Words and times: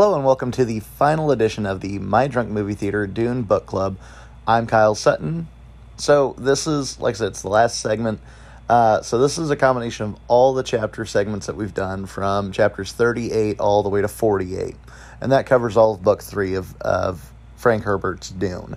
Hello 0.00 0.14
and 0.14 0.24
welcome 0.24 0.52
to 0.52 0.64
the 0.64 0.78
final 0.78 1.32
edition 1.32 1.66
of 1.66 1.80
the 1.80 1.98
My 1.98 2.28
Drunk 2.28 2.50
Movie 2.50 2.74
Theater 2.74 3.04
Dune 3.08 3.42
Book 3.42 3.66
Club. 3.66 3.98
I'm 4.46 4.68
Kyle 4.68 4.94
Sutton. 4.94 5.48
So 5.96 6.36
this 6.38 6.68
is, 6.68 7.00
like 7.00 7.16
I 7.16 7.18
said, 7.18 7.28
it's 7.30 7.42
the 7.42 7.48
last 7.48 7.80
segment. 7.80 8.20
Uh, 8.68 9.02
so 9.02 9.18
this 9.18 9.38
is 9.38 9.50
a 9.50 9.56
combination 9.56 10.10
of 10.10 10.20
all 10.28 10.54
the 10.54 10.62
chapter 10.62 11.04
segments 11.04 11.46
that 11.46 11.56
we've 11.56 11.74
done 11.74 12.06
from 12.06 12.52
chapters 12.52 12.92
38 12.92 13.58
all 13.58 13.82
the 13.82 13.88
way 13.88 14.00
to 14.00 14.06
48, 14.06 14.76
and 15.20 15.32
that 15.32 15.46
covers 15.46 15.76
all 15.76 15.94
of 15.94 16.02
book 16.04 16.22
three 16.22 16.54
of 16.54 16.80
of 16.80 17.32
Frank 17.56 17.82
Herbert's 17.82 18.30
Dune. 18.30 18.76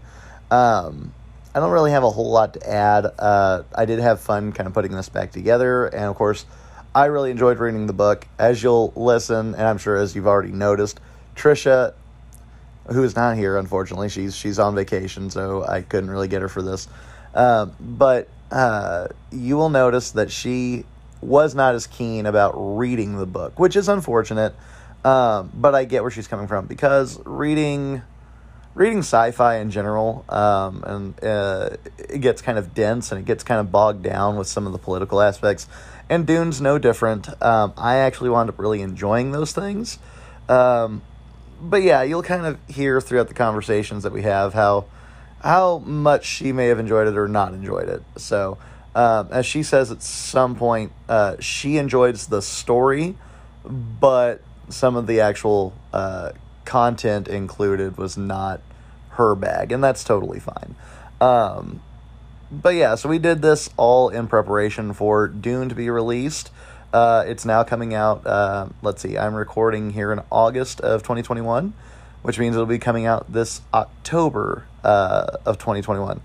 Um, 0.50 1.14
I 1.54 1.60
don't 1.60 1.70
really 1.70 1.92
have 1.92 2.04
a 2.04 2.10
whole 2.10 2.32
lot 2.32 2.56
to 2.56 2.68
add. 2.68 3.06
Uh, 3.20 3.62
I 3.76 3.86
did 3.86 4.00
have 4.00 4.22
fun 4.22 4.54
kind 4.54 4.66
of 4.66 4.74
putting 4.74 4.94
this 4.94 5.10
back 5.10 5.32
together, 5.32 5.86
and 5.86 6.06
of 6.06 6.16
course, 6.16 6.48
I 6.96 7.06
really 7.06 7.30
enjoyed 7.30 7.60
reading 7.60 7.86
the 7.86 7.94
book. 7.94 8.28
As 8.40 8.64
you'll 8.64 8.92
listen, 8.96 9.54
and 9.54 9.62
I'm 9.62 9.78
sure 9.78 9.98
as 9.98 10.16
you've 10.16 10.26
already 10.26 10.52
noticed, 10.52 11.00
Trisha, 11.36 11.94
who 12.88 13.04
is 13.04 13.16
not 13.16 13.38
here, 13.38 13.58
unfortunately, 13.58 14.10
she's 14.10 14.36
she's 14.36 14.60
on 14.60 14.76
vacation, 14.76 15.30
so 15.30 15.64
I 15.64 15.82
couldn't 15.82 16.10
really 16.10 16.28
get 16.28 16.42
her 16.42 16.50
for 16.50 16.62
this. 16.62 16.88
Um, 17.34 17.74
but 17.80 18.28
uh, 18.52 19.08
you 19.32 19.56
will 19.56 19.70
notice 19.70 20.12
that 20.12 20.32
she 20.32 20.86
was 21.22 21.56
not 21.56 21.76
as 21.76 21.88
keen 21.88 22.26
about 22.26 22.54
reading 22.56 23.18
the 23.18 23.26
book, 23.26 23.60
which 23.60 23.76
is 23.76 23.88
unfortunate. 23.88 24.56
Um, 25.04 25.52
but 25.54 25.74
I 25.74 25.86
get 25.86 26.04
where 26.04 26.12
she's 26.12 26.28
coming 26.28 26.48
from 26.48 26.68
because 26.68 27.20
reading 27.26 28.04
reading 28.74 29.00
sci-fi 29.00 29.58
in 29.58 29.70
general 29.70 30.24
um, 30.30 30.84
and 30.86 31.24
uh, 31.24 31.72
it 31.98 32.20
gets 32.22 32.42
kind 32.42 32.58
of 32.58 32.74
dense 32.74 33.12
and 33.12 33.20
it 33.20 33.26
gets 33.26 33.44
kind 33.44 33.60
of 33.60 33.72
bogged 33.72 34.02
down 34.02 34.38
with 34.38 34.48
some 34.48 34.66
of 34.66 34.72
the 34.72 34.78
political 34.78 35.20
aspects 35.20 35.68
and 36.10 36.26
dune's 36.26 36.62
no 36.62 36.78
different 36.78 37.28
um, 37.44 37.74
i 37.76 37.98
actually 37.98 38.30
wound 38.30 38.48
up 38.48 38.58
really 38.58 38.82
enjoying 38.82 39.32
those 39.32 39.52
things 39.52 40.00
um, 40.48 41.02
but 41.62 41.82
yeah 41.82 42.02
you'll 42.02 42.24
kind 42.24 42.46
of 42.46 42.58
hear 42.68 43.00
throughout 43.00 43.28
the 43.28 43.34
conversations 43.34 44.04
that 44.04 44.12
we 44.12 44.24
have 44.24 44.54
how 44.54 44.86
how 45.42 45.80
much 45.80 46.26
she 46.26 46.52
may 46.52 46.68
have 46.68 46.80
enjoyed 46.80 47.08
it 47.08 47.18
or 47.18 47.28
not 47.28 47.54
enjoyed 47.54 47.88
it 47.88 48.04
so 48.18 48.58
um, 48.94 49.30
as 49.32 49.46
she 49.46 49.64
says 49.64 49.92
at 49.92 50.02
some 50.02 50.56
point 50.56 50.92
uh, 51.08 51.36
she 51.40 51.78
enjoys 51.78 52.28
the 52.28 52.42
story 52.42 53.16
but 53.64 54.42
some 54.70 54.96
of 54.96 55.08
the 55.08 55.22
actual 55.22 55.74
uh, 55.94 56.32
content 56.66 57.28
included 57.28 57.98
was 57.98 58.18
not 58.18 58.62
her 59.12 59.36
bag, 59.36 59.72
and 59.72 59.84
that's 59.84 60.04
totally 60.04 60.40
fine. 60.40 60.76
Um, 61.20 61.82
but 62.52 62.76
yeah, 62.76 62.96
so 62.96 63.10
we 63.10 63.20
did 63.20 63.42
this 63.42 63.70
all 63.78 64.10
in 64.10 64.28
preparation 64.28 64.94
for 64.94 65.28
Dune 65.28 65.70
to 65.70 65.76
be 65.76 65.90
released. 65.90 66.52
Uh, 66.94 67.24
it's 67.26 67.46
now 67.46 67.64
coming 67.64 67.94
out. 67.94 68.26
Uh, 68.26 68.68
let's 68.82 69.02
see, 69.02 69.18
I'm 69.18 69.34
recording 69.34 69.92
here 69.92 70.12
in 70.12 70.22
August 70.30 70.82
of 70.82 71.04
2021, 71.04 71.74
which 72.22 72.38
means 72.38 72.56
it'll 72.56 72.66
be 72.66 72.80
coming 72.80 73.06
out 73.06 73.32
this 73.32 73.62
October 73.74 74.66
uh, 74.84 75.38
of 75.46 75.58
2021, 75.58 76.20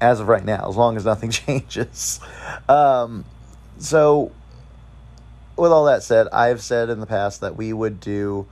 as 0.00 0.18
of 0.18 0.26
right 0.26 0.44
now, 0.44 0.68
as 0.68 0.76
long 0.76 0.96
as 0.96 1.04
nothing 1.04 1.30
changes. 1.32 2.18
Um, 2.68 3.24
so, 3.78 4.32
with 5.56 5.70
all 5.70 5.84
that 5.84 6.02
said, 6.02 6.26
I've 6.32 6.62
said 6.62 6.90
in 6.90 6.98
the 6.98 7.06
past 7.06 7.40
that 7.42 7.56
we 7.56 7.72
would 7.72 8.00
do 8.00 8.46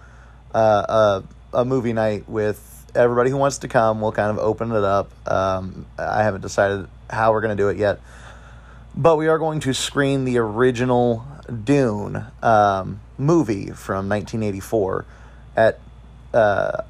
uh, 0.55 1.23
a, 1.53 1.58
a 1.58 1.64
movie 1.64 1.92
night 1.92 2.28
with 2.28 2.86
everybody 2.95 3.30
who 3.30 3.36
wants 3.39 3.58
to 3.58 3.69
come. 3.69 4.01
We'll 4.01 4.12
kind 4.12 4.30
of 4.30 4.39
open 4.39 4.70
it 4.70 4.84
up. 4.84 5.11
Um, 5.28 5.86
I 5.98 6.23
haven't 6.23 6.42
decided 6.42 6.86
how 7.11 7.33
we're 7.33 7.40
going 7.40 7.57
to 7.57 7.61
do 7.61 7.69
it 7.70 7.77
yet, 7.77 8.01
but 8.95 9.17
we 9.17 9.27
are 9.27 9.39
going 9.39 9.58
to 9.61 9.74
screen 9.74 10.24
the 10.24 10.39
original 10.39 11.27
Dune 11.64 12.24
um, 12.42 13.01
movie 13.18 13.70
from 13.70 14.08
1984 14.08 15.05
at. 15.57 15.80
Uh, 16.33 16.83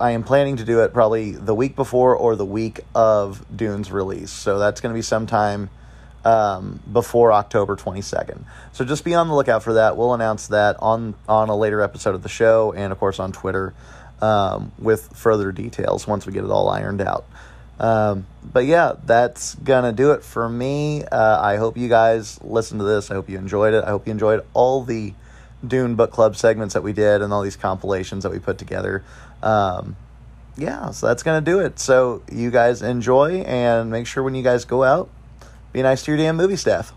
I 0.00 0.10
am 0.10 0.24
planning 0.24 0.56
to 0.56 0.64
do 0.64 0.80
it 0.80 0.92
probably 0.92 1.30
the 1.30 1.54
week 1.54 1.76
before 1.76 2.16
or 2.16 2.34
the 2.34 2.44
week 2.44 2.80
of 2.96 3.46
Dune's 3.56 3.92
release. 3.92 4.32
So 4.32 4.58
that's 4.58 4.80
going 4.80 4.92
to 4.92 4.98
be 4.98 5.02
sometime 5.02 5.70
um, 6.24 6.80
before 6.90 7.32
October 7.32 7.76
22nd. 7.76 8.44
So 8.72 8.84
just 8.84 9.04
be 9.04 9.14
on 9.14 9.28
the 9.28 9.34
lookout 9.34 9.62
for 9.62 9.74
that. 9.74 9.96
We'll 9.96 10.14
announce 10.14 10.48
that 10.48 10.76
on 10.80 11.14
on 11.28 11.48
a 11.48 11.56
later 11.56 11.80
episode 11.80 12.14
of 12.14 12.22
the 12.22 12.28
show 12.28 12.72
and 12.72 12.92
of 12.92 12.98
course 12.98 13.20
on 13.20 13.32
Twitter 13.32 13.74
um, 14.20 14.72
with 14.78 15.16
further 15.16 15.52
details 15.52 16.06
once 16.06 16.26
we 16.26 16.32
get 16.32 16.44
it 16.44 16.50
all 16.50 16.68
ironed 16.68 17.00
out. 17.00 17.26
Um, 17.78 18.26
but 18.44 18.66
yeah, 18.66 18.92
that's 19.04 19.54
gonna 19.56 19.92
do 19.92 20.12
it 20.12 20.22
for 20.22 20.48
me. 20.48 21.04
Uh, 21.04 21.40
I 21.40 21.56
hope 21.56 21.76
you 21.76 21.88
guys 21.88 22.40
listened 22.42 22.80
to 22.80 22.84
this. 22.84 23.10
I 23.10 23.14
hope 23.14 23.28
you 23.28 23.38
enjoyed 23.38 23.74
it. 23.74 23.84
I 23.84 23.88
hope 23.88 24.06
you 24.06 24.12
enjoyed 24.12 24.44
all 24.54 24.84
the 24.84 25.14
Dune 25.66 25.94
Book 25.96 26.10
Club 26.10 26.36
segments 26.36 26.74
that 26.74 26.82
we 26.82 26.92
did 26.92 27.22
and 27.22 27.32
all 27.32 27.42
these 27.42 27.56
compilations 27.56 28.22
that 28.22 28.30
we 28.30 28.38
put 28.38 28.58
together. 28.58 29.02
Um, 29.42 29.96
yeah, 30.56 30.90
so 30.90 31.08
that's 31.08 31.22
gonna 31.22 31.40
do 31.40 31.58
it. 31.60 31.78
So 31.78 32.22
you 32.30 32.50
guys 32.50 32.82
enjoy 32.82 33.42
and 33.42 33.90
make 33.90 34.06
sure 34.06 34.22
when 34.22 34.34
you 34.34 34.42
guys 34.42 34.64
go 34.64 34.84
out, 34.84 35.10
be 35.72 35.82
nice 35.82 36.04
to 36.04 36.12
your 36.12 36.18
damn 36.18 36.36
movie 36.36 36.56
staff. 36.56 36.92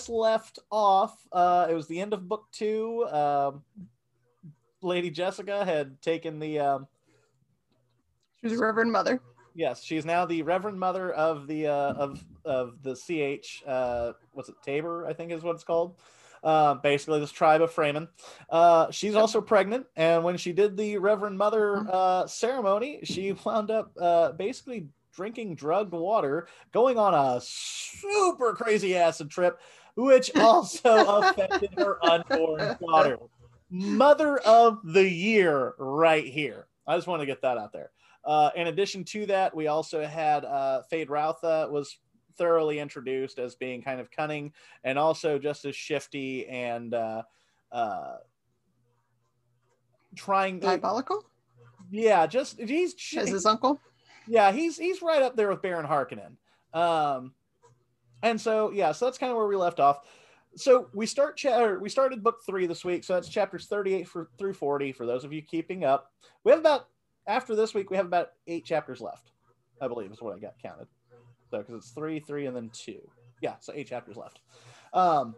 Last 0.00 0.08
left 0.08 0.58
off, 0.70 1.28
uh, 1.30 1.66
it 1.68 1.74
was 1.74 1.86
the 1.86 2.00
end 2.00 2.14
of 2.14 2.26
book 2.26 2.46
two. 2.52 3.06
Um, 3.10 3.62
Lady 4.80 5.10
Jessica 5.10 5.62
had 5.62 6.00
taken 6.00 6.38
the. 6.38 6.58
Um, 6.58 6.86
she 8.40 8.46
was 8.46 8.58
a 8.58 8.62
Reverend 8.62 8.92
Mother. 8.92 9.20
Yes, 9.54 9.82
she's 9.82 10.06
now 10.06 10.24
the 10.24 10.40
Reverend 10.40 10.80
Mother 10.80 11.12
of 11.12 11.46
the 11.46 11.66
uh, 11.66 11.92
of 11.92 12.24
of 12.46 12.82
the 12.82 12.92
sietch. 12.92 13.62
Uh, 13.66 14.12
what's 14.32 14.48
it? 14.48 14.54
Tabr, 14.66 15.06
I 15.06 15.12
think 15.12 15.32
is 15.32 15.42
what 15.42 15.56
it's 15.56 15.64
called. 15.64 15.96
Uh, 16.42 16.74
basically, 16.76 17.20
this 17.20 17.32
tribe 17.32 17.60
of 17.60 17.70
Fremen. 17.70 18.08
Uh, 18.48 18.90
she's 18.90 19.14
also 19.14 19.42
pregnant, 19.42 19.84
and 19.96 20.24
when 20.24 20.38
she 20.38 20.52
did 20.52 20.78
the 20.78 20.96
Reverend 20.96 21.36
Mother 21.36 21.76
mm-hmm. 21.76 21.90
uh, 21.92 22.26
ceremony, 22.26 23.00
she 23.04 23.32
wound 23.44 23.70
up 23.70 23.92
uh, 24.00 24.32
basically 24.32 24.88
drinking 25.14 25.54
drugged 25.54 25.92
water, 25.92 26.48
going 26.72 26.96
on 26.96 27.12
a 27.12 27.40
super 27.42 28.54
crazy 28.54 28.96
acid 28.96 29.30
trip, 29.30 29.60
which 30.00 30.34
also 30.36 31.20
affected 31.20 31.70
her 31.76 32.04
unborn 32.04 32.76
daughter. 32.80 33.18
Mother 33.70 34.38
of 34.38 34.78
the 34.82 35.08
year, 35.08 35.74
right 35.78 36.26
here. 36.26 36.66
I 36.86 36.96
just 36.96 37.06
want 37.06 37.20
to 37.20 37.26
get 37.26 37.42
that 37.42 37.58
out 37.58 37.72
there. 37.72 37.90
Uh, 38.24 38.50
in 38.56 38.66
addition 38.66 39.04
to 39.04 39.26
that, 39.26 39.54
we 39.54 39.68
also 39.68 40.04
had 40.04 40.44
uh, 40.44 40.82
Feyd-Rautha 40.92 41.70
was 41.70 41.98
thoroughly 42.36 42.78
introduced 42.78 43.38
as 43.38 43.54
being 43.54 43.82
kind 43.82 44.00
of 44.00 44.10
cunning 44.10 44.52
and 44.82 44.98
also 44.98 45.38
just 45.38 45.64
as 45.64 45.76
shifty 45.76 46.46
and 46.48 46.94
uh, 46.94 47.22
uh, 47.70 48.16
trying 50.16 50.58
diabolical. 50.58 51.24
Yeah, 51.90 52.26
just 52.26 52.60
he's 52.60 52.94
as 53.16 53.28
his 53.28 53.46
uncle. 53.46 53.80
Yeah, 54.26 54.52
he's 54.52 54.78
he's 54.78 55.02
right 55.02 55.22
up 55.22 55.36
there 55.36 55.48
with 55.48 55.62
Baron 55.62 55.86
Harkonnen. 55.86 56.36
Um, 56.72 57.34
and 58.22 58.40
so 58.40 58.70
yeah, 58.70 58.92
so 58.92 59.04
that's 59.04 59.18
kind 59.18 59.30
of 59.30 59.36
where 59.36 59.46
we 59.46 59.56
left 59.56 59.80
off. 59.80 60.00
So 60.56 60.88
we 60.92 61.06
start 61.06 61.36
cha- 61.36 61.74
we 61.74 61.88
started 61.88 62.22
book 62.24 62.38
three 62.44 62.66
this 62.66 62.84
week, 62.84 63.04
so 63.04 63.14
that's 63.14 63.28
chapters 63.28 63.66
thirty-eight 63.66 64.08
for, 64.08 64.30
through 64.38 64.54
forty. 64.54 64.92
For 64.92 65.06
those 65.06 65.24
of 65.24 65.32
you 65.32 65.42
keeping 65.42 65.84
up, 65.84 66.10
we 66.44 66.50
have 66.50 66.60
about 66.60 66.88
after 67.26 67.54
this 67.54 67.72
week 67.72 67.90
we 67.90 67.96
have 67.96 68.06
about 68.06 68.30
eight 68.46 68.64
chapters 68.64 69.00
left. 69.00 69.30
I 69.80 69.88
believe 69.88 70.10
is 70.10 70.20
what 70.20 70.34
I 70.34 70.38
got 70.38 70.54
counted. 70.60 70.88
So 71.50 71.58
because 71.58 71.74
it's 71.76 71.90
three, 71.90 72.20
three, 72.20 72.46
and 72.46 72.56
then 72.56 72.70
two. 72.72 73.00
Yeah, 73.40 73.54
so 73.60 73.72
eight 73.74 73.86
chapters 73.86 74.16
left. 74.16 74.40
Um, 74.92 75.34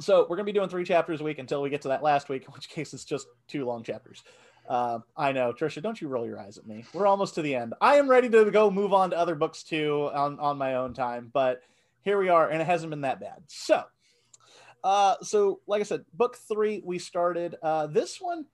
so 0.00 0.26
we're 0.28 0.36
gonna 0.36 0.44
be 0.44 0.52
doing 0.52 0.68
three 0.68 0.84
chapters 0.84 1.20
a 1.20 1.24
week 1.24 1.38
until 1.38 1.60
we 1.60 1.70
get 1.70 1.82
to 1.82 1.88
that 1.88 2.02
last 2.02 2.28
week, 2.28 2.44
in 2.46 2.52
which 2.52 2.68
case 2.68 2.94
it's 2.94 3.04
just 3.04 3.26
two 3.48 3.64
long 3.64 3.82
chapters. 3.82 4.22
Uh, 4.68 5.00
I 5.16 5.32
know, 5.32 5.52
Trisha. 5.52 5.82
Don't 5.82 6.00
you 6.00 6.08
roll 6.08 6.26
your 6.26 6.38
eyes 6.38 6.58
at 6.58 6.66
me. 6.66 6.84
We're 6.92 7.06
almost 7.06 7.34
to 7.36 7.42
the 7.42 7.54
end. 7.54 7.74
I 7.80 7.96
am 7.96 8.08
ready 8.08 8.28
to 8.28 8.50
go 8.50 8.70
move 8.70 8.92
on 8.92 9.10
to 9.10 9.18
other 9.18 9.34
books 9.34 9.62
too 9.62 10.10
on 10.12 10.38
on 10.38 10.58
my 10.58 10.76
own 10.76 10.94
time, 10.94 11.30
but 11.32 11.62
here 12.02 12.18
we 12.18 12.28
are, 12.28 12.48
and 12.48 12.60
it 12.60 12.66
hasn't 12.66 12.90
been 12.90 13.02
that 13.02 13.20
bad. 13.20 13.38
So, 13.46 13.82
uh, 14.84 15.16
so 15.22 15.60
like 15.66 15.80
I 15.80 15.84
said, 15.84 16.04
book 16.14 16.36
three 16.48 16.82
we 16.84 16.98
started. 16.98 17.56
Uh, 17.62 17.86
this 17.86 18.18
one, 18.20 18.44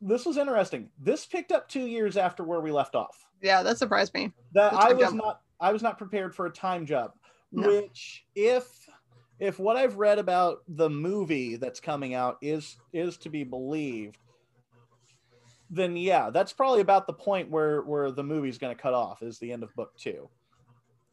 this 0.00 0.26
was 0.26 0.36
interesting. 0.36 0.90
This 1.00 1.26
picked 1.26 1.52
up 1.52 1.68
two 1.68 1.86
years 1.86 2.16
after 2.16 2.44
where 2.44 2.60
we 2.60 2.70
left 2.70 2.94
off. 2.94 3.16
Yeah, 3.42 3.62
that 3.62 3.78
surprised 3.78 4.14
me. 4.14 4.32
That 4.52 4.72
I 4.72 4.92
was 4.92 5.08
jump. 5.08 5.16
not. 5.16 5.40
I 5.60 5.72
was 5.72 5.82
not 5.82 5.98
prepared 5.98 6.34
for 6.34 6.46
a 6.46 6.50
time 6.50 6.86
jump. 6.86 7.12
No. 7.52 7.68
Which, 7.68 8.24
if 8.34 8.68
if 9.38 9.58
what 9.58 9.76
I've 9.76 9.96
read 9.96 10.18
about 10.18 10.58
the 10.68 10.88
movie 10.88 11.56
that's 11.56 11.80
coming 11.80 12.14
out 12.14 12.38
is 12.40 12.76
is 12.92 13.16
to 13.18 13.28
be 13.28 13.44
believed, 13.44 14.18
then 15.70 15.96
yeah, 15.96 16.30
that's 16.30 16.52
probably 16.52 16.80
about 16.80 17.06
the 17.06 17.12
point 17.12 17.50
where 17.50 17.82
where 17.82 18.10
the 18.10 18.24
movie's 18.24 18.58
going 18.58 18.74
to 18.74 18.80
cut 18.80 18.94
off. 18.94 19.22
Is 19.22 19.38
the 19.38 19.52
end 19.52 19.62
of 19.62 19.74
book 19.74 19.92
two. 19.98 20.28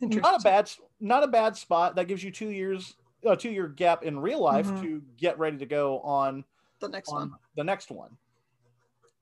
Not 0.10 0.40
a 0.40 0.44
bad, 0.44 0.70
not 1.00 1.24
a 1.24 1.28
bad 1.28 1.56
spot. 1.58 1.96
That 1.96 2.08
gives 2.08 2.24
you 2.24 2.32
two 2.32 2.50
years, 2.50 2.96
a 3.26 3.36
two 3.36 3.50
year 3.50 3.68
gap 3.68 4.04
in 4.04 4.20
real 4.20 4.42
life 4.42 4.68
mm-hmm. 4.68 4.82
to 4.82 5.02
get 5.18 5.38
ready 5.40 5.58
to 5.58 5.66
go 5.66 6.00
on 6.00 6.44
the 6.80 6.90
next 6.90 7.10
on 7.10 7.30
one. 7.30 7.40
the 7.56 7.64
next 7.64 7.92
one. 7.92 8.18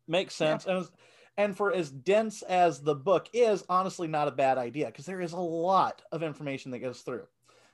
Makes 0.07 0.39
Yeah. 0.39 0.57
sense. 0.57 0.65
And, 0.65 0.87
and 1.37 1.57
for 1.57 1.71
as 1.73 1.89
dense 1.89 2.41
as 2.43 2.81
the 2.81 2.95
book 2.95 3.29
is, 3.33 3.63
honestly, 3.69 4.07
not 4.07 4.27
a 4.27 4.31
bad 4.31 4.57
idea 4.57 4.87
because 4.87 5.05
there 5.05 5.21
is 5.21 5.33
a 5.33 5.39
lot 5.39 6.01
of 6.11 6.23
information 6.23 6.71
that 6.71 6.79
goes 6.79 7.01
through. 7.01 7.27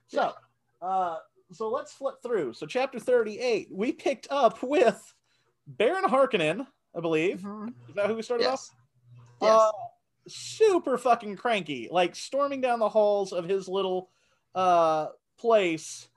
So, 0.07 0.33
uh, 0.81 1.17
so 1.51 1.69
let's 1.69 1.93
flip 1.93 2.15
through. 2.21 2.53
So, 2.53 2.65
chapter 2.65 2.99
38, 2.99 3.69
we 3.71 3.91
picked 3.91 4.27
up 4.29 4.61
with 4.61 5.13
Baron 5.65 6.03
Harkonnen, 6.05 6.67
I 6.95 6.99
believe. 6.99 7.41
Mhm. 7.41 7.73
Is 7.89 7.95
that 7.95 8.07
who 8.07 8.15
we 8.15 8.21
started 8.21 8.47
off? 8.47 8.51
Yes. 8.51 8.71
Yes. 9.41 9.51
Uh, 9.51 9.71
super 10.27 10.97
fucking 10.97 11.35
cranky, 11.37 11.87
like 11.91 12.15
storming 12.15 12.61
down 12.61 12.79
the 12.79 12.89
halls 12.89 13.31
of 13.33 13.47
his 13.47 13.67
little 13.67 14.09
uh 14.55 15.07
place, 15.37 16.07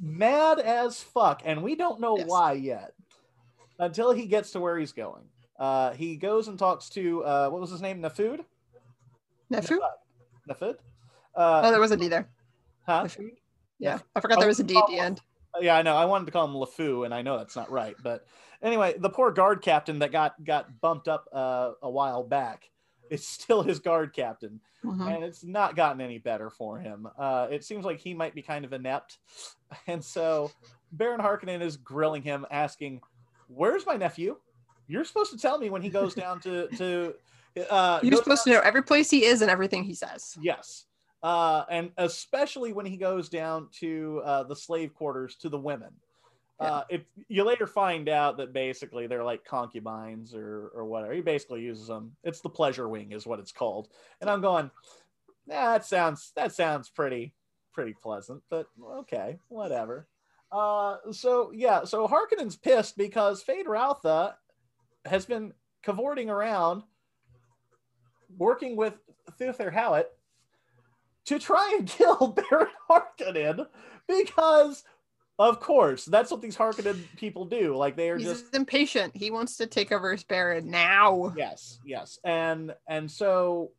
mad 0.00 0.58
as 0.60 1.02
fuck, 1.02 1.42
and 1.44 1.62
we 1.62 1.74
don't 1.74 2.00
know 2.00 2.16
Yes. 2.18 2.26
why 2.28 2.52
yet 2.52 2.92
until 3.78 4.12
he 4.12 4.26
gets 4.26 4.52
to 4.52 4.60
where 4.60 4.78
he's 4.78 4.92
going. 4.92 5.24
Uh, 5.58 5.92
he 5.92 6.16
goes 6.16 6.48
and 6.48 6.58
talks 6.58 6.88
to 6.90 7.24
uh, 7.24 7.48
what 7.48 7.60
was 7.60 7.70
his 7.70 7.80
name, 7.82 8.00
Nafud? 8.02 8.40
Nefu? 9.52 9.78
Nafud? 10.48 10.76
Oh, 11.36 11.42
Uh, 11.42 11.70
there 11.70 11.80
was 11.80 11.90
a 11.90 11.96
D 11.96 12.08
there. 12.08 12.28
huh? 12.86 13.06
Yeah. 13.78 13.98
I 14.14 14.20
forgot 14.20 14.38
there 14.38 14.48
was 14.48 14.60
a 14.60 14.64
D 14.64 14.76
at 14.76 14.86
the 14.88 14.98
end. 14.98 15.20
Yeah, 15.60 15.76
I 15.76 15.82
know. 15.82 15.94
I 15.96 16.04
wanted 16.06 16.26
to 16.26 16.32
call 16.32 16.44
him 16.46 16.54
LeFou, 16.54 17.04
and 17.04 17.14
I 17.14 17.22
know 17.22 17.38
that's 17.38 17.54
not 17.54 17.70
right. 17.70 17.94
But 18.02 18.26
anyway, 18.62 18.94
the 18.98 19.10
poor 19.10 19.30
guard 19.30 19.62
captain 19.62 20.00
that 20.00 20.10
got 20.10 20.42
got 20.44 20.80
bumped 20.80 21.06
up 21.06 21.28
uh, 21.32 21.72
a 21.82 21.90
while 21.90 22.24
back 22.24 22.68
is 23.10 23.26
still 23.26 23.62
his 23.62 23.78
guard 23.78 24.12
captain, 24.14 24.60
Mhm. 24.84 25.14
and 25.14 25.24
it's 25.24 25.44
not 25.44 25.76
gotten 25.76 26.00
any 26.00 26.18
better 26.18 26.50
for 26.50 26.78
him. 26.78 27.08
Uh, 27.18 27.48
it 27.50 27.64
seems 27.64 27.84
like 27.84 27.98
he 28.00 28.14
might 28.14 28.34
be 28.34 28.42
kind 28.42 28.64
of 28.64 28.72
inept, 28.72 29.18
and 29.86 30.04
so 30.04 30.50
Baron 30.92 31.20
Harkonnen 31.20 31.60
is 31.60 31.76
grilling 31.76 32.22
him, 32.22 32.46
asking, 32.50 33.00
"Where's 33.48 33.84
my 33.86 33.96
nephew? 33.96 34.36
You're 34.86 35.04
supposed 35.04 35.32
to 35.32 35.38
tell 35.38 35.58
me 35.58 35.70
when 35.70 35.82
he 35.82 35.90
goes 35.90 36.14
down 36.14 36.40
to 36.40 36.68
to." 36.76 37.14
Uh, 37.70 38.00
You're 38.02 38.16
supposed 38.16 38.42
to 38.44 38.50
know 38.50 38.60
every 38.60 38.82
place 38.82 39.10
he 39.10 39.24
is 39.24 39.40
and 39.40 39.48
everything 39.50 39.84
he 39.84 39.94
says. 39.94 40.36
Yes. 40.40 40.86
Uh, 41.22 41.64
and 41.70 41.92
especially 41.98 42.72
when 42.72 42.84
he 42.84 42.96
goes 42.96 43.28
down 43.28 43.68
to 43.78 44.20
uh, 44.24 44.42
the 44.42 44.56
slave 44.56 44.92
quarters 44.92 45.36
to 45.36 45.48
the 45.48 45.58
women. 45.58 45.90
Uh, 46.60 46.82
it, 46.88 47.04
you 47.28 47.42
later 47.42 47.66
find 47.66 48.08
out 48.08 48.36
that 48.36 48.52
basically 48.52 49.06
they're 49.06 49.24
like 49.24 49.44
concubines 49.44 50.34
or, 50.34 50.70
or 50.74 50.84
whatever. 50.84 51.12
He 51.12 51.20
basically 51.20 51.62
uses 51.62 51.88
them. 51.88 52.12
It's 52.22 52.40
the 52.40 52.48
pleasure 52.48 52.88
wing, 52.88 53.12
is 53.12 53.26
what 53.26 53.40
it's 53.40 53.52
called. 53.52 53.88
And 54.20 54.30
I'm 54.30 54.40
going, 54.40 54.70
nah, 55.46 55.72
that 55.72 55.84
sounds 55.84 56.32
that 56.36 56.52
sounds 56.52 56.88
pretty 56.88 57.34
pretty 57.72 57.94
pleasant, 58.00 58.42
but 58.48 58.66
okay, 58.98 59.38
whatever. 59.48 60.06
Uh, 60.52 60.96
so 61.10 61.50
yeah, 61.52 61.84
so 61.84 62.06
Harkonnen's 62.06 62.56
pissed 62.56 62.96
because 62.96 63.42
Feyd-Rautha 63.42 64.34
has 65.04 65.26
been 65.26 65.52
cavorting 65.82 66.30
around, 66.30 66.84
working 68.38 68.76
with 68.76 68.94
Thufir 69.40 69.74
Hawat 69.74 70.04
to 71.26 71.38
try 71.38 71.74
and 71.76 71.88
kill 71.88 72.28
Baron 72.28 72.68
Harkonnen 72.88 73.66
because, 74.06 74.84
of 75.38 75.60
course, 75.60 76.04
that's 76.04 76.30
what 76.30 76.40
these 76.40 76.56
Harkonnen 76.56 77.02
people 77.16 77.44
do. 77.44 77.76
Like 77.76 77.96
they 77.96 78.10
are 78.10 78.16
He's 78.16 78.28
just 78.28 78.54
impatient. 78.54 79.16
He 79.16 79.30
wants 79.30 79.56
to 79.56 79.66
take 79.66 79.90
over 79.92 80.12
his 80.12 80.24
Baron 80.24 80.70
now. 80.70 81.32
yes, 81.36 81.80
yes, 81.84 82.18
and 82.24 82.72
and 82.88 83.10
so 83.10 83.72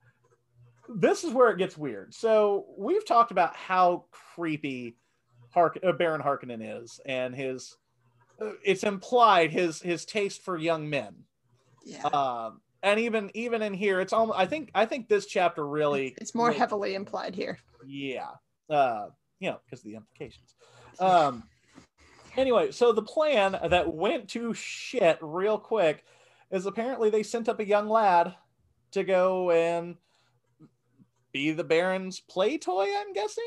this 0.89 1.23
is 1.23 1.33
where 1.33 1.49
it 1.51 1.57
gets 1.57 1.77
weird. 1.77 2.13
So 2.13 2.65
we've 2.77 3.05
talked 3.05 3.31
about 3.31 3.55
how 3.55 4.05
creepy 4.35 4.97
Hark- 5.51 5.79
uh, 5.83 5.93
Baron 5.93 6.21
Harkonnen 6.21 6.81
is, 6.83 6.99
and 7.05 7.33
his 7.33 7.75
uh, 8.41 8.51
it's 8.63 8.83
implied 8.83 9.51
his 9.51 9.81
his 9.81 10.05
taste 10.05 10.41
for 10.41 10.57
young 10.57 10.89
men. 10.89 11.15
Yeah. 11.85 12.03
Um, 12.07 12.61
and 12.83 12.99
even 12.99 13.31
even 13.33 13.61
in 13.61 13.73
here, 13.73 14.01
it's 14.01 14.11
almost. 14.11 14.37
I 14.37 14.45
think 14.45 14.71
I 14.75 14.85
think 14.85 15.07
this 15.07 15.25
chapter 15.25 15.65
really 15.65 16.13
it's 16.17 16.35
more 16.35 16.47
really- 16.47 16.59
heavily 16.59 16.95
implied 16.95 17.33
here. 17.33 17.57
Yeah. 17.87 18.31
Uh, 18.69 19.07
you 19.39 19.49
know, 19.51 19.59
because 19.65 19.79
of 19.79 19.85
the 19.85 19.95
implications. 19.95 20.53
Um, 20.99 21.43
anyway, 22.37 22.71
so 22.71 22.91
the 22.91 23.01
plan 23.01 23.57
that 23.69 23.93
went 23.93 24.29
to 24.29 24.53
shit 24.53 25.17
real 25.21 25.57
quick 25.57 26.03
is 26.51 26.65
apparently 26.65 27.09
they 27.09 27.23
sent 27.23 27.49
up 27.49 27.59
a 27.59 27.67
young 27.67 27.89
lad 27.89 28.35
to 28.91 29.03
go 29.03 29.51
and 29.51 29.95
be 31.31 31.51
the 31.51 31.63
Baron's 31.63 32.19
play 32.19 32.57
toy, 32.57 32.87
I'm 32.97 33.13
guessing. 33.13 33.43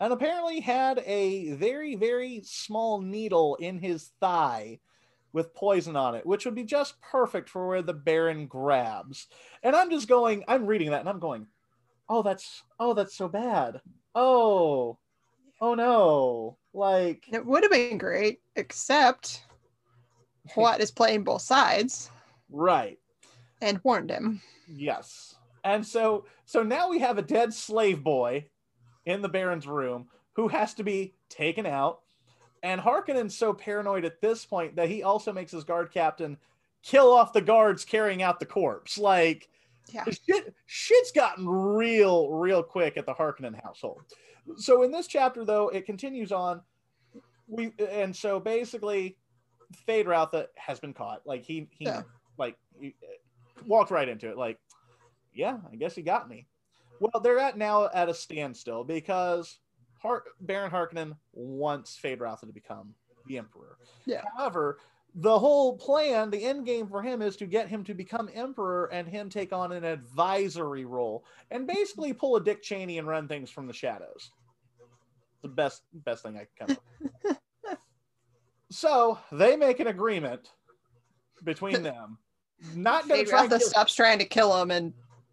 And 0.00 0.12
apparently 0.12 0.58
had 0.58 1.00
a 1.06 1.52
very, 1.52 1.94
very 1.94 2.42
small 2.44 3.00
needle 3.00 3.54
in 3.60 3.78
his 3.78 4.10
thigh 4.20 4.80
with 5.32 5.54
poison 5.54 5.94
on 5.96 6.16
it, 6.16 6.26
which 6.26 6.44
would 6.44 6.56
be 6.56 6.64
just 6.64 7.00
perfect 7.00 7.48
for 7.48 7.68
where 7.68 7.82
the 7.82 7.94
Baron 7.94 8.46
grabs. 8.46 9.28
And 9.62 9.76
I'm 9.76 9.90
just 9.90 10.08
going, 10.08 10.42
I'm 10.48 10.66
reading 10.66 10.90
that 10.90 11.00
and 11.00 11.08
I'm 11.08 11.20
going, 11.20 11.46
oh, 12.08 12.22
that's, 12.22 12.64
oh, 12.80 12.94
that's 12.94 13.16
so 13.16 13.28
bad. 13.28 13.80
Oh, 14.14 14.98
oh 15.60 15.74
no. 15.74 16.58
Like, 16.74 17.26
it 17.32 17.44
would 17.44 17.62
have 17.62 17.72
been 17.72 17.98
great, 17.98 18.40
except 18.56 19.44
What 20.54 20.80
is 20.80 20.90
playing 20.90 21.24
both 21.24 21.42
sides 21.42 22.10
right. 22.50 22.98
and 23.60 23.80
warned 23.84 24.10
him. 24.10 24.40
Yes. 24.66 25.36
And 25.64 25.86
so 25.86 26.24
so 26.46 26.62
now 26.62 26.88
we 26.88 26.98
have 26.98 27.16
a 27.18 27.22
dead 27.22 27.54
slave 27.54 28.02
boy 28.02 28.46
in 29.06 29.22
the 29.22 29.28
Baron's 29.28 29.66
room 29.66 30.08
who 30.34 30.48
has 30.48 30.74
to 30.74 30.82
be 30.82 31.14
taken 31.28 31.64
out. 31.66 32.00
And 32.64 32.80
Harkonnen's 32.80 33.36
so 33.36 33.52
paranoid 33.52 34.04
at 34.04 34.20
this 34.20 34.44
point 34.44 34.74
that 34.76 34.88
he 34.88 35.02
also 35.02 35.32
makes 35.32 35.52
his 35.52 35.64
guard 35.64 35.92
captain 35.92 36.36
kill 36.82 37.12
off 37.12 37.32
the 37.32 37.40
guards 37.40 37.84
carrying 37.84 38.22
out 38.22 38.40
the 38.40 38.46
corpse. 38.46 38.98
Like 38.98 39.48
Yeah. 39.92 40.04
shit, 40.26 40.52
shit's 40.66 41.12
gotten 41.12 41.48
real, 41.48 42.30
real 42.30 42.62
quick 42.64 42.96
at 42.96 43.06
the 43.06 43.14
Harkonnen 43.14 43.60
household. 43.62 44.02
So 44.56 44.82
in 44.82 44.90
this 44.90 45.06
chapter, 45.06 45.44
though, 45.44 45.68
it 45.68 45.86
continues 45.86 46.32
on. 46.32 46.60
We 47.48 47.72
and 47.90 48.14
so 48.14 48.40
basically, 48.40 49.16
Feyd-Rautha 49.88 50.46
has 50.56 50.80
been 50.80 50.94
caught. 50.94 51.22
Like 51.26 51.42
he 51.44 51.68
he 51.70 51.84
Yeah. 51.86 52.02
like 52.38 52.56
he, 52.78 52.94
walked 53.66 53.90
right 53.90 54.08
into 54.08 54.28
it. 54.28 54.36
Like, 54.36 54.58
yeah, 55.34 55.58
I 55.70 55.76
guess 55.76 55.94
he 55.94 56.02
got 56.02 56.28
me. 56.28 56.46
Well, 57.00 57.20
they're 57.22 57.38
at 57.38 57.56
now 57.58 57.88
at 57.92 58.08
a 58.08 58.14
standstill 58.14 58.84
because 58.84 59.58
Har- 60.00 60.24
Baron 60.40 60.70
Harkonnen 60.70 61.16
wants 61.32 61.98
Feyd-Rautha 62.02 62.40
to 62.46 62.52
become 62.52 62.94
the 63.26 63.38
Emperor. 63.38 63.76
Yeah. 64.06 64.22
However, 64.36 64.78
the 65.14 65.38
whole 65.38 65.76
plan, 65.76 66.30
the 66.30 66.42
end 66.44 66.64
game 66.64 66.86
for 66.86 67.02
him 67.02 67.20
is 67.20 67.36
to 67.36 67.46
get 67.46 67.68
him 67.68 67.84
to 67.84 67.94
become 67.94 68.30
emperor 68.32 68.86
and 68.86 69.06
him 69.06 69.28
take 69.28 69.52
on 69.52 69.72
an 69.72 69.84
advisory 69.84 70.84
role 70.84 71.24
and 71.50 71.66
basically 71.66 72.12
pull 72.12 72.36
a 72.36 72.42
Dick 72.42 72.62
Cheney 72.62 72.98
and 72.98 73.06
run 73.06 73.28
things 73.28 73.50
from 73.50 73.66
the 73.66 73.74
shadows. 73.74 74.30
The 75.42 75.48
best 75.48 75.82
best 75.92 76.22
thing 76.22 76.36
I 76.36 76.46
can 76.56 76.76
come 76.76 77.36
up. 77.70 77.78
so 78.70 79.18
they 79.32 79.56
make 79.56 79.80
an 79.80 79.88
agreement 79.88 80.52
between 81.44 81.82
them. 81.82 82.18
Not 82.74 83.08
to 83.08 83.24
try 83.24 83.48
kill 83.48 83.60
stops 83.60 83.94
trying 83.94 84.20
to 84.20 84.24
kill 84.24 84.60
him, 84.62 84.70
and 84.70 84.92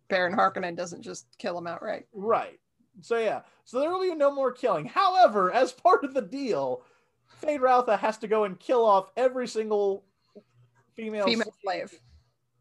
Baron 0.09 0.35
Harkonnen 0.35 0.75
doesn't 0.75 1.03
just 1.03 1.27
kill 1.37 1.57
him 1.57 1.67
outright. 1.67 2.07
Right. 2.11 2.59
So 3.01 3.17
yeah. 3.17 3.41
So 3.65 3.79
there 3.79 3.91
will 3.91 4.01
be 4.01 4.15
no 4.15 4.33
more 4.33 4.51
killing. 4.51 4.85
However, 4.85 5.53
as 5.53 5.71
part 5.71 6.03
of 6.03 6.13
the 6.15 6.23
deal, 6.23 6.83
Feyd-Rautha 7.41 7.97
has 7.99 8.17
to 8.19 8.27
go 8.27 8.43
and 8.43 8.59
kill 8.59 8.85
off 8.85 9.11
every 9.17 9.47
single 9.47 10.03
female, 10.95 11.25
Female 11.25 11.53
slave. 11.63 11.93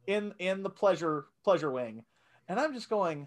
in 0.06 0.32
in 0.38 0.62
the 0.62 0.70
pleasure 0.70 1.26
pleasure 1.44 1.70
wing. 1.70 2.04
And 2.48 2.58
I'm 2.58 2.72
just 2.72 2.88
going, 2.88 3.26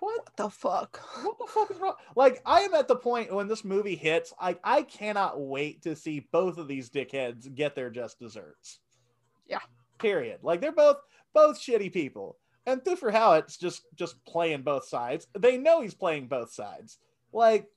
what 0.00 0.16
What 0.18 0.36
the 0.36 0.50
fuck? 0.50 1.00
what 1.22 1.38
the 1.38 1.46
fuck 1.46 1.70
is 1.70 1.78
wrong? 1.78 1.94
Like 2.14 2.42
I 2.44 2.60
am 2.60 2.74
at 2.74 2.88
the 2.88 2.96
point 2.96 3.32
when 3.32 3.48
this 3.48 3.64
movie 3.64 3.96
hits, 3.96 4.32
I 4.38 4.56
I 4.62 4.82
cannot 4.82 5.40
wait 5.40 5.82
to 5.82 5.96
see 5.96 6.28
both 6.32 6.58
of 6.58 6.68
these 6.68 6.90
dickheads 6.90 7.52
get 7.54 7.74
their 7.74 7.90
just 7.90 8.18
desserts. 8.18 8.80
Yeah. 9.48 9.60
Period. 9.98 10.40
Like 10.42 10.60
they're 10.60 10.72
both 10.72 10.98
both 11.32 11.58
shitty 11.60 11.92
people. 11.92 12.36
And 12.66 12.82
Thufir 12.82 13.12
Hawat's 13.12 13.56
just 13.56 13.82
just 13.94 14.22
playing 14.26 14.62
both 14.62 14.86
sides. 14.86 15.28
They 15.38 15.56
know 15.56 15.80
he's 15.80 15.94
playing 15.94 16.26
both 16.28 16.52
sides. 16.52 16.98
Like 17.32 17.68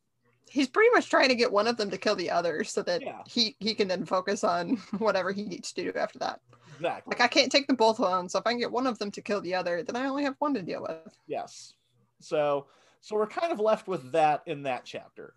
He's 0.50 0.68
pretty 0.68 0.89
much 0.94 1.10
trying 1.10 1.29
to 1.29 1.36
get 1.36 1.51
one 1.51 1.68
of 1.68 1.77
them 1.77 1.89
to 1.91 1.98
kill 1.98 2.15
the 2.15 2.32
other 2.32 2.63
so 2.63 2.82
that 2.84 3.01
Yeah. 3.01 3.22
he 3.27 3.56
he 3.60 3.74
can 3.75 3.88
then 3.88 4.06
focus 4.06 4.44
on 4.44 4.75
whatever 4.98 5.32
he 5.32 5.44
needs 5.44 5.72
to 5.74 5.84
do 5.91 5.98
after 5.98 6.20
that. 6.20 6.39
exactly. 6.75 7.12
Like 7.12 7.22
I 7.22 7.27
can't 7.27 7.51
take 7.51 7.68
them 7.68 7.75
both 7.75 8.00
on, 8.00 8.27
so 8.29 8.39
if 8.39 8.48
I 8.48 8.51
can 8.51 8.60
get 8.60 8.72
one 8.72 8.88
of 8.88 8.98
them 9.00 9.12
to 9.12 9.22
kill 9.22 9.41
the 9.41 9.56
other, 9.56 9.84
then 9.84 9.96
I 9.96 10.06
only 10.08 10.24
have 10.24 10.36
one 10.39 10.53
to 10.56 10.62
deal 10.62 10.82
with. 10.82 11.13
Yes. 11.27 11.74
So 12.20 12.68
so 13.01 13.15
we're 13.15 13.27
kind 13.27 13.51
of 13.53 13.60
left 13.60 13.88
with 13.88 14.12
that 14.12 14.44
in 14.46 14.63
that 14.63 14.86
chapter. 14.86 15.34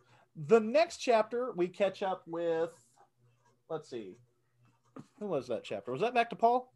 The 0.47 0.61
next 0.61 0.97
chapter 0.99 1.53
we 1.57 1.69
catch 1.69 2.03
up 2.03 2.23
with 2.27 2.71
let's 3.69 3.89
see. 3.91 4.17
Who 5.19 5.27
was 5.27 5.47
that 5.49 5.65
chapter? 5.65 5.93
Was 5.93 6.01
that 6.01 6.15
back 6.15 6.31
to 6.31 6.37
Paul? 6.37 6.73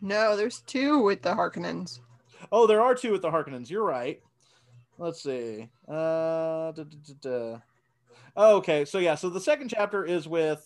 No, 0.00 0.36
there's 0.36 0.60
two 0.60 1.02
with 1.02 1.22
the 1.22 1.34
Harkonnens. 1.34 2.00
Oh, 2.52 2.66
there 2.68 2.80
are 2.80 2.94
two 2.94 3.10
with 3.12 3.22
the 3.22 3.30
Harkonnens. 3.30 3.68
You're 3.68 3.82
right. 3.84 4.20
Let's 4.98 5.22
see. 5.22 5.68
Uh, 5.86 6.72
da, 6.72 6.82
da, 6.82 7.14
da. 7.20 7.58
Oh, 8.36 8.56
okay. 8.56 8.84
So 8.84 8.98
yeah. 8.98 9.14
So 9.14 9.30
the 9.30 9.40
second 9.40 9.68
chapter 9.68 10.04
is 10.04 10.26
with 10.28 10.64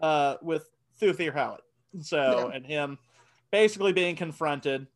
uh, 0.00 0.36
with 0.42 0.68
Thufir 1.00 1.34
Hawat. 1.34 1.58
So 2.00 2.48
Yeah. 2.48 2.56
and 2.56 2.66
him 2.66 2.98
basically 3.50 3.92
being 3.92 4.16
confronted, 4.16 4.86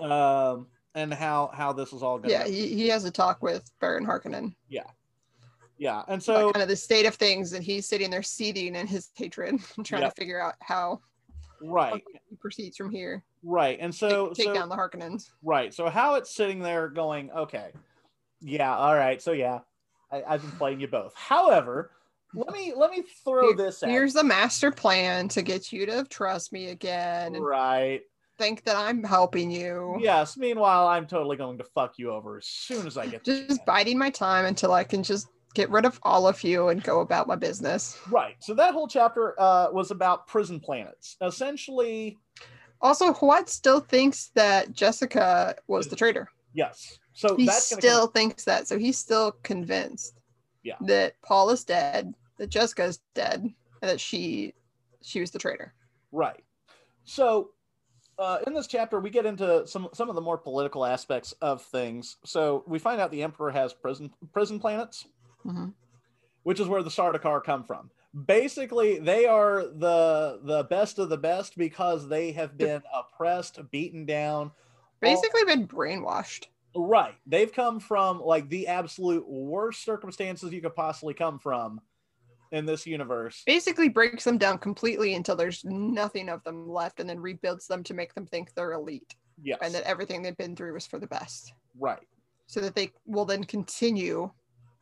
um, 0.00 0.68
and 0.94 1.12
how 1.12 1.50
how 1.52 1.72
this 1.72 1.92
is 1.92 2.02
all 2.02 2.18
going. 2.18 2.30
Yeah, 2.30 2.46
he, 2.46 2.68
he 2.74 2.88
has 2.88 3.04
a 3.04 3.10
talk 3.10 3.42
with 3.42 3.70
Baron 3.80 4.06
Harkonnen. 4.06 4.54
yeah, 4.68 4.84
yeah, 5.76 6.02
and 6.08 6.22
So 6.22 6.52
kind 6.52 6.62
of 6.62 6.68
the 6.68 6.76
state 6.76 7.06
of 7.06 7.14
things, 7.14 7.52
and 7.52 7.62
he's 7.62 7.86
sitting 7.86 8.10
there 8.10 8.22
seething 8.22 8.74
in 8.74 8.86
his 8.86 9.10
hatred, 9.14 9.56
trying 9.84 10.02
to 10.02 10.10
figure 10.12 10.40
out 10.40 10.54
how 10.60 11.00
right, 11.62 12.02
he 12.28 12.36
proceeds 12.36 12.76
from 12.76 12.90
here. 12.90 13.22
Right, 13.42 13.78
and 13.80 13.94
so 13.94 14.28
take, 14.28 14.36
take 14.36 14.46
so 14.46 14.54
down 14.54 14.68
the 14.68 14.76
Harkonnens. 14.76 15.30
right, 15.42 15.72
so 15.72 15.88
Hawat's 15.88 16.34
sitting 16.34 16.60
there 16.60 16.88
going, 16.88 17.30
okay, 17.30 17.70
yeah, 18.40 18.76
all 18.76 18.94
right, 18.94 19.20
so 19.20 19.32
yeah, 19.32 19.60
I, 20.10 20.22
I've 20.26 20.42
been 20.42 20.52
playing 20.52 20.80
you 20.80 20.88
both. 20.88 21.14
However, 21.14 21.90
let 22.34 22.52
me 22.52 22.72
let 22.76 22.90
me 22.90 23.02
throw 23.24 23.48
Here- 23.48 23.56
this 23.56 23.82
at 23.82 23.88
Here's 23.90 24.12
the 24.12 24.24
master 24.24 24.70
plan 24.70 25.28
to 25.28 25.42
get 25.42 25.72
you 25.72 25.86
to 25.86 26.04
trust 26.04 26.52
me 26.52 26.68
again 26.68 27.34
right. 27.40 28.02
think 28.36 28.64
that 28.64 28.76
I'm 28.76 29.02
helping 29.02 29.50
you. 29.50 29.96
Yes. 30.00 30.36
Meanwhile, 30.36 30.86
I'm 30.88 31.06
totally 31.06 31.36
going 31.36 31.58
to 31.58 31.64
fuck 31.64 31.98
you 31.98 32.10
over 32.12 32.36
as 32.38 32.46
soon 32.46 32.86
as 32.86 32.96
I 32.98 33.06
get 33.06 33.24
Just 33.24 33.64
biding 33.66 33.98
my 33.98 34.10
time 34.10 34.44
until 34.44 34.72
I 34.72 34.84
can 34.84 35.02
just 35.02 35.28
get 35.54 35.70
rid 35.70 35.86
of 35.86 35.98
all 36.02 36.28
of 36.28 36.44
you 36.44 36.68
and 36.68 36.82
go 36.82 37.00
about 37.00 37.26
my 37.26 37.34
business. 37.34 37.98
Right. 38.10 38.36
So 38.40 38.54
that 38.54 38.74
whole 38.74 38.86
chapter 38.86 39.34
uh, 39.40 39.68
was 39.72 39.90
about 39.90 40.26
prison 40.26 40.60
planets. 40.60 41.16
Essentially, 41.22 42.18
Also, 42.80 43.12
Hawat 43.12 43.48
still 43.48 43.80
thinks 43.80 44.30
that 44.34 44.72
Jessica 44.72 45.56
was 45.66 45.88
the 45.88 45.96
traitor. 45.96 46.28
yes. 46.54 46.98
So 47.12 47.34
He 47.34 47.48
still 47.48 48.06
thinks 48.06 48.44
that. 48.44 48.68
So 48.68 48.78
he's 48.78 48.96
still 48.96 49.32
convinced 49.42 50.20
Yeah. 50.62 50.76
that 50.82 51.14
Paul 51.22 51.50
is 51.50 51.64
dead, 51.64 52.14
that 52.36 52.46
Jessica 52.48 52.84
is 52.84 53.00
dead, 53.14 53.40
and 53.42 53.90
that 53.90 54.00
she 54.00 54.54
she 55.02 55.20
was 55.20 55.30
the 55.32 55.38
traitor. 55.38 55.74
right. 56.12 56.44
So 57.04 57.50
uh, 58.20 58.38
in 58.48 58.52
this 58.54 58.66
chapter, 58.66 58.98
we 59.00 59.10
get 59.10 59.26
into 59.26 59.66
some 59.66 59.88
some 59.92 60.08
of 60.08 60.14
the 60.14 60.20
more 60.20 60.38
political 60.38 60.84
aspects 60.84 61.32
of 61.40 61.60
things. 61.62 62.16
So 62.24 62.62
we 62.68 62.78
find 62.78 63.00
out 63.00 63.10
the 63.10 63.22
Emperor 63.22 63.50
has 63.50 63.72
prison 63.72 64.12
prison 64.32 64.60
planets. 64.60 65.06
Mhm. 65.44 65.72
which 66.44 66.60
is 66.60 66.66
where 66.68 66.82
the 66.82 66.90
Sardaukar 66.90 67.42
come 67.44 67.62
from. 67.64 67.90
Basically, 68.26 68.98
they 68.98 69.26
are 69.26 69.62
the 69.64 70.40
the 70.42 70.64
best 70.64 70.98
of 70.98 71.08
the 71.08 71.16
best 71.18 71.56
because 71.58 72.08
they 72.08 72.32
have 72.32 72.56
been 72.56 72.82
oppressed, 72.94 73.58
beaten 73.70 74.06
down. 74.06 74.46
all- 74.46 74.52
Basically, 75.00 75.44
been 75.44 75.68
brainwashed. 75.68 76.46
right. 76.74 77.14
They've 77.26 77.52
come 77.52 77.80
from 77.80 78.20
like 78.20 78.48
the 78.48 78.66
absolute 78.66 79.28
worst 79.28 79.84
circumstances 79.84 80.52
you 80.52 80.60
could 80.62 80.74
possibly 80.74 81.14
come 81.14 81.38
from 81.38 81.80
in 82.50 82.64
this 82.64 82.86
universe. 82.86 83.42
Basically, 83.46 83.90
breaks 83.90 84.24
them 84.24 84.38
down 84.38 84.56
completely 84.58 85.14
until 85.14 85.36
there's 85.36 85.64
nothing 85.66 86.28
of 86.30 86.42
them 86.44 86.68
left, 86.68 87.00
and 87.00 87.08
then 87.08 87.20
rebuilds 87.20 87.66
them 87.66 87.82
to 87.84 87.94
make 87.94 88.14
them 88.14 88.26
think 88.26 88.54
they're 88.54 88.72
elite 88.72 89.14
Yes. 89.42 89.58
and 89.62 89.74
that 89.74 89.82
everything 89.84 90.22
they've 90.22 90.36
been 90.36 90.56
through 90.56 90.72
was 90.72 90.86
for 90.86 90.98
the 90.98 91.06
best, 91.06 91.52
right. 91.78 92.08
so 92.46 92.60
that 92.60 92.74
they 92.74 92.90
will 93.06 93.26
then 93.26 93.44
continue 93.44 94.30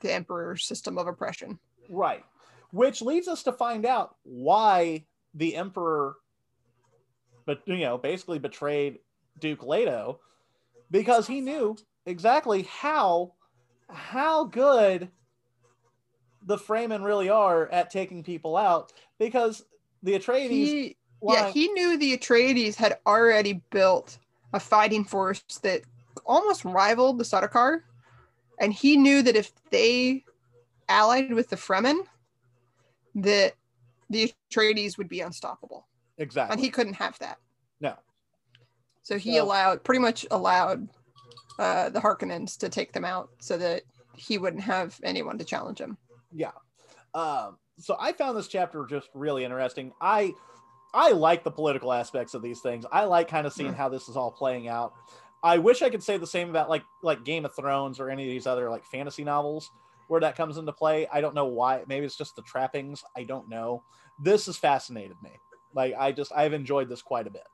the 0.00 0.12
emperor's 0.12 0.64
system 0.64 0.96
of 0.96 1.08
oppression. 1.08 1.58
Right. 1.90 2.24
Which 2.72 3.02
leads 3.02 3.28
us 3.28 3.42
to 3.44 3.52
find 3.52 3.86
out 3.86 4.16
why 4.22 5.04
the 5.34 5.56
Emperor, 5.56 6.16
but 7.44 7.62
you 7.66 7.78
know, 7.78 7.98
basically 7.98 8.38
betrayed 8.38 8.98
Duke 9.38 9.62
Leto, 9.62 10.20
because 10.90 11.26
he 11.26 11.40
knew 11.40 11.76
exactly 12.06 12.62
how 12.62 13.34
how 13.88 14.44
good 14.44 15.10
the 16.42 16.56
Fremen 16.56 17.04
really 17.04 17.28
are 17.28 17.68
at 17.68 17.90
taking 17.90 18.22
people 18.22 18.56
out. 18.56 18.92
Because 19.18 19.64
the 20.02 20.18
Atreides, 20.18 20.50
He, 20.50 20.96
yeah, 21.22 21.50
he 21.50 21.68
knew 21.68 21.96
the 21.96 22.16
Atreides 22.16 22.76
had 22.76 22.98
already 23.06 23.62
built 23.70 24.18
a 24.52 24.60
fighting 24.60 25.04
force 25.04 25.42
that 25.62 25.82
almost 26.24 26.64
rivaled 26.64 27.18
the 27.18 27.24
Sardaukar, 27.24 27.82
and 28.60 28.72
he 28.72 28.96
knew 28.96 29.22
that 29.22 29.36
if 29.36 29.52
they 29.70 30.24
allied 30.88 31.32
with 31.32 31.48
the 31.48 31.56
Fremen, 31.56 32.06
that 33.16 33.54
the 34.10 34.32
Atreides 34.52 34.96
would 34.98 35.08
be 35.08 35.20
unstoppable, 35.20 35.86
exactly. 36.18 36.52
and 36.54 36.60
he 36.60 36.70
couldn't 36.70 36.94
have 36.94 37.18
that. 37.18 37.38
No. 37.80 37.94
So 39.02 39.18
he 39.18 39.36
So- 39.36 39.44
allowed, 39.44 39.84
pretty 39.84 40.00
much 40.00 40.24
allowed, 40.30 40.88
uh, 41.58 41.88
the 41.90 42.00
Harkonnens 42.00 42.56
to 42.58 42.68
take 42.68 42.92
them 42.92 43.04
out, 43.04 43.30
so 43.40 43.56
that 43.58 43.82
he 44.16 44.38
wouldn't 44.38 44.62
have 44.62 44.98
anyone 45.02 45.38
to 45.38 45.44
challenge 45.44 45.78
him. 45.80 45.96
yeah 46.32 46.50
um 47.14 47.56
so 47.78 47.96
i 48.00 48.12
found 48.12 48.36
this 48.36 48.48
chapter 48.48 48.84
just 48.84 49.08
really 49.14 49.44
interesting 49.44 49.92
i 50.00 50.32
i 50.92 51.10
like 51.12 51.44
the 51.44 51.50
political 51.50 51.92
aspects 51.92 52.34
of 52.34 52.42
these 52.42 52.60
things 52.60 52.84
i 52.90 53.04
like 53.04 53.28
kind 53.28 53.46
of 53.46 53.52
seeing 53.52 53.72
Mm. 53.72 53.76
how 53.76 53.88
this 53.88 54.08
is 54.08 54.16
all 54.16 54.30
playing 54.30 54.66
out 54.68 54.92
i 55.42 55.56
wish 55.56 55.82
i 55.82 55.88
could 55.88 56.02
say 56.02 56.16
the 56.16 56.26
same 56.26 56.50
about 56.50 56.68
like 56.68 56.82
like 57.02 57.24
game 57.24 57.44
of 57.44 57.54
thrones 57.54 58.00
or 58.00 58.10
any 58.10 58.24
of 58.24 58.28
these 58.30 58.46
other 58.46 58.68
like 58.68 58.84
fantasy 58.84 59.22
novels 59.24 59.70
where 60.08 60.20
that 60.20 60.36
comes 60.36 60.56
into 60.56 60.72
play. 60.72 61.06
I 61.12 61.20
don't 61.20 61.34
know 61.34 61.46
why. 61.46 61.82
Maybe 61.86 62.06
it's 62.06 62.16
just 62.16 62.36
the 62.36 62.42
trappings. 62.42 63.02
I 63.16 63.24
don't 63.24 63.48
know. 63.48 63.82
This 64.18 64.46
has 64.46 64.56
fascinated 64.56 65.16
me. 65.22 65.30
Like 65.74 65.94
i 65.98 66.10
just 66.12 66.32
i've 66.34 66.52
enjoyed 66.54 66.88
this 66.88 67.02
quite 67.02 67.26
a 67.26 67.30
bit. 67.30 67.46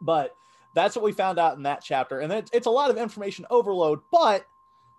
But 0.00 0.34
that's 0.74 0.94
what 0.94 1.04
we 1.04 1.12
found 1.12 1.38
out 1.38 1.56
in 1.56 1.62
that 1.64 1.82
chapter. 1.82 2.20
And 2.20 2.32
it's, 2.32 2.50
it's 2.52 2.66
a 2.66 2.70
lot 2.70 2.90
of 2.90 2.96
information 2.98 3.46
overload 3.50 4.00
but 4.12 4.46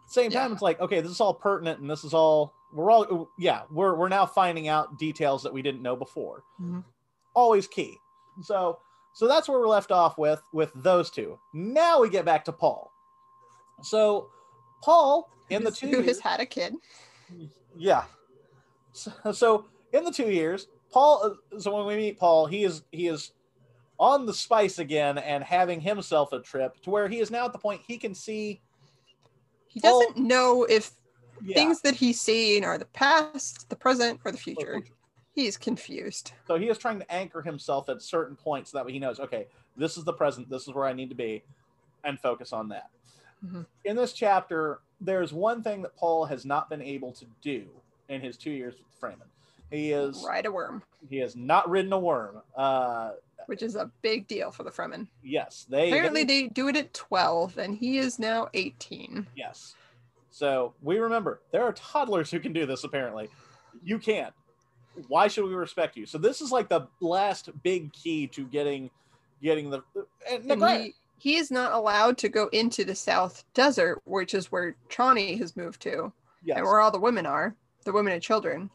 same 0.08 0.32
time 0.32 0.50
Yeah. 0.50 0.54
it's 0.54 0.62
like 0.62 0.80
okay 0.82 1.00
this 1.01 1.12
is 1.12 1.22
all 1.22 1.34
pertinent 1.34 1.80
and 1.80 1.90
this 1.90 2.04
is 2.04 2.13
all 2.13 2.54
we're 2.74 2.92
all 2.92 3.30
yeah 3.38 3.62
we're 3.70 3.96
we're 3.96 4.10
now 4.10 4.25
finding 4.25 4.68
out 4.68 4.98
details 4.98 5.44
that 5.44 5.54
we 5.54 5.62
didn't 5.62 5.82
know 5.82 5.96
before. 5.96 6.44
Mhm. 6.62 6.84
always 7.36 7.68
key. 7.68 8.00
So 8.42 8.80
so 9.13 9.28
that's 9.28 9.48
where 9.50 9.60
we're 9.60 9.68
left 9.68 9.92
off 9.92 10.18
with 10.18 10.42
with 10.51 10.72
those 10.74 11.12
two. 11.12 11.38
Now 11.54 12.01
we 12.01 12.10
get 12.10 12.25
back 12.25 12.46
to 12.46 12.51
paul. 12.54 12.92
So 13.84 14.30
paul 14.81 15.29
in 15.50 15.63
the 15.63 15.71
two 15.71 15.88
who 15.88 15.97
years, 15.97 16.05
has 16.07 16.19
had 16.19 16.39
a 16.39 16.45
kid. 16.45 16.73
yeah 17.77 18.03
so, 18.93 19.11
so 19.31 19.65
in 19.93 20.03
the 20.03 20.11
two 20.11 20.29
years 20.31 20.67
paul 20.91 21.38
uh, 21.53 21.59
so 21.59 21.75
when 21.75 21.85
we 21.85 21.95
meet 21.95 22.17
paul 22.19 22.45
he 22.45 22.63
is 22.63 22.83
he 22.91 23.07
is 23.07 23.31
on 24.00 24.25
the 24.25 24.33
spice 24.33 24.79
again 24.79 25.17
and 25.19 25.43
having 25.43 25.79
himself 25.79 26.33
a 26.33 26.39
trip 26.39 26.81
to 26.81 26.89
where 26.89 27.07
he 27.07 27.19
is 27.19 27.29
now 27.29 27.45
at 27.45 27.53
the 27.53 27.59
point 27.59 27.81
he 27.88 27.97
can 27.97 28.15
see 28.15 28.59
He 29.67 29.79
doesn't 29.79 30.17
know 30.17 30.65
if 30.69 30.91
yeah, 31.43 31.55
things 31.55 31.81
that 31.81 31.95
he's 31.95 32.19
seeing 32.19 32.63
are 32.63 32.77
the 32.77 32.85
past, 32.85 33.69
the 33.69 33.75
present, 33.75 34.19
or 34.25 34.31
the 34.31 34.38
future. 34.38 34.73
future. 34.73 34.93
He's 35.33 35.57
confused. 35.57 36.33
So 36.47 36.57
he 36.57 36.67
is 36.67 36.77
trying 36.77 37.00
to 37.00 37.11
anchor 37.11 37.41
himself 37.41 37.89
at 37.89 38.01
certain 38.01 38.35
points 38.35 38.71
so 38.71 38.77
that 38.77 38.85
way 38.85 38.91
he 38.91 39.00
knows, 39.00 39.19
okay, 39.19 39.47
this 39.77 39.97
is 39.97 40.03
the 40.03 40.13
present, 40.13 40.50
this 40.50 40.67
is 40.67 40.73
where 40.73 40.85
I 40.85 40.93
need 40.93 41.09
to 41.09 41.15
be, 41.15 41.43
and 42.03 42.19
focus 42.19 42.53
on 42.53 42.69
that. 42.69 42.89
Mhm. 43.45 43.65
In 43.86 43.95
this 43.95 44.13
chapter, 44.13 44.79
there's 45.00 45.33
one 45.33 45.63
thing 45.63 45.81
that 45.81 45.95
Paul 45.95 46.25
has 46.25 46.45
not 46.45 46.69
been 46.69 46.81
able 46.81 47.12
to 47.13 47.25
do 47.41 47.67
in 48.10 48.21
his 48.21 48.38
two 48.38 48.51
years 48.51 48.75
with 48.77 48.88
Fremen. 49.00 49.27
He 49.71 49.91
is 49.91 50.24
Ride 50.27 50.45
a 50.45 50.51
worm, 50.51 50.83
he 51.10 51.17
has 51.17 51.36
not 51.36 51.69
ridden 51.69 51.93
a 51.93 52.00
worm. 52.00 52.41
Uh, 52.55 53.12
which 53.48 53.63
is 53.63 53.75
a 53.75 53.89
big 54.03 54.27
deal 54.27 54.51
for 54.51 54.63
the 54.63 54.69
Fremen. 54.69 55.07
yes, 55.24 55.65
they 55.69 55.89
Apparently, 55.91 56.24
they- 56.24 56.43
they 56.43 56.48
do 56.50 56.67
it 56.67 56.75
at 56.75 56.93
12, 56.93 57.57
and 57.57 57.75
he 57.75 57.98
is 57.98 58.19
now 58.19 58.48
18. 58.53 59.27
yes. 59.36 59.75
So 60.29 60.74
we 60.81 60.98
remember 61.00 61.41
there 61.51 61.63
are 61.63 61.74
toddlers 61.74 62.31
who 62.31 62.39
can 62.39 62.53
do 62.53 62.65
this. 62.65 62.83
Apparently, 62.86 63.29
you 63.83 64.00
can't. 64.00 64.33
Why 65.07 65.27
should 65.27 65.45
we 65.45 65.53
respect 65.53 65.98
you? 65.98 66.05
So 66.05 66.17
this 66.17 66.39
is 66.41 66.51
like 66.51 66.69
the 66.69 66.88
last 67.01 67.50
big 67.63 67.91
key 67.91 68.27
to 68.27 68.45
getting 68.45 68.91
getting 69.41 69.69
the 69.71 69.83
and, 70.29 70.51
And 70.51 70.83
he, 70.83 70.95
he 71.22 71.36
is 71.36 71.51
not 71.51 71.72
allowed 71.72 72.18
to 72.18 72.30
go 72.30 72.48
into 72.48 72.84
the 72.84 72.96
South 72.96 73.44
Desert, 73.54 74.01
which 74.06 74.34
is 74.34 74.51
where 74.51 74.75
Chani 74.90 75.38
has 75.38 75.56
moved 75.56 75.80
to, 75.84 76.12
yes. 76.44 76.58
and 76.58 76.66
where 76.66 76.80
all 76.80 76.90
the 76.90 77.00
women 77.00 77.28
are, 77.28 77.56
the 77.86 77.92
women 77.92 78.12
and 78.12 78.24
children, 78.24 78.72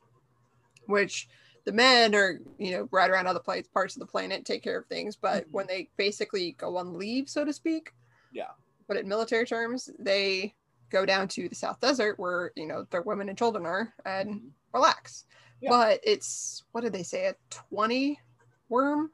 which 0.87 1.29
the 1.65 1.73
men 1.73 2.15
are, 2.15 2.39
you 2.59 2.71
know, 2.71 2.89
right 2.93 3.11
around 3.11 3.27
other 3.27 3.41
places, 3.41 3.67
parts 3.67 3.97
of 3.97 4.01
the 4.01 4.07
planet, 4.07 4.45
take 4.45 4.63
care 4.63 4.79
of 4.79 4.87
things. 4.87 5.17
But 5.17 5.49
Mhm. 5.49 5.51
when 5.51 5.67
they 5.67 5.91
basically 5.97 6.53
go 6.53 6.77
on 6.77 6.97
leave, 6.97 7.29
so 7.29 7.45
to 7.45 7.53
speak, 7.53 7.93
Yeah. 8.31 8.51
But 8.87 8.97
in 8.99 9.09
military 9.09 9.45
terms, 9.45 9.91
they 9.99 10.55
go 10.91 11.05
down 11.05 11.27
to 11.29 11.49
the 11.49 11.55
South 11.57 11.81
Desert 11.81 12.17
where, 12.17 12.53
you 12.55 12.67
know, 12.67 12.85
their 12.91 13.03
women 13.03 13.29
and 13.29 13.37
children 13.37 13.67
are 13.67 13.93
and 14.05 14.53
relax. 14.73 15.25
Yeah. 15.61 15.71
But 15.71 16.01
it's, 16.05 16.63
what 16.71 16.83
did 16.83 16.93
they 16.93 17.03
say, 17.03 17.27
a 17.27 17.35
20 17.51 18.21
worm 18.69 19.11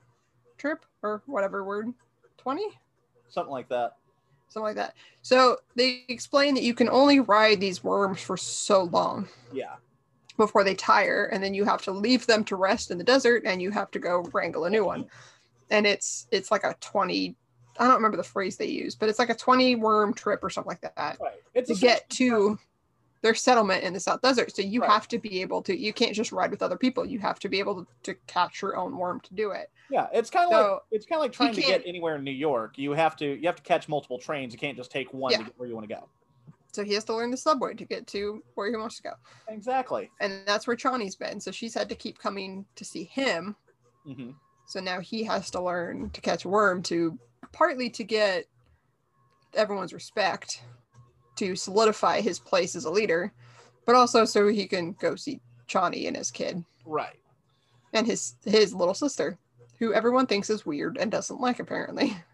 trip 0.58 0.84
or 1.02 1.22
whatever 1.24 1.64
word? 1.64 1.94
20? 2.36 2.78
Something 3.32 3.50
like 3.52 3.68
that. 3.70 3.96
Something 4.48 4.66
like 4.66 4.76
that. 4.76 4.94
So 5.22 5.56
they 5.74 6.04
explain 6.08 6.54
that 6.54 6.62
you 6.62 6.74
can 6.74 6.88
only 6.90 7.20
ride 7.20 7.60
these 7.60 7.82
worms 7.82 8.20
for 8.20 8.36
so 8.36 8.84
long 8.84 9.28
Yeah. 9.52 9.76
before 10.36 10.62
they 10.64 10.74
tire 10.74 11.30
and 11.32 11.42
then 11.42 11.54
you 11.54 11.64
have 11.64 11.82
to 11.82 11.92
leave 11.92 12.26
them 12.26 12.44
to 12.44 12.56
rest 12.56 12.90
in 12.90 12.98
the 12.98 13.04
desert 13.04 13.42
and 13.46 13.62
you 13.62 13.70
have 13.70 13.90
to 13.92 13.98
go 13.98 14.20
wrangle 14.32 14.64
a 14.66 14.70
new 14.70 14.84
one 14.84 15.06
and 15.70 15.86
it's 15.86 16.26
it's 16.30 16.50
like 16.50 16.64
a 16.64 16.74
20 16.80 17.34
i 17.78 17.84
don't 17.86 17.94
remember 17.94 18.16
the 18.16 18.22
phrase 18.22 18.56
they 18.56 18.66
use 18.66 18.94
but 18.94 19.08
it's 19.08 19.18
like 19.18 19.30
a 19.30 19.34
20 19.34 19.76
worm 19.76 20.12
trip 20.12 20.40
or 20.42 20.50
something 20.50 20.68
like 20.70 20.80
that 20.80 21.18
Right. 21.20 21.40
It's 21.54 21.68
to 21.68 21.74
get 21.76 22.08
to 22.10 22.58
their 23.22 23.34
settlement 23.34 23.84
in 23.84 23.92
the 23.92 24.00
South 24.00 24.20
Desert. 24.20 24.54
So 24.54 24.62
you 24.62 24.80
Right. 24.80 24.90
have 24.90 25.08
to 25.08 25.18
be 25.18 25.40
able 25.40 25.62
to. 25.62 25.76
You 25.76 25.92
can't 25.92 26.14
just 26.14 26.32
ride 26.32 26.50
with 26.50 26.62
other 26.62 26.76
people. 26.78 27.06
You 27.06 27.20
have 27.20 27.38
to 27.40 27.48
be 27.48 27.58
able 27.58 27.84
to, 27.84 27.86
to 28.04 28.14
catch 28.26 28.62
your 28.62 28.76
own 28.76 28.96
worm 28.96 29.20
to 29.20 29.34
do 29.34 29.50
it. 29.52 29.70
Yeah, 29.88 30.08
it's 30.12 30.30
kind 30.30 30.46
of 30.46 30.52
like 30.52 30.66
it's 30.90 31.06
kind 31.06 31.18
of 31.18 31.22
like 31.22 31.32
trying 31.32 31.54
to 31.56 31.62
get 31.62 31.82
anywhere 31.84 32.16
in 32.16 32.24
New 32.24 32.30
York. 32.30 32.78
You 32.78 32.92
have 32.92 33.16
to 33.16 33.26
you 33.26 33.46
have 33.46 33.56
to 33.56 33.62
catch 33.62 33.88
multiple 33.88 34.18
trains. 34.18 34.52
You 34.52 34.58
can't 34.58 34.76
just 34.76 34.90
take 34.90 35.12
one 35.12 35.32
to 35.32 35.44
get 35.44 35.58
where 35.58 35.68
you 35.68 35.74
want 35.74 35.88
to 35.88 35.94
go. 35.94 36.08
So 36.72 36.84
he 36.84 36.94
has 36.94 37.04
to 37.04 37.14
learn 37.14 37.30
the 37.30 37.36
subway 37.36 37.74
to 37.74 37.84
get 37.84 38.06
to 38.08 38.42
where 38.54 38.70
he 38.70 38.76
wants 38.76 38.96
to 38.96 39.02
go. 39.02 39.12
Exactly. 39.48 40.10
And 40.20 40.46
that's 40.46 40.66
where 40.66 40.76
Chani's 40.76 41.16
been. 41.16 41.40
So 41.40 41.50
she's 41.50 41.74
had 41.74 41.88
to 41.90 41.94
keep 41.94 42.18
coming 42.18 42.66
to 42.76 42.84
see 42.84 43.04
him. 43.04 43.56
hmm 44.04 44.30
So 44.66 44.80
now 44.80 45.00
he 45.00 45.24
has 45.24 45.50
to 45.50 45.60
learn 45.62 46.10
to 46.10 46.20
catch 46.20 46.44
a 46.44 46.48
worm 46.48 46.82
to 46.84 47.18
partly 47.52 47.90
to 47.90 48.04
get 48.04 48.46
everyone's 49.54 49.92
respect, 49.92 50.62
to 51.36 51.56
solidify 51.56 52.20
his 52.20 52.38
place 52.38 52.74
as 52.76 52.84
a 52.84 52.90
leader, 52.90 53.32
but 53.86 53.94
also 53.94 54.24
so 54.24 54.48
he 54.48 54.66
can 54.66 54.92
go 54.92 55.14
see 55.16 55.40
Chani 55.68 56.06
and 56.06 56.16
his 56.16 56.30
kid 56.30 56.64
Right. 56.84 57.18
and 57.92 58.06
his 58.06 58.34
his 58.44 58.74
little 58.74 58.94
sister, 58.94 59.38
who 59.78 59.92
everyone 59.94 60.26
thinks 60.26 60.50
is 60.50 60.66
weird 60.66 60.96
and 60.98 61.10
doesn't 61.10 61.40
like 61.40 61.60
apparently. 61.60 62.16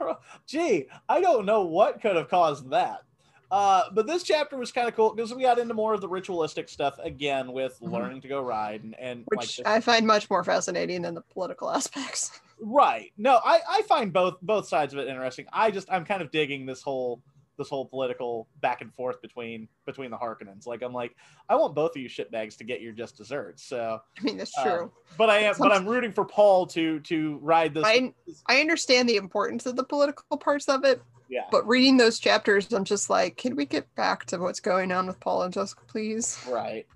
Gee, 0.46 0.86
I 1.08 1.20
don't 1.20 1.46
know 1.46 1.62
what 1.64 2.00
could 2.02 2.16
have 2.16 2.28
caused 2.28 2.70
that. 2.70 3.02
Uh, 3.50 3.84
but 3.92 4.06
this 4.08 4.24
chapter 4.24 4.56
was 4.56 4.72
kind 4.72 4.88
of 4.88 4.96
cool 4.96 5.14
because 5.14 5.32
we 5.32 5.42
got 5.42 5.60
into 5.60 5.72
more 5.72 5.94
of 5.94 6.00
the 6.00 6.08
ritualistic 6.08 6.68
stuff 6.68 6.98
again 6.98 7.52
with 7.52 7.78
Mhm. 7.80 7.92
learning 7.92 8.20
to 8.22 8.28
go 8.28 8.42
ride 8.42 8.82
and, 8.82 8.98
and 8.98 9.24
Which 9.28 9.58
this- 9.58 9.66
I 9.66 9.80
find 9.80 10.04
much 10.06 10.28
more 10.28 10.42
fascinating 10.42 11.02
than 11.02 11.14
the 11.14 11.20
political 11.22 11.70
aspects. 11.76 12.40
right. 12.60 13.12
No, 13.16 13.40
I, 13.44 13.60
I 13.68 13.82
find 13.82 14.12
both 14.12 14.38
both 14.42 14.66
sides 14.66 14.92
of 14.92 14.98
it 14.98 15.06
interesting. 15.08 15.46
I 15.52 15.70
just 15.70 15.90
I'm 15.92 16.04
kind 16.04 16.22
of 16.22 16.30
digging 16.32 16.66
this 16.66 16.82
whole 16.82 17.22
this 17.58 17.68
whole 17.68 17.86
political 17.86 18.48
back 18.60 18.80
and 18.82 18.92
forth 18.94 19.20
between 19.22 19.68
between 19.86 20.10
the 20.10 20.16
Harkonnens. 20.16 20.66
Like 20.66 20.82
I'm 20.82 20.92
like 20.92 21.16
I 21.48 21.54
want 21.56 21.74
both 21.74 21.92
of 21.92 22.02
you 22.02 22.08
shitbags 22.08 22.56
to 22.58 22.64
get 22.64 22.80
your 22.80 22.92
just 22.92 23.16
desserts. 23.16 23.62
So, 23.62 24.00
I 24.18 24.22
mean, 24.22 24.36
that's 24.36 24.56
Uh, 24.58 24.64
true. 24.64 24.92
but 25.16 25.30
I 25.30 25.38
am 25.38 25.54
but 25.58 25.72
I'm 25.72 25.86
rooting 25.88 26.12
for 26.12 26.24
Paul 26.24 26.66
to 26.68 27.00
to 27.00 27.38
ride 27.42 27.74
this. 27.74 27.84
I 27.86 28.12
I 28.46 28.60
understand 28.60 29.08
the 29.08 29.16
importance 29.16 29.66
of 29.66 29.76
the 29.76 29.84
political 29.84 30.36
parts 30.36 30.68
of 30.68 30.84
it, 30.84 31.00
yeah. 31.28 31.44
but 31.50 31.66
reading 31.66 31.96
those 31.96 32.18
chapters, 32.18 32.72
I'm 32.72 32.84
just 32.84 33.08
like, 33.10 33.36
can 33.36 33.56
we 33.56 33.64
get 33.66 33.92
back 33.94 34.26
to 34.26 34.38
what's 34.38 34.60
going 34.60 34.92
on 34.92 35.06
with 35.06 35.18
Paul 35.20 35.42
and 35.42 35.52
Jessica, 35.54 35.82
please? 35.86 36.38
Right. 36.48 36.86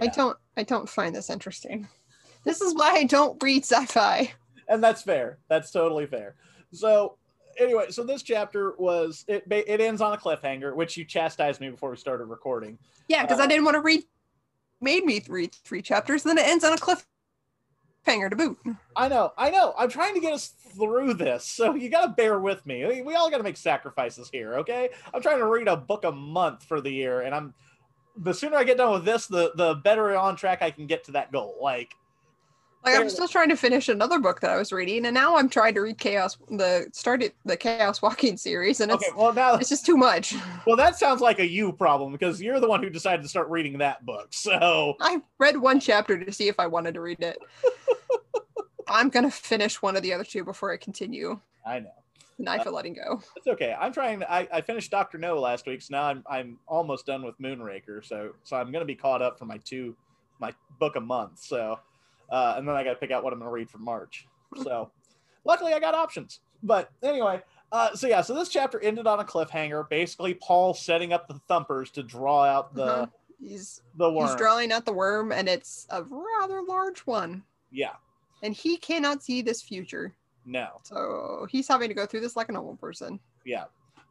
I 0.00 0.06
don't 0.06 0.36
I 0.56 0.62
don't 0.62 0.88
find 0.88 1.14
this 1.14 1.30
interesting. 1.30 1.88
This 2.44 2.60
is 2.60 2.74
why 2.74 2.92
I 2.92 3.04
don't 3.04 3.42
read 3.42 3.64
sci-fi. 3.64 4.32
and 4.68 4.82
that's 4.82 5.02
fair. 5.02 5.38
That's 5.48 5.70
totally 5.72 6.06
fair. 6.06 6.36
So 6.72 7.16
anyway, 7.60 7.90
so 7.90 8.02
this 8.02 8.22
chapter 8.22 8.74
was 8.78 9.24
it. 9.28 9.44
It 9.50 9.80
ends 9.80 10.00
on 10.00 10.12
a 10.12 10.16
cliffhanger, 10.16 10.74
which 10.74 10.96
you 10.96 11.04
chastised 11.04 11.60
me 11.60 11.70
before 11.70 11.90
we 11.90 11.96
started 11.96 12.24
recording. 12.24 12.78
Yeah, 13.08 13.22
because 13.22 13.38
Uh, 13.38 13.44
I 13.44 13.46
didn't 13.46 13.64
want 13.64 13.74
to 13.76 13.80
read 13.80 14.04
made 14.80 15.04
me 15.04 15.22
read 15.28 15.54
three 15.54 15.82
chapters, 15.82 16.24
and 16.24 16.30
then 16.36 16.44
it 16.44 16.48
ends 16.48 16.64
on 16.64 16.72
a 16.72 16.76
cliffhanger 16.76 18.30
to 18.30 18.36
boot. 18.36 18.58
I 18.96 19.08
know, 19.08 19.32
I 19.36 19.50
know. 19.50 19.74
I'm 19.76 19.90
trying 19.90 20.14
to 20.14 20.20
get 20.20 20.32
us 20.32 20.48
through 20.48 21.14
this, 21.14 21.44
so 21.44 21.74
you 21.74 21.90
got 21.90 22.02
to 22.06 22.08
bear 22.08 22.38
with 22.38 22.64
me. 22.64 22.86
We- 22.86 23.02
We 23.02 23.14
all 23.14 23.30
got 23.30 23.38
to 23.38 23.42
make 23.42 23.56
sacrifices 23.58 24.30
here, 24.32 24.54
okay? 24.58 24.88
I'm 25.12 25.20
trying 25.20 25.38
to 25.38 25.46
read 25.46 25.68
a 25.68 25.76
book 25.76 26.04
a 26.04 26.12
month 26.12 26.64
for 26.64 26.80
the 26.80 26.90
year, 26.90 27.20
and 27.22 27.34
I'm 27.34 27.54
the 28.16 28.32
sooner 28.34 28.56
I 28.56 28.64
get 28.64 28.76
done 28.78 28.92
with 28.92 29.04
this, 29.04 29.26
the 29.26 29.52
the 29.54 29.74
better 29.76 30.16
on 30.16 30.34
track 30.36 30.62
I 30.62 30.70
can 30.70 30.86
get 30.86 31.04
to 31.04 31.12
that 31.12 31.30
goal. 31.30 31.58
Like, 31.60 31.94
Like 32.84 32.96
I'm 32.96 33.10
still 33.10 33.28
trying 33.28 33.50
to 33.50 33.56
finish 33.56 33.88
another 33.88 34.18
book 34.18 34.40
that 34.40 34.50
I 34.50 34.56
was 34.56 34.72
reading, 34.72 35.04
and 35.04 35.12
now 35.12 35.36
I'm 35.36 35.50
trying 35.50 35.74
to 35.74 35.80
read 35.80 35.98
Chaos 35.98 36.38
the 36.48 36.88
started 36.92 37.32
the 37.44 37.56
Chaos 37.56 38.00
Walking 38.00 38.38
series, 38.38 38.80
and 38.80 38.90
it's 38.90 39.06
okay, 39.06 39.14
well 39.14 39.34
now, 39.34 39.54
it's 39.56 39.68
just 39.68 39.84
too 39.84 39.98
much. 39.98 40.34
well 40.66 40.76
that 40.76 40.96
sounds 40.96 41.20
like 41.20 41.40
a 41.40 41.46
you 41.46 41.72
problem 41.72 42.10
because 42.12 42.40
you're 42.40 42.58
the 42.58 42.68
one 42.68 42.82
who 42.82 42.88
decided 42.88 43.22
to 43.22 43.28
start 43.28 43.48
reading 43.50 43.78
that 43.78 44.06
book. 44.06 44.28
So 44.30 44.96
I 45.00 45.20
read 45.38 45.58
one 45.58 45.78
chapter 45.78 46.22
to 46.22 46.32
see 46.32 46.48
if 46.48 46.58
I 46.58 46.66
wanted 46.66 46.94
to 46.94 47.02
read 47.02 47.20
it. 47.20 47.38
I'm 48.88 49.10
gonna 49.10 49.30
finish 49.30 49.82
one 49.82 49.94
of 49.94 50.02
the 50.02 50.14
other 50.14 50.24
two 50.24 50.44
before 50.44 50.72
I 50.72 50.78
continue. 50.78 51.38
I 51.66 51.80
know. 51.80 51.92
Knife 52.38 52.66
of 52.66 52.72
Letting 52.72 52.94
Go. 52.94 53.22
It's 53.36 53.46
okay. 53.46 53.76
I'm 53.78 53.92
trying. 53.92 54.24
I, 54.24 54.48
I 54.50 54.60
finished 54.62 54.90
Doctor 54.90 55.18
No 55.18 55.38
last 55.38 55.66
week, 55.66 55.82
so 55.82 55.92
now 55.92 56.04
I'm 56.04 56.24
I'm 56.28 56.58
almost 56.66 57.04
done 57.04 57.22
with 57.22 57.38
Moonraker. 57.38 58.02
So 58.02 58.32
so 58.44 58.56
I'm 58.56 58.72
gonna 58.72 58.86
be 58.86 58.94
caught 58.94 59.20
up 59.20 59.38
for 59.38 59.44
my 59.44 59.58
two 59.58 59.94
my 60.40 60.52
book 60.78 60.96
a 60.96 61.00
month. 61.00 61.38
So 61.38 61.78
uh, 62.30 62.54
and 62.56 62.66
then 62.66 62.74
I 62.74 62.84
got 62.84 62.90
to 62.90 62.96
pick 62.96 63.10
out 63.10 63.22
what 63.24 63.32
I'm 63.32 63.38
gonna 63.38 63.50
read 63.50 63.70
for 63.70 63.78
March. 63.78 64.26
So 64.62 64.90
luckily 65.44 65.72
I 65.72 65.80
got 65.80 65.94
options. 65.94 66.40
But 66.62 66.90
anyway, 67.02 67.42
uh, 67.72 67.94
so 67.94 68.06
yeah, 68.06 68.20
so 68.20 68.34
this 68.34 68.48
chapter 68.48 68.80
ended 68.80 69.06
on 69.06 69.20
a 69.20 69.24
cliffhanger. 69.24 69.88
Basically, 69.88 70.34
Paul 70.34 70.74
setting 70.74 71.12
up 71.12 71.26
the 71.28 71.40
thumpers 71.48 71.90
to 71.92 72.02
draw 72.02 72.44
out 72.44 72.74
the 72.74 72.84
Uh-huh. 72.84 73.06
He's 73.42 73.80
the 73.94 74.12
worm. 74.12 74.26
he's 74.28 74.36
drawing 74.36 74.70
out 74.70 74.84
the 74.84 74.92
worm, 74.92 75.32
and 75.32 75.48
it's 75.48 75.86
a 75.88 76.02
rather 76.02 76.60
large 76.62 77.00
one, 77.06 77.42
yeah. 77.70 77.92
and 78.42 78.52
he 78.52 78.76
cannot 78.76 79.22
see 79.22 79.40
this 79.40 79.62
future. 79.62 80.14
No. 80.44 80.68
So 80.82 81.46
he's 81.50 81.66
having 81.66 81.88
to 81.88 81.94
go 81.94 82.04
through 82.04 82.20
this 82.20 82.36
like 82.36 82.50
a 82.50 82.52
normal 82.52 82.76
person. 82.76 83.18
Yeah. 83.46 83.64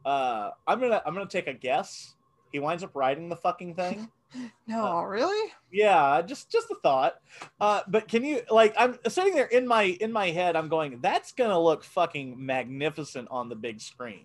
Uh, 0.04 0.50
I'm 0.66 0.80
gonna 0.80 1.00
I'm 1.06 1.14
gonna 1.14 1.26
take 1.26 1.46
a 1.46 1.52
guess. 1.52 2.14
He 2.50 2.58
winds 2.58 2.82
up 2.82 2.90
riding 2.96 3.28
the 3.28 3.36
fucking 3.36 3.76
thing. 3.76 4.10
No, 4.66 4.98
Uh, 4.98 5.02
really? 5.02 5.52
yeah 5.72 6.20
just 6.22 6.50
just 6.50 6.70
a 6.70 6.74
thought 6.82 7.14
uh 7.60 7.80
but 7.88 8.08
can 8.08 8.24
you 8.24 8.42
like 8.50 8.74
i'm 8.78 8.98
sitting 9.08 9.34
there 9.34 9.46
in 9.46 9.66
my 9.66 9.82
in 10.00 10.10
my 10.12 10.30
head 10.30 10.56
i'm 10.56 10.68
going 10.68 10.98
that's 11.00 11.32
gonna 11.32 11.58
look 11.58 11.84
fucking 11.84 12.34
magnificent 12.44 13.26
on 13.30 13.48
the 13.48 13.54
big 13.56 13.80
screen 13.80 14.24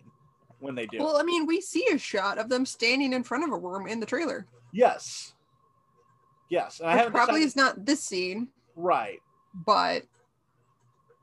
when 0.60 0.74
they 0.74 0.86
do. 0.88 0.98
Well, 1.00 1.18
I 1.18 1.24
mean, 1.24 1.46
we 1.46 1.60
see 1.62 1.86
a 1.92 1.98
shot 1.98 2.38
of 2.40 2.50
them 2.50 2.66
standing 2.66 3.14
in 3.14 3.24
front 3.24 3.44
of 3.44 3.52
a 3.52 3.58
worm 3.58 3.88
in 3.88 4.00
the 4.00 4.06
trailer. 4.06 4.48
yes 4.72 5.34
yes 6.50 6.80
and 6.80 6.90
i 6.90 6.96
haven't 6.98 7.12
probably 7.14 7.42
decided- 7.42 7.48
is 7.48 7.56
not 7.56 7.86
this 7.86 8.04
scene, 8.04 8.48
right 8.76 9.20
but 9.66 10.04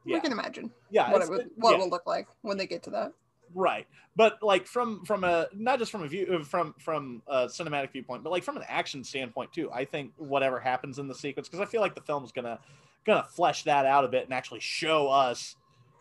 yeah 0.04 0.16
we 0.16 0.20
can 0.20 0.32
imagine 0.32 0.70
yeah 0.90 1.10
what 1.12 1.22
it 1.22 1.28
would, 1.30 1.50
what 1.56 1.72
yeah, 1.72 1.78
will 1.78 1.88
look 1.90 2.06
like 2.06 2.26
when 2.42 2.56
they 2.56 2.66
get 2.66 2.82
to 2.84 2.90
that. 2.90 3.12
Right. 3.54 3.86
But 4.14 4.42
like 4.42 4.66
from 4.66 5.04
from 5.04 5.24
a 5.24 5.46
not 5.54 5.78
just 5.78 5.90
from 5.90 6.02
a 6.02 6.08
view 6.08 6.44
from 6.44 6.74
from 6.78 7.22
a 7.26 7.46
cinematic 7.46 7.92
viewpoint 7.92 8.22
but 8.22 8.30
like 8.30 8.42
from 8.42 8.58
an 8.58 8.64
action 8.68 9.02
standpoint 9.04 9.52
too 9.52 9.70
i 9.72 9.86
think 9.86 10.12
whatever 10.18 10.60
happens 10.60 10.98
in 10.98 11.08
the 11.08 11.14
sequence 11.14 11.48
because 11.48 11.60
i 11.60 11.64
feel 11.64 11.80
like 11.80 11.94
the 11.94 12.02
film's 12.02 12.30
gonna 12.30 12.58
gonna 13.06 13.24
flesh 13.24 13.64
that 13.64 13.86
out 13.86 14.04
a 14.04 14.08
bit 14.08 14.24
and 14.24 14.34
actually 14.34 14.60
show 14.60 15.08
us 15.08 15.56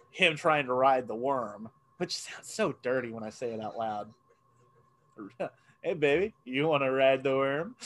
him 0.09 0.35
trying 0.35 0.65
to 0.65 0.73
ride 0.73 1.07
the 1.07 1.15
worm 1.15 1.69
which 1.97 2.17
sounds 2.17 2.51
so 2.51 2.75
dirty 2.83 3.11
when 3.11 3.23
i 3.23 3.29
say 3.29 3.53
it 3.53 3.61
out 3.61 3.77
loud. 3.77 4.09
Hey 5.83 5.95
baby 5.95 6.33
you 6.45 6.67
want 6.67 6.83
to 6.83 6.91
ride 6.91 7.23
the 7.23 7.35
worm? 7.35 7.75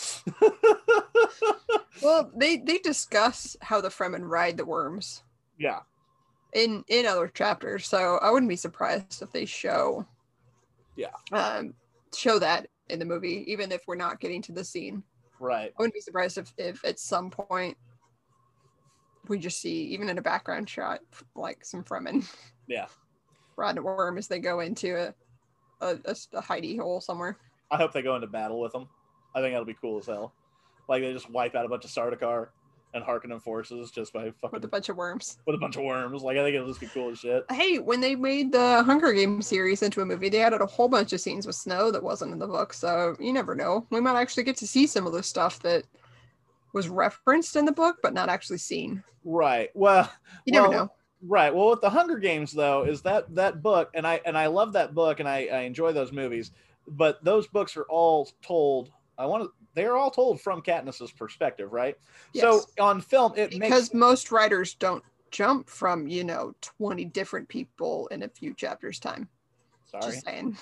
Well, 2.01 2.29
they 2.35 2.57
they 2.57 2.77
discuss 2.79 3.55
how 3.61 3.79
the 3.79 3.87
Fremen 3.87 4.27
ride 4.29 4.57
the 4.57 4.65
worms. 4.65 5.23
Yeah 5.57 5.79
in 6.55 6.83
in 6.87 7.05
other 7.05 7.27
chapters, 7.27 7.85
so 7.87 8.17
I 8.23 8.31
wouldn't 8.31 8.49
be 8.49 8.55
surprised 8.55 9.21
if 9.21 9.31
they 9.31 9.45
show 9.45 10.07
Yeah. 10.95 11.11
um 11.31 11.75
show 12.15 12.39
that 12.39 12.67
in 12.89 12.97
the 12.99 13.05
movie, 13.05 13.43
even 13.51 13.71
if 13.71 13.81
we're 13.87 13.95
not 13.95 14.19
getting 14.19 14.41
to 14.43 14.51
the 14.53 14.63
scene. 14.63 15.03
right 15.39 15.71
I 15.77 15.81
wouldn't 15.81 15.93
be 15.93 16.01
surprised 16.01 16.37
if 16.39 16.51
if 16.57 16.83
at 16.85 16.97
some 16.97 17.29
point 17.29 17.77
we 19.27 19.37
just 19.39 19.59
see 19.59 19.83
even 19.87 20.07
in 20.09 20.17
a 20.17 20.21
background 20.21 20.69
shot 20.69 20.99
like 21.35 21.65
some 21.65 21.83
Fremen 21.83 22.25
yeah 22.67 22.85
riding 23.57 23.79
a 23.79 23.81
worm 23.81 24.17
as 24.17 24.27
they 24.27 24.39
go 24.39 24.59
into 24.61 24.95
a 24.95 25.13
a, 25.81 25.97
a, 26.05 26.15
a 26.33 26.41
hidey 26.41 26.79
hole 26.79 27.01
somewhere. 27.01 27.37
i 27.71 27.75
hope 27.77 27.91
they 27.91 28.01
go 28.03 28.15
into 28.15 28.27
battle 28.27 28.61
with 28.61 28.71
them 28.71 28.87
i 29.33 29.41
think 29.41 29.51
that'll 29.53 29.65
be 29.65 29.73
cool 29.81 29.97
as 29.97 30.05
hell 30.05 30.31
like 30.87 31.01
they 31.01 31.11
just 31.11 31.29
wipe 31.31 31.55
out 31.55 31.65
a 31.65 31.69
bunch 31.69 31.83
of 31.85 31.89
sardaukar 31.91 32.49
and 32.95 33.03
Harkonnen 33.03 33.41
forces 33.41 33.91
just 33.91 34.13
by 34.13 34.31
fucking 34.31 34.49
with 34.53 34.63
a 34.63 34.67
bunch 34.69 34.89
of 34.89 34.95
worms. 34.95 35.37
with 35.45 35.53
a 35.53 35.59
bunch 35.59 35.75
of 35.75 35.83
worms. 35.83 36.23
Like 36.23 36.37
I 36.37 36.43
think 36.43 36.55
it'll 36.55 36.67
just 36.69 36.79
be 36.79 36.87
cool 36.87 37.11
as 37.11 37.19
shit. 37.19 37.45
Hey, 37.51 37.77
when 37.77 37.99
they 38.01 38.15
made 38.15 38.51
the 38.51 38.81
Hunger 38.83 39.11
Games 39.13 39.45
series 39.45 39.83
into 39.83 40.01
a 40.01 40.05
movie, 40.05 40.29
they 40.29 40.41
added 40.41 40.61
a 40.61 40.65
whole 40.65 40.87
bunch 40.87 41.11
of 41.13 41.19
scenes 41.19 41.45
with 41.45 41.55
snow 41.57 41.91
that 41.91 42.01
wasn't 42.01 42.31
in 42.31 42.39
the 42.39 42.47
book. 42.47 42.73
So 42.73 43.15
you 43.19 43.33
never 43.33 43.53
know. 43.53 43.85
We 43.91 43.99
might 43.99 44.19
actually 44.19 44.43
get 44.43 44.55
to 44.57 44.67
see 44.67 44.87
some 44.87 45.05
of 45.05 45.13
the 45.13 45.21
stuff 45.21 45.59
that 45.59 45.83
was 46.73 46.89
referenced 46.89 47.55
in 47.55 47.65
the 47.65 47.71
book, 47.71 47.97
but 48.01 48.13
not 48.13 48.29
actually 48.29 48.57
seen. 48.57 49.03
Right. 49.23 49.69
Well, 49.75 50.09
You 50.45 50.53
never 50.53 50.69
Well, 50.69 50.77
know. 50.85 50.91
right. 51.21 51.53
Well, 51.53 51.71
with 51.71 51.81
the 51.81 51.89
Hunger 51.89 52.17
Games 52.17 52.51
though, 52.53 52.85
is 52.85 53.01
that 53.01 53.33
that 53.35 53.61
book, 53.61 53.89
and 53.93 54.07
I 54.07 54.21
and 54.25 54.37
I 54.37 54.47
love 54.47 54.73
that 54.73 54.93
book, 54.95 55.19
and 55.19 55.27
I, 55.27 55.47
I 55.47 55.59
enjoy 55.61 55.91
those 55.93 56.11
movies, 56.13 56.51
but 56.87 57.23
those 57.25 57.45
books 57.47 57.75
are 57.75 57.85
all 57.89 58.29
told. 58.41 58.91
I 59.17 59.25
want 59.25 59.43
to. 59.43 59.49
They 59.75 59.85
are 59.85 59.97
all 59.97 60.09
told 60.09 60.41
from 60.41 60.61
Katniss's 60.61 61.11
perspective, 61.11 61.71
right? 61.71 61.97
Yes. 62.33 62.43
So 62.43 62.83
on 62.83 63.01
film, 63.01 63.33
it 63.35 63.51
Because 63.51 63.93
makes 63.93 63.93
most 63.93 64.31
writers 64.31 64.73
don't 64.73 65.03
jump 65.31 65.69
from, 65.69 66.07
you 66.07 66.23
know, 66.23 66.55
20 66.61 67.05
different 67.05 67.47
people 67.49 68.07
in 68.07 68.23
a 68.23 68.29
few 68.29 68.53
chapters 68.53 68.99
time. 68.99 69.27
sorry. 69.91 70.13
Just 70.13 70.25
saying. 70.25 70.57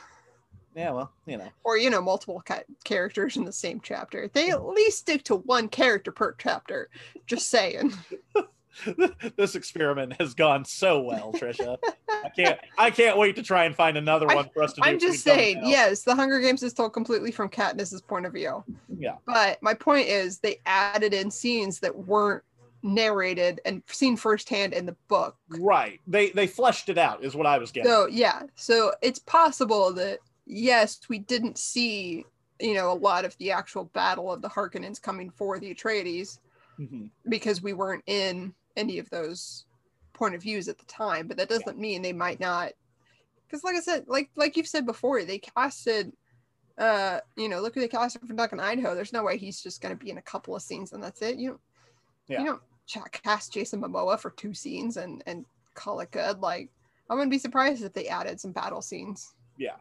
Yeah. 0.76 0.92
Well, 0.92 1.12
you 1.28 1.38
know. 1.38 1.48
Or, 1.64 1.78
you 1.78 1.92
know, 1.92 2.02
multiple 2.02 2.42
ca- 2.44 2.64
characters 2.84 3.38
in 3.38 3.46
the 3.46 3.52
same 3.54 3.80
chapter. 3.82 4.28
They 4.34 4.50
at 4.50 4.66
least 4.66 4.98
stick 4.98 5.24
to 5.26 5.36
one 5.36 5.70
character 5.70 6.12
per 6.12 6.34
chapter. 6.40 6.90
Just 7.28 7.50
saying. 7.50 7.94
this 9.36 9.56
experiment 9.56 10.14
has 10.20 10.34
gone 10.34 10.66
so 10.66 11.02
well, 11.02 11.34
Trisha. 11.34 11.78
I 12.10 12.30
can't 12.30 12.60
I 12.78 12.92
can't 12.92 13.18
wait 13.18 13.36
to 13.36 13.44
try 13.44 13.66
and 13.66 13.76
find 13.76 13.98
another 13.98 14.28
one 14.28 14.50
for 14.54 14.64
us 14.64 14.74
to 14.74 14.82
do. 14.82 14.88
I'm 14.90 15.00
just 15.00 15.24
saying, 15.24 15.62
yes, 15.64 16.04
the 16.04 16.16
Hunger 16.16 16.40
Games 16.40 16.64
is 16.64 16.74
told 16.74 16.94
completely 16.94 17.32
from 17.32 17.50
Katniss's 17.50 18.02
point 18.02 18.26
of 18.26 18.34
view. 18.34 18.64
Yeah. 18.98 19.16
But 19.26 19.62
my 19.62 19.74
point 19.74 20.08
is, 20.08 20.40
they 20.40 20.60
added 20.66 21.14
in 21.14 21.30
scenes 21.30 21.80
that 21.82 21.96
weren't 21.96 22.44
narrated 22.84 23.62
and 23.66 23.82
seen 23.88 24.18
firsthand 24.18 24.74
in 24.74 24.86
the 24.86 24.96
book. 25.08 25.36
Right. 25.50 26.02
They 26.08 26.32
they 26.32 26.48
fleshed 26.48 26.90
it 26.90 26.98
out 26.98 27.24
is 27.24 27.36
what 27.36 27.46
I 27.46 27.58
was 27.58 27.72
getting. 27.72 27.90
So 27.90 28.08
yeah, 28.08 28.44
so 28.56 28.94
it's 29.02 29.20
possible 29.20 29.94
that 29.94 30.20
yes, 30.46 31.00
we 31.10 31.20
didn't 31.20 31.58
see 31.58 32.26
you 32.60 32.74
know 32.74 32.92
a 32.92 32.94
lot 32.94 33.26
of 33.26 33.38
the 33.38 33.52
actual 33.52 33.86
battle 33.86 34.32
of 34.32 34.42
the 34.42 34.50
Harkonnens 34.50 35.02
coming 35.02 35.30
for 35.30 35.60
the 35.60 35.74
Atreides 35.74 36.40
Mhm. 36.80 37.10
because 37.30 37.62
we 37.62 37.74
weren't 37.74 38.04
in 38.08 38.54
any 38.76 39.00
of 39.00 39.10
those 39.10 39.66
point 40.14 40.36
of 40.36 40.42
views 40.42 40.68
at 40.68 40.78
the 40.78 40.86
time. 40.86 41.28
But 41.28 41.38
that 41.38 41.50
doesn't 41.50 41.78
mean 41.78 42.02
they 42.02 42.14
might 42.14 42.40
not. 42.40 42.72
Because 43.48 43.64
like 43.64 43.76
I 43.76 43.82
said, 43.82 44.06
like 44.08 44.30
like 44.36 44.58
you've 44.58 44.68
said 44.68 44.86
before, 44.86 45.24
they 45.24 45.40
casted. 45.40 46.12
Uh, 46.76 47.20
you 47.36 47.48
know, 47.48 47.62
look 47.62 47.76
who 47.76 47.82
they 47.82 47.88
casted 47.88 48.28
for 48.28 48.34
Duncan 48.34 48.60
Idaho. 48.60 48.96
There's 48.96 49.14
no 49.14 49.24
way 49.24 49.38
he's 49.38 49.62
just 49.62 49.80
going 49.80 49.96
to 49.96 50.04
be 50.04 50.10
in 50.10 50.18
a 50.18 50.22
couple 50.24 50.56
of 50.56 50.62
scenes 50.64 50.92
and 50.92 51.04
that's 51.04 51.22
it. 51.22 51.38
You 51.38 51.50
don't, 51.50 51.62
Yeah. 52.28 52.40
you 52.40 52.46
don't 52.48 52.62
ch- 52.88 53.12
cast 53.12 53.54
Jason 53.54 53.80
Momoa 53.80 54.20
for 54.20 54.32
two 54.32 54.56
scenes 54.56 54.98
and 54.98 55.22
and 55.28 55.46
call 55.76 56.00
it 56.00 56.10
good. 56.10 56.40
Like, 56.40 56.72
I 57.10 57.14
wouldn't 57.14 57.30
be 57.30 57.38
surprised 57.38 57.84
if 57.84 57.94
they 57.94 58.08
added 58.08 58.40
some 58.40 58.52
battle 58.54 58.82
scenes. 58.82 59.36
Yeah. 59.58 59.76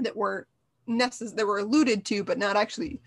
That 0.00 0.14
were 0.14 0.46
necessary, 0.86 1.36
that 1.36 1.46
were 1.46 1.60
alluded 1.60 2.04
to, 2.06 2.24
but 2.24 2.36
not 2.38 2.56
actually, 2.56 3.00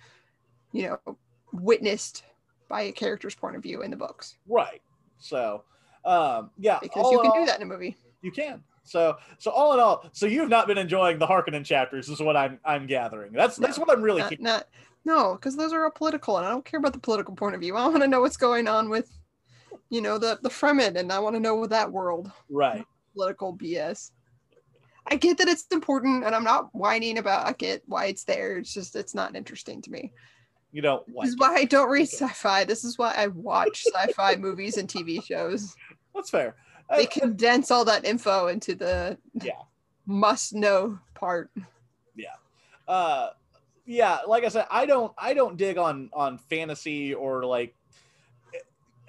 you 0.71 0.83
know, 1.05 1.17
witnessed 1.51 2.23
by 2.69 2.81
a 2.83 2.91
character's 2.91 3.35
point 3.35 3.55
of 3.55 3.61
view 3.61 3.83
in 3.83 3.91
the 3.91 3.97
books. 3.97 4.35
Right. 4.47 4.81
So 5.17 5.63
um 6.03 6.51
yeah. 6.57 6.79
Because 6.81 7.11
you 7.11 7.19
can 7.19 7.31
all- 7.31 7.39
do 7.39 7.45
that 7.45 7.57
in 7.57 7.63
a 7.63 7.65
movie. 7.65 7.97
You 8.21 8.31
can. 8.31 8.63
So 8.83 9.17
so 9.39 9.51
all 9.51 9.73
in 9.73 9.79
all, 9.79 10.07
so 10.13 10.25
you've 10.27 10.49
not 10.49 10.67
been 10.67 10.77
enjoying 10.77 11.17
the 11.17 11.25
Harkonnen 11.25 11.65
chapters, 11.65 12.07
is 12.07 12.21
what 12.21 12.37
I'm 12.37 12.59
I'm 12.63 12.85
gathering. 12.85 13.33
That's 13.33 13.55
that's 13.55 13.79
what 13.79 13.89
I'm 13.89 14.01
really 14.01 14.21
Not, 14.21 14.39
not 14.39 14.67
no, 15.05 15.33
because 15.33 15.55
those 15.55 15.71
are 15.71 15.83
all 15.83 15.91
political, 15.91 16.37
and 16.37 16.45
I 16.45 16.49
don't 16.49 16.65
care 16.65 16.79
about 16.79 16.93
the 16.93 16.99
political 16.99 17.35
point 17.35 17.53
of 17.53 17.61
view. 17.61 17.75
I 17.75 17.87
want 17.87 18.01
to 18.01 18.07
know 18.07 18.21
what's 18.21 18.37
going 18.37 18.67
on 18.67 18.89
with, 18.89 19.11
you 19.89 20.01
know, 20.01 20.17
the 20.17 20.39
the 20.41 20.49
Fremen, 20.49 20.97
and 20.97 21.11
I 21.11 21.19
want 21.19 21.35
to 21.35 21.39
know 21.39 21.65
that 21.67 21.91
world. 21.91 22.31
right. 22.49 22.83
political 23.13 23.55
BS. 23.55 24.11
I 25.07 25.15
get 25.15 25.37
that 25.37 25.47
it's 25.47 25.65
important, 25.71 26.25
and 26.25 26.33
I'm 26.33 26.43
not 26.43 26.73
whining 26.73 27.19
about. 27.19 27.45
I 27.45 27.53
get 27.53 27.83
why 27.85 28.05
it's 28.05 28.23
there. 28.23 28.57
It's 28.57 28.73
just 28.73 28.95
it's 28.95 29.13
not 29.13 29.35
interesting 29.35 29.81
to 29.83 29.91
me. 29.91 30.11
You 30.75 30.81
This 30.81 30.99
like 31.15 31.27
is 31.27 31.33
it. 31.35 31.39
why 31.39 31.55
I 31.55 31.63
don't 31.63 31.89
read 31.89 32.09
sci-fi. 32.09 32.65
This 32.65 32.83
is 32.83 32.97
why 32.97 33.13
I 33.15 33.27
watch 33.27 33.85
sci-fi 33.93 34.35
movies 34.35 34.75
and 34.75 34.89
TV 34.89 35.23
shows. 35.23 35.73
That's 36.13 36.29
fair. 36.29 36.55
They 36.89 37.05
Uh, 37.05 37.09
condense 37.09 37.71
all 37.71 37.85
that 37.85 38.03
info 38.03 38.47
into 38.47 38.75
the 38.75 39.17
Yeah. 39.41 39.53
must-know 40.05 40.99
part. 41.13 41.49
Yeah 42.15 42.35
uh 42.87 43.29
yeah 43.87 44.19
like 44.27 44.43
i 44.43 44.47
said 44.47 44.67
i 44.69 44.85
don't 44.85 45.11
i 45.17 45.33
don't 45.33 45.57
dig 45.57 45.77
on 45.79 46.09
on 46.13 46.37
fantasy 46.37 47.15
or 47.15 47.43
like 47.43 47.73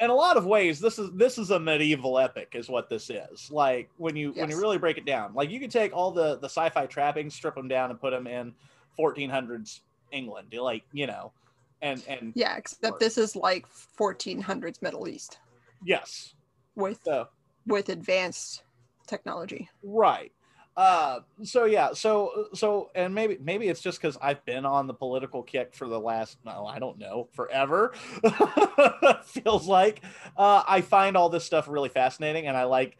in 0.01 0.09
a 0.09 0.15
lot 0.15 0.37
of 0.39 0.47
ways 0.47 0.81
this 0.81 0.99
is 0.99 1.11
this 1.13 1.37
is 1.37 1.51
a 1.51 1.61
medieval 1.61 2.19
epic 2.19 2.53
is 2.55 2.69
what 2.71 2.89
this 2.89 3.11
is 3.11 3.51
like 3.51 3.91
when 3.99 4.17
you 4.17 4.33
when 4.33 4.49
you 4.51 4.59
really 4.59 4.79
break 4.79 4.97
it 4.97 5.05
down 5.05 5.35
like 5.35 5.51
you 5.51 5.61
could 5.61 5.71
take 5.71 5.95
all 5.95 6.11
the 6.11 6.39
the 6.39 6.49
sci-fi 6.49 6.87
trappings 6.87 7.35
strip 7.35 7.55
them 7.55 7.69
down 7.69 7.91
and 7.91 8.01
put 8.01 8.11
them 8.13 8.27
in 8.27 8.55
1400s 8.99 9.81
england 10.11 10.53
like 10.59 10.83
you 10.93 11.07
know 11.07 11.33
and 11.83 12.03
and 12.09 12.33
Yeah, 12.35 12.57
except 12.57 12.99
this 13.01 13.19
is 13.19 13.37
like 13.37 13.67
1400s 13.67 14.83
Middle 14.83 15.09
East 15.09 15.39
yes 15.85 16.35
with 16.75 17.01
so 17.05 17.29
with 17.67 17.89
advanced 17.89 18.62
technology. 19.07 19.69
Right. 19.83 20.33
Uh, 20.77 21.21
so 21.43 21.65
yeah, 21.65 21.95
so 21.95 22.49
so 22.53 22.91
and 22.95 23.15
maybe 23.15 23.39
maybe 23.41 23.69
it's 23.69 23.81
just 23.81 23.99
because 23.99 24.19
I've 24.21 24.45
been 24.45 24.67
on 24.67 24.87
the 24.87 24.93
political 24.93 25.43
kick 25.43 25.75
for 25.75 25.89
the 25.89 25.99
last 25.99 26.37
no, 26.45 26.67
I 26.67 26.79
don't 26.79 26.99
know, 26.99 27.29
forever. 27.33 27.95
Feels 29.25 29.67
like 29.67 30.03
uh, 30.37 30.62
I 30.69 30.83
find 30.83 31.17
all 31.17 31.31
this 31.31 31.45
stuff 31.45 31.67
really 31.67 31.89
fascinating, 31.89 32.47
and 32.47 32.57
I 32.57 32.65
like. 32.65 32.99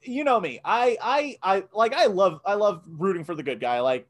You 0.00 0.24
know 0.24 0.40
me. 0.40 0.60
I 0.64 0.96
I 1.02 1.38
I 1.42 1.64
like. 1.74 1.92
I 1.92 2.06
love 2.06 2.40
I 2.46 2.54
love 2.54 2.82
rooting 2.88 3.24
for 3.24 3.34
the 3.34 3.42
good 3.42 3.60
guy. 3.60 3.80
Like, 3.80 4.08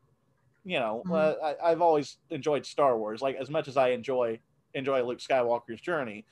you 0.68 0.78
know, 0.78 1.02
Mhm. 1.06 1.14
uh, 1.14 1.34
I, 1.62 1.70
I've 1.70 1.80
always 1.82 2.18
enjoyed 2.30 2.66
Star 2.66 2.96
Wars. 2.98 3.20
Like 3.22 3.36
as 3.36 3.48
much 3.50 3.68
as 3.68 3.76
I 3.76 3.88
enjoy 3.90 4.38
enjoy 4.74 5.02
Luke 5.02 5.18
Skywalker's 5.18 5.80
journey 5.80 6.24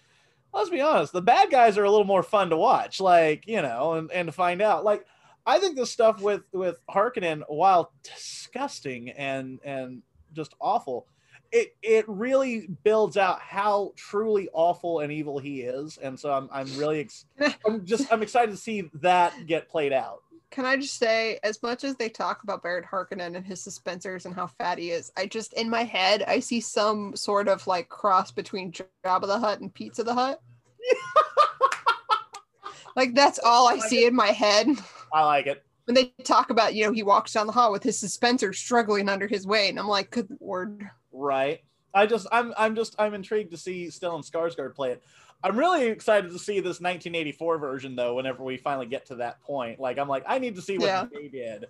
let's 0.55 0.71
be 0.71 0.81
honest, 0.81 1.13
the 1.13 1.21
bad 1.21 1.51
guys 1.51 1.77
are 1.77 1.85
a 1.85 1.91
little 1.91 2.07
more 2.07 2.23
fun 2.23 2.49
to 2.49 2.57
watch, 2.57 2.99
like, 2.99 3.47
you 3.47 3.61
know, 3.61 3.93
and, 3.95 4.11
and 4.11 4.27
to 4.27 4.33
find 4.33 4.63
out. 4.63 4.85
Like, 4.85 5.05
I 5.45 5.59
think 5.59 5.77
this 5.77 5.91
stuff 5.91 6.23
with 6.23 6.43
with 6.53 6.81
Harkonnen, 6.89 7.43
while 7.49 7.93
disgusting 8.03 9.11
and 9.11 9.59
and 9.65 10.03
just 10.33 10.55
awful, 10.61 11.07
it 11.53 11.77
it 11.83 12.05
really 12.09 12.69
builds 12.85 13.17
out 13.19 13.41
how 13.41 13.93
truly 13.97 14.49
awful 14.53 15.01
and 15.01 15.13
evil 15.13 15.39
he 15.39 15.61
is. 15.61 15.99
And 15.99 16.19
so 16.19 16.33
I'm 16.33 16.49
I'm 16.51 16.67
really 16.79 17.01
ex- 17.01 17.27
I'm 17.67 17.85
just 17.85 18.11
I'm 18.13 18.23
excited 18.23 18.51
to 18.53 18.57
see 18.57 18.89
that 18.95 19.35
get 19.47 19.69
played 19.69 19.93
out. 19.93 20.23
Can 20.51 20.65
I 20.65 20.77
just 20.77 20.99
say, 20.99 21.39
as 21.43 21.63
much 21.63 21.85
as 21.85 21.97
they 21.97 22.09
talk 22.09 22.43
about 22.43 22.63
Baron 22.63 22.85
Harkonnen 22.91 23.37
and 23.37 23.45
his 23.45 23.67
suspensors 23.67 24.25
and 24.27 24.35
how 24.35 24.47
fat 24.47 24.79
he 24.79 24.91
is, 24.91 25.11
I 25.17 25.27
just 25.27 25.53
in 25.55 25.69
my 25.69 25.85
head 25.85 26.23
I 26.27 26.41
see 26.41 26.61
some 26.61 27.15
sort 27.17 27.49
of 27.49 27.67
like 27.67 27.89
cross 27.89 28.31
between 28.31 28.73
Jabba 28.73 29.27
the 29.27 29.39
Hutt 29.39 29.61
and 29.61 29.73
Pizza 29.75 30.05
the 30.05 30.15
Hut. 30.15 30.41
like 32.97 33.15
that's 33.15 33.39
all 33.45 33.69
I 33.69 33.75
Like 33.75 33.83
see 33.83 34.07
in 34.07 34.15
my 34.15 34.29
head 34.29 34.69
I 35.13 35.25
like 35.25 35.47
it. 35.47 35.65
when 35.87 35.95
they 35.95 36.13
talk 36.25 36.51
about 36.51 36.75
you 36.75 36.85
know 36.85 36.93
he 36.93 37.03
walks 37.03 37.33
down 37.33 37.47
the 37.47 37.53
hall 37.53 37.73
with 37.73 37.83
his 37.83 38.01
suspensor 38.03 38.55
struggling 38.55 39.09
under 39.09 39.27
his 39.27 39.47
weight, 39.47 39.71
and 39.71 39.79
I'm 39.79 39.89
like, 39.89 40.11
good 40.11 40.29
lord. 40.41 40.89
Right. 41.13 41.61
I 41.95 42.07
just 42.07 42.27
I'm 42.31 42.53
I'm 42.57 42.77
just 42.77 42.95
I'm 42.99 43.15
intrigued 43.15 43.51
to 43.53 43.57
see 43.57 43.87
Stellan 43.87 44.29
Skarsgård 44.29 44.75
play 44.75 44.93
it. 44.93 45.03
I'm 45.43 45.57
really 45.59 45.87
excited 45.87 46.31
to 46.33 46.39
see 46.39 46.61
this 46.61 46.81
1984 46.81 47.59
version 47.59 47.95
though. 47.97 48.15
Whenever 48.15 48.43
we 48.43 48.57
finally 48.57 48.87
get 48.87 49.07
to 49.07 49.17
that 49.17 49.41
point, 49.43 49.79
like 49.79 49.99
I'm 49.99 50.09
like 50.09 50.25
I 50.27 50.39
need 50.39 50.57
to 50.57 50.63
see 50.63 50.79
what 50.79 50.87
Yeah. 50.87 51.07
they 51.13 51.29
did, 51.29 51.67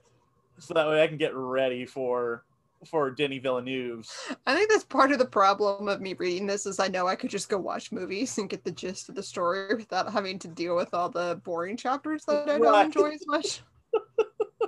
so 0.59 0.75
that 0.75 0.87
way 0.87 1.03
I 1.03 1.07
can 1.07 1.19
get 1.19 1.35
ready 1.35 1.85
for 1.87 2.45
for 2.85 3.11
Denis 3.11 3.41
Villeneuve's. 3.43 4.15
I 4.47 4.55
think 4.55 4.71
that's 4.71 4.85
part 4.85 5.11
of 5.11 5.19
the 5.19 5.25
problem 5.27 5.89
of 5.89 6.01
me 6.01 6.15
reading 6.15 6.47
this 6.47 6.67
is 6.67 6.79
I 6.79 6.89
know 6.89 7.07
I 7.07 7.17
could 7.17 7.31
just 7.31 7.49
go 7.49 7.59
watch 7.59 7.91
movies 7.91 8.37
and 8.39 8.49
get 8.51 8.65
the 8.65 8.71
gist 8.71 9.09
of 9.09 9.15
the 9.15 9.23
story 9.23 9.75
without 9.75 10.13
having 10.13 10.39
to 10.41 10.49
deal 10.49 10.77
with 10.77 10.93
all 10.95 11.09
the 11.09 11.41
boring 11.43 11.77
chapters 11.77 12.25
that 12.27 12.43
I 12.49 12.59
don't 12.59 12.61
Right. 12.63 12.85
enjoy 12.85 13.11
as 13.11 13.27
much. 13.27 13.63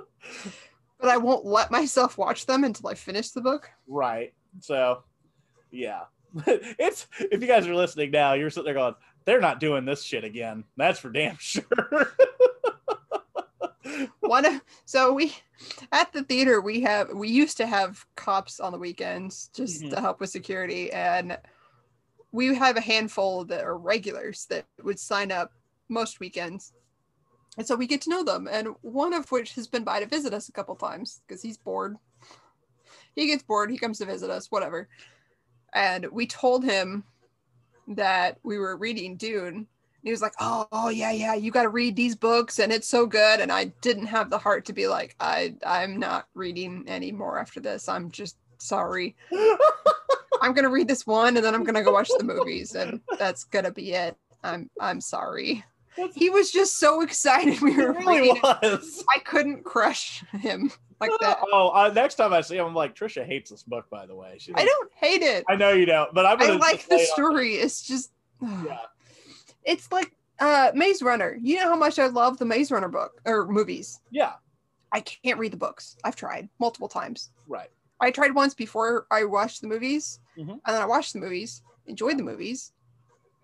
but 0.99 1.07
I 1.09 1.17
won't 1.17 1.45
let 1.45 1.71
myself 1.71 2.17
watch 2.17 2.45
them 2.45 2.63
until 2.63 2.89
I 2.89 2.95
finish 2.95 3.29
the 3.29 3.41
book. 3.41 3.69
Right. 3.87 4.33
So, 4.59 5.03
yeah. 5.71 6.01
it's 6.47 7.07
if 7.19 7.41
you 7.41 7.47
guys 7.47 7.67
are 7.67 7.75
listening 7.75 8.11
now, 8.11 8.33
you're 8.33 8.49
sitting 8.49 8.65
there 8.65 8.73
going, 8.73 8.95
"They're 9.25 9.41
not 9.41 9.59
doing 9.59 9.85
this 9.85 10.03
shit 10.03 10.23
again." 10.23 10.63
That's 10.77 10.99
for 10.99 11.09
damn 11.09 11.37
sure. 11.37 11.63
One 14.19 14.45
of, 14.45 14.61
so 14.85 15.13
we 15.13 15.33
at 15.91 16.13
the 16.13 16.23
theater 16.23 16.61
we 16.61 16.81
have 16.81 17.09
we 17.13 17.27
used 17.29 17.57
to 17.57 17.65
have 17.65 18.05
cops 18.15 18.59
on 18.59 18.71
the 18.71 18.77
weekends 18.77 19.49
just 19.53 19.81
Mhm. 19.81 19.89
to 19.89 19.99
help 20.01 20.19
with 20.19 20.29
security 20.29 20.91
and 20.91 21.37
we 22.31 22.53
have 22.55 22.77
a 22.77 22.81
handful 22.81 23.43
that 23.45 23.63
are 23.63 23.77
regulars 23.77 24.45
that 24.47 24.65
would 24.83 24.99
sign 24.99 25.31
up 25.31 25.51
most 25.89 26.19
weekends 26.19 26.73
and 27.57 27.65
so 27.65 27.75
we 27.75 27.87
get 27.87 28.01
to 28.01 28.09
know 28.11 28.23
them 28.23 28.47
and 28.49 28.67
one 28.81 29.13
of 29.13 29.31
which 29.31 29.55
has 29.55 29.67
been 29.67 29.83
by 29.83 29.99
to 29.99 30.05
visit 30.05 30.33
us 30.33 30.47
a 30.49 30.53
couple 30.53 30.75
times 30.75 31.21
because 31.27 31.41
he's 31.41 31.57
bored 31.57 31.95
he 33.15 33.25
gets 33.25 33.41
bored 33.43 33.71
he 33.71 33.77
comes 33.77 33.97
to 33.97 34.05
visit 34.05 34.29
us 34.29 34.51
whatever 34.51 34.87
and 35.73 36.07
we 36.11 36.27
told 36.27 36.63
him 36.63 37.03
that 37.87 38.37
we 38.43 38.57
were 38.57 38.77
reading 38.77 39.17
dune 39.17 39.67
and 40.01 40.07
he 40.07 40.11
was 40.11 40.21
like, 40.21 40.33
"Oh, 40.39 40.65
oh 40.71 40.89
yeah, 40.89 41.11
yeah, 41.11 41.33
you 41.33 41.51
got 41.51 41.63
to 41.63 41.69
read 41.69 41.95
these 41.95 42.15
books, 42.15 42.59
and 42.59 42.71
it's 42.71 42.87
so 42.87 43.05
good." 43.05 43.41
And 43.41 43.51
I 43.51 43.65
didn't 43.81 44.05
have 44.05 44.29
the 44.29 44.37
heart 44.37 44.65
to 44.65 44.73
be 44.73 44.87
like, 44.87 45.15
"I, 45.19 45.55
I'm 45.65 45.99
not 45.99 46.27
reading 46.33 46.85
anymore 46.87 47.37
after 47.37 47.59
this. 47.59 47.89
I'm 47.89 48.09
just 48.09 48.37
sorry. 48.59 49.17
I'm 50.41 50.53
gonna 50.53 50.69
read 50.69 50.87
this 50.87 51.05
one, 51.05 51.35
and 51.35 51.45
then 51.45 51.53
I'm 51.53 51.65
gonna 51.65 51.83
go 51.83 51.91
watch 51.91 52.09
the 52.17 52.23
movies, 52.23 52.75
and 52.75 53.01
that's 53.17 53.43
gonna 53.43 53.71
be 53.71 53.91
it. 53.91 54.15
I'm, 54.41 54.69
I'm 54.79 55.01
sorry." 55.01 55.65
He 56.15 56.29
was 56.29 56.49
just 56.49 56.77
so 56.77 57.01
excited 57.01 57.59
we 57.59 57.75
were 57.75 57.91
really 57.91 58.21
reading. 58.21 58.37
it. 58.37 58.43
was. 58.43 59.03
I 59.13 59.19
couldn't 59.19 59.65
crush 59.65 60.23
him 60.31 60.71
like 60.99 61.11
that. 61.21 61.39
Oh, 61.51 61.69
uh, 61.69 61.91
next 61.93 62.15
time 62.15 62.33
I 62.33 62.41
see 62.41 62.57
him, 62.57 62.65
I'm 62.65 62.75
like, 62.75 62.95
Trisha 62.95 63.25
hates 63.25 63.49
this 63.49 63.63
book, 63.63 63.89
by 63.89 64.05
the 64.05 64.15
way. 64.15 64.35
She's 64.39 64.53
I 64.55 64.59
like, 64.59 64.67
don't 64.67 64.91
hate 64.95 65.21
it. 65.21 65.45
I 65.47 65.55
know 65.55 65.71
you 65.71 65.85
don't, 65.85 66.13
but 66.13 66.25
I'm 66.25 66.41
I 66.41 66.55
like 66.57 66.87
the 66.87 66.95
lay 66.97 67.01
it 67.03 67.09
story. 67.09 67.53
It's 67.55 67.81
just, 67.87 68.11
Yeah. 68.41 68.77
it's 69.63 69.91
like 69.91 70.13
uh 70.39 70.71
Maze 70.73 71.01
Runner. 71.01 71.37
You 71.41 71.57
know 71.57 71.69
how 71.69 71.75
much 71.75 71.99
I 71.99 72.07
love 72.07 72.37
the 72.37 72.45
Maze 72.45 72.71
Runner 72.71 72.87
book 72.89 73.21
or 73.25 73.47
movies. 73.47 73.99
Yeah, 74.11 74.33
I 74.91 75.01
can't 75.01 75.37
read 75.39 75.51
the 75.53 75.57
books. 75.57 75.97
I've 76.03 76.15
tried 76.15 76.49
multiple 76.59 76.87
times. 76.89 77.31
right. 77.47 77.69
I 78.01 78.11
tried 78.11 78.33
once 78.33 78.53
before 78.53 79.07
I 79.11 79.25
watched 79.25 79.61
the 79.61 79.67
movies, 79.67 80.21
Mhm. 80.37 80.51
and 80.51 80.61
then 80.65 80.81
I 80.81 80.85
watched 80.85 81.11
the 81.11 81.19
movies, 81.19 81.61
enjoyed 81.85 82.17
the 82.17 82.23
movies, 82.23 82.71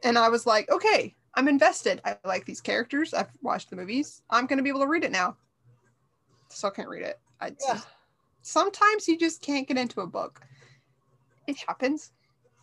and 0.04 0.18
I 0.18 0.30
was 0.30 0.46
like, 0.48 0.70
okay, 0.72 1.14
I'm 1.34 1.50
invested. 1.50 2.00
I 2.06 2.16
like 2.24 2.46
these 2.46 2.62
characters. 2.62 3.14
I've 3.14 3.28
watched 3.42 3.70
the 3.70 3.76
movies. 3.76 4.22
I'm 4.30 4.46
gonna 4.46 4.64
be 4.64 4.70
able 4.70 4.80
to 4.80 4.88
read 4.88 5.04
it 5.04 5.12
now. 5.12 5.36
Still 6.50 6.72
can't 6.72 6.88
read 6.88 7.02
it. 7.04 7.20
I 7.42 7.56
Yeah. 7.68 7.82
sometimes 8.42 9.08
you 9.08 9.18
just 9.18 9.42
can't 9.42 9.68
get 9.68 9.78
into 9.78 10.02
a 10.02 10.08
book. 10.08 10.42
It 11.48 11.58
happens. 11.68 12.12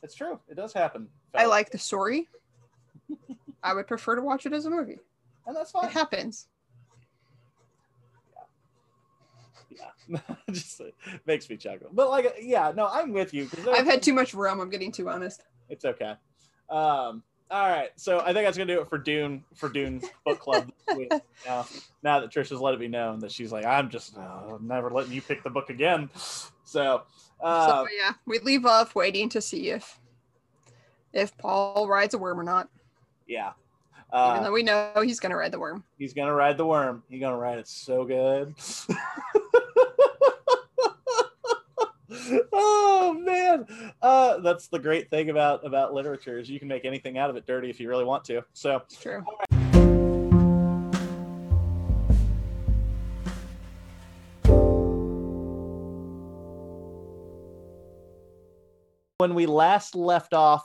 It's 0.03 0.15
true. 0.15 0.41
It 0.49 0.55
does 0.57 0.73
happen. 0.73 1.09
I 1.35 1.47
like 1.47 1.71
the 1.71 1.79
story. 1.79 2.29
I 3.63 3.75
would 3.75 3.87
prefer 3.87 4.17
to 4.17 4.23
watch 4.23 4.45
it 4.47 4.53
as 4.53 4.67
a 4.67 4.71
movie. 4.71 4.99
and 5.47 5.55
that's 5.57 5.73
It 5.75 5.91
happens. 5.91 6.49
Yeah, 9.71 10.19
just 10.51 10.81
uh, 10.81 10.85
makes 11.27 11.49
me 11.49 11.57
chuckle. 11.57 11.89
But 11.93 12.11
like, 12.11 12.35
yeah, 12.41 12.73
no, 12.75 12.89
I'm 12.89 13.13
with 13.13 13.33
you. 13.33 13.49
I've 13.73 13.87
had 13.87 14.03
too 14.03 14.13
much 14.13 14.35
rum. 14.35 14.61
I'm 14.61 14.69
getting 14.69 14.93
too 14.93 15.09
honest. 15.09 15.43
It's 15.69 15.85
okay. 15.85 16.15
Um, 16.69 17.23
all 17.53 17.69
right, 17.69 17.91
so 17.97 18.21
I 18.21 18.33
think 18.33 18.47
that's 18.47 18.57
gonna 18.57 18.75
do 18.75 18.81
it 18.81 18.89
for 18.89 18.97
Dune 18.97 19.45
for 19.55 19.69
Dune 19.69 20.01
book 20.25 20.41
club. 20.41 20.73
Now, 21.47 21.67
now 22.03 22.21
that 22.21 22.31
Trisha's 22.31 22.61
let 22.61 22.75
it 22.75 22.81
be 22.81 22.87
known 22.87 23.19
that 23.21 23.33
she's 23.33 23.51
like, 23.51 23.65
I'm 23.65 23.91
just 23.91 24.17
uh, 24.17 24.59
never 24.61 24.91
letting 24.91 25.13
you 25.13 25.21
pick 25.21 25.43
the 25.43 25.51
book 25.51 25.69
again. 25.71 26.09
So, 26.65 27.03
uh, 27.43 27.67
so 27.67 27.87
yeah, 27.99 28.13
we 28.27 28.39
leave 28.39 28.65
off 28.65 28.95
waiting 28.95 29.29
to 29.31 29.41
see 29.41 29.71
if 29.71 29.99
if 31.13 31.37
Paul 31.39 31.89
rides 31.89 32.15
a 32.15 32.19
worm 32.19 32.39
or 32.39 32.45
not. 32.45 32.69
yeah, 33.27 33.53
Even 34.15 34.39
uh, 34.39 34.43
though 34.45 34.53
we 34.53 34.63
know 34.63 34.93
he's 35.03 35.19
gonna 35.19 35.37
ride 35.37 35.53
the 35.53 35.59
worm. 35.59 35.83
he's 35.99 36.13
gonna 36.15 36.35
ride 36.35 36.57
the 36.57 36.67
worm. 36.67 37.03
He's 37.09 37.21
gonna 37.21 37.37
ride 37.39 37.59
it 37.59 37.69
so 37.69 38.05
good. 38.05 38.55
oh 42.53 43.17
man, 43.19 43.67
uh, 44.03 44.39
that's 44.39 44.69
the 44.69 44.79
great 44.79 45.11
thing 45.11 45.31
about 45.31 45.65
about 45.67 45.95
literature 45.95 46.39
is 46.39 46.51
you 46.51 46.59
can 46.59 46.69
make 46.69 46.85
anything 46.85 47.19
out 47.19 47.31
of 47.31 47.37
it 47.37 47.47
dirty 47.47 47.71
if 47.71 47.81
you 47.81 47.89
really 47.89 48.05
want 48.05 48.25
to. 48.25 48.43
So. 48.53 48.83
It's 48.87 49.01
true. 49.01 49.25
when 59.23 59.35
we 59.37 59.47
last 59.47 59.95
left 59.95 60.35
off, 60.35 60.65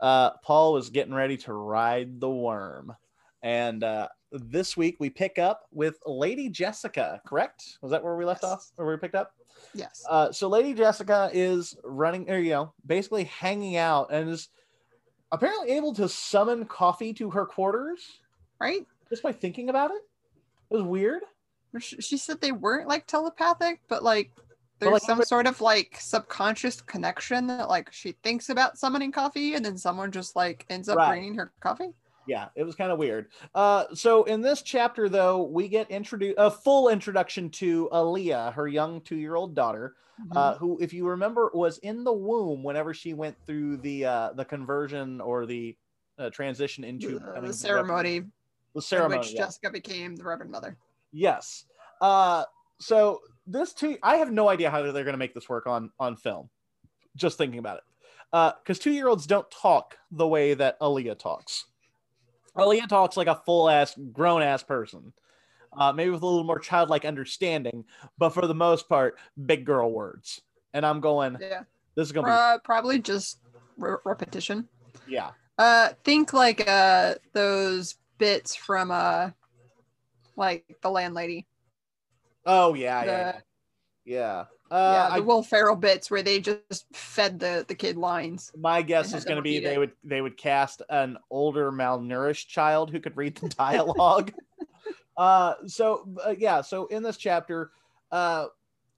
uh, 0.00 0.30
Paul 0.42 0.72
was 0.72 0.88
getting 0.88 1.12
ready 1.12 1.36
to 1.36 1.52
ride 1.52 2.18
the 2.18 2.30
worm. 2.30 2.96
And 3.42 3.84
uh, 3.84 4.08
this 4.32 4.76
week 4.76 4.96
we 5.00 5.10
pick 5.10 5.38
up 5.38 5.66
with 5.72 5.98
Lady 6.06 6.48
Jessica, 6.48 7.20
correct? 7.26 7.78
Was 7.82 7.90
that 7.90 8.02
where 8.02 8.16
we 8.16 8.24
left 8.24 8.42
Yes. 8.42 8.52
off? 8.52 8.70
Or 8.76 8.86
where 8.86 8.94
we 8.94 9.00
picked 9.00 9.14
up? 9.14 9.32
Yes. 9.74 10.04
Uh, 10.08 10.32
so 10.32 10.48
Lady 10.48 10.74
Jessica 10.74 11.30
is 11.32 11.76
running, 11.84 12.30
or, 12.30 12.38
you 12.38 12.50
know, 12.50 12.72
basically 12.86 13.24
hanging 13.24 13.76
out 13.76 14.12
and 14.12 14.30
is 14.30 14.48
apparently 15.32 15.70
able 15.72 15.94
to 15.94 16.08
summon 16.08 16.64
coffee 16.64 17.12
to 17.14 17.30
her 17.30 17.46
quarters 17.46 18.00
right? 18.60 18.84
just 19.08 19.22
by 19.22 19.32
thinking 19.32 19.68
about 19.68 19.90
it. 19.90 20.02
It 20.70 20.74
was 20.74 20.82
weird. 20.82 21.22
She 21.78 22.16
said 22.16 22.40
they 22.40 22.52
weren't 22.52 22.88
like 22.88 23.06
telepathic, 23.06 23.80
but 23.88 24.02
like 24.02 24.32
there's 24.80 24.92
like, 24.92 25.02
some 25.02 25.22
sort 25.22 25.46
of 25.46 25.60
like 25.60 25.96
subconscious 26.00 26.80
connection 26.80 27.46
that 27.46 27.68
like 27.68 27.92
she 27.92 28.12
thinks 28.24 28.48
about 28.48 28.76
summoning 28.78 29.12
coffee 29.12 29.54
and 29.54 29.64
then 29.64 29.76
someone 29.76 30.10
just 30.10 30.34
like 30.34 30.66
ends 30.68 30.88
up 30.88 30.96
Right. 30.96 31.10
bringing 31.10 31.34
her 31.36 31.52
coffee. 31.60 31.90
Yeah 32.30 32.48
it 32.54 32.62
was 32.62 32.76
kind 32.76 32.92
of 32.92 32.98
weird 32.98 33.26
uh 33.54 33.84
so 33.92 34.22
in 34.24 34.40
this 34.40 34.62
chapter 34.62 35.08
though 35.08 35.42
we 35.42 35.66
get 35.68 35.90
introduced 35.90 36.36
a 36.38 36.50
full 36.50 36.88
introduction 36.88 37.50
to 37.50 37.88
Alia, 37.92 38.52
her 38.54 38.68
young 38.68 39.00
two-year-old 39.00 39.54
daughter 39.54 39.96
Mm-hmm. 40.20 40.36
uh 40.36 40.54
who 40.56 40.78
if 40.82 40.92
you 40.92 41.08
remember 41.08 41.50
was 41.54 41.78
in 41.78 42.04
the 42.04 42.12
womb 42.12 42.62
whenever 42.62 42.92
she 42.92 43.14
went 43.14 43.34
through 43.46 43.78
the 43.78 44.04
uh 44.04 44.32
the 44.34 44.44
conversion 44.44 45.18
or 45.18 45.46
the 45.46 45.74
uh, 46.18 46.28
transition 46.28 46.84
into 46.84 47.18
the, 47.18 47.40
the 47.40 47.46
the 47.46 47.52
ceremony 47.54 48.18
the 48.20 48.26
in 48.74 48.80
ceremony 48.82 49.18
which 49.20 49.32
yeah. 49.32 49.44
Jessica 49.46 49.70
became 49.70 50.14
the 50.16 50.22
Reverend 50.24 50.50
Mother. 50.50 50.76
yes 51.12 51.64
uh 52.02 52.44
so 52.78 53.20
this 53.46 53.72
two 53.72 53.96
i 54.02 54.16
have 54.16 54.30
no 54.30 54.50
idea 54.50 54.70
how 54.70 54.82
they're 54.82 54.92
going 54.92 55.14
to 55.14 55.16
make 55.16 55.32
this 55.32 55.48
work 55.48 55.66
on 55.66 55.90
on 55.98 56.16
film 56.16 56.50
just 57.16 57.38
thinking 57.38 57.58
about 57.58 57.78
it 57.78 57.84
uh 58.34 58.52
because 58.62 58.78
two-year-olds 58.78 59.26
don't 59.26 59.50
talk 59.50 59.96
the 60.10 60.28
way 60.28 60.52
that 60.52 60.76
Alia 60.82 61.14
talks 61.14 61.64
Alia 62.58 62.86
talks 62.86 63.16
like 63.16 63.26
a 63.28 63.40
full 63.46 63.68
ass 63.68 63.94
grown 64.12 64.42
ass 64.42 64.62
person, 64.62 65.12
uh, 65.76 65.92
maybe 65.92 66.10
with 66.10 66.22
a 66.22 66.26
little 66.26 66.44
more 66.44 66.58
childlike 66.58 67.04
understanding, 67.04 67.84
but 68.18 68.30
for 68.30 68.46
the 68.46 68.54
most 68.54 68.88
part, 68.88 69.18
big 69.46 69.64
girl 69.64 69.90
words. 69.90 70.40
And 70.74 70.84
I'm 70.84 71.00
going, 71.00 71.36
Yeah. 71.40 71.62
this 71.96 72.08
is 72.08 72.12
gonna 72.12 72.28
Uh, 72.28 72.58
probably 72.58 72.98
just 73.00 73.40
re- 73.76 73.96
repetition. 74.04 74.68
yeah, 75.06 75.30
Uh, 75.58 75.90
think 76.04 76.32
like 76.32 76.66
uh 76.68 77.14
those 77.32 77.96
bits 78.18 78.54
from 78.54 78.90
uh 78.90 79.30
like 80.36 80.64
the 80.82 80.90
landlady. 80.90 81.46
oh 82.46 82.74
yeah, 82.74 83.04
yeah, 83.04 83.32
The- 83.32 83.42
yeah. 84.04 84.16
yeah. 84.18 84.44
Yeah, 84.70 84.76
Uh, 84.76 85.08
the 85.08 85.14
I, 85.16 85.20
Will 85.20 85.42
Ferrell 85.42 85.76
bits 85.76 86.10
where 86.10 86.22
they 86.22 86.40
just 86.40 86.86
fed 86.92 87.40
the 87.40 87.64
the 87.66 87.74
kid 87.74 87.96
lines. 87.96 88.52
my 88.56 88.82
guess 88.82 89.12
is 89.12 89.24
going 89.24 89.36
to 89.36 89.42
be 89.42 89.58
they 89.58 89.74
it. 89.74 89.78
would 89.78 89.92
they 90.04 90.20
would 90.20 90.36
cast 90.36 90.82
an 90.90 91.18
older 91.30 91.72
malnourished 91.72 92.46
child 92.46 92.90
who 92.90 93.00
could 93.00 93.16
read 93.16 93.34
the 93.36 93.48
dialogue. 93.58 94.32
uh, 95.16 95.54
so 95.66 96.08
uh, 96.24 96.34
yeah, 96.38 96.60
so 96.60 96.86
in 96.86 97.02
this 97.02 97.16
chapter, 97.16 97.72
uh, 98.12 98.46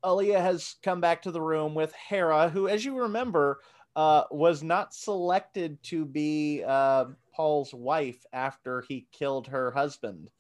Alia 0.05 0.41
has 0.41 0.77
come 0.83 1.01
back 1.01 1.23
to 1.23 1.31
the 1.31 1.41
room 1.41 1.75
with 1.75 1.95
Harah, 2.11 2.51
who, 2.51 2.69
as 2.69 2.85
you 2.85 2.99
remember, 2.99 3.61
uh, 3.97 4.25
was 4.31 4.63
not 4.63 4.93
selected 4.93 5.83
to 5.85 6.05
be 6.05 6.63
uh, 6.67 7.07
Paul's 7.35 7.73
wife 7.73 8.25
after 8.33 8.83
he 8.89 9.07
killed 9.13 9.47
her 9.47 9.71
husband. 9.71 10.31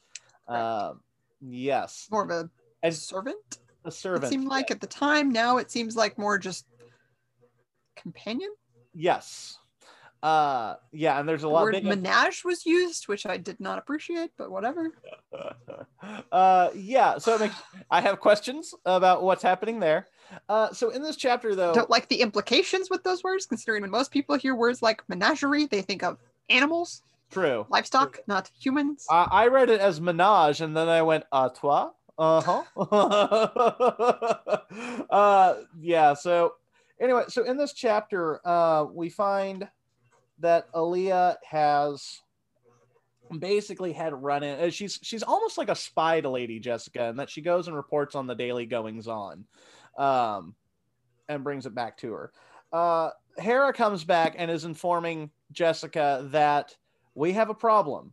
Uh, 0.46 0.92
yes, 1.40 2.06
More 2.10 2.24
of 2.24 2.30
a 2.30 2.50
as 2.82 3.00
servant. 3.00 3.58
A 3.84 3.88
It 3.88 4.26
seemed 4.28 4.46
like 4.46 4.70
at 4.70 4.80
the 4.80 4.86
time. 4.86 5.30
Now 5.30 5.58
it 5.58 5.70
seems 5.70 5.96
like 5.96 6.18
more 6.18 6.38
just 6.38 6.66
companion. 7.96 8.50
yes. 8.94 9.58
Uh, 10.22 10.76
yeah, 10.92 11.18
and 11.18 11.28
there's 11.28 11.42
a 11.42 11.46
The 11.46 11.52
lot 11.52 11.62
word 11.64 11.72
big. 11.72 11.84
menage 11.84 12.44
was 12.44 12.64
used, 12.64 13.08
which 13.08 13.26
I 13.26 13.38
did 13.38 13.58
not 13.58 13.76
appreciate, 13.78 14.30
but 14.38 14.52
whatever. 14.52 14.90
uh 16.32 16.68
yeah 16.74 17.16
so 17.18 17.38
makes 17.38 17.54
i 17.90 18.00
have 18.00 18.20
questions 18.20 18.74
about 18.84 19.22
what's 19.22 19.42
happening 19.42 19.80
there 19.80 20.08
uh 20.48 20.70
so 20.72 20.90
in 20.90 21.02
this 21.02 21.16
chapter 21.16 21.54
though 21.54 21.72
Don't 21.72 21.88
like 21.90 22.08
the 22.08 22.20
implications 22.20 22.90
with 22.90 23.02
those 23.02 23.22
words, 23.24 23.46
considering 23.46 23.82
when 23.82 23.90
most 23.90 24.10
people 24.10 24.36
hear 24.36 24.54
words 24.54 24.82
like 24.82 25.02
menagerie, 25.08 25.66
they 25.66 25.80
think 25.82 26.02
of 26.02 26.18
animals, 26.50 27.02
true 27.30 27.66
livestock, 27.70 28.18
not 28.26 28.50
humans. 28.58 29.06
I, 29.10 29.26
I 29.30 29.46
read 29.48 29.70
it 29.70 29.80
as 29.80 30.00
menage 30.00 30.60
and 30.60 30.76
then 30.76 30.88
i 30.88 31.02
went 31.02 31.24
à 31.32 31.52
toi 31.54 31.90
uh-huh. 32.18 32.62
Uh 35.10 35.54
yeah 35.80 36.14
so 36.14 36.54
anyway 37.00 37.24
so 37.28 37.44
in 37.44 37.56
this 37.56 37.72
chapter 37.72 38.46
uh 38.46 38.84
we 38.84 39.10
find 39.10 39.68
that 40.38 40.68
Alia 40.74 41.36
has 41.48 42.20
basically 43.38 43.92
had 43.92 44.12
run 44.14 44.42
in 44.42 44.60
uh, 44.60 44.70
she's 44.70 44.98
she's 45.02 45.22
almost 45.22 45.56
like 45.56 45.68
a 45.68 45.74
spy 45.74 46.20
to 46.20 46.28
lady 46.28 46.58
jessica 46.58 47.04
and 47.04 47.18
that 47.18 47.30
she 47.30 47.40
goes 47.40 47.66
and 47.66 47.76
reports 47.76 48.14
on 48.14 48.26
the 48.26 48.34
daily 48.34 48.66
goings 48.66 49.08
on 49.08 49.44
um 49.96 50.54
and 51.28 51.44
brings 51.44 51.66
it 51.66 51.74
back 51.74 51.96
to 51.98 52.12
her. 52.12 52.32
Uh 52.72 53.10
Harah 53.38 53.74
comes 53.74 54.04
back 54.04 54.34
and 54.36 54.50
is 54.50 54.64
informing 54.64 55.30
jessica 55.52 56.26
that 56.30 56.76
we 57.14 57.32
have 57.32 57.50
a 57.50 57.54
problem 57.54 58.12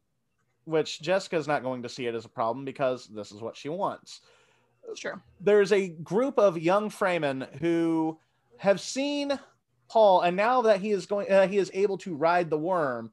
which 0.69 1.01
jessica's 1.01 1.47
not 1.47 1.63
going 1.63 1.82
to 1.84 1.89
see 1.89 2.05
it 2.05 2.13
as 2.15 2.25
a 2.25 2.29
problem 2.29 2.63
because 2.63 3.08
this 3.08 3.32
is 3.32 3.41
what 3.41 3.58
she 3.58 3.69
wants 3.69 4.21
Sure. 4.95 5.21
there's 5.41 5.71
a 5.71 5.89
group 5.89 6.39
of 6.39 6.58
young 6.58 6.89
Fremen 6.89 7.47
who 7.60 8.17
have 8.58 8.79
seen 8.82 9.38
Paul, 9.88 10.21
and 10.21 10.36
now 10.36 10.62
that 10.63 10.79
he 10.82 10.91
is 10.91 11.05
going, 11.05 11.29
uh, 11.32 11.47
he 11.47 11.58
is 11.58 11.69
able 11.75 11.97
to 11.99 12.15
ride 12.15 12.49
the 12.49 12.58
worm, 12.58 13.12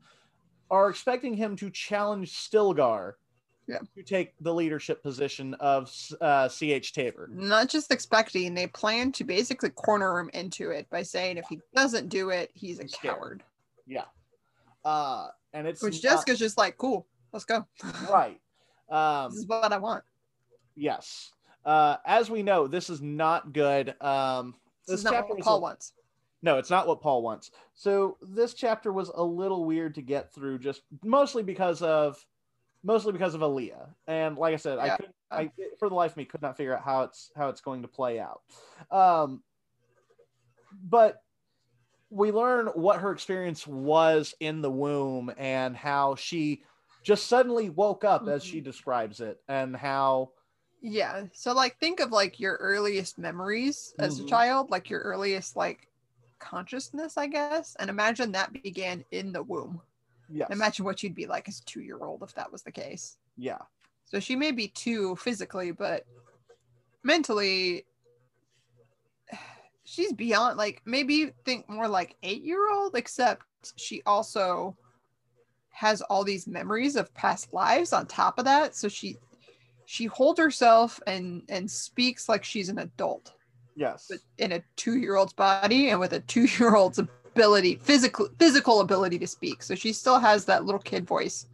are 0.71 0.89
expecting 0.89 1.35
him 1.35 1.55
to 1.57 1.69
challenge 1.71 2.33
Stilgar 2.33 3.15
Yeah. 3.67 3.81
to 3.95 4.03
take 4.03 4.33
the 4.41 4.55
leadership 4.55 5.03
position 5.03 5.53
of 5.55 5.89
uh, 6.23 6.49
Sietch 6.49 6.93
Tabr. 6.93 7.29
Not 7.29 7.69
just 7.69 7.91
expecting, 7.93 8.55
they 8.55 8.69
plan 8.69 9.13
to 9.13 9.25
basically 9.25 9.71
corner 9.71 10.19
him 10.19 10.31
into 10.33 10.71
it 10.71 10.89
by 10.89 11.03
saying 11.03 11.37
if 11.37 11.47
he 11.49 11.61
doesn't 11.75 12.09
do 12.09 12.31
it, 12.31 12.51
he's 12.55 12.79
a 12.79 12.83
He's 12.83 12.93
scared. 12.95 13.15
coward. 13.17 13.43
Yeah, 13.87 14.05
uh, 14.85 15.29
and 15.53 15.67
it's 15.67 15.83
Which 15.83 15.95
not- 16.03 16.11
Jessica's 16.11 16.39
just 16.39 16.57
like, 16.57 16.79
cool, 16.79 17.07
let's 17.37 17.45
go. 17.45 17.67
right. 18.11 18.41
Um, 18.89 19.31
this 19.31 19.41
is 19.41 19.47
what 19.47 19.73
I 19.73 19.79
want. 19.79 20.03
yes. 20.75 21.33
Uh, 21.65 21.97
as 22.07 22.31
we 22.31 22.43
know, 22.45 22.69
this 22.69 22.89
is 22.89 23.03
not 23.03 23.53
good. 23.53 24.01
Um, 24.01 24.55
This, 24.87 25.01
is 25.01 25.05
not 25.05 25.13
chapter 25.15 25.35
what 25.35 25.43
Paul 25.43 25.57
a- 25.59 25.61
wants. 25.61 25.93
No, 26.43 26.59
it's 26.59 26.71
not 26.71 26.87
what 26.87 27.01
Paul 27.01 27.23
wants. 27.23 27.51
So 27.75 28.19
this 28.23 28.55
chapter 28.55 28.93
was 28.93 29.09
a 29.09 29.23
little 29.23 29.65
weird 29.65 29.95
to 29.97 30.03
get 30.03 30.33
through, 30.33 30.61
just 30.61 30.83
mostly 31.03 31.43
because 31.43 31.83
of 31.83 32.25
mostly 32.85 33.11
because 33.13 33.35
of 33.35 33.43
Alia. 33.43 33.89
And 34.07 34.39
like 34.39 34.55
I 34.55 34.59
said, 34.59 34.79
I 34.79 34.97
couldn't 34.97 35.15
I 35.31 35.51
for 35.79 35.89
the 35.89 35.95
life 35.97 36.13
of 36.13 36.17
me 36.19 36.25
could 36.25 36.43
not 36.43 36.57
figure 36.57 36.77
out 36.77 36.83
how 36.85 37.03
it's 37.03 37.33
how 37.35 37.49
it's 37.49 37.61
going 37.61 37.83
to 37.83 37.89
play 37.89 38.21
out. 38.21 38.43
Um 38.93 39.43
but 40.89 41.23
we 42.11 42.31
learn 42.31 42.67
what 42.69 43.01
her 43.01 43.11
experience 43.11 43.67
was 43.67 44.35
in 44.39 44.63
the 44.63 44.71
womb 44.71 45.33
and 45.37 45.77
how 45.77 46.15
she 46.15 46.63
just 47.07 47.29
suddenly 47.29 47.71
woke 47.71 48.05
up 48.05 48.27
as 48.29 48.43
she 48.45 48.61
describes 48.61 49.21
it 49.21 49.39
and 49.49 49.77
how 49.77 50.33
Yeah. 50.83 51.27
So 51.33 51.53
like 51.55 51.79
think 51.79 52.01
of 52.01 52.11
like 52.11 52.39
your 52.41 52.57
earliest 52.57 53.19
memories 53.19 53.95
as 53.99 54.19
Mhm. 54.19 54.25
a 54.25 54.27
child, 54.27 54.71
like 54.71 54.91
your 54.91 55.01
earliest 55.01 55.57
like 55.57 55.89
consciousness, 56.39 57.17
I 57.17 57.29
guess. 57.29 57.77
And 57.79 57.91
imagine 57.91 58.33
that 58.33 58.53
began 58.53 59.05
in 59.11 59.33
the 59.33 59.43
womb. 59.43 59.83
yeah 60.29 60.49
Imagine 60.51 60.85
what 60.85 61.03
you'd 61.03 61.15
be 61.15 61.27
like 61.27 61.49
as 61.49 61.61
a 61.61 61.65
two 61.65 61.83
year 61.83 61.99
old 62.05 62.23
if 62.23 62.35
that 62.35 62.53
was 62.53 62.63
the 62.65 62.73
case. 62.73 63.19
yeah 63.37 63.63
So 64.07 64.21
she 64.21 64.37
may 64.37 64.53
be 64.53 64.69
two 64.69 65.17
physically, 65.17 65.73
but 65.73 66.05
mentally 67.05 67.87
she's 69.85 70.13
beyond 70.13 70.59
like 70.59 70.83
maybe 70.85 71.33
think 71.45 71.69
more 71.69 71.89
like 71.89 72.17
eight 72.23 72.43
year 72.43 72.71
old, 72.71 72.97
except 72.97 73.45
she 73.77 74.03
also 74.07 74.77
has 75.77 76.01
all 76.03 76.25
these 76.25 76.47
memories 76.47 76.97
of 76.97 77.13
past 77.13 77.53
lives 77.53 77.93
on 77.93 78.07
top 78.07 78.39
of 78.39 78.47
that. 78.47 78.75
So 78.75 78.89
she 78.89 79.19
she 79.85 80.07
holds 80.07 80.41
herself 80.41 80.99
and 81.07 81.43
and 81.51 81.71
speaks 81.71 82.29
like 82.29 82.43
she's 82.45 82.69
an 82.71 82.79
adult 82.79 83.35
yes 83.77 84.07
but 84.09 84.19
in 84.39 84.53
a 84.53 84.63
two 84.77 84.97
year 84.97 85.17
old's 85.17 85.35
body 85.35 85.91
and 85.91 86.01
with 86.01 86.13
a 86.15 86.21
two 86.21 86.47
year 86.59 86.75
old's 86.75 86.99
ability 86.99 87.77
physical 87.83 88.29
physical 88.39 88.81
ability 88.81 89.19
to 89.19 89.27
speak. 89.27 89.63
So 89.63 89.75
she 89.75 89.93
still 89.93 90.19
has 90.19 90.47
that 90.47 90.65
little 90.65 90.81
kid 90.81 91.07
voice. 91.07 91.47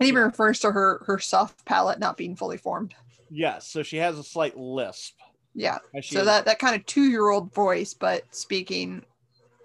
It 0.00 0.06
even 0.06 0.22
refers 0.22 0.58
to 0.60 0.72
her 0.72 1.02
her 1.06 1.18
soft 1.18 1.64
palate 1.66 1.98
not 1.98 2.16
being 2.16 2.34
fully 2.34 2.56
formed. 2.56 2.94
yes 3.30 3.68
so 3.68 3.82
she 3.82 3.98
has 3.98 4.18
a 4.18 4.24
slight 4.24 4.56
lisp 4.56 5.14
Yeah. 5.54 5.78
So 6.02 6.20
is- 6.20 6.24
that 6.26 6.46
that 6.46 6.58
kind 6.58 6.74
of 6.74 6.86
two 6.86 7.04
year 7.04 7.28
old 7.28 7.52
voice, 7.54 7.92
but 7.92 8.22
speaking 8.34 9.04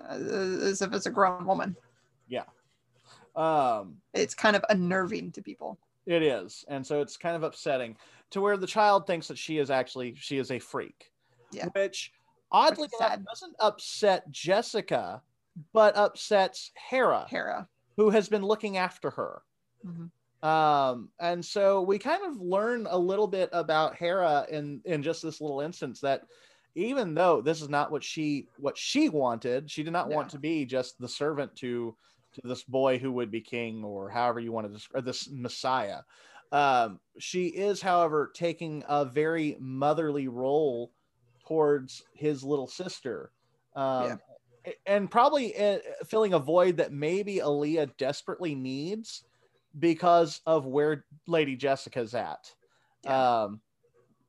uh, 0.08 0.16
as 0.70 0.82
if 0.82 0.94
it's 0.94 1.06
a 1.06 1.10
grown 1.10 1.46
woman. 1.46 1.76
Um 3.38 4.02
It's 4.14 4.34
kind 4.34 4.56
of 4.56 4.66
unnerving 4.70 5.32
to 5.34 5.42
people. 5.42 5.78
It 6.06 6.24
is, 6.24 6.66
and 6.68 6.86
so 6.86 7.02
it's 7.02 7.18
kind 7.18 7.36
of 7.36 7.44
upsetting 7.44 7.98
to 8.32 8.42
where 8.42 8.58
the 8.58 8.68
child 8.68 9.06
thinks 9.06 9.28
that 9.28 9.38
she 9.38 9.58
is 9.60 9.70
actually 9.70 10.16
she 10.16 10.38
is 10.38 10.52
a 10.52 10.60
freak. 10.60 11.12
Yeah. 11.52 11.68
Which 11.74 12.14
oddly 12.52 12.90
enough 13.00 13.20
doesn't 13.24 13.56
upset 13.60 14.30
Jessica, 14.32 15.22
but 15.74 15.96
upsets 15.96 16.72
Harah, 16.92 17.28
Harah. 17.30 17.68
who 17.96 18.10
has 18.10 18.28
been 18.30 18.44
looking 18.44 18.78
after 18.78 19.10
her. 19.12 19.44
Mhm. 19.86 20.12
Um, 20.48 21.10
and 21.20 21.44
so 21.44 21.82
we 21.82 21.98
kind 22.00 22.24
of 22.24 22.40
learn 22.42 22.88
a 22.90 22.98
little 22.98 23.28
bit 23.28 23.50
about 23.54 23.96
Harah 23.96 24.48
in 24.50 24.82
in 24.86 25.04
just 25.04 25.22
this 25.22 25.42
little 25.42 25.62
instance 25.62 26.00
that 26.02 26.24
even 26.76 27.16
though 27.16 27.42
this 27.42 27.62
is 27.62 27.70
not 27.70 27.92
what 27.92 28.04
she 28.04 28.48
what 28.58 28.78
she 28.78 29.10
wanted, 29.10 29.70
she 29.70 29.84
did 29.84 29.94
not 29.94 30.10
want 30.10 30.30
to 30.30 30.40
be 30.40 30.64
just 30.66 31.00
the 31.00 31.08
servant 31.08 31.56
to 31.58 31.98
to 32.42 32.48
this 32.48 32.64
boy 32.64 32.98
who 32.98 33.12
would 33.14 33.32
be 33.32 33.42
king 33.42 33.84
or 33.84 34.10
however 34.10 34.40
you 34.40 34.52
want 34.52 34.68
to 34.68 34.74
describe 34.74 35.06
this 35.06 35.30
messiah. 35.32 36.00
Um, 36.52 37.00
she 37.20 37.48
is, 37.48 37.82
however, 37.82 38.32
taking 38.34 38.84
a 38.88 39.06
very 39.06 39.58
motherly 39.60 40.28
role 40.28 40.92
towards 41.46 42.04
his 42.14 42.44
little 42.44 42.68
sister. 42.68 43.32
Um, 43.76 44.20
and 44.86 45.10
probably 45.10 45.58
uh, 45.58 45.80
filling 46.06 46.34
a 46.34 46.40
void 46.40 46.78
that 46.78 46.92
maybe 46.92 47.40
Alia 47.40 47.88
desperately 47.98 48.56
needs 48.56 49.24
because 49.80 50.42
of 50.46 50.66
where 50.66 51.06
Lady 51.28 51.56
Jessica's 51.56 52.14
at. 52.14 52.54
Um, 53.06 53.62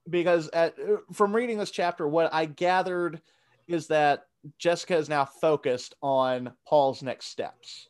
because 0.09 0.49
at, 0.49 0.77
from 1.13 1.35
reading 1.35 1.59
this 1.59 1.71
chapter, 1.71 2.07
what 2.07 2.33
I 2.33 2.47
gathered 2.47 3.21
is 3.67 3.89
that 3.89 4.27
Jessica 4.59 4.97
is 4.97 5.09
now 5.09 5.25
focused 5.25 5.95
on 6.03 6.53
Paul's 6.67 7.03
next 7.03 7.27
steps 7.27 7.88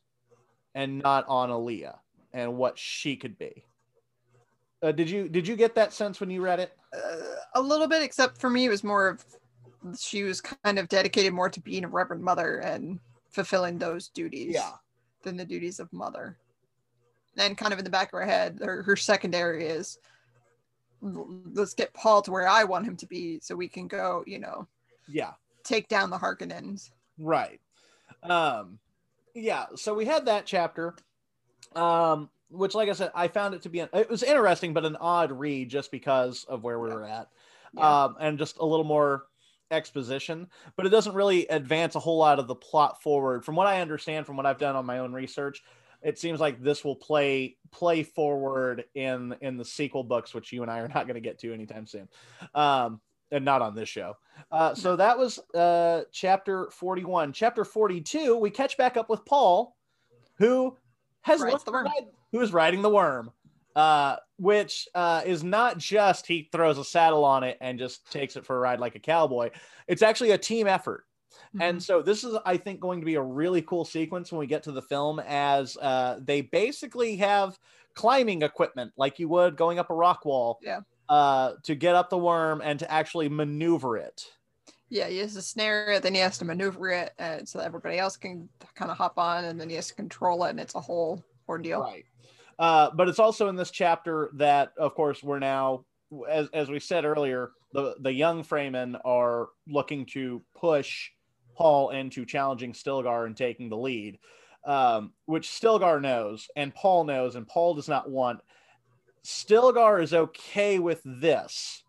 and 0.74 0.98
not 0.98 1.26
on 1.28 1.50
Alia 1.50 1.98
and 2.32 2.56
what 2.56 2.78
she 2.78 3.16
could 3.16 3.38
be. 3.38 3.64
Uh, 4.82 4.92
did 4.92 5.10
you 5.10 5.28
did 5.28 5.46
you 5.46 5.56
get 5.56 5.74
that 5.74 5.92
sense 5.92 6.20
when 6.20 6.30
you 6.30 6.40
read 6.40 6.60
it? 6.60 6.72
Uh, 6.94 7.34
a 7.54 7.60
little 7.60 7.88
bit, 7.88 8.02
except 8.02 8.38
for 8.38 8.48
me, 8.48 8.66
it 8.66 8.68
was 8.68 8.84
more 8.84 9.08
of 9.08 9.24
she 9.98 10.22
was 10.22 10.40
kind 10.40 10.78
of 10.78 10.88
dedicated 10.88 11.32
more 11.32 11.48
to 11.48 11.60
being 11.60 11.84
a 11.84 11.88
reverend 11.88 12.22
mother 12.22 12.58
and 12.58 12.98
fulfilling 13.30 13.78
those 13.78 14.08
duties 14.08 14.56
than 15.22 15.36
the 15.36 15.44
duties 15.44 15.80
of 15.80 15.92
mother. 15.92 16.36
And 17.36 17.56
kind 17.56 17.72
of 17.72 17.78
in 17.78 17.84
the 17.84 17.90
back 17.90 18.08
of 18.08 18.18
her 18.18 18.24
head, 18.24 18.58
her, 18.62 18.82
her 18.82 18.96
secondary 18.96 19.66
is 19.66 19.98
let's 21.00 21.74
get 21.74 21.94
Paul 21.94 22.22
to 22.22 22.30
where 22.30 22.48
I 22.48 22.64
want 22.64 22.86
him 22.86 22.96
to 22.96 23.06
be 23.06 23.38
so 23.40 23.54
we 23.54 23.68
can 23.68 23.86
go, 23.86 24.24
you 24.26 24.38
know, 24.40 24.66
yeah. 25.06 25.32
take 25.62 25.88
down 25.88 26.10
the 26.10 26.18
Harkonnens. 26.18 26.90
Right. 27.18 27.60
Um, 28.24 28.78
yeah. 29.38 29.66
So 29.76 29.94
we 29.94 30.04
had 30.04 30.26
that 30.26 30.46
chapter, 30.46 30.94
um, 31.74 32.30
which, 32.50 32.74
like 32.74 32.88
I 32.88 32.92
said, 32.92 33.10
I 33.14 33.28
found 33.28 33.54
it 33.54 33.62
to 33.62 33.68
be 33.68 33.80
an, 33.80 33.88
it 33.92 34.10
was 34.10 34.22
interesting, 34.22 34.72
but 34.72 34.84
an 34.84 34.96
odd 34.96 35.32
read 35.32 35.68
just 35.68 35.90
because 35.90 36.44
of 36.48 36.64
where 36.64 36.78
we 36.78 36.88
were 36.88 37.04
at, 37.04 37.28
Yeah. 37.74 38.04
um, 38.04 38.16
and 38.20 38.38
just 38.38 38.58
a 38.58 38.64
little 38.64 38.84
more 38.84 39.24
exposition. 39.70 40.48
But 40.76 40.86
it 40.86 40.90
doesn't 40.90 41.14
really 41.14 41.46
advance 41.46 41.94
a 41.94 42.00
whole 42.00 42.18
lot 42.18 42.38
of 42.38 42.46
the 42.46 42.54
plot 42.54 43.02
forward. 43.02 43.44
From 43.44 43.54
what 43.56 43.66
I 43.66 43.80
understand, 43.80 44.26
from 44.26 44.36
what 44.36 44.46
I've 44.46 44.58
done 44.58 44.76
on 44.76 44.86
my 44.86 44.98
own 44.98 45.12
research, 45.12 45.62
it 46.00 46.18
seems 46.18 46.40
like 46.40 46.62
this 46.62 46.84
will 46.84 46.96
play 46.96 47.56
play 47.72 48.02
forward 48.02 48.84
in 48.94 49.34
in 49.40 49.56
the 49.56 49.64
sequel 49.64 50.04
books, 50.04 50.32
which 50.32 50.52
you 50.52 50.62
and 50.62 50.70
I 50.70 50.78
are 50.78 50.88
not 50.88 51.06
going 51.06 51.14
to 51.14 51.20
get 51.20 51.40
to 51.40 51.52
anytime 51.52 51.86
soon. 51.86 52.08
Um, 52.54 53.00
and 53.30 53.44
not 53.44 53.62
on 53.62 53.74
this 53.74 53.88
show. 53.88 54.14
Uh, 54.50 54.74
so 54.74 54.96
that 54.96 55.18
was 55.18 55.38
uh, 55.54 56.02
chapter 56.12 56.68
41. 56.70 57.32
Chapter 57.32 57.64
42, 57.64 58.36
we 58.36 58.50
catch 58.50 58.76
back 58.76 58.96
up 58.96 59.10
with 59.10 59.24
Paul, 59.24 59.76
who 60.38 60.76
has 61.22 61.40
learned 61.40 61.60
the 61.64 61.72
worm. 61.72 61.84
ride- 61.86 62.08
who 62.32 62.40
is 62.40 62.52
riding 62.52 62.82
the 62.82 62.90
worm, 62.90 63.30
uh, 63.76 64.16
which 64.38 64.88
uh, 64.94 65.22
is 65.24 65.42
not 65.42 65.78
just 65.78 66.26
he 66.26 66.48
throws 66.52 66.78
a 66.78 66.84
saddle 66.84 67.24
on 67.24 67.42
it 67.42 67.56
and 67.60 67.78
just 67.78 68.10
takes 68.12 68.36
it 68.36 68.44
for 68.44 68.56
a 68.56 68.60
ride 68.60 68.80
like 68.80 68.94
a 68.94 69.00
cowboy. 69.00 69.50
It's 69.86 70.02
actually 70.02 70.32
a 70.32 70.38
team 70.38 70.66
effort. 70.66 71.04
And 71.60 71.82
so 71.82 72.02
this 72.02 72.24
is, 72.24 72.36
I 72.44 72.56
think, 72.56 72.80
going 72.80 73.00
to 73.00 73.06
be 73.06 73.14
a 73.14 73.22
really 73.22 73.62
cool 73.62 73.84
sequence 73.84 74.30
when 74.30 74.38
we 74.38 74.46
get 74.46 74.62
to 74.64 74.72
the 74.72 74.82
film, 74.82 75.20
as 75.26 75.76
uh, 75.78 76.18
they 76.22 76.42
basically 76.42 77.16
have 77.16 77.58
climbing 77.94 78.42
equipment 78.42 78.92
like 78.96 79.18
you 79.18 79.28
would 79.28 79.56
going 79.56 79.78
up 79.78 79.90
a 79.90 79.94
rock 79.94 80.24
wall. 80.24 80.58
Yeah. 80.62 80.80
Uh, 81.08 81.54
to 81.62 81.74
get 81.74 81.94
up 81.94 82.10
the 82.10 82.18
worm 82.18 82.60
and 82.62 82.78
to 82.78 82.92
actually 82.92 83.30
maneuver 83.30 83.96
it. 83.96 84.26
Yeah, 84.90 85.08
he 85.08 85.16
has 85.18 85.32
to 85.34 85.40
snare 85.42 85.92
it, 85.92 86.02
then 86.02 86.14
he 86.14 86.20
has 86.20 86.36
to 86.36 86.44
maneuver 86.44 86.90
it, 86.90 87.14
and 87.18 87.48
so 87.48 87.58
that 87.58 87.64
everybody 87.64 87.98
else 87.98 88.18
can 88.18 88.48
kind 88.74 88.90
of 88.90 88.98
hop 88.98 89.16
on, 89.16 89.46
and 89.46 89.58
then 89.58 89.70
he 89.70 89.76
has 89.76 89.88
to 89.88 89.94
control 89.94 90.44
it, 90.44 90.50
and 90.50 90.60
it's 90.60 90.74
a 90.74 90.80
whole 90.80 91.24
ordeal. 91.48 91.80
Right. 91.80 92.04
Uh, 92.58 92.90
but 92.94 93.08
it's 93.08 93.18
also 93.18 93.48
in 93.48 93.56
this 93.56 93.70
chapter 93.70 94.30
that, 94.34 94.72
of 94.76 94.94
course, 94.94 95.22
we're 95.22 95.38
now, 95.38 95.86
as, 96.28 96.48
as 96.52 96.68
we 96.68 96.78
said 96.78 97.06
earlier, 97.06 97.52
the, 97.72 97.94
the 98.00 98.12
young 98.12 98.44
Fremen 98.44 99.00
are 99.02 99.48
looking 99.66 100.04
to 100.06 100.42
push 100.56 101.10
Paul 101.56 101.88
into 101.88 102.26
challenging 102.26 102.74
Stilgar 102.74 103.24
and 103.24 103.34
taking 103.34 103.70
the 103.70 103.78
lead, 103.78 104.18
um, 104.66 105.12
which 105.24 105.48
Stilgar 105.48 106.02
knows 106.02 106.48
and 106.54 106.74
Paul 106.74 107.04
knows, 107.04 107.34
and 107.34 107.48
Paul 107.48 107.74
does 107.74 107.88
not 107.88 108.10
want. 108.10 108.40
Stilgar 109.28 110.02
is 110.02 110.14
okay 110.14 110.78
with 110.78 111.02
this. 111.04 111.82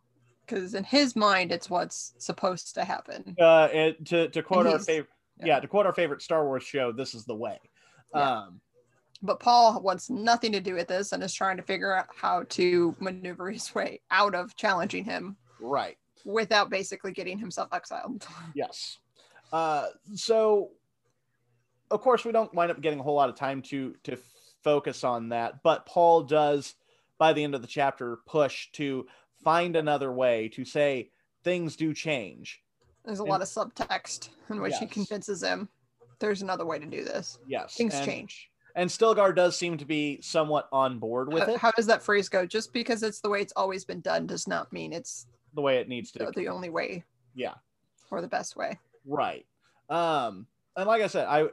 Because 0.46 0.74
in 0.74 0.84
his 0.84 1.16
mind, 1.16 1.54
it's 1.54 1.70
what's 1.70 2.14
supposed 2.18 2.76
to 2.76 2.84
happen. 2.84 3.36
Uh, 3.40 3.68
to, 4.06 4.28
to 4.28 4.44
quote 4.44 4.66
And 4.66 4.74
our 4.74 4.80
favorite, 4.80 5.10
yeah. 5.40 5.46
yeah. 5.46 5.60
to 5.62 5.68
quote 5.68 5.86
our 5.86 5.94
favorite 5.94 6.22
Star 6.22 6.46
Wars 6.46 6.64
show, 6.64 6.92
this 6.92 7.16
is 7.16 7.24
the 7.24 7.36
way. 7.36 7.58
Yeah. 8.14 8.40
Um, 8.40 8.60
But 9.22 9.40
Paul 9.40 9.82
wants 9.82 10.10
nothing 10.10 10.52
to 10.52 10.60
do 10.60 10.74
with 10.74 10.90
this 10.90 11.14
and 11.14 11.24
is 11.24 11.34
trying 11.34 11.56
to 11.56 11.64
figure 11.64 11.96
out 11.96 12.08
how 12.14 12.44
to 12.50 12.94
maneuver 13.00 13.50
his 13.52 13.74
way 13.74 14.02
out 14.12 14.36
of 14.36 14.56
challenging 14.58 15.06
him 15.06 15.38
right. 15.62 15.98
without 16.26 16.70
basically 16.70 17.14
getting 17.14 17.40
himself 17.40 17.70
exiled. 17.72 18.28
Yes. 18.54 18.98
Uh, 19.54 19.86
so, 20.14 20.72
of 21.90 22.02
course, 22.02 22.26
we 22.26 22.34
don't 22.34 22.54
wind 22.54 22.70
up 22.70 22.82
getting 22.82 23.00
a 23.00 23.04
whole 23.04 23.16
lot 23.16 23.30
of 23.30 23.36
time 23.36 23.62
to 23.64 23.96
to 24.04 24.18
focus 24.64 25.04
on 25.04 25.30
that, 25.30 25.64
but 25.64 25.86
Paul 25.86 26.24
does, 26.24 26.76
by 27.20 27.34
the 27.34 27.44
end 27.44 27.54
of 27.54 27.62
the 27.62 27.68
chapter, 27.68 28.18
push 28.26 28.72
to 28.72 29.06
find 29.44 29.76
another 29.76 30.12
way 30.12 30.50
to 30.50 30.66
say 30.66 31.12
things 31.44 31.76
do 31.76 31.94
change. 31.94 32.64
There's 33.06 33.20
a 33.20 33.24
And- 33.24 33.30
lot 33.30 33.42
of 33.44 33.48
subtext 33.48 34.30
in 34.50 34.60
which 34.62 34.76
he 34.80 34.88
convinces 34.88 35.44
him 35.44 35.70
there's 36.18 36.42
another 36.42 36.66
way 36.66 36.80
to 36.80 36.86
do 36.86 37.04
this. 37.06 37.38
Yes, 37.48 37.76
Things 37.76 37.94
and, 37.94 38.06
change. 38.06 38.50
and 38.76 38.90
Stilgar 38.90 39.34
does 39.34 39.56
seem 39.58 39.78
to 39.78 39.86
be 39.86 40.20
somewhat 40.22 40.68
on 40.72 41.00
board 41.00 41.32
with 41.32 41.44
How, 41.44 41.54
it, 41.54 41.60
how 41.60 41.72
does 41.72 41.86
that 41.86 42.02
phrase 42.02 42.28
go? 42.28 42.46
Just 42.46 42.74
because 42.74 43.04
it's 43.04 43.22
the 43.22 43.30
way 43.30 43.42
it's 43.42 43.54
always 43.56 43.86
been 43.86 44.02
done 44.02 44.28
does 44.28 44.46
not 44.48 44.74
mean 44.74 44.92
it's 44.92 45.28
the 45.54 45.62
way 45.62 45.78
it 45.78 45.88
needs 45.88 46.12
to. 46.12 46.20
the, 46.20 46.32
the 46.36 46.48
only 46.50 46.70
way 46.70 47.06
Yeah. 47.36 47.54
or 48.12 48.20
the 48.22 48.28
best 48.28 48.56
way. 48.58 48.78
Right. 49.06 49.46
Um, 49.90 50.46
and 50.76 50.88
like 50.88 51.02
I 51.02 51.08
said, 51.08 51.26
I 51.28 51.48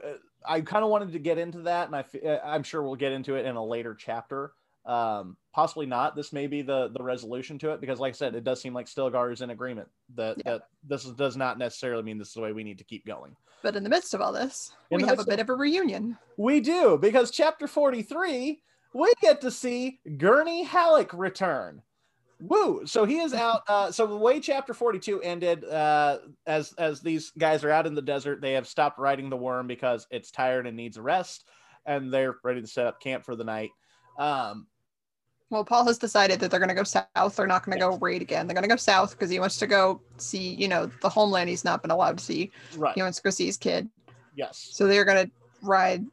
I 0.45 0.61
kind 0.61 0.83
of 0.83 0.89
wanted 0.91 1.13
to 1.13 1.19
get 1.19 1.37
into 1.37 1.61
that, 1.63 1.87
and 1.87 1.95
I 1.95 2.05
uh, 2.27 2.39
I'm 2.45 2.63
sure 2.63 2.83
we'll 2.83 2.95
get 2.95 3.11
into 3.13 3.35
it 3.35 3.45
in 3.45 3.55
a 3.55 3.65
later 3.65 3.95
chapter, 3.95 4.53
um, 4.85 5.35
possibly 5.57 5.87
not. 5.87 6.15
This 6.15 6.31
may 6.31 6.45
be 6.45 6.61
the 6.61 6.89
the 6.89 7.03
resolution 7.03 7.57
to 7.59 7.71
it 7.71 7.81
because, 7.81 7.99
like 7.99 8.13
I 8.13 8.15
said, 8.15 8.35
it 8.35 8.43
does 8.43 8.61
seem 8.61 8.75
like 8.75 8.85
Stilgar 8.85 9.33
is 9.33 9.41
in 9.41 9.49
agreement 9.49 9.87
that 10.13 10.37
Yeah. 10.37 10.51
that 10.51 10.61
this 10.87 11.03
is, 11.03 11.13
does 11.13 11.35
not 11.35 11.57
necessarily 11.57 12.03
mean 12.03 12.19
this 12.19 12.27
is 12.27 12.33
the 12.35 12.41
way 12.41 12.51
we 12.53 12.63
need 12.63 12.77
to 12.77 12.83
keep 12.83 13.07
going. 13.07 13.35
But 13.63 13.75
in 13.75 13.83
the 13.83 13.89
midst 13.89 14.13
of 14.13 14.21
all 14.21 14.31
this, 14.31 14.75
In 14.91 15.01
we 15.01 15.07
have 15.07 15.17
a 15.17 15.25
bit 15.25 15.39
of 15.39 15.49
a 15.49 15.55
reunion. 15.55 16.15
We 16.37 16.59
do 16.59 16.99
because 17.01 17.31
chapter 17.31 17.65
forty 17.67 18.03
three, 18.03 18.61
we 18.93 19.11
get 19.19 19.41
to 19.41 19.49
see 19.49 19.99
Gurney 20.17 20.61
Halleck 20.63 21.11
return. 21.11 21.81
Woo! 22.39 22.85
So 22.85 23.03
he 23.05 23.17
is 23.17 23.33
out. 23.33 23.63
Uh, 23.67 23.91
so 23.91 24.05
the 24.05 24.15
way 24.15 24.39
chapter 24.39 24.75
forty 24.75 24.99
two 24.99 25.19
ended, 25.23 25.65
uh, 25.65 26.19
as 26.45 26.71
as 26.73 27.01
these 27.01 27.31
guys 27.31 27.63
are 27.63 27.71
out 27.71 27.87
in 27.87 27.95
the 27.95 28.01
desert, 28.03 28.41
they 28.41 28.53
have 28.53 28.67
stopped 28.67 28.99
riding 28.99 29.31
the 29.31 29.35
worm 29.37 29.65
because 29.65 30.05
it's 30.11 30.29
tired 30.29 30.67
and 30.67 30.77
needs 30.77 30.97
a 30.97 31.01
rest, 31.01 31.47
and 31.87 32.13
they're 32.13 32.35
ready 32.43 32.61
to 32.61 32.67
set 32.67 32.85
up 32.85 33.01
camp 33.01 33.25
for 33.25 33.35
the 33.35 33.43
night. 33.43 33.71
Um, 34.19 34.67
Well, 35.49 35.63
Paul 35.63 35.85
has 35.85 35.97
decided 35.97 36.39
that 36.41 36.51
they're 36.51 36.59
going 36.59 36.69
to 36.69 36.75
go 36.75 36.83
south. 36.83 37.35
They're 37.35 37.47
not 37.47 37.65
going 37.65 37.77
to 37.77 37.83
go 37.85 37.97
raid 37.97 38.21
again. 38.21 38.47
They're 38.47 38.53
going 38.53 38.63
to 38.63 38.69
go 38.69 38.75
south 38.75 39.11
because 39.11 39.29
he 39.29 39.39
wants 39.39 39.57
to 39.59 39.67
go 39.67 40.01
see, 40.17 40.53
you 40.55 40.67
know, 40.67 40.87
the 41.01 41.09
homeland 41.09 41.49
he's 41.49 41.63
not 41.63 41.81
been 41.81 41.91
allowed 41.91 42.17
to 42.17 42.23
see. 42.23 42.51
right. 42.75 42.93
He 42.95 43.01
wants 43.01 43.17
to 43.17 43.23
go 43.23 43.29
see 43.29 43.45
his 43.45 43.55
kid. 43.57 43.89
Yes. 44.35 44.69
So 44.73 44.87
they're 44.87 45.05
going 45.05 45.25
to 45.27 45.31
ride 45.61 46.05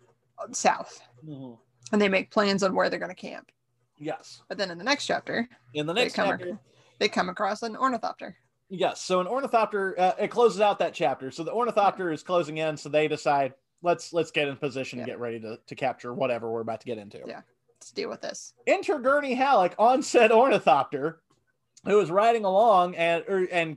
south 0.53 1.01
Mhm. 1.27 1.59
and 1.93 2.01
they 2.01 2.09
make 2.09 2.31
plans 2.31 2.63
on 2.63 2.75
where 2.75 2.89
they're 2.89 2.99
going 3.01 3.11
to 3.11 3.15
camp. 3.15 3.51
Yes. 3.99 4.43
But 4.49 4.57
then 4.59 4.71
in 4.71 4.79
the 4.79 4.85
next 4.85 5.07
chapter, 5.07 5.49
In 5.75 5.87
the 5.87 5.93
they 5.93 6.03
next 6.03 6.15
come, 6.15 6.29
chapter, 6.29 6.59
they 7.01 7.09
come 7.09 7.29
across 7.29 7.63
an 7.63 7.77
ornithopter. 7.77 8.37
yes. 8.69 9.01
So 9.01 9.21
an 9.21 9.27
ornithopter, 9.27 9.99
uh, 9.99 10.13
it 10.19 10.29
closes 10.29 10.61
out 10.61 10.79
that 10.79 10.95
chapter. 10.95 11.31
So 11.31 11.43
the 11.45 11.53
ornithopter 11.53 12.11
is 12.13 12.23
closing 12.23 12.59
in. 12.59 12.77
So 12.77 12.89
they 12.89 13.09
decide 13.09 13.55
let's 13.83 14.13
let's 14.13 14.31
get 14.31 14.49
in 14.49 14.57
position 14.57 14.99
Yeah. 14.99 15.03
and 15.05 15.11
get 15.11 15.19
ready 15.19 15.41
to 15.41 15.59
to 15.67 15.75
capture 15.75 16.15
whatever 16.15 16.51
we're 16.51 16.61
about 16.61 16.81
to 16.81 16.87
get 16.87 16.99
into. 16.99 17.21
Yeah. 17.27 17.43
Let's 17.85 17.93
deal 17.93 18.09
with 18.09 18.23
this. 18.23 18.55
Enter 18.67 18.99
Gurney 18.99 19.35
Halleck 19.35 19.75
on 19.79 20.03
said 20.03 20.33
ornithopter, 20.33 21.21
who 21.85 22.01
is 22.01 22.11
riding 22.11 22.47
along 22.47 22.97
and 22.97 23.23
or, 23.29 23.47
and 23.53 23.77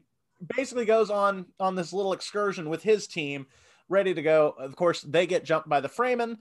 basically 0.56 0.86
goes 0.86 1.10
on 1.10 1.48
on 1.60 1.76
this 1.76 1.92
little 1.92 2.14
excursion 2.14 2.70
with 2.70 2.82
his 2.82 3.06
team, 3.06 3.48
ready 3.90 4.14
to 4.14 4.22
go. 4.22 4.56
Of 4.58 4.78
course, 4.78 5.02
they 5.02 5.28
get 5.28 5.44
jumped 5.44 5.68
by 5.68 5.82
the 5.82 5.90
Fremen. 5.90 6.38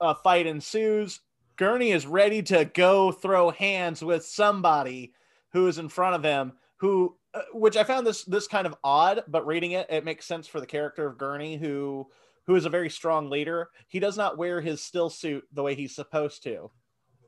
A 0.00 0.14
fight 0.14 0.46
ensues. 0.46 1.18
Gurney 1.56 1.90
is 1.90 2.06
ready 2.06 2.40
to 2.44 2.66
go 2.66 3.10
throw 3.10 3.50
hands 3.50 4.00
with 4.00 4.24
somebody 4.24 5.12
who 5.52 5.66
is 5.66 5.78
in 5.78 5.88
front 5.88 6.14
of 6.14 6.22
him. 6.22 6.52
Who, 6.76 7.16
uh, 7.34 7.40
which 7.52 7.76
I 7.76 7.82
found 7.82 8.06
this 8.06 8.22
this 8.22 8.46
kind 8.46 8.68
of 8.68 8.76
odd, 8.84 9.24
but 9.26 9.44
reading 9.44 9.72
it, 9.72 9.88
it 9.90 10.04
makes 10.04 10.24
sense 10.24 10.46
for 10.46 10.60
the 10.60 10.66
character 10.66 11.04
of 11.08 11.18
Gurney, 11.18 11.56
who 11.56 12.06
who 12.50 12.56
is 12.56 12.64
a 12.64 12.68
very 12.68 12.90
strong 12.90 13.30
leader. 13.30 13.68
He 13.86 14.00
does 14.00 14.16
not 14.16 14.36
wear 14.36 14.60
his 14.60 14.82
still 14.82 15.08
suit 15.08 15.44
the 15.52 15.62
way 15.62 15.76
he's 15.76 15.94
supposed 15.94 16.42
to. 16.42 16.68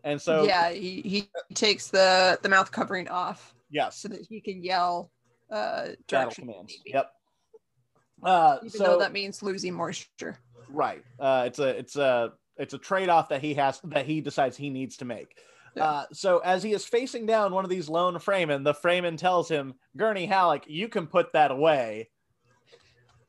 And 0.02 0.20
so, 0.20 0.42
yeah, 0.42 0.70
he, 0.70 1.00
he 1.02 1.30
takes 1.54 1.86
the, 1.86 2.40
the 2.42 2.48
mouth 2.48 2.72
covering 2.72 3.06
off 3.06 3.54
yes, 3.70 3.98
so 3.98 4.08
that 4.08 4.26
he 4.28 4.40
can 4.40 4.64
yell 4.64 5.12
uh, 5.48 5.90
direction. 6.08 6.48
commands. 6.48 6.74
Yep. 6.84 7.08
Uh, 8.20 8.56
Even 8.62 8.70
so 8.70 8.84
though 8.84 8.98
that 8.98 9.12
means 9.12 9.44
losing 9.44 9.74
moisture. 9.74 10.38
right, 10.72 11.04
uh, 11.20 11.44
it's 11.46 11.60
a 11.60 11.68
it's 11.68 11.94
a 11.94 12.32
it's 12.56 12.74
a 12.74 12.78
trade 12.78 13.08
off 13.08 13.28
that 13.28 13.40
he 13.40 13.54
has 13.54 13.80
that 13.84 14.06
he 14.06 14.20
decides 14.20 14.56
he 14.56 14.70
needs 14.70 14.96
to 14.96 15.04
make. 15.04 15.36
Yeah. 15.76 15.84
Uh, 15.84 16.04
so 16.12 16.38
as 16.38 16.64
he 16.64 16.72
is 16.72 16.84
facing 16.84 17.26
down 17.26 17.52
one 17.52 17.62
of 17.62 17.70
these 17.70 17.88
lone 17.88 18.14
Fremen, 18.14 18.64
the 18.64 18.74
Fremen 18.74 19.16
tells 19.16 19.48
him, 19.48 19.74
"Gurney 19.96 20.26
Halleck, 20.26 20.64
you 20.66 20.88
can 20.88 21.06
put 21.06 21.32
that 21.34 21.52
away." 21.52 22.08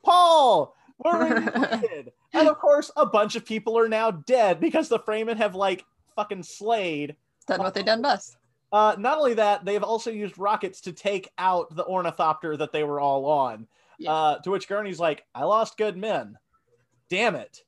Paul, 0.03 0.75
we're 1.03 1.37
and 2.33 2.47
of 2.47 2.59
course, 2.59 2.91
a 2.95 3.05
bunch 3.05 3.35
of 3.35 3.45
people 3.45 3.77
are 3.77 3.89
now 3.89 4.11
dead 4.11 4.59
because 4.59 4.89
the 4.89 4.99
Fremen 4.99 5.37
have 5.37 5.55
like 5.55 5.85
fucking 6.15 6.43
slayed 6.43 7.15
Done 7.47 7.59
what 7.59 7.73
they 7.73 7.83
done 7.83 8.01
best. 8.01 8.37
Uh, 8.71 8.95
not 8.97 9.17
only 9.17 9.33
that, 9.35 9.65
they've 9.65 9.83
also 9.83 10.09
used 10.09 10.37
rockets 10.37 10.81
to 10.81 10.91
take 10.93 11.29
out 11.37 11.75
the 11.75 11.85
ornithopter 11.85 12.57
that 12.57 12.71
they 12.71 12.83
were 12.83 12.99
all 12.99 13.25
on. 13.25 13.67
Yeah. 13.99 14.11
Uh, 14.11 14.39
to 14.39 14.49
which 14.49 14.67
Gurney's 14.67 14.99
like, 14.99 15.23
I 15.35 15.43
lost 15.43 15.77
good 15.77 15.95
men. 15.95 16.37
Damn 17.09 17.35
it. 17.35 17.63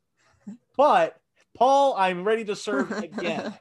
But, 0.77 1.19
Paul, 1.55 1.95
I'm 1.97 2.23
ready 2.23 2.43
to 2.45 2.55
serve 2.55 2.91
again. 3.03 3.53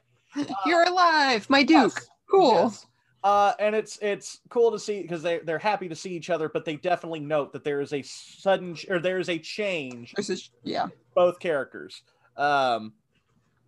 You're 0.64 0.84
alive, 0.84 1.48
my 1.50 1.62
Duke. 1.62 1.92
Yes, 1.94 2.08
Cool. 2.30 2.54
yes. 2.54 2.86
Uh, 3.24 3.54
and 3.58 3.74
it's 3.74 3.98
it's 4.02 4.40
cool 4.50 4.70
to 4.70 4.78
see 4.78 5.00
because 5.00 5.22
they 5.22 5.38
they're 5.38 5.58
happy 5.58 5.88
to 5.88 5.96
see 5.96 6.10
each 6.10 6.28
other, 6.28 6.50
but 6.50 6.66
they 6.66 6.76
definitely 6.76 7.20
note 7.20 7.54
that 7.54 7.64
there 7.64 7.80
is 7.80 7.94
a 7.94 8.02
sudden 8.02 8.74
ch- 8.74 8.86
or 8.90 8.98
there 8.98 9.18
is 9.18 9.30
a 9.30 9.38
change 9.38 10.12
This 10.12 10.28
is 10.28 10.50
yeah. 10.62 10.88
both 11.14 11.40
characters. 11.40 12.02
Um, 12.36 12.92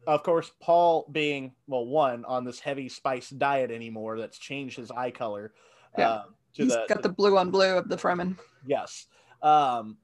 of 0.07 0.23
course, 0.23 0.53
Paul 0.61 1.09
being 1.11 1.53
well 1.67 1.87
one 1.87 2.27
on 2.27 2.45
this 2.45 2.61
heavy 2.61 2.91
spice 2.91 3.31
diet 3.31 3.71
anymore 3.71 4.19
that's 4.19 4.37
changed 4.39 4.77
his 4.77 4.91
eye 4.91 5.11
color. 5.11 5.55
Yeah. 5.97 6.11
uh, 6.11 6.23
to 6.57 6.63
He's 6.63 6.73
the, 6.73 6.85
got 6.87 7.03
the 7.03 7.09
blue 7.09 7.39
on 7.39 7.51
blue 7.51 7.79
of 7.79 7.89
the 7.89 7.97
Fremen. 7.97 8.37
yes. 8.67 9.07
Um, 9.43 9.97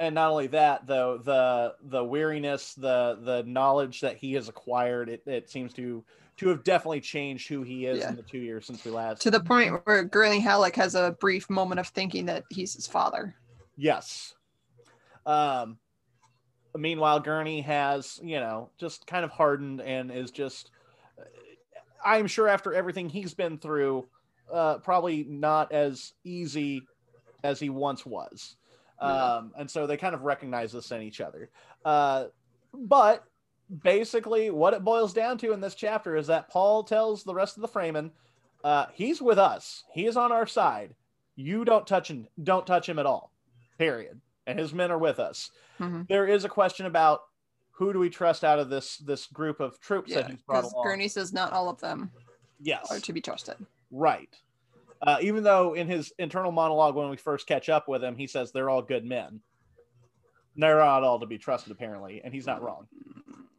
and 0.00 0.16
not 0.16 0.30
only 0.32 0.48
that, 0.48 0.88
though 0.88 1.18
the 1.18 1.74
the 1.80 2.02
weariness, 2.04 2.74
the 2.74 3.18
the 3.22 3.44
knowledge 3.44 4.00
that 4.00 4.16
he 4.16 4.32
has 4.32 4.48
acquired, 4.48 5.08
it, 5.08 5.22
it 5.26 5.48
seems 5.48 5.72
to 5.74 6.04
to 6.36 6.48
have 6.48 6.62
definitely 6.64 7.00
changed 7.00 7.48
who 7.48 7.62
he 7.62 7.86
is 7.86 8.00
Yeah. 8.00 8.10
in 8.10 8.16
the 8.16 8.22
two 8.22 8.38
years 8.38 8.66
since 8.66 8.84
we 8.84 8.90
last. 8.90 9.22
To 9.22 9.30
the 9.30 9.40
point 9.40 9.80
where 9.84 10.04
Gurney 10.04 10.40
Halleck 10.40 10.76
has 10.76 10.94
a 10.94 11.12
brief 11.18 11.48
moment 11.48 11.80
of 11.80 11.88
thinking 11.88 12.26
that 12.26 12.44
he's 12.50 12.74
his 12.74 12.86
father. 12.86 13.34
Yes. 13.76 14.34
Um, 15.24 15.78
meanwhile, 16.74 17.20
Gurney 17.20 17.62
has, 17.62 18.20
you 18.22 18.38
know, 18.38 18.70
just 18.78 19.06
kind 19.06 19.24
of 19.24 19.30
hardened 19.30 19.80
and 19.80 20.10
is 20.10 20.30
just, 20.30 20.70
I'm 22.04 22.26
sure 22.26 22.48
after 22.48 22.74
everything 22.74 23.08
he's 23.08 23.34
been 23.34 23.58
through, 23.58 24.06
uh, 24.52 24.78
probably 24.78 25.24
not 25.24 25.72
as 25.72 26.12
easy 26.22 26.82
as 27.42 27.58
he 27.58 27.70
once 27.70 28.04
was. 28.04 28.56
Um, 28.98 29.52
and 29.58 29.70
so 29.70 29.86
they 29.86 29.96
kind 29.96 30.14
of 30.14 30.22
recognize 30.22 30.72
this 30.72 30.90
in 30.90 31.02
each 31.02 31.20
other. 31.20 31.50
Uh, 31.84 32.26
but 32.72 33.24
basically, 33.82 34.50
what 34.50 34.74
it 34.74 34.84
boils 34.84 35.12
down 35.12 35.38
to 35.38 35.52
in 35.52 35.60
this 35.60 35.74
chapter 35.74 36.16
is 36.16 36.26
that 36.28 36.48
Paul 36.50 36.84
tells 36.84 37.24
the 37.24 37.34
rest 37.34 37.56
of 37.56 37.62
the 37.62 37.68
Fremen, 37.68 38.10
uh, 38.64 38.86
he's 38.92 39.20
with 39.22 39.38
us. 39.38 39.84
He 39.92 40.06
is 40.06 40.16
on 40.16 40.32
our 40.32 40.46
side. 40.46 40.94
You 41.36 41.64
don't 41.64 41.86
touch 41.86 42.08
him. 42.10 42.26
Don't 42.42 42.66
touch 42.66 42.88
him 42.88 42.98
at 42.98 43.06
all. 43.06 43.30
Period. 43.78 44.20
And 44.46 44.58
his 44.58 44.72
men 44.72 44.90
are 44.90 44.98
with 44.98 45.18
us. 45.18 45.50
Mhm. 45.78 46.08
There 46.08 46.26
is 46.26 46.44
a 46.44 46.48
question 46.48 46.86
about 46.86 47.20
who 47.72 47.92
do 47.92 47.98
we 47.98 48.08
trust 48.08 48.42
out 48.42 48.58
of 48.58 48.70
this 48.70 48.96
this 48.98 49.26
group 49.26 49.60
of 49.60 49.78
troops 49.80 50.10
Yeah, 50.10 50.22
that 50.22 50.30
he's 50.30 50.42
brought 50.42 50.62
because 50.62 50.72
along. 50.72 50.84
Gurney 50.86 51.08
says 51.08 51.32
not 51.32 51.52
all 51.52 51.68
of 51.68 51.78
them 51.80 52.10
yes, 52.58 52.90
are 52.90 52.98
to 53.00 53.12
be 53.12 53.20
trusted. 53.20 53.56
right. 53.90 54.34
Uh, 55.02 55.18
even 55.20 55.44
though 55.44 55.74
in 55.74 55.86
his 55.86 56.10
internal 56.18 56.50
monologue 56.50 56.94
when 56.94 57.10
we 57.10 57.18
first 57.18 57.46
catch 57.46 57.68
up 57.68 57.86
with 57.86 58.02
him, 58.02 58.16
he 58.16 58.26
says 58.26 58.50
they're 58.50 58.70
all 58.70 58.80
good 58.80 59.04
men. 59.04 59.42
They're 60.56 60.78
not 60.78 61.04
all 61.04 61.20
to 61.20 61.26
be 61.26 61.36
trusted, 61.36 61.70
apparently, 61.70 62.22
and 62.24 62.32
he's 62.32 62.46
not 62.46 62.62
wrong. 62.62 62.88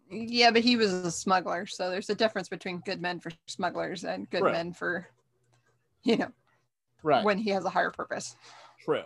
Yeah, 0.10 0.52
but 0.52 0.62
he 0.62 0.76
was 0.76 0.94
a 0.94 1.12
smuggler, 1.12 1.66
so 1.66 1.90
there's 1.90 2.10
a 2.10 2.16
difference 2.16 2.48
between 2.50 2.80
good 2.80 3.02
men 3.02 3.20
for 3.20 3.32
smugglers 3.48 4.04
and 4.04 4.30
good 4.30 4.42
Right. 4.44 4.54
men 4.54 4.74
for, 4.74 5.08
you 6.04 6.18
know, 6.18 6.32
Right. 7.04 7.24
when 7.24 7.38
he 7.38 7.50
has 7.52 7.66
a 7.66 7.70
higher 7.70 7.92
purpose. 7.92 8.36
True. 8.84 9.04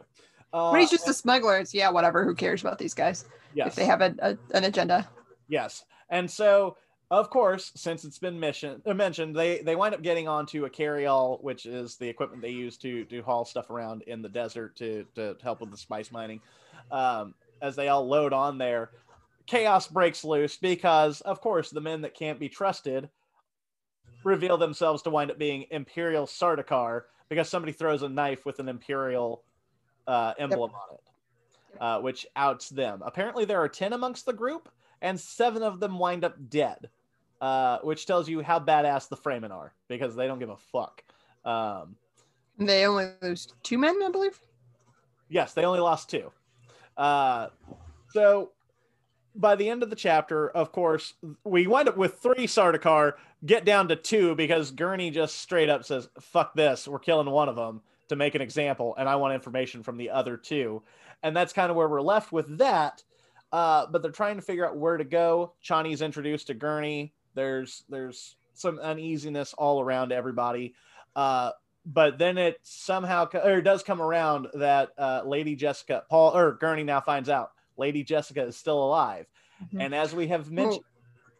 Uh, 0.54 0.70
when 0.70 0.82
he's 0.82 0.92
just 0.92 1.08
a 1.08 1.14
smuggler, 1.14 1.58
it's 1.58 1.74
yeah, 1.74 1.90
whatever. 1.90 2.24
Who 2.24 2.36
cares 2.36 2.62
about 2.62 2.78
these 2.78 2.94
guys 2.94 3.26
yes. 3.54 3.68
if 3.68 3.76
they 3.76 3.86
have 3.86 4.02
a, 4.02 4.14
a 4.20 4.38
an 4.56 4.66
agenda? 4.66 5.08
Yes, 5.48 5.86
and 6.10 6.30
so 6.30 6.78
of 7.12 7.30
course, 7.30 7.74
since 7.76 8.06
it's 8.06 8.20
been 8.20 8.40
mission, 8.40 8.82
uh, 8.86 8.94
mentioned, 8.94 9.36
they 9.36 9.60
they 9.60 9.76
wind 9.76 9.94
up 9.94 10.02
getting 10.02 10.28
onto 10.30 10.64
a 10.66 10.70
carryall, 10.70 11.44
which 11.44 11.66
is 11.66 11.98
the 11.98 12.08
equipment 12.08 12.42
they 12.42 12.52
use 12.52 12.78
to 12.78 13.04
to 13.06 13.22
haul 13.22 13.44
stuff 13.44 13.70
around 13.70 14.02
in 14.04 14.22
the 14.22 14.30
desert 14.30 14.76
to 14.78 15.06
to 15.16 15.36
help 15.44 15.60
with 15.60 15.72
the 15.72 15.78
spice 15.78 16.12
mining. 16.12 16.42
Um, 16.90 17.34
as 17.62 17.76
they 17.76 17.90
all 17.90 18.08
load 18.08 18.34
on 18.34 18.58
there, 18.58 18.92
chaos 19.52 19.86
breaks 19.86 20.24
loose 20.24 20.56
because, 20.56 21.20
of 21.22 21.42
course, 21.42 21.70
the 21.70 21.82
men 21.82 22.02
that 22.02 22.16
can't 22.16 22.40
be 22.40 22.48
trusted 22.48 23.10
reveal 24.24 24.58
themselves 24.58 25.02
to 25.02 25.10
wind 25.10 25.30
up 25.30 25.38
being 25.38 25.66
Imperial 25.72 26.26
Sardaukar 26.26 27.02
because 27.28 27.50
somebody 27.50 27.74
throws 27.74 28.02
a 28.02 28.08
knife 28.08 28.46
with 28.46 28.60
an 28.60 28.70
Imperial 28.70 29.44
uh, 30.08 30.34
emblem 30.40 30.72
on 30.72 30.96
it, 30.96 31.82
uh, 31.82 32.00
which 32.00 32.26
outs 32.38 32.70
them. 32.70 33.02
Apparently, 33.06 33.44
there 33.44 33.62
are 33.62 33.68
10 33.68 33.92
amongst 33.92 34.26
the 34.26 34.32
group, 34.32 34.70
and 35.02 35.20
seven 35.20 35.64
of 35.64 35.82
them 35.82 36.00
wind 36.00 36.24
up 36.24 36.36
dead, 36.50 36.90
uh, 37.42 37.80
which 37.80 38.06
tells 38.06 38.30
you 38.30 38.42
how 38.42 38.58
badass 38.58 39.10
the 39.10 39.18
Fremen 39.18 39.52
are 39.52 39.74
because 39.90 40.16
they 40.16 40.28
don't 40.28 40.40
give 40.40 40.50
a 40.50 40.58
fuck. 40.58 41.04
Um, 41.44 41.98
They 42.58 42.86
only 42.86 43.10
lose 43.22 43.50
two 43.64 43.78
men, 43.78 43.98
I 44.02 44.10
believe. 44.12 44.40
Yes, 45.28 45.54
they 45.54 45.66
only 45.66 45.82
lost 45.82 46.10
two. 46.10 46.32
Uh, 46.96 47.48
so 48.14 48.52
by 49.36 49.56
the 49.56 49.70
end 49.70 49.84
of 49.84 49.90
the 49.90 49.96
chapter, 49.96 50.50
of 50.50 50.72
course, 50.72 51.14
we 51.44 51.68
wind 51.68 51.88
up 51.88 51.98
with 51.98 52.20
three 52.20 52.48
Sardaukar, 52.48 53.14
get 53.46 53.66
down 53.66 53.88
to 53.90 53.96
two 53.96 54.36
because 54.36 54.72
Gurney 54.72 55.12
just 55.12 55.40
straight 55.40 55.70
up 55.70 55.86
says, 55.86 56.10
fuck 56.20 56.54
this, 56.54 56.88
we're 56.88 57.00
killing 57.00 57.30
one 57.30 57.50
of 57.50 57.56
them 57.56 57.82
to 58.10 58.16
make 58.16 58.36
an 58.36 58.42
example, 58.42 58.94
and 58.98 59.08
I 59.08 59.16
want 59.16 59.34
information 59.34 59.84
from 59.84 59.98
the 59.98 60.10
other 60.10 60.36
two. 60.36 60.84
And 61.24 61.36
that's 61.36 61.54
kind 61.54 61.70
of 61.70 61.78
where 61.78 61.88
we're 61.88 62.02
left 62.02 62.32
with 62.32 62.58
that. 62.58 63.04
Uh, 63.54 63.86
but 63.88 64.02
they're 64.02 64.12
trying 64.12 64.38
to 64.38 64.42
figure 64.42 64.68
out 64.68 64.78
where 64.78 64.98
to 64.98 65.04
go. 65.04 65.54
Chani's 65.64 66.02
introduced 66.02 66.48
to 66.48 66.54
Gurney. 66.54 67.14
There's 67.36 67.84
there's 67.90 68.36
some 68.54 68.80
uneasiness 68.80 69.54
all 69.54 69.82
around 69.82 70.12
everybody. 70.12 70.74
Uh, 71.16 71.52
but 71.86 72.18
then 72.18 72.38
it 72.38 72.60
somehow 72.64 73.26
co- 73.26 73.40
or 73.40 73.58
it 73.58 73.64
does 73.64 73.84
come 73.84 74.02
around 74.02 74.48
that 74.54 74.90
uh, 74.98 75.22
Lady 75.26 75.56
Jessica, 75.56 76.04
Paul 76.10 76.36
or 76.36 76.54
Gurney 76.54 76.84
now 76.84 77.02
finds 77.02 77.30
out 77.30 77.52
Lady 77.82 78.04
Jessica 78.04 78.44
is 78.44 78.56
still 78.56 78.82
alive, 78.84 79.26
Mhm. 79.62 79.86
and 79.86 79.96
as 79.96 80.14
we 80.14 80.28
have 80.28 80.52
mentioned, 80.52 80.86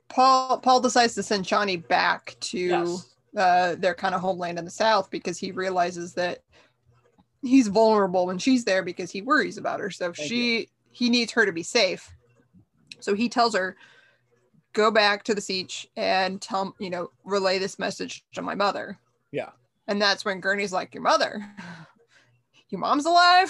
Paul 0.10 0.58
Paul 0.60 0.82
decides 0.82 1.14
to 1.16 1.24
send 1.24 1.46
Chani 1.46 1.88
back 1.88 2.36
to 2.52 2.60
yes, 2.60 3.16
uh, 3.38 3.76
their 3.76 3.94
kind 3.94 4.14
of 4.14 4.22
homeland 4.22 4.60
in 4.60 4.66
the 4.66 4.72
south 4.72 5.10
because 5.10 5.38
he 5.38 5.52
realizes 5.52 6.14
that 6.16 6.40
he's 7.42 7.68
vulnerable 7.68 8.26
when 8.26 8.38
she's 8.38 8.66
there 8.66 8.84
because 8.84 9.12
he 9.12 9.22
worries 9.22 9.58
about 9.58 9.80
her. 9.80 9.90
So 9.90 10.12
Thank 10.12 10.28
she 10.28 10.70
he 10.92 11.10
needs 11.10 11.32
her 11.32 11.46
to 11.46 11.54
be 11.54 11.64
safe. 11.64 12.12
So 13.00 13.14
he 13.14 13.30
tells 13.30 13.56
her, 13.56 13.78
go 14.74 14.92
back 14.92 15.24
to 15.24 15.34
the 15.34 15.42
sietch 15.42 15.86
and 15.96 16.42
tell 16.42 16.76
you 16.80 16.90
know 16.90 17.12
relay 17.24 17.60
this 17.60 17.80
message 17.80 18.26
to 18.34 18.42
my 18.42 18.56
mother. 18.56 19.00
Yeah. 19.32 19.52
And 19.88 20.02
that's 20.02 20.26
when 20.26 20.42
Gurney's 20.42 20.74
like, 20.74 20.94
your 20.94 21.04
mother, 21.04 21.44
your 22.70 22.80
mom's 22.80 23.06
alive. 23.06 23.50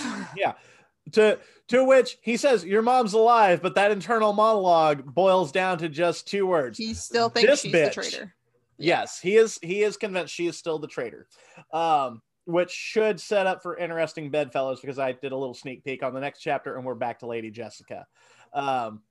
To 1.14 1.40
to 1.68 1.84
which 1.84 2.18
he 2.22 2.38
says 2.38 2.66
your 2.66 2.82
mom's 2.82 3.14
alive, 3.14 3.62
but 3.62 3.76
that 3.76 3.92
internal 3.92 4.34
monologue 4.34 5.06
boils 5.06 5.52
down 5.52 5.78
to 5.80 5.90
just 5.90 6.28
two 6.28 6.46
words. 6.46 6.78
He 6.78 6.94
still 6.94 7.30
thinks 7.30 7.50
This 7.50 7.62
she's 7.62 7.74
bitch. 7.74 7.96
the 7.96 8.02
traitor. 8.02 8.36
Yes, 8.78 9.20
he 9.20 9.38
is. 9.38 9.60
He 9.62 9.84
is 9.84 9.98
convinced 9.98 10.34
she 10.34 10.48
is 10.48 10.58
still 10.58 10.80
the 10.80 10.88
traitor, 10.88 11.28
um, 11.72 12.22
which 12.46 12.72
should 12.72 13.20
set 13.20 13.46
up 13.48 13.62
for 13.62 13.78
interesting 13.78 14.32
bedfellows 14.32 14.82
because 14.82 14.98
I 15.00 15.12
did 15.12 15.32
a 15.32 15.38
little 15.38 15.54
sneak 15.54 15.84
peek 15.84 16.04
on 16.04 16.14
the 16.14 16.20
next 16.20 16.40
chapter, 16.42 16.76
and 16.76 16.86
we're 16.86 16.96
back 16.96 17.20
to 17.20 17.28
Lady 17.28 17.52
Jessica. 17.52 18.08
Um, 18.54 19.02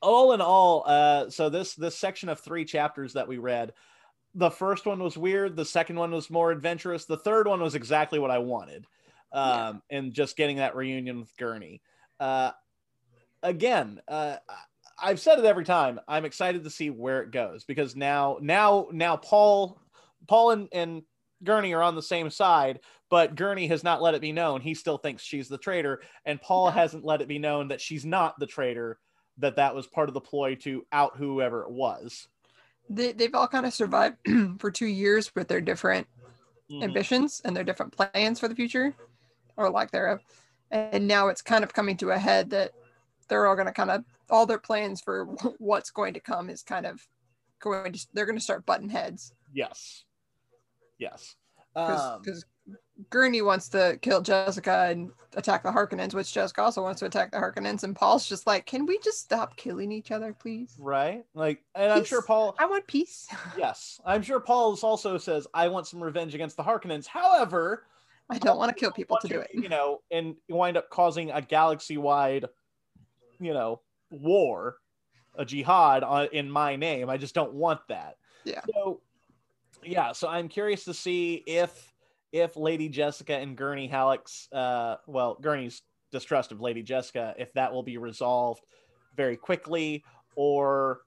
all 0.00 0.32
in 0.32 0.40
all, 0.40 0.84
uh, 0.86 1.28
so 1.28 1.48
this 1.50 1.74
this 1.74 1.98
section 1.98 2.28
of 2.28 2.40
three 2.40 2.64
chapters 2.64 3.12
that 3.12 3.28
we 3.28 3.38
read, 3.38 3.72
the 4.34 4.50
first 4.50 4.86
one 4.86 5.02
was 5.02 5.18
weird. 5.18 5.54
The 5.54 5.64
second 5.64 5.96
one 5.96 6.10
was 6.10 6.30
more 6.30 6.50
adventurous. 6.50 7.04
The 7.04 7.16
third 7.18 7.46
one 7.46 7.60
was 7.60 7.74
exactly 7.74 8.18
what 8.18 8.30
I 8.30 8.38
wanted, 8.38 8.86
um, 9.32 9.82
and 9.90 10.12
just 10.12 10.36
getting 10.36 10.56
that 10.56 10.76
reunion 10.76 11.20
with 11.20 11.36
Gurney. 11.36 11.82
Uh, 12.20 12.52
again, 13.42 14.00
uh, 14.08 14.36
I've 15.00 15.20
said 15.20 15.38
it 15.38 15.44
every 15.44 15.64
time. 15.64 16.00
I'm 16.08 16.24
excited 16.24 16.64
to 16.64 16.70
see 16.70 16.90
where 16.90 17.22
it 17.22 17.30
goes 17.30 17.64
because 17.64 17.94
now, 17.94 18.38
now, 18.40 18.88
now, 18.90 19.16
Paul, 19.16 19.80
Paul 20.26 20.50
and, 20.50 20.68
and 20.72 21.02
Gurney 21.44 21.72
are 21.72 21.82
on 21.82 21.94
the 21.94 22.02
same 22.02 22.30
side, 22.30 22.80
but 23.10 23.36
Gurney 23.36 23.68
has 23.68 23.84
not 23.84 24.02
let 24.02 24.14
it 24.14 24.20
be 24.20 24.32
known 24.32 24.60
he 24.60 24.74
still 24.74 24.98
thinks 24.98 25.22
she's 25.22 25.48
the 25.48 25.58
traitor, 25.58 26.02
and 26.24 26.40
Paul 26.40 26.66
Yeah. 26.66 26.72
hasn't 26.74 27.04
let 27.04 27.22
it 27.22 27.28
be 27.28 27.38
known 27.38 27.68
that 27.68 27.80
she's 27.80 28.04
not 28.04 28.38
the 28.38 28.46
traitor. 28.46 28.98
That 29.40 29.54
that 29.54 29.72
was 29.72 29.86
part 29.86 30.08
of 30.08 30.14
the 30.14 30.20
ploy 30.20 30.56
to 30.56 30.84
out 30.90 31.16
whoever 31.16 31.62
it 31.62 31.70
was. 31.70 32.26
They, 32.90 33.12
they've 33.12 33.34
all 33.34 33.46
kind 33.46 33.66
of 33.66 33.72
survived 33.72 34.16
for 34.58 34.72
two 34.72 34.86
years 34.86 35.32
with 35.36 35.46
their 35.46 35.60
different 35.60 36.08
Mhm. 36.70 36.82
ambitions 36.82 37.40
and 37.44 37.56
their 37.56 37.64
different 37.64 37.96
plans 37.96 38.40
for 38.40 38.48
the 38.48 38.54
future 38.54 38.94
or 39.58 39.70
lack 39.70 39.90
thereof. 39.90 40.20
And 40.70 41.06
now 41.08 41.28
it's 41.28 41.42
kind 41.42 41.64
of 41.64 41.72
coming 41.74 41.96
to 41.98 42.10
a 42.10 42.18
head 42.18 42.50
that 42.50 42.72
they're 43.28 43.46
all 43.46 43.54
going 43.56 43.66
to 43.66 43.72
kind 43.72 43.90
of, 43.90 44.04
all 44.30 44.46
their 44.46 44.58
plans 44.58 45.00
for 45.00 45.24
what's 45.58 45.90
going 45.90 46.14
to 46.14 46.20
come 46.20 46.48
is 46.48 46.62
kind 46.62 46.86
of 46.86 47.06
going 47.60 47.92
to, 47.92 48.06
they're 48.14 48.26
going 48.26 48.38
to 48.38 48.44
start 48.44 48.64
button 48.66 48.88
heads. 48.88 49.32
Yes, 49.52 50.04
yes. 50.98 51.34
Because 51.74 52.44
Um, 52.68 52.76
Gurney 53.10 53.40
wants 53.40 53.68
to 53.70 53.98
kill 54.02 54.20
Jessica 54.20 54.88
and 54.90 55.10
attack 55.36 55.62
the 55.62 55.70
Harkonnens, 55.70 56.12
which 56.14 56.32
Jessica 56.34 56.62
also 56.62 56.82
wants 56.82 57.00
to 57.00 57.06
attack 57.06 57.30
the 57.30 57.38
Harkonnens. 57.38 57.82
And 57.84 57.94
Paul's 57.96 58.28
just 58.28 58.46
like, 58.46 58.66
can 58.66 58.84
we 58.84 58.98
just 58.98 59.20
stop 59.20 59.56
killing 59.56 59.90
each 59.92 60.10
other, 60.10 60.34
please? 60.34 60.74
right? 60.78 61.24
Like, 61.34 61.62
and 61.74 61.92
I'm 61.92 62.04
sure 62.04 62.20
Paul. 62.22 62.54
I 62.58 62.66
want 62.66 62.86
peace. 62.86 63.26
Yes, 63.56 64.00
I'm 64.04 64.22
sure 64.22 64.40
Paul 64.40 64.76
also 64.82 65.16
says, 65.18 65.46
"I 65.54 65.68
want 65.68 65.86
some 65.86 66.02
revenge 66.02 66.34
against 66.34 66.56
the 66.56 66.62
Harkonnens." 66.64 67.06
However, 67.06 67.84
I 68.30 68.38
don't 68.38 68.58
want 68.58 68.68
to 68.68 68.74
kill 68.74 68.92
people 68.92 69.18
to 69.22 69.28
do 69.28 69.40
it. 69.40 69.50
You 69.54 69.68
know, 69.68 70.00
and 70.10 70.34
wind 70.48 70.76
up 70.76 70.90
causing 70.90 71.30
a 71.30 71.40
galaxy-wide, 71.40 72.46
you 73.40 73.54
know, 73.54 73.80
war, 74.10 74.76
a 75.36 75.44
jihad 75.44 76.02
on, 76.02 76.28
in 76.32 76.50
my 76.50 76.76
name. 76.76 77.08
I 77.08 77.16
just 77.16 77.34
don't 77.34 77.54
want 77.54 77.80
that. 77.88 78.16
Yeah. 78.44 78.60
So, 78.74 79.00
yeah. 79.82 80.12
So 80.12 80.28
I'm 80.28 80.48
curious 80.48 80.84
to 80.84 80.94
see 80.94 81.42
if 81.46 81.94
if 82.32 82.56
Lady 82.56 82.90
Jessica 82.90 83.34
and 83.36 83.56
Gurney 83.56 83.86
Halleck's, 83.86 84.48
uh, 84.52 84.96
well, 85.06 85.38
Gurney's 85.40 85.80
distrust 86.12 86.52
of 86.52 86.60
Lady 86.60 86.82
Jessica, 86.82 87.34
if 87.38 87.52
that 87.54 87.72
will 87.72 87.82
be 87.82 87.96
resolved 87.96 88.64
very 89.16 89.36
quickly, 89.36 90.04
or 90.36 91.00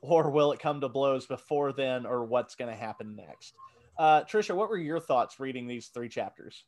or 0.00 0.30
will 0.30 0.52
it 0.52 0.58
come 0.58 0.80
to 0.80 0.88
blows 0.88 1.26
before 1.26 1.72
then, 1.72 2.06
or 2.06 2.24
what's 2.24 2.54
going 2.54 2.70
to 2.70 2.76
happen 2.76 3.14
next? 3.14 3.54
Uh, 4.02 4.24
Trisha, 4.24 4.52
what 4.52 4.68
were 4.68 4.78
your 4.78 4.98
thoughts 4.98 5.38
reading 5.38 5.68
these 5.68 5.86
three 5.86 6.08
chapters? 6.08 6.64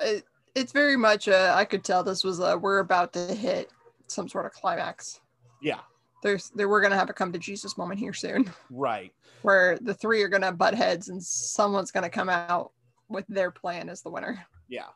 it, 0.00 0.24
it's 0.56 0.72
very 0.72 0.96
much 0.96 1.28
uh, 1.28 1.52
i 1.56 1.64
could 1.64 1.84
tell 1.84 2.02
this 2.02 2.24
was 2.24 2.40
uh, 2.40 2.56
we're 2.60 2.78
about 2.80 3.12
to 3.12 3.32
hit 3.32 3.70
some 4.08 4.28
sort 4.28 4.44
of 4.46 4.50
climax 4.52 5.20
Yeah, 5.62 5.78
there's 6.22 6.50
there 6.50 6.68
we're 6.68 6.80
gonna 6.80 6.96
have 6.96 7.10
a 7.10 7.12
come 7.12 7.32
to 7.32 7.38
jesus 7.38 7.76
moment 7.78 8.00
here 8.00 8.12
soon 8.14 8.50
right. 8.70 9.12
where 9.42 9.78
the 9.82 9.94
three 9.94 10.20
are 10.22 10.28
gonna 10.28 10.50
butt 10.50 10.74
heads 10.74 11.10
and 11.10 11.22
someone's 11.22 11.92
gonna 11.92 12.10
come 12.10 12.28
out 12.28 12.72
with 13.08 13.24
their 13.28 13.50
plan 13.52 13.88
as 13.88 14.00
the 14.02 14.10
winner 14.10 14.44
Yeah. 14.68 14.86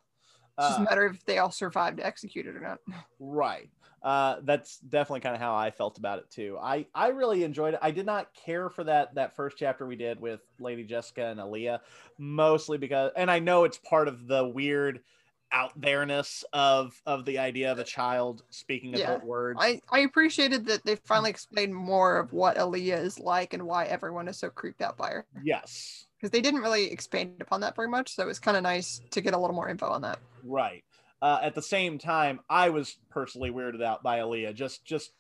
it's 0.59 0.67
just 0.69 0.81
Uh, 0.81 0.83
a 0.83 0.85
matter 0.85 1.05
of 1.07 1.15
if 1.15 1.25
they 1.27 1.39
all 1.39 1.53
survive 1.53 1.95
to 1.99 2.05
execute 2.07 2.47
it 2.47 2.57
or 2.57 2.61
not 2.61 2.79
right. 3.21 3.71
Uh, 4.03 4.37
that's 4.45 4.79
definitely 4.79 5.21
kind 5.21 5.35
of 5.35 5.41
how 5.41 5.57
I 5.57 5.71
felt 5.71 5.99
about 5.99 6.21
it 6.21 6.31
too. 6.31 6.57
I 6.61 6.87
I 6.95 7.09
really 7.09 7.43
enjoyed 7.43 7.75
it. 7.75 7.81
I 7.83 7.91
did 7.91 8.07
not 8.07 8.33
care 8.33 8.71
for 8.71 8.85
that 8.85 9.15
that 9.17 9.35
first 9.35 9.57
chapter 9.59 9.87
we 9.87 9.97
did 9.97 10.21
with 10.21 10.41
Lady 10.61 10.85
Jessica 10.85 11.27
and 11.27 11.41
Alia, 11.41 11.81
mostly 12.19 12.79
because, 12.79 13.11
and 13.17 13.31
I 13.31 13.41
know 13.41 13.65
it's 13.65 13.79
part 13.79 14.07
of 14.09 14.27
the 14.29 14.47
weird 14.47 15.01
out 15.51 15.73
there-ness 15.81 16.45
of 16.53 17.01
of 17.07 17.25
the 17.25 17.39
idea 17.39 17.73
of 17.73 17.79
a 17.79 17.85
child 17.85 18.43
speaking 18.51 18.95
Yeah. 18.95 19.15
adult 19.15 19.25
words. 19.25 19.59
I, 19.61 19.81
I 19.91 20.01
appreciated 20.01 20.67
that 20.67 20.85
they 20.85 20.97
finally 20.97 21.31
explained 21.31 21.75
more 21.75 22.19
of 22.19 22.33
what 22.33 22.59
Alia 22.59 22.99
is 22.99 23.19
like 23.19 23.55
and 23.55 23.65
why 23.65 23.87
everyone 23.87 24.29
is 24.29 24.39
so 24.39 24.51
creeped 24.51 24.83
out 24.83 24.97
by 24.97 25.11
her. 25.11 25.27
yes. 25.43 26.05
Because 26.19 26.31
they 26.33 26.41
didn't 26.41 26.61
really 26.61 26.91
expand 26.91 27.41
upon 27.41 27.61
that 27.63 27.77
very 27.77 27.89
much. 27.89 28.15
So 28.15 28.25
it 28.25 28.27
was 28.27 28.39
kind 28.39 28.57
of 28.57 28.63
nice 28.63 29.01
to 29.11 29.21
get 29.21 29.35
a 29.35 29.39
little 29.39 29.55
more 29.55 29.69
info 29.69 29.89
on 29.89 30.03
that. 30.03 30.19
Right. 30.45 30.85
Uh, 31.21 31.41
at 31.43 31.55
the 31.55 31.63
same 31.63 31.99
time, 31.99 32.41
I 32.49 32.69
was 32.71 32.97
personally 33.11 33.51
weirded 33.51 33.83
out 33.83 34.03
by 34.03 34.19
Alia. 34.21 34.53
Just, 34.53 34.85
just, 34.85 35.13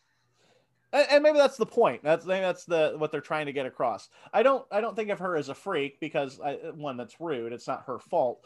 and 0.93 1.23
maybe 1.23 1.39
that's 1.39 1.57
the 1.57 1.67
point. 1.67 2.03
That's 2.03 2.25
maybe 2.25 2.41
that's 2.41 2.65
the 2.65 2.95
what 2.97 3.13
they're 3.13 3.21
trying 3.21 3.47
to 3.47 3.53
get 3.53 3.67
across. 3.67 4.09
I 4.33 4.43
don't, 4.43 4.65
I 4.71 4.81
don't 4.81 4.95
think 4.97 5.11
of 5.11 5.19
her 5.19 5.37
as 5.37 5.49
a 5.49 5.55
freak 5.55 6.01
because 6.01 6.41
I, 6.41 6.55
one, 6.75 6.97
that's 6.97 7.21
rude. 7.21 7.53
It's 7.53 7.67
not 7.67 7.85
her 7.87 7.99
fault. 7.99 8.45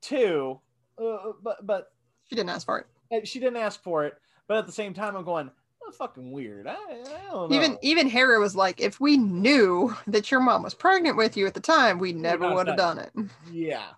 Two, 0.00 0.60
uh, 1.02 1.32
but 1.42 1.66
but 1.66 1.92
She 2.28 2.36
didn't 2.36 2.50
ask 2.50 2.64
for 2.66 2.78
it. 2.78 2.86
uh, 3.12 3.24
she 3.24 3.38
didn't 3.40 3.56
ask 3.58 3.82
for 3.82 4.04
it. 4.04 4.14
But 4.46 4.58
at 4.58 4.66
the 4.66 4.72
same 4.72 4.94
time, 4.94 5.16
I'm 5.16 5.24
going, 5.24 5.50
that's 5.84 5.96
fucking 5.96 6.30
weird. 6.30 6.66
I, 6.66 6.74
I 6.74 7.30
don't 7.30 7.50
know. 7.50 7.56
Even 7.56 7.78
even 7.82 8.10
Harah 8.10 8.40
was 8.40 8.54
like, 8.54 8.80
if 8.80 9.00
we 9.00 9.16
knew 9.16 9.94
that 10.06 10.30
your 10.30 10.40
mom 10.40 10.62
was 10.62 10.74
pregnant 10.74 11.16
with 11.16 11.36
you 11.36 11.46
at 11.46 11.54
the 11.54 11.60
time, 11.60 11.98
we 11.98 12.12
never 12.12 12.54
would 12.54 12.66
have 12.66 12.76
done 12.76 12.98
it. 12.98 13.10
yeah. 13.52 13.88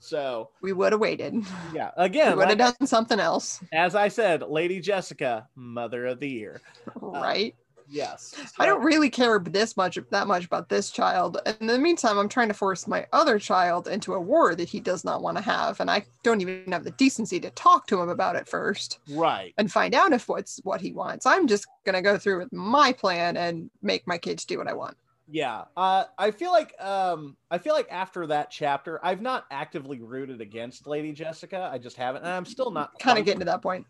So 0.00 0.50
We 0.60 0.72
would 0.72 0.92
have 0.92 1.00
waited. 1.00 1.34
yeah, 1.74 1.90
Again, 1.96 2.32
We 2.32 2.38
would 2.38 2.48
have 2.50 2.58
like- 2.58 2.78
done 2.78 2.86
something 2.86 3.18
else, 3.20 3.62
as 3.72 3.94
I 3.94 4.08
said, 4.08 4.42
Lady 4.42 4.80
Jessica, 4.80 5.48
Mother 5.56 6.06
of 6.06 6.20
the 6.20 6.28
Year. 6.28 6.60
Oh, 7.02 7.14
uh, 7.14 7.20
right? 7.20 7.54
Yes. 7.90 8.34
I 8.58 8.66
don't 8.66 8.82
really 8.84 9.08
care 9.08 9.38
this 9.38 9.74
much 9.74 9.98
that 10.10 10.26
much 10.26 10.44
about 10.44 10.68
this 10.68 10.90
child. 10.90 11.38
In 11.58 11.66
the 11.68 11.78
meantime, 11.78 12.18
I'm 12.18 12.28
trying 12.28 12.48
to 12.48 12.54
force 12.54 12.86
my 12.86 13.06
other 13.14 13.38
child 13.38 13.88
into 13.88 14.12
a 14.12 14.20
war 14.20 14.54
that 14.54 14.68
he 14.68 14.78
does 14.78 15.04
not 15.06 15.22
want 15.22 15.38
to 15.38 15.42
have, 15.42 15.80
and 15.80 15.90
I 15.90 16.04
don't 16.22 16.42
even 16.42 16.70
have 16.70 16.84
the 16.84 16.90
decency 16.90 17.40
to 17.40 17.48
talk 17.50 17.86
to 17.86 17.98
him 17.98 18.10
about 18.10 18.36
it 18.36 18.46
first 18.46 18.98
Right. 19.08 19.54
and 19.56 19.72
find 19.72 19.94
out 19.94 20.12
if 20.12 20.28
what's 20.28 20.60
what 20.64 20.82
he 20.82 20.92
wants. 20.92 21.24
I'm 21.24 21.46
just 21.46 21.66
gonna 21.86 22.02
go 22.02 22.18
through 22.18 22.40
with 22.40 22.52
my 22.52 22.92
plan 22.92 23.38
and 23.38 23.70
make 23.80 24.06
my 24.06 24.18
kids 24.18 24.44
do 24.44 24.58
what 24.58 24.68
I 24.68 24.74
want. 24.74 24.94
Yeah. 25.30 25.64
Uh, 25.76 26.04
I 26.16 26.30
feel 26.30 26.50
like 26.50 26.74
um, 26.80 27.36
I 27.50 27.58
feel 27.58 27.74
like 27.74 27.86
after 27.90 28.26
that 28.28 28.50
chapter, 28.50 29.04
I've 29.04 29.20
not 29.20 29.44
actively 29.50 30.00
rooted 30.00 30.40
against 30.40 30.86
Lady 30.86 31.12
Jessica. 31.12 31.68
I 31.72 31.78
just 31.78 31.96
haven't, 31.96 32.22
and 32.22 32.32
I'm 32.32 32.46
still 32.46 32.70
not 32.70 32.98
Kind 32.98 33.18
of 33.18 33.24
getting 33.24 33.40
to 33.40 33.46
that 33.46 33.62
point. 33.62 33.86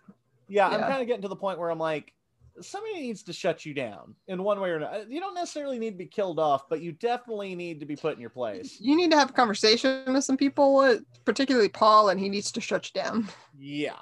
Yeah, 0.48 0.68
I'm 0.68 0.80
kind 0.80 1.00
of 1.00 1.06
getting 1.06 1.22
to 1.22 1.28
the 1.28 1.36
point 1.36 1.58
where 1.58 1.70
I'm 1.70 1.78
like, 1.78 2.12
somebody 2.60 3.00
needs 3.00 3.22
to 3.24 3.32
shut 3.32 3.64
you 3.64 3.74
down 3.74 4.14
in 4.26 4.42
one 4.42 4.60
way 4.60 4.70
or 4.70 4.76
another. 4.76 5.06
You 5.08 5.20
don't 5.20 5.34
necessarily 5.34 5.78
need 5.78 5.90
to 5.90 5.96
be 5.96 6.06
killed 6.06 6.38
off, 6.38 6.68
but 6.68 6.80
you 6.80 6.92
definitely 6.92 7.54
need 7.54 7.80
to 7.80 7.86
be 7.86 7.96
put 7.96 8.14
in 8.14 8.20
your 8.20 8.30
place. 8.30 8.78
You 8.80 8.96
need 8.96 9.10
to 9.10 9.16
have 9.16 9.30
a 9.30 9.32
conversation 9.32 10.12
with 10.12 10.24
some 10.24 10.36
people, 10.36 10.98
particularly 11.24 11.68
Paul, 11.68 12.08
and 12.08 12.18
he 12.18 12.28
needs 12.28 12.50
to 12.52 12.60
shut 12.60 12.90
you 12.92 13.00
down. 13.00 13.28
Yeah. 13.58 13.96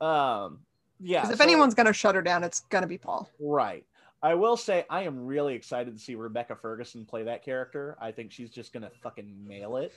Um. 0.00 0.60
Yeah. 1.00 1.28
if 1.28 1.38
so- 1.38 1.44
anyone's 1.44 1.74
gonna 1.74 1.92
shut 1.92 2.14
her 2.14 2.22
down, 2.22 2.44
it's 2.44 2.60
gonna 2.60 2.86
be 2.86 2.98
Paul. 2.98 3.28
Right. 3.40 3.84
I 4.22 4.34
will 4.34 4.56
say 4.56 4.84
I 4.90 5.02
am 5.02 5.26
really 5.26 5.54
excited 5.54 5.94
to 5.94 6.00
see 6.00 6.14
Rebecca 6.14 6.54
Ferguson 6.54 7.06
play 7.06 7.22
that 7.24 7.44
character. 7.44 7.96
I 8.00 8.12
think 8.12 8.32
she's 8.32 8.50
just 8.50 8.72
gonna 8.72 8.90
fucking 9.02 9.46
nail 9.46 9.76
it. 9.76 9.92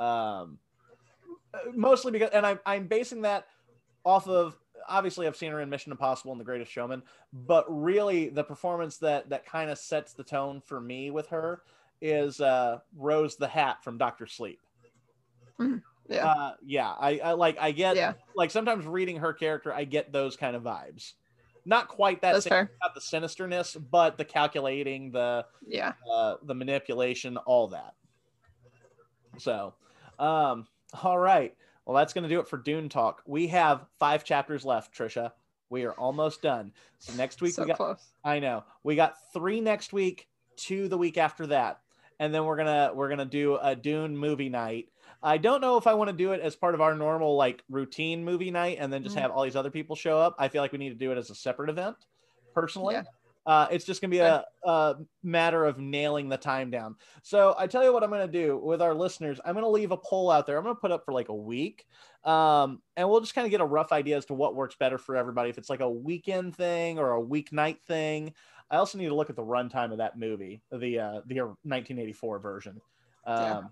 Um, 0.00 0.58
mostly 1.74 2.12
because, 2.12 2.30
and 2.30 2.44
I'm 2.44 2.58
I'm 2.66 2.86
basing 2.86 3.22
that 3.22 3.46
off 4.04 4.26
of 4.28 4.56
obviously 4.88 5.26
I've 5.26 5.36
seen 5.36 5.52
her 5.52 5.60
in 5.60 5.70
Mission 5.70 5.92
Impossible 5.92 6.32
and 6.32 6.40
The 6.40 6.44
Greatest 6.44 6.72
Showman, 6.72 7.02
but 7.32 7.64
really 7.68 8.28
the 8.28 8.44
performance 8.44 8.98
that 8.98 9.28
that 9.30 9.46
kind 9.46 9.70
of 9.70 9.78
sets 9.78 10.12
the 10.12 10.24
tone 10.24 10.60
for 10.60 10.80
me 10.80 11.10
with 11.10 11.28
her 11.28 11.62
is 12.00 12.40
uh, 12.40 12.78
Rose 12.96 13.36
the 13.36 13.46
Hat 13.46 13.84
from 13.84 13.96
Doctor 13.96 14.26
Sleep. 14.26 14.60
Yeah. 16.08 16.26
Uh, 16.26 16.54
yeah, 16.64 16.90
I, 16.90 17.20
I 17.22 17.32
like 17.32 17.58
I 17.60 17.70
get 17.70 17.96
yeah, 17.96 18.14
like 18.34 18.50
sometimes 18.50 18.86
reading 18.86 19.18
her 19.18 19.32
character, 19.32 19.72
I 19.72 19.84
get 19.84 20.12
those 20.12 20.36
kind 20.36 20.56
of 20.56 20.62
vibes. 20.62 21.12
Not 21.64 21.88
quite 21.88 22.20
that 22.22 22.32
that's 22.32 22.44
same, 22.44 22.50
fair. 22.50 22.70
not 22.82 22.94
the 22.94 23.00
sinisterness, 23.00 23.76
but 23.90 24.18
the 24.18 24.24
calculating, 24.24 25.12
the 25.12 25.46
Yeah. 25.66 25.92
uh, 26.10 26.36
the 26.42 26.54
manipulation, 26.54 27.36
all 27.36 27.68
that. 27.68 27.94
So, 29.38 29.74
um, 30.18 30.66
all 31.02 31.18
right. 31.18 31.56
Well, 31.86 31.96
that's 31.96 32.12
going 32.12 32.22
to 32.24 32.28
do 32.28 32.40
it 32.40 32.48
for 32.48 32.58
Dune 32.58 32.88
Talk. 32.88 33.22
We 33.26 33.48
have 33.48 33.86
five 33.98 34.24
chapters 34.24 34.64
left, 34.64 34.96
Trisha. 34.96 35.32
We 35.70 35.84
are 35.84 35.92
almost 35.94 36.42
done. 36.42 36.72
So 36.98 37.14
next 37.14 37.40
week 37.40 37.54
so 37.54 37.62
we 37.62 37.68
got. 37.68 37.76
close. 37.76 38.12
I 38.24 38.38
know 38.38 38.62
we 38.84 38.94
got 38.94 39.14
three 39.32 39.60
next 39.60 39.92
week, 39.92 40.28
two 40.56 40.86
the 40.86 40.98
week 40.98 41.16
after 41.16 41.46
that, 41.48 41.80
and 42.20 42.32
then 42.32 42.44
we're 42.44 42.58
gonna 42.58 42.92
we're 42.94 43.08
gonna 43.08 43.24
do 43.24 43.56
a 43.56 43.74
Dune 43.74 44.14
movie 44.16 44.50
night. 44.50 44.90
I 45.22 45.38
don't 45.38 45.60
know 45.60 45.76
if 45.76 45.86
I 45.86 45.94
want 45.94 46.08
to 46.10 46.16
do 46.16 46.32
it 46.32 46.40
as 46.40 46.56
part 46.56 46.74
of 46.74 46.80
our 46.80 46.94
normal 46.94 47.36
like 47.36 47.62
routine 47.68 48.24
movie 48.24 48.50
night, 48.50 48.78
and 48.80 48.92
then 48.92 49.02
just 49.02 49.16
Mhm. 49.16 49.20
have 49.20 49.30
all 49.30 49.42
these 49.44 49.56
other 49.56 49.70
people 49.70 49.94
show 49.96 50.18
up. 50.18 50.34
I 50.38 50.48
feel 50.48 50.62
like 50.62 50.72
we 50.72 50.78
need 50.78 50.90
to 50.90 50.94
do 50.96 51.12
it 51.12 51.18
as 51.18 51.30
a 51.30 51.34
separate 51.34 51.70
event, 51.70 51.96
personally. 52.54 52.94
Yeah. 52.94 53.02
Uh, 53.44 53.66
it's 53.72 53.84
just 53.84 54.00
gonna 54.00 54.10
be 54.12 54.18
a, 54.20 54.44
a 54.64 54.96
matter 55.24 55.64
of 55.64 55.76
nailing 55.78 56.28
the 56.28 56.36
time 56.36 56.70
down. 56.70 56.94
So 57.24 57.56
I 57.58 57.66
tell 57.66 57.82
you 57.82 57.92
what 57.92 58.04
I'm 58.04 58.10
gonna 58.10 58.28
do 58.28 58.56
with 58.56 58.80
our 58.80 58.94
listeners. 58.94 59.40
I'm 59.44 59.54
gonna 59.54 59.68
leave 59.68 59.90
a 59.90 59.96
poll 59.96 60.30
out 60.30 60.46
there. 60.46 60.56
I'm 60.56 60.62
gonna 60.62 60.76
put 60.76 60.92
up 60.92 61.04
for 61.04 61.12
like 61.12 61.28
a 61.28 61.34
week, 61.34 61.84
um, 62.24 62.80
and 62.96 63.08
we'll 63.10 63.20
just 63.20 63.34
kind 63.34 63.44
of 63.44 63.50
get 63.50 63.60
a 63.60 63.64
rough 63.66 63.90
idea 63.90 64.16
as 64.16 64.26
to 64.26 64.34
what 64.34 64.54
works 64.54 64.76
better 64.76 64.96
for 64.96 65.16
everybody. 65.16 65.50
If 65.50 65.58
it's 65.58 65.70
like 65.70 65.80
a 65.80 65.90
weekend 65.90 66.54
thing 66.54 66.98
or 67.00 67.16
a 67.16 67.20
weeknight 67.22 67.80
thing. 67.82 68.32
I 68.70 68.76
also 68.76 68.96
need 68.96 69.08
to 69.08 69.14
look 69.14 69.28
at 69.28 69.36
the 69.36 69.42
runtime 69.42 69.92
of 69.92 69.98
that 69.98 70.16
movie, 70.18 70.62
the 70.70 70.98
uh, 70.98 71.20
the 71.26 71.40
1984 71.64 72.38
version. 72.38 72.80
Um, 73.26 73.36
Yeah. 73.42 73.62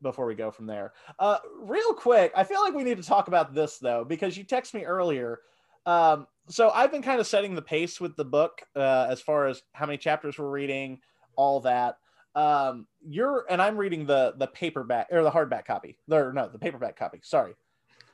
Before 0.00 0.26
we 0.26 0.34
go 0.34 0.50
from 0.50 0.66
there, 0.66 0.92
uh, 1.18 1.38
real 1.60 1.92
quick, 1.92 2.32
I 2.36 2.44
feel 2.44 2.60
like 2.60 2.74
we 2.74 2.84
need 2.84 2.98
to 2.98 3.02
talk 3.02 3.26
about 3.26 3.52
this 3.52 3.78
though 3.78 4.04
because 4.04 4.36
you 4.36 4.44
text 4.44 4.72
me 4.74 4.84
earlier. 4.84 5.40
Um, 5.86 6.26
so 6.48 6.70
I've 6.70 6.92
been 6.92 7.02
kind 7.02 7.18
of 7.20 7.26
setting 7.26 7.54
the 7.54 7.62
pace 7.62 8.00
with 8.00 8.14
the 8.14 8.24
book 8.24 8.62
uh, 8.76 9.06
as 9.10 9.20
far 9.20 9.46
as 9.46 9.62
how 9.72 9.86
many 9.86 9.98
chapters 9.98 10.38
we're 10.38 10.50
reading, 10.50 11.00
all 11.34 11.60
that. 11.60 11.96
Um, 12.34 12.86
you're 13.04 13.44
and 13.50 13.60
I'm 13.60 13.76
reading 13.76 14.06
the 14.06 14.34
the 14.36 14.46
paperback 14.46 15.08
or 15.10 15.22
the 15.24 15.30
hardback 15.30 15.64
copy. 15.64 15.98
Or 16.10 16.32
no, 16.32 16.48
the 16.48 16.58
paperback 16.58 16.96
copy. 16.96 17.18
Sorry, 17.22 17.54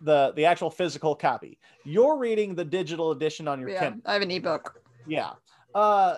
the 0.01 0.32
the 0.37 0.47
actual 0.47 0.70
physical 0.70 1.14
copy. 1.14 1.59
You're 1.85 2.16
reading 2.16 2.55
the 2.55 2.64
digital 2.64 3.11
edition 3.11 3.47
on 3.47 3.61
your 3.61 3.68
Yeah. 3.68 3.80
Kindle. 3.80 4.01
I 4.07 4.14
have 4.14 4.22
an 4.22 4.30
ebook. 4.30 4.80
Yeah. 5.07 5.32
Uh, 5.74 6.16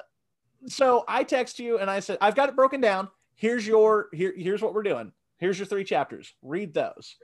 so 0.69 1.05
I 1.09 1.25
text 1.25 1.59
you 1.59 1.79
and 1.79 1.91
I 1.91 2.01
said, 2.01 2.19
I've 2.21 2.35
got 2.35 2.49
it 2.49 2.57
broken 2.57 2.81
down. 2.81 3.09
Here's 3.35 3.67
your 3.67 4.09
here. 4.13 4.33
Here's 4.37 4.63
what 4.63 4.75
we're 4.75 4.83
doing. 4.83 5.13
Here's 5.39 5.59
your 5.59 5.67
three 5.67 5.85
chapters. 5.85 6.33
Read 6.43 6.75
those. 6.75 7.17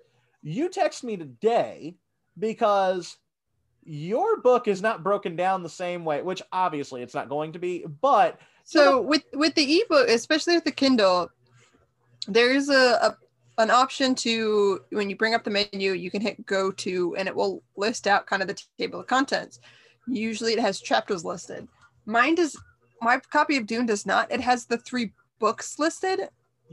You 0.43 0.69
text 0.69 1.05
me 1.05 1.17
today 1.17 1.97
because 2.39 3.17
your 3.85 4.41
book 4.41 4.69
is 4.69 4.83
not 4.83 5.03
broken 5.03 5.37
down 5.37 5.63
the 5.63 5.69
same 5.69 6.05
way, 6.05 6.23
which 6.23 6.43
obviously 6.53 7.03
it's 7.03 7.15
not 7.15 7.29
going 7.29 7.53
to 7.53 7.59
be. 7.59 7.85
But 8.01 8.41
So 8.65 9.01
with 9.01 9.25
with 9.33 9.55
the 9.55 9.81
ebook, 9.81 10.09
especially 10.09 10.55
with 10.55 10.65
the 10.65 10.73
Kindle, 10.73 11.31
there 12.29 12.53
is 12.53 12.69
a, 12.69 12.99
a 13.03 13.17
an 13.59 13.71
option 13.71 14.15
to 14.15 14.81
when 14.91 15.11
you 15.11 15.17
bring 15.17 15.35
up 15.35 15.45
the 15.45 15.51
menu, 15.51 15.93
you 15.93 16.11
can 16.11 16.23
hit 16.23 16.45
go 16.47 16.71
to, 16.71 17.15
and 17.17 17.29
it 17.29 17.35
will 17.35 17.63
list 17.77 18.07
out 18.07 18.27
kind 18.27 18.43
of 18.43 18.49
the 18.49 18.63
table 18.79 19.01
of 19.01 19.07
contents. 19.07 19.61
Usually, 20.07 20.53
it 20.53 20.59
has 20.59 20.81
chapters 20.81 21.25
listed. 21.25 21.69
Mine 22.07 22.35
does. 22.35 22.57
My 23.01 23.19
copy 23.19 23.57
of 23.57 23.67
Dune 23.67 23.87
does 23.87 24.07
not. 24.07 24.31
It 24.31 24.41
has 24.41 24.67
the 24.67 24.79
three 24.79 25.13
books 25.39 25.79
listed, 25.79 26.29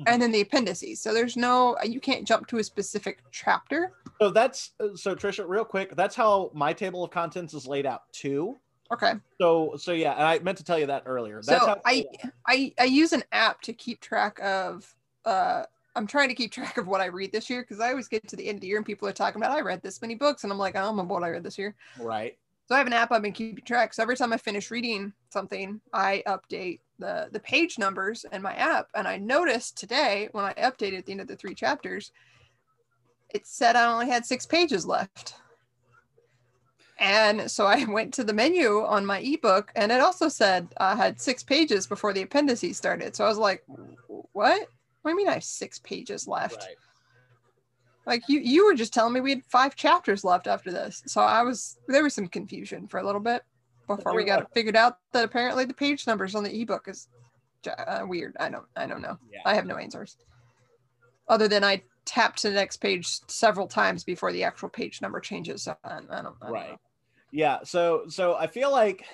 and 0.07 0.21
then 0.21 0.31
the 0.31 0.41
appendices. 0.41 1.01
So 1.01 1.13
there's 1.13 1.37
no. 1.37 1.77
You 1.83 1.99
can't 1.99 2.27
jump 2.27 2.47
to 2.47 2.57
a 2.57 2.63
specific 2.63 3.19
chapter. 3.31 3.93
so 4.21 4.29
that's 4.29 4.71
so 4.95 5.15
Trisha, 5.15 5.47
real 5.47 5.65
quick. 5.65 5.95
That's 5.95 6.15
how 6.15 6.51
my 6.53 6.73
table 6.73 7.03
of 7.03 7.11
contents 7.11 7.53
is 7.53 7.67
laid 7.67 7.85
out 7.85 8.03
too. 8.11 8.57
Okay. 8.91 9.13
So 9.39 9.75
so 9.77 9.91
yeah, 9.91 10.13
and 10.13 10.23
I 10.23 10.39
meant 10.39 10.57
to 10.57 10.63
tell 10.63 10.79
you 10.79 10.87
that 10.87 11.03
earlier. 11.05 11.41
That's 11.45 11.61
so 11.61 11.67
how 11.67 11.81
I, 11.85 12.05
I 12.47 12.73
I 12.79 12.85
use 12.85 13.13
an 13.13 13.23
app 13.31 13.61
to 13.61 13.73
keep 13.73 14.01
track 14.01 14.39
of 14.41 14.95
uh 15.25 15.63
I'm 15.95 16.07
trying 16.07 16.29
to 16.29 16.35
keep 16.35 16.51
track 16.53 16.77
of 16.77 16.87
what 16.87 17.01
I 17.01 17.05
read 17.05 17.31
this 17.31 17.49
year 17.49 17.61
because 17.61 17.79
I 17.79 17.89
always 17.89 18.07
get 18.07 18.27
to 18.29 18.35
the 18.35 18.47
end 18.47 18.57
of 18.57 18.61
the 18.61 18.67
year 18.67 18.77
and 18.77 18.85
people 18.85 19.07
are 19.07 19.13
talking 19.13 19.41
about 19.41 19.55
I 19.55 19.61
read 19.61 19.81
this 19.81 20.01
many 20.01 20.15
books 20.15 20.43
and 20.43 20.51
I'm 20.51 20.59
like 20.59 20.75
I 20.75 20.79
don't 20.81 20.91
remember 20.91 21.13
what 21.13 21.23
I 21.23 21.29
read 21.29 21.43
this 21.43 21.57
year. 21.57 21.75
right. 21.99 22.37
So 22.67 22.75
I 22.75 22.77
have 22.77 22.87
an 22.87 22.93
app 22.93 23.11
I've 23.11 23.23
been 23.23 23.33
keeping 23.33 23.65
track. 23.65 23.95
So 23.95 24.03
every 24.03 24.15
time 24.15 24.31
I 24.31 24.37
finish 24.37 24.69
reading 24.69 25.11
something, 25.29 25.81
I 25.91 26.21
update 26.27 26.81
the 26.99 27.29
the 27.31 27.39
page 27.39 27.79
numbers 27.79 28.25
in 28.31 28.41
my 28.41 28.53
app. 28.53 28.87
And 28.93 29.07
I 29.07 29.17
noticed 29.17 29.77
today 29.77 30.29
when 30.31 30.45
I 30.45 30.53
updated 30.53 30.99
at 30.99 31.05
the 31.05 31.13
end 31.13 31.21
of 31.21 31.27
the 31.27 31.35
three 31.35 31.55
chapters, 31.55 32.11
it 33.29 33.47
said 33.47 33.75
I 33.75 33.91
only 33.91 34.09
had 34.09 34.25
six 34.25 34.45
pages 34.45 34.85
left. 34.85 35.35
And 36.99 37.49
so 37.49 37.65
I 37.75 37.85
went 37.85 38.13
to 38.15 38.23
the 38.23 38.33
menu 38.33 38.85
on 38.85 39.05
my 39.05 39.19
ebook 39.19 39.71
and 39.75 39.91
it 39.91 40.01
also 40.01 40.29
said 40.29 40.67
I 40.77 40.95
had 40.95 41.19
six 41.19 41.43
pages 41.43 41.87
before 41.87 42.13
the 42.13 42.21
appendices 42.21 42.77
started. 42.77 43.15
So 43.15 43.25
I 43.25 43.29
was 43.29 43.37
like, 43.37 43.63
what? 44.07 44.67
What 45.01 45.11
do 45.11 45.11
you 45.11 45.17
mean 45.17 45.29
I 45.29 45.33
have 45.33 45.43
six 45.43 45.79
pages 45.79 46.27
left? 46.27 46.57
Right. 46.57 46.75
Like 48.05 48.23
you, 48.27 48.39
you 48.39 48.65
were 48.65 48.73
just 48.73 48.93
telling 48.93 49.13
me 49.13 49.21
we 49.21 49.29
had 49.29 49.45
five 49.45 49.75
chapters 49.75 50.23
left 50.23 50.47
after 50.47 50.71
this. 50.71 51.03
So 51.05 51.21
I 51.21 51.43
was 51.43 51.77
there 51.87 52.03
was 52.03 52.13
some 52.13 52.27
confusion 52.27 52.87
for 52.87 52.99
a 52.99 53.05
little 53.05 53.21
bit 53.21 53.43
before 53.97 54.15
we 54.15 54.23
got 54.23 54.53
figured 54.53 54.75
out 54.75 54.97
that 55.11 55.23
apparently 55.25 55.65
the 55.65 55.73
page 55.73 56.07
numbers 56.07 56.35
on 56.35 56.43
the 56.43 56.61
ebook 56.61 56.87
is 56.87 57.07
uh, 57.67 58.01
weird. 58.05 58.35
I 58.39 58.49
don't 58.49 58.65
I 58.75 58.85
don't 58.87 59.01
know. 59.01 59.17
Yeah. 59.31 59.41
I 59.45 59.53
have 59.55 59.65
no 59.65 59.77
answers. 59.77 60.17
Other 61.27 61.47
than 61.47 61.63
I 61.63 61.83
tapped 62.05 62.41
to 62.41 62.49
the 62.49 62.55
next 62.55 62.77
page 62.77 63.07
several 63.27 63.67
times 63.67 64.03
before 64.03 64.31
the 64.31 64.43
actual 64.43 64.69
page 64.69 65.01
number 65.01 65.19
changes. 65.19 65.63
So 65.63 65.75
I, 65.83 65.89
I 65.89 65.95
don't, 65.97 66.09
I 66.11 66.21
don't 66.21 66.35
right 66.41 66.69
know. 66.71 66.77
yeah 67.31 67.59
so 67.63 68.03
so 68.07 68.35
i 68.35 68.47
feel 68.47 68.71
like 68.71 69.05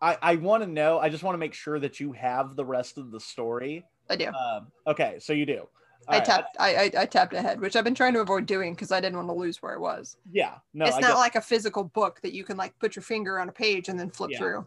i 0.00 0.16
i 0.22 0.36
want 0.36 0.62
to 0.62 0.68
know 0.68 1.00
i 1.00 1.08
just 1.08 1.24
want 1.24 1.34
to 1.34 1.38
make 1.38 1.54
sure 1.54 1.80
that 1.80 1.98
you 1.98 2.12
have 2.12 2.54
the 2.54 2.64
rest 2.64 2.98
of 2.98 3.10
the 3.10 3.18
story 3.18 3.84
I 4.08 4.14
do. 4.16 4.28
um 4.28 4.68
okay 4.86 5.16
so 5.18 5.32
you 5.32 5.44
do 5.46 5.66
I 6.08 6.16
right, 6.16 6.24
tapped 6.24 6.56
I, 6.58 6.74
I 6.74 7.02
I 7.02 7.06
tapped 7.06 7.34
ahead, 7.34 7.60
which 7.60 7.76
I've 7.76 7.84
been 7.84 7.94
trying 7.94 8.14
to 8.14 8.20
avoid 8.20 8.46
doing 8.46 8.74
because 8.74 8.90
I 8.92 9.00
didn't 9.00 9.16
want 9.16 9.28
to 9.28 9.34
lose 9.34 9.62
where 9.62 9.74
I 9.74 9.78
was. 9.78 10.16
yeah 10.30 10.54
no 10.72 10.86
it's 10.86 10.96
I 10.96 11.00
not 11.00 11.18
like 11.18 11.34
a 11.34 11.40
physical 11.40 11.84
book 11.84 12.20
that 12.22 12.32
you 12.32 12.44
can 12.44 12.56
like 12.56 12.78
put 12.78 12.96
your 12.96 13.02
finger 13.02 13.38
on 13.38 13.48
a 13.48 13.52
page 13.52 13.88
and 13.88 13.98
then 13.98 14.10
flip 14.10 14.30
Yeah. 14.32 14.38
through. 14.38 14.66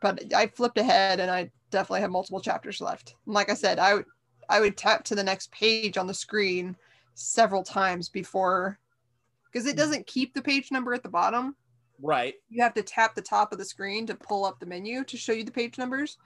But 0.00 0.34
I 0.34 0.48
flipped 0.48 0.78
ahead 0.78 1.20
and 1.20 1.30
I 1.30 1.50
definitely 1.70 2.00
have 2.00 2.10
multiple 2.10 2.40
chapters 2.40 2.80
left. 2.80 3.14
And 3.26 3.34
like 3.34 3.50
I 3.50 3.54
said, 3.54 3.78
I 3.78 3.94
would 3.94 4.06
I 4.48 4.60
would 4.60 4.76
tap 4.76 5.04
to 5.04 5.14
the 5.14 5.24
next 5.24 5.50
page 5.52 5.96
on 5.96 6.06
the 6.06 6.14
screen 6.14 6.76
several 7.14 7.62
times 7.62 8.08
before 8.08 8.78
because 9.50 9.66
it 9.66 9.72
hmm. 9.72 9.78
doesn't 9.78 10.06
keep 10.06 10.34
the 10.34 10.42
page 10.42 10.70
number 10.70 10.92
at 10.92 11.02
the 11.02 11.08
bottom. 11.08 11.56
right 12.00 12.34
You 12.50 12.62
have 12.62 12.74
to 12.74 12.82
tap 12.82 13.14
the 13.14 13.22
top 13.22 13.52
of 13.52 13.58
the 13.58 13.64
screen 13.64 14.06
to 14.06 14.14
pull 14.14 14.44
up 14.44 14.60
the 14.60 14.66
menu 14.66 15.04
to 15.04 15.16
show 15.16 15.32
you 15.32 15.44
the 15.44 15.50
page 15.50 15.78
numbers. 15.78 16.18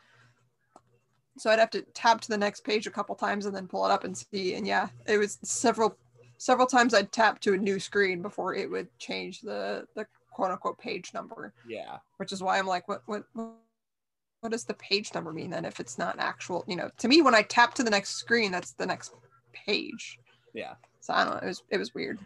So 1.39 1.51
I'd 1.51 1.59
have 1.59 1.70
to 1.70 1.82
tap 1.95 2.20
to 2.22 2.28
the 2.28 2.39
next 2.39 2.64
page 2.64 2.87
a 2.87 2.91
couple 2.91 3.14
times 3.14 3.47
and 3.47 3.55
then 3.55 3.68
pull 3.68 3.84
it 3.84 3.91
up 3.91 4.05
and 4.05 4.16
see. 4.16 4.55
And 4.55 4.66
yeah, 4.66 4.89
it 5.07 5.18
was 5.18 5.39
several 5.43 5.97
several 6.39 6.66
times 6.66 6.95
I'd 6.95 7.12
tap 7.12 7.41
to 7.41 7.55
a 7.55 7.59
new 7.59 7.78
screen 7.78 8.22
before 8.22 8.55
it 8.55 8.70
would 8.70 8.89
change 8.99 9.41
the 9.41 9.87
the 9.95 10.07
quote 10.30 10.51
unquote 10.51 10.78
page 10.78 11.12
number, 11.14 11.53
yeah 11.66 11.99
which 12.18 12.32
is 12.32 12.43
why 12.43 12.59
I'm 12.59 12.66
like, 12.66 12.89
what 12.89 13.03
what 13.07 13.24
what 13.34 14.53
does 14.53 14.64
the 14.64 14.74
page 14.74 15.12
number 15.14 15.32
mean 15.32 15.51
then 15.51 15.64
if 15.64 15.80
it's 15.80 15.99
not 15.99 16.16
actual, 16.18 16.64
you 16.66 16.76
know, 16.76 16.91
to 16.99 17.09
me 17.09 17.22
when 17.22 17.34
I 17.34 17.43
tap 17.43 17.74
to 17.74 17.82
the 17.82 17.91
next 17.91 18.16
screen, 18.16 18.53
that's 18.53 18.72
the 18.72 18.87
next 18.87 19.12
page. 19.53 20.18
Yeah. 20.55 20.74
So 21.01 21.14
I 21.14 21.24
don't 21.24 21.34
know, 21.34 21.41
it 21.41 21.47
was 21.47 21.62
it 21.70 21.78
was 21.78 21.95
weird. 21.95 22.18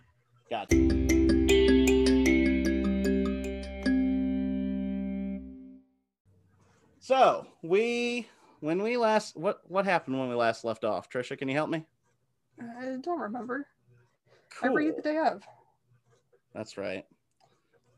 gotcha 0.51 0.77
so 7.01 7.47
we 7.63 8.29
when 8.61 8.83
we 8.83 8.97
last 8.97 9.37
what 9.37 9.61
what 9.69 9.85
happened 9.85 10.19
when 10.19 10.29
we 10.29 10.35
last 10.35 10.65
left 10.65 10.85
off 10.85 11.09
trisha 11.11 11.37
can 11.37 11.49
you 11.49 11.55
help 11.55 11.71
me 11.71 11.85
I 12.61 12.97
don't 13.01 13.21
remember. 13.21 13.67
I 14.63 14.67
read 14.67 14.97
the 14.97 15.03
day 15.03 15.17
of. 15.17 15.43
that's 16.55 16.77
right 16.77 17.07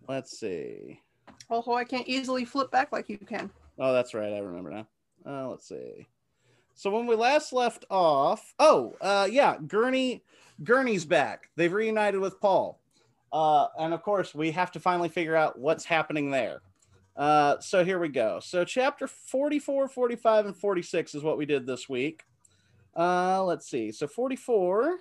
let's 0.09 0.39
see 0.39 1.01
Also, 1.49 1.73
I 1.73 1.85
can't 1.85 2.09
easily 2.09 2.45
flip 2.45 2.71
back 2.71 2.93
like 2.93 3.09
you 3.09 3.19
can. 3.19 3.51
Oh, 3.79 3.93
that's 3.93 4.15
right. 4.15 4.33
I 4.33 4.39
remember 4.39 4.71
now. 4.71 4.87
Uh, 5.27 5.49
let's 5.49 5.69
see. 5.69 6.07
So 6.75 6.91
when 6.91 7.07
we 7.07 7.15
last 7.15 7.53
left 7.53 7.85
off, 7.91 8.55
oh, 8.59 8.95
uh, 9.01 9.29
yeah, 9.31 9.57
Gurney, 9.67 10.25
Gurney's 10.65 11.05
back. 11.05 11.51
They've 11.57 11.73
reunited 11.73 12.21
with 12.21 12.41
Paul, 12.41 12.81
uh, 13.33 13.67
and 13.79 13.93
of 13.93 14.03
course, 14.03 14.35
we 14.35 14.51
have 14.53 14.73
to 14.73 14.81
finally 14.81 15.09
figure 15.09 15.37
out 15.37 15.59
what's 15.59 15.85
happening 15.85 16.31
there. 16.31 16.63
Uh, 17.17 17.61
so 17.61 17.85
here 17.85 17.99
we 17.99 18.09
go. 18.09 18.41
So 18.41 18.65
chapter 18.65 19.07
44, 19.07 19.89
45, 19.89 20.47
and 20.47 20.57
46 20.57 21.15
is 21.15 21.23
what 21.23 21.39
we 21.39 21.47
did 21.47 21.67
this 21.67 21.89
week. 21.89 22.23
Uh, 22.97 23.43
let's 23.45 23.69
see. 23.69 23.93
So 23.93 24.07
44, 24.07 24.99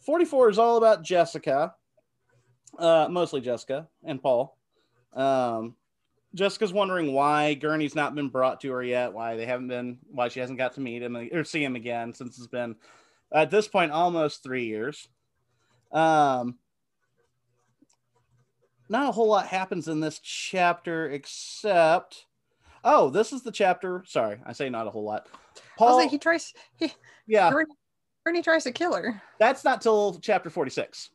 44 0.00 0.50
is 0.50 0.58
all 0.58 0.76
about 0.76 1.02
Jessica. 1.02 1.74
Uh, 2.78 3.08
mostly 3.10 3.40
Jessica 3.40 3.88
and 4.04 4.22
Paul. 4.22 4.56
Um, 5.12 5.74
Jessica's 6.34 6.72
wondering 6.72 7.12
why 7.12 7.54
Gurney's 7.54 7.94
not 7.94 8.14
been 8.14 8.28
brought 8.28 8.60
to 8.60 8.70
her 8.72 8.82
yet, 8.82 9.12
why 9.12 9.36
they 9.36 9.46
haven't 9.46 9.68
been, 9.68 9.98
why 10.10 10.28
she 10.28 10.40
hasn't 10.40 10.58
got 10.58 10.74
to 10.74 10.80
meet 10.80 11.02
him 11.02 11.16
or 11.16 11.44
see 11.44 11.64
him 11.64 11.76
again 11.76 12.12
since 12.12 12.36
it's 12.36 12.46
been 12.46 12.76
at 13.32 13.50
this 13.50 13.66
point 13.66 13.92
almost 13.92 14.42
three 14.42 14.66
years. 14.66 15.08
Um, 15.92 16.58
not 18.88 19.08
a 19.08 19.12
whole 19.12 19.28
lot 19.28 19.46
happens 19.46 19.88
in 19.88 20.00
this 20.00 20.18
chapter 20.20 21.10
except, 21.10 22.26
oh, 22.84 23.10
this 23.10 23.32
is 23.32 23.42
the 23.42 23.52
chapter. 23.52 24.04
Sorry, 24.06 24.38
I 24.44 24.52
say 24.52 24.68
not 24.68 24.86
a 24.86 24.90
whole 24.90 25.04
lot. 25.04 25.28
Paul, 25.76 25.98
Paul, 25.98 26.08
he 26.08 26.18
tries. 26.18 26.52
He, 26.76 26.92
yeah, 27.26 27.52
Gurney 28.24 28.42
tries 28.42 28.64
to 28.64 28.72
kill 28.72 28.94
her. 28.94 29.20
that's 29.38 29.64
not 29.64 29.80
till 29.80 30.18
chapter 30.20 30.50
46. 30.50 31.10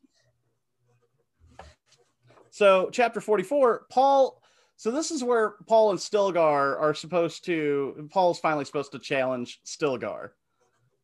So, 2.51 2.89
chapter 2.91 3.21
44, 3.21 3.85
Paul. 3.89 4.41
So, 4.75 4.91
this 4.91 5.11
is 5.11 5.23
where 5.23 5.55
Paul 5.67 5.91
and 5.91 5.99
Stilgar 5.99 6.79
are 6.79 6.93
supposed 6.93 7.45
to. 7.45 8.09
Paul's 8.11 8.39
finally 8.39 8.65
supposed 8.65 8.91
to 8.91 8.99
challenge 8.99 9.61
Stilgar 9.65 10.31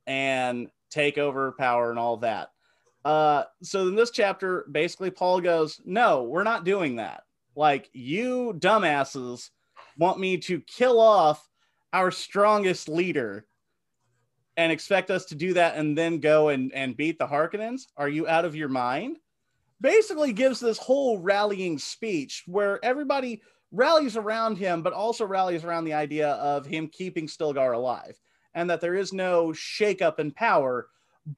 and 0.06 0.68
take 0.90 1.18
over 1.18 1.54
power 1.54 1.90
and 1.90 2.00
all 2.00 2.18
that. 2.18 2.50
Uh, 3.08 3.46
so, 3.64 3.88
in 3.88 3.96
this 3.96 4.12
chapter, 4.12 4.66
basically, 4.70 5.10
Paul 5.10 5.40
goes, 5.40 5.80
No, 5.86 6.24
we're 6.24 6.44
not 6.44 6.66
doing 6.66 6.98
that. 6.98 7.24
Like, 7.56 7.90
you 7.94 8.54
dumbasses 8.60 9.50
want 9.98 10.20
me 10.20 10.40
to 10.40 10.60
kill 10.60 11.00
off 11.00 11.48
our 11.94 12.12
strongest 12.12 12.90
leader 12.90 13.46
and 14.58 14.74
expect 14.74 15.10
us 15.10 15.24
to 15.28 15.36
do 15.36 15.54
that 15.54 15.78
and 15.78 15.98
then 15.98 16.20
go 16.20 16.50
and, 16.50 16.74
and 16.74 16.98
beat 16.98 17.18
the 17.18 17.28
Harkonnens? 17.28 17.84
Are 17.96 18.10
you 18.10 18.28
out 18.28 18.44
of 18.44 18.58
your 18.58 18.68
mind? 18.68 19.20
Basically, 19.80 20.34
gives 20.34 20.60
this 20.60 20.78
whole 20.78 21.18
rallying 21.18 21.80
speech 21.80 22.44
where 22.46 22.84
everybody 22.84 23.42
rallies 23.72 24.18
around 24.18 24.58
him, 24.58 24.82
but 24.82 24.92
also 24.92 25.26
rallies 25.26 25.64
around 25.64 25.86
the 25.86 25.94
idea 25.94 26.32
of 26.32 26.66
him 26.66 26.90
keeping 26.90 27.28
Stilgar 27.28 27.74
alive 27.74 28.20
and 28.54 28.70
that 28.70 28.82
there 28.82 28.96
is 28.96 29.14
no 29.14 29.54
shakeup 29.54 30.20
in 30.20 30.32
power, 30.32 30.90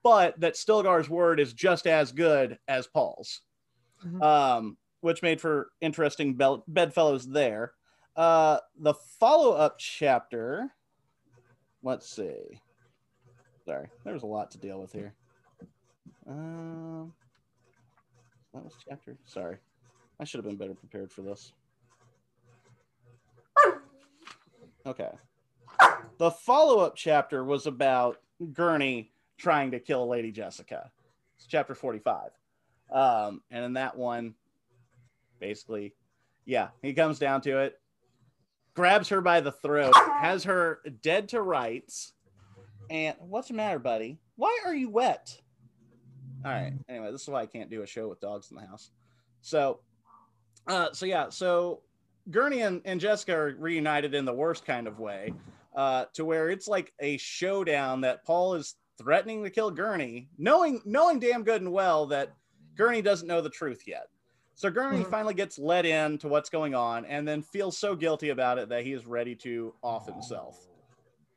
but 0.04 0.40
that 0.40 0.54
Stilgar's 0.56 1.10
word 1.10 1.40
is 1.40 1.54
just 1.54 1.88
as 1.88 2.12
good 2.12 2.60
as 2.68 2.88
Paul's, 2.88 3.42
Mhm. 4.06 4.22
um, 4.22 4.78
which 5.02 5.22
made 5.22 5.42
for 5.42 5.72
interesting 5.82 6.36
bel- 6.36 6.64
bedfellows 6.68 7.28
there. 7.28 7.74
Uh, 8.16 8.60
the 8.78 8.94
follow 8.94 9.54
up 9.54 9.78
chapter, 9.80 10.74
let's 11.84 12.08
see. 12.08 12.60
Sorry, 13.66 13.90
there's 14.04 14.24
a 14.24 14.28
lot 14.28 14.52
to 14.52 14.58
deal 14.58 14.80
with 14.80 14.92
here. 14.92 15.16
Um, 16.28 17.14
that 18.54 18.64
was 18.64 18.74
chapter. 18.88 19.18
Sorry, 19.26 19.58
I 20.20 20.24
should 20.24 20.40
have 20.40 20.46
been 20.46 20.58
better 20.58 20.76
prepared 20.76 21.12
for 21.12 21.22
this. 21.22 21.54
Okay. 24.86 25.12
The 26.18 26.32
follow 26.32 26.80
up 26.80 26.96
chapter 26.96 27.44
was 27.44 27.68
about 27.68 28.18
Gurney 28.54 29.12
trying 29.40 29.72
to 29.72 29.80
kill 29.80 30.08
Lady 30.08 30.32
Jessica. 30.32 30.92
It's 31.38 31.48
chapter 31.48 31.74
45. 31.74 32.32
Um, 32.92 33.42
and 33.50 33.66
in 33.66 33.74
that 33.74 33.98
one, 33.98 34.36
basically, 35.40 35.94
yeah, 36.46 36.70
he 36.82 36.94
comes 36.94 37.20
down 37.20 37.42
to 37.42 37.60
it, 37.60 37.80
grabs 38.76 39.10
her 39.10 39.22
by 39.22 39.40
the 39.40 39.52
throat, 39.52 39.94
has 40.20 40.44
her 40.44 40.82
dead 41.02 41.30
to 41.30 41.42
rights. 41.42 42.14
And 42.90 43.16
what's 43.20 43.48
the 43.48 43.54
matter, 43.54 43.80
buddy? 43.80 44.20
Why 44.36 44.60
are 44.66 44.74
you 44.74 44.90
wet? 44.90 45.40
All 46.46 46.52
right. 46.52 46.74
Anyway, 46.88 47.12
this 47.12 47.24
is 47.24 47.28
why 47.28 47.42
I 47.42 47.46
can't 47.46 47.70
do 47.70 47.84
a 47.84 47.88
show 47.88 48.08
with 48.08 48.20
dogs 48.20 48.52
in 48.52 48.58
the 48.58 48.66
house. 48.66 48.92
So, 49.42 49.80
uh, 50.68 50.92
so 50.94 51.06
yeah, 51.06 51.30
so 51.30 51.82
Gurney 52.32 52.62
and, 52.62 52.82
and 52.86 53.00
Jessica 53.00 53.36
are 53.36 53.56
reunited 53.58 54.14
in 54.14 54.26
the 54.26 54.34
worst 54.34 54.66
kind 54.66 54.88
of 54.88 55.00
way, 55.00 55.34
uh, 55.76 56.06
to 56.14 56.26
where 56.26 56.50
it's 56.50 56.68
like 56.68 56.94
a 57.00 57.18
showdown 57.18 58.02
that 58.02 58.26
Paul 58.26 58.56
is 58.56 58.76
threatening 59.04 59.44
to 59.44 59.50
kill 59.50 59.72
Gurney, 59.72 60.30
knowing 60.38 60.82
knowing 60.86 61.20
damn 61.20 61.44
good 61.44 61.62
and 61.62 61.72
well 61.72 62.06
that 62.08 62.34
Gurney 62.76 63.02
doesn't 63.02 63.28
know 63.28 63.42
the 63.42 63.50
truth 63.50 63.84
yet. 63.88 64.08
So 64.56 64.70
Gurney 64.70 65.04
Mhm. 65.06 65.10
finally 65.10 65.34
gets 65.34 65.58
let 65.58 65.86
in 65.86 66.18
to 66.20 66.28
what's 66.28 66.50
going 66.50 66.76
on, 66.76 67.06
and 67.06 67.28
then 67.28 67.42
feels 67.42 67.78
so 67.78 67.96
guilty 67.96 68.30
about 68.30 68.58
it 68.60 68.70
that 68.70 68.84
he 68.86 68.92
is 68.94 69.06
ready 69.06 69.36
to 69.38 69.74
off 69.82 70.06
himself, 70.06 70.68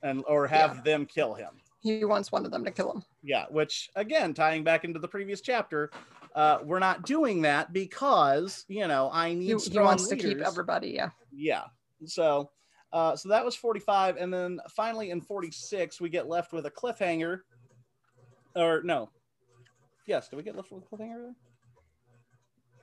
and 0.02 0.24
or 0.26 0.46
have 0.48 0.82
them 0.84 1.06
kill 1.06 1.34
him. 1.34 1.60
He 1.80 2.04
once 2.04 2.30
wanted 2.32 2.50
them 2.52 2.64
to 2.64 2.70
kill 2.70 2.92
him. 2.92 3.04
Yeah, 3.22 3.46
which 3.50 3.90
again, 3.96 4.34
tying 4.34 4.64
back 4.64 4.84
into 4.84 4.98
the 4.98 5.08
previous 5.08 5.40
chapter, 5.40 5.90
uh, 6.34 6.58
we're 6.64 6.78
not 6.80 7.04
doing 7.04 7.42
that 7.42 7.72
because 7.72 8.64
you 8.68 8.86
know 8.88 9.08
I 9.12 9.34
need 9.34 9.60
He, 9.62 9.70
he 9.70 9.78
wants 9.78 10.08
to 10.08 10.16
keep 10.16 10.38
everybody. 10.40 10.90
Yeah. 10.90 11.10
Yeah. 11.32 11.64
So, 12.04 12.50
uh, 12.92 13.14
so 13.16 13.28
that 13.28 13.44
was 13.44 13.54
45, 13.54 14.16
and 14.16 14.32
then 14.34 14.60
finally 14.70 15.10
in 15.10 15.20
46 15.20 16.00
we 16.00 16.08
get 16.08 16.26
left 16.28 16.52
with 16.52 16.66
a 16.66 16.70
cliffhanger, 16.70 17.40
or 18.54 18.82
no? 18.82 19.10
Yes, 20.06 20.28
did 20.28 20.36
we 20.36 20.42
get 20.42 20.56
left 20.56 20.72
with 20.72 20.88
cliffhanger? 20.90 21.34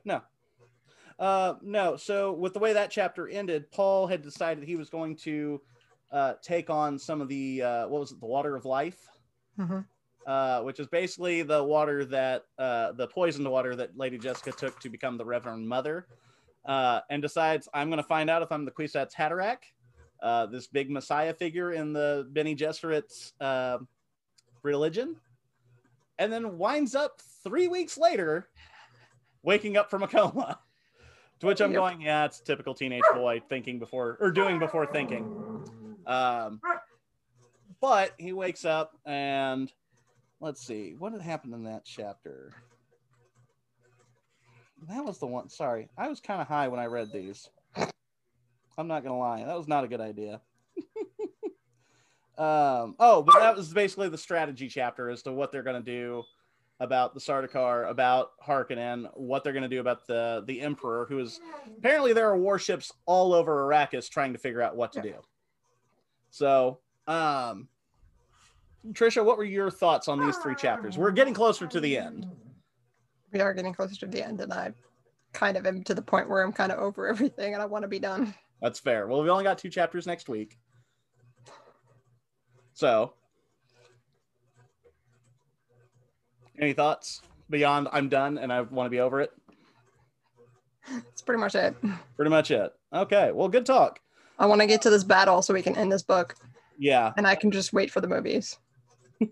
No. 0.06 0.22
Uh, 1.18 1.56
no. 1.62 1.98
So 1.98 2.34
with 2.34 2.54
the 2.54 2.60
way 2.60 2.74
that 2.74 2.92
chapter 2.92 3.28
ended, 3.28 3.72
Paul 3.72 4.08
had 4.08 4.22
decided 4.22 4.64
he 4.64 4.76
was 4.76 4.90
going 4.90 5.18
to 5.18 5.62
uh, 6.12 6.34
take 6.42 6.70
on 6.70 6.98
some 6.98 7.22
of 7.22 7.28
the 7.28 7.62
uh, 7.62 7.88
what 7.88 8.00
was 8.00 8.12
it, 8.12 8.20
the 8.20 8.26
water 8.26 8.56
of 8.56 8.66
life 8.66 9.08
hmm 9.58 9.80
uh, 10.30 10.62
which 10.62 10.80
is 10.80 10.88
basically 10.88 11.42
the 11.42 11.64
water 11.64 12.06
that 12.06 12.44
uh, 12.60 12.92
the 12.92 13.08
poisoned 13.08 13.50
water 13.50 13.76
that 13.76 13.98
Lady 13.98 14.18
Jessica 14.18 14.52
took 14.52 14.80
to 14.80 14.90
become 14.90 15.18
the 15.18 15.26
Reverend 15.26 15.68
Mother, 15.68 16.06
uh, 16.66 17.00
and 17.10 17.20
decides 17.20 17.68
I'm 17.74 17.90
going 17.90 17.98
to 18.02 18.08
find 18.08 18.30
out 18.30 18.44
if 18.44 18.52
I'm 18.52 18.64
the 18.64 18.72
Kwisatz 18.72 19.14
Haderach, 19.14 19.58
uh, 20.22 20.46
this 20.46 20.68
big 20.68 20.92
Messiah 20.92 21.34
figure 21.34 21.72
in 21.72 21.94
the 21.94 22.30
Bene 22.32 22.56
Gesserit's 22.56 23.34
uh, 23.42 23.80
religion, 24.62 25.16
and 26.20 26.32
then 26.32 26.58
winds 26.60 26.94
up 26.94 27.20
three 27.44 27.68
weeks 27.68 27.98
later, 27.98 28.50
waking 29.42 29.78
up 29.78 29.90
from 29.90 30.04
a 30.04 30.08
coma. 30.08 30.60
To 31.40 31.48
which 31.48 31.62
I'm 31.62 31.72
Yep. 31.72 31.80
going, 31.80 32.02
yeah, 32.02 32.26
it's 32.26 32.42
typical 32.42 32.74
teenage 32.76 33.06
boy 33.14 33.42
thinking 33.48 33.80
before 33.80 34.18
or 34.20 34.30
doing 34.30 34.60
before 34.60 34.86
thinking. 34.86 35.26
Um, 36.06 36.60
but 37.80 38.14
he 38.18 38.34
wakes 38.34 38.66
up 38.66 38.92
and 39.06 39.72
let's 40.42 40.62
see 40.62 40.96
what 40.98 41.14
had 41.14 41.22
happened 41.22 41.54
in 41.54 41.64
that 41.64 41.86
chapter. 41.86 42.52
That 44.90 45.06
was 45.06 45.20
the 45.20 45.28
one. 45.28 45.48
Sorry, 45.50 45.88
I 45.98 46.10
was 46.10 46.20
kind 46.20 46.42
of 46.42 46.48
high 46.48 46.68
when 46.68 46.80
I 46.82 46.86
read 46.88 47.14
these. 47.14 47.48
I'm 48.78 48.88
not 48.88 49.04
gonna 49.04 49.18
lie, 49.18 49.46
that 49.46 49.58
was 49.58 49.68
not 49.68 49.86
a 49.86 49.88
good 49.88 50.02
idea. 50.02 50.42
um, 52.40 52.96
oh, 53.00 53.22
but 53.22 53.38
that 53.40 53.56
was 53.56 53.74
basically 53.74 54.10
the 54.10 54.18
strategy 54.18 54.70
chapter 54.70 55.10
as 55.10 55.22
to 55.24 55.32
what 55.34 55.52
they're 55.52 55.64
gonna 55.64 55.82
do 55.82 56.24
about 56.80 57.14
the 57.14 57.20
Sardaukar, 57.20 57.90
about 57.90 58.32
Harkonnen, 58.42 59.10
what 59.16 59.44
they're 59.44 59.54
gonna 59.54 59.68
do 59.68 59.82
about 59.82 60.08
the 60.08 60.44
the 60.48 60.62
Emperor, 60.62 61.06
who 61.10 61.20
is 61.20 61.42
apparently 61.78 62.14
there 62.14 62.30
are 62.30 62.38
warships 62.38 62.94
all 63.06 63.34
over 63.34 63.68
Arrakis 63.68 64.10
trying 64.10 64.32
to 64.34 64.40
figure 64.40 64.62
out 64.62 64.78
what 64.78 64.94
to 64.94 65.02
do. 65.02 65.16
So, 66.32 66.80
um, 67.08 67.68
Trisha, 68.92 69.24
what 69.24 69.38
were 69.38 69.44
your 69.44 69.70
thoughts 69.70 70.08
on 70.08 70.20
these 70.26 70.38
three 70.38 70.56
chapters? 70.56 70.98
We're 70.98 71.12
getting 71.12 71.34
closer 71.34 71.68
to 71.68 71.80
the 71.80 71.98
end. 71.98 72.26
We 73.34 73.42
are 73.42 73.54
getting 73.54 73.74
closer 73.74 73.96
to 73.98 74.08
the 74.08 74.26
end, 74.26 74.40
and 74.40 74.54
I 74.54 74.72
kind 75.34 75.58
of 75.58 75.66
am 75.68 75.84
to 75.84 75.94
the 75.94 76.02
point 76.02 76.30
where 76.30 76.42
I'm 76.42 76.54
kind 76.54 76.72
of 76.72 76.80
over 76.80 77.08
everything, 77.08 77.54
and 77.54 77.62
I 77.62 77.66
want 77.66 77.84
to 77.84 77.90
be 77.90 78.00
done. 78.00 78.34
That's 78.62 78.80
fair. 78.80 79.08
Well, 79.08 79.22
we 79.22 79.30
only 79.30 79.44
got 79.44 79.58
two 79.58 79.70
chapters 79.70 80.08
next 80.08 80.30
week. 80.30 80.58
So, 82.80 83.12
any 86.58 86.72
thoughts 86.72 87.22
beyond 87.50 87.90
I'm 87.92 88.08
done 88.08 88.38
and 88.38 88.54
I 88.54 88.62
want 88.62 88.86
to 88.86 88.90
be 88.90 89.02
over 89.02 89.20
it? 89.20 89.32
That's 90.90 91.22
pretty 91.22 91.42
much 91.42 91.56
it. 91.56 91.76
Pretty 92.16 92.30
much 92.32 92.52
it. 92.52 92.72
Okay. 92.94 93.34
Well, 93.34 93.50
good 93.50 93.66
talk. 93.66 94.00
I 94.40 94.46
want 94.46 94.62
to 94.62 94.68
get 94.68 94.82
to 94.84 94.90
this 94.90 95.04
battle 95.04 95.42
so 95.42 95.54
we 95.54 95.62
can 95.62 95.76
end 95.76 95.92
this 95.92 96.04
book, 96.04 96.36
Yeah. 96.78 97.12
and 97.18 97.28
I 97.28 97.36
can 97.36 97.52
just 97.52 97.74
wait 97.74 97.92
for 97.92 98.00
the 98.00 98.08
movies. 98.08 98.58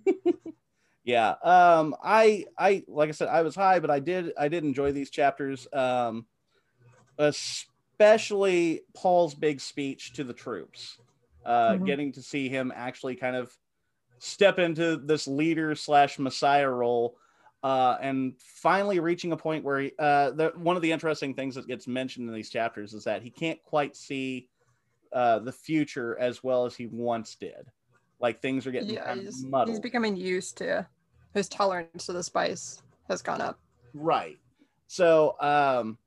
Yeah. 1.05 1.35
Um, 1.41 1.95
I, 2.03 2.43
I, 2.59 2.83
like 2.89 3.07
I 3.07 3.13
said, 3.13 3.29
I 3.29 3.41
was 3.41 3.55
high, 3.55 3.79
but 3.79 3.89
I 3.89 4.01
did, 4.01 4.33
I 4.37 4.49
did 4.49 4.65
enjoy 4.65 4.91
these 4.91 5.09
chapters. 5.09 5.65
Um, 5.71 6.25
especially 7.17 8.81
Paul's 8.93 9.33
big 9.33 9.61
speech 9.61 10.11
to 10.15 10.25
the 10.25 10.33
troops, 10.33 10.97
uh, 11.47 11.77
Mhm. 11.77 11.85
getting 11.85 12.11
to 12.11 12.21
see 12.21 12.49
him 12.49 12.71
actually 12.75 13.15
kind 13.15 13.35
of 13.35 13.57
step 14.19 14.59
into 14.59 14.97
this 14.97 15.27
leader 15.27 15.75
slash 15.75 16.19
messiah 16.19 16.69
role. 16.69 17.17
Uh, 17.63 17.97
and 18.01 18.39
finally 18.39 18.99
reaching 18.99 19.31
a 19.31 19.37
point 19.37 19.63
where 19.63 19.79
he, 19.79 19.91
uh, 19.97 20.31
the, 20.31 20.53
one 20.57 20.75
of 20.75 20.81
the 20.83 20.91
interesting 20.91 21.33
things 21.33 21.55
that 21.55 21.67
gets 21.67 21.87
mentioned 21.87 22.29
in 22.29 22.35
these 22.35 22.49
chapters 22.51 22.93
is 22.93 23.03
that 23.03 23.23
he 23.23 23.31
can't 23.31 23.61
quite 23.63 23.95
see 23.95 24.47
uh, 25.11 25.39
the 25.39 25.51
future 25.51 26.17
as 26.19 26.43
well 26.43 26.65
as 26.65 26.75
he 26.75 26.85
once 26.85 27.35
did. 27.35 27.65
Like 28.19 28.41
things 28.41 28.67
are 28.67 28.71
getting 28.71 28.93
Yeah, 28.93 29.05
kind 29.05 29.27
of 29.27 29.43
muddled. 29.43 29.69
he's 29.69 29.79
becoming 29.79 30.15
used 30.15 30.57
to 30.57 30.87
his 31.33 31.49
tolerance 31.49 32.05
to 32.05 32.13
the 32.13 32.23
spice 32.23 32.81
has 33.07 33.21
gone 33.21 33.41
up. 33.41 33.59
Right. 33.93 34.37
So 34.87 35.35
um, 35.39 35.97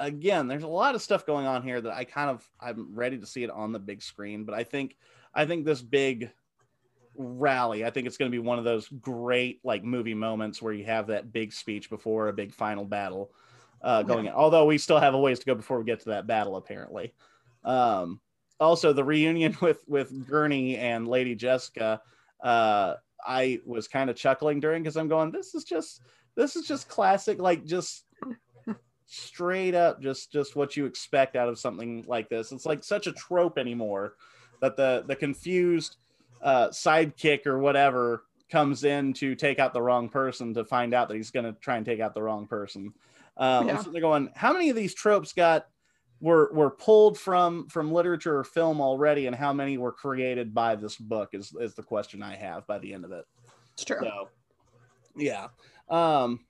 again, 0.00 0.48
there's 0.48 0.62
a 0.62 0.68
lot 0.68 0.94
of 0.94 1.02
stuff 1.02 1.26
going 1.26 1.46
on 1.46 1.62
here 1.62 1.80
that 1.80 1.92
I 1.92 2.04
kind 2.04 2.30
of 2.30 2.48
I'm 2.60 2.94
ready 2.94 3.18
to 3.18 3.26
see 3.26 3.44
it 3.44 3.50
on 3.50 3.72
the 3.72 3.78
big 3.78 4.02
screen. 4.02 4.44
But 4.44 4.54
I 4.54 4.64
think 4.64 4.96
I 5.34 5.46
think 5.46 5.64
this 5.64 5.82
big 5.82 6.30
rally, 7.16 7.84
I 7.84 7.90
think 7.90 8.06
it's 8.06 8.16
going 8.16 8.30
to 8.30 8.34
be 8.34 8.42
one 8.42 8.58
of 8.58 8.64
those 8.64 8.88
great 8.88 9.60
like 9.64 9.84
movie 9.84 10.14
moments 10.14 10.60
where 10.60 10.72
you 10.72 10.84
have 10.84 11.06
that 11.08 11.32
big 11.32 11.52
speech 11.52 11.90
before 11.90 12.28
a 12.28 12.32
big 12.32 12.52
final 12.52 12.84
battle 12.84 13.30
uh, 13.82 14.02
going. 14.02 14.26
in. 14.26 14.32
Although 14.32 14.66
we 14.66 14.78
still 14.78 14.98
have 15.00 15.14
a 15.14 15.18
ways 15.18 15.38
to 15.38 15.46
go 15.46 15.54
before 15.54 15.78
we 15.78 15.84
get 15.84 16.00
to 16.00 16.10
that 16.10 16.26
battle, 16.26 16.56
apparently. 16.56 17.12
Um, 17.64 18.20
also, 18.58 18.92
the 18.92 19.04
reunion 19.04 19.56
with 19.60 19.82
with 19.86 20.26
Gurney 20.26 20.76
and 20.76 21.06
Lady 21.06 21.34
Jessica. 21.34 22.00
Uh, 22.42 22.94
I 23.26 23.60
was 23.64 23.88
kind 23.88 24.08
of 24.08 24.16
chuckling 24.16 24.60
during 24.60 24.82
because 24.82 24.96
I'm 24.96 25.08
going, 25.08 25.32
this 25.32 25.54
is 25.54 25.64
just 25.64 26.02
this 26.36 26.54
is 26.54 26.66
just 26.66 26.88
classic, 26.88 27.40
like 27.40 27.64
just 27.64 28.05
straight 29.06 29.74
up 29.74 30.02
just 30.02 30.32
just 30.32 30.56
what 30.56 30.76
you 30.76 30.84
expect 30.84 31.36
out 31.36 31.48
of 31.48 31.58
something 31.58 32.04
like 32.06 32.28
this. 32.28 32.52
It's 32.52 32.66
like 32.66 32.82
such 32.84 33.06
a 33.06 33.12
trope 33.12 33.58
anymore 33.58 34.14
that 34.60 34.76
the 34.76 35.04
the 35.06 35.16
confused 35.16 35.96
uh, 36.42 36.68
sidekick 36.68 37.46
or 37.46 37.58
whatever 37.58 38.24
comes 38.50 38.84
in 38.84 39.12
to 39.12 39.34
take 39.34 39.58
out 39.58 39.72
the 39.72 39.82
wrong 39.82 40.08
person 40.08 40.54
to 40.54 40.64
find 40.64 40.94
out 40.94 41.08
that 41.08 41.16
he's 41.16 41.30
going 41.30 41.44
to 41.44 41.52
try 41.60 41.76
and 41.76 41.84
take 41.86 42.00
out 42.00 42.14
the 42.14 42.22
wrong 42.22 42.46
person. 42.46 42.92
Um, 43.36 43.68
Yeah. 43.68 43.82
So 43.82 43.90
they're 43.90 44.00
going, 44.00 44.30
how 44.36 44.52
many 44.52 44.70
of 44.70 44.76
these 44.76 44.94
tropes 44.94 45.32
got 45.32 45.66
were 46.20 46.50
were 46.52 46.70
pulled 46.70 47.18
from 47.18 47.68
from 47.68 47.92
literature 47.92 48.38
or 48.38 48.44
film 48.44 48.80
already, 48.80 49.26
and 49.26 49.36
how 49.36 49.52
many 49.52 49.78
were 49.78 49.92
created 49.92 50.54
by 50.54 50.74
this 50.74 50.96
book? 50.96 51.30
Is 51.32 51.54
is 51.60 51.74
the 51.74 51.82
question 51.82 52.22
I 52.22 52.34
have 52.36 52.66
by 52.66 52.78
the 52.78 52.92
end 52.92 53.04
of 53.04 53.12
it. 53.12 53.26
It's 53.74 53.84
true. 53.84 53.98
So, 54.00 54.28
yeah. 55.16 55.48
Um, 55.90 56.40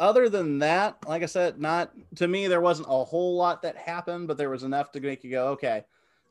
other 0.00 0.28
than 0.28 0.58
that, 0.58 0.96
like 1.06 1.22
I 1.22 1.26
said, 1.26 1.60
not 1.60 1.92
to 2.16 2.26
me, 2.26 2.48
there 2.48 2.60
wasn't 2.60 2.88
a 2.88 3.04
whole 3.04 3.36
lot 3.36 3.62
that 3.62 3.76
happened, 3.76 4.26
but 4.26 4.36
there 4.36 4.50
was 4.50 4.64
enough 4.64 4.90
to 4.92 5.00
make 5.00 5.22
you 5.22 5.30
go, 5.30 5.48
okay, 5.48 5.84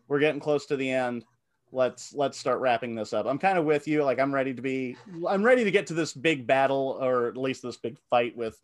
we're 0.09 0.19
getting 0.19 0.41
close 0.41 0.65
to 0.65 0.75
the 0.75 0.89
end. 0.89 1.23
Let's 1.71 2.13
let's 2.15 2.37
start 2.37 2.59
wrapping 2.61 2.95
this 2.95 3.13
up. 3.13 3.27
I'm 3.27 3.37
kind 3.37 3.59
of 3.59 3.63
with 3.63 3.87
you. 3.87 4.03
Like 4.03 4.19
I'm 4.19 4.33
ready 4.33 4.55
to 4.55 4.61
be. 4.61 4.97
I'm 5.27 5.43
ready 5.43 5.63
to 5.63 5.71
get 5.71 5.85
to 5.87 5.93
this 5.93 6.13
big 6.13 6.47
battle, 6.47 6.97
or 6.99 7.27
at 7.27 7.37
least 7.37 7.61
this 7.61 7.77
big 7.77 7.97
fight 8.09 8.35
with 8.35 8.59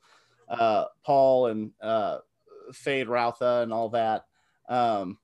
uh, 0.50 0.86
Paul 1.04 1.48
and 1.48 1.72
uh, 1.82 2.18
Feyd-Rautha 2.72 3.62
and 3.62 3.72
all 3.72 3.90
that. 3.90 4.26
Um, 4.68 5.20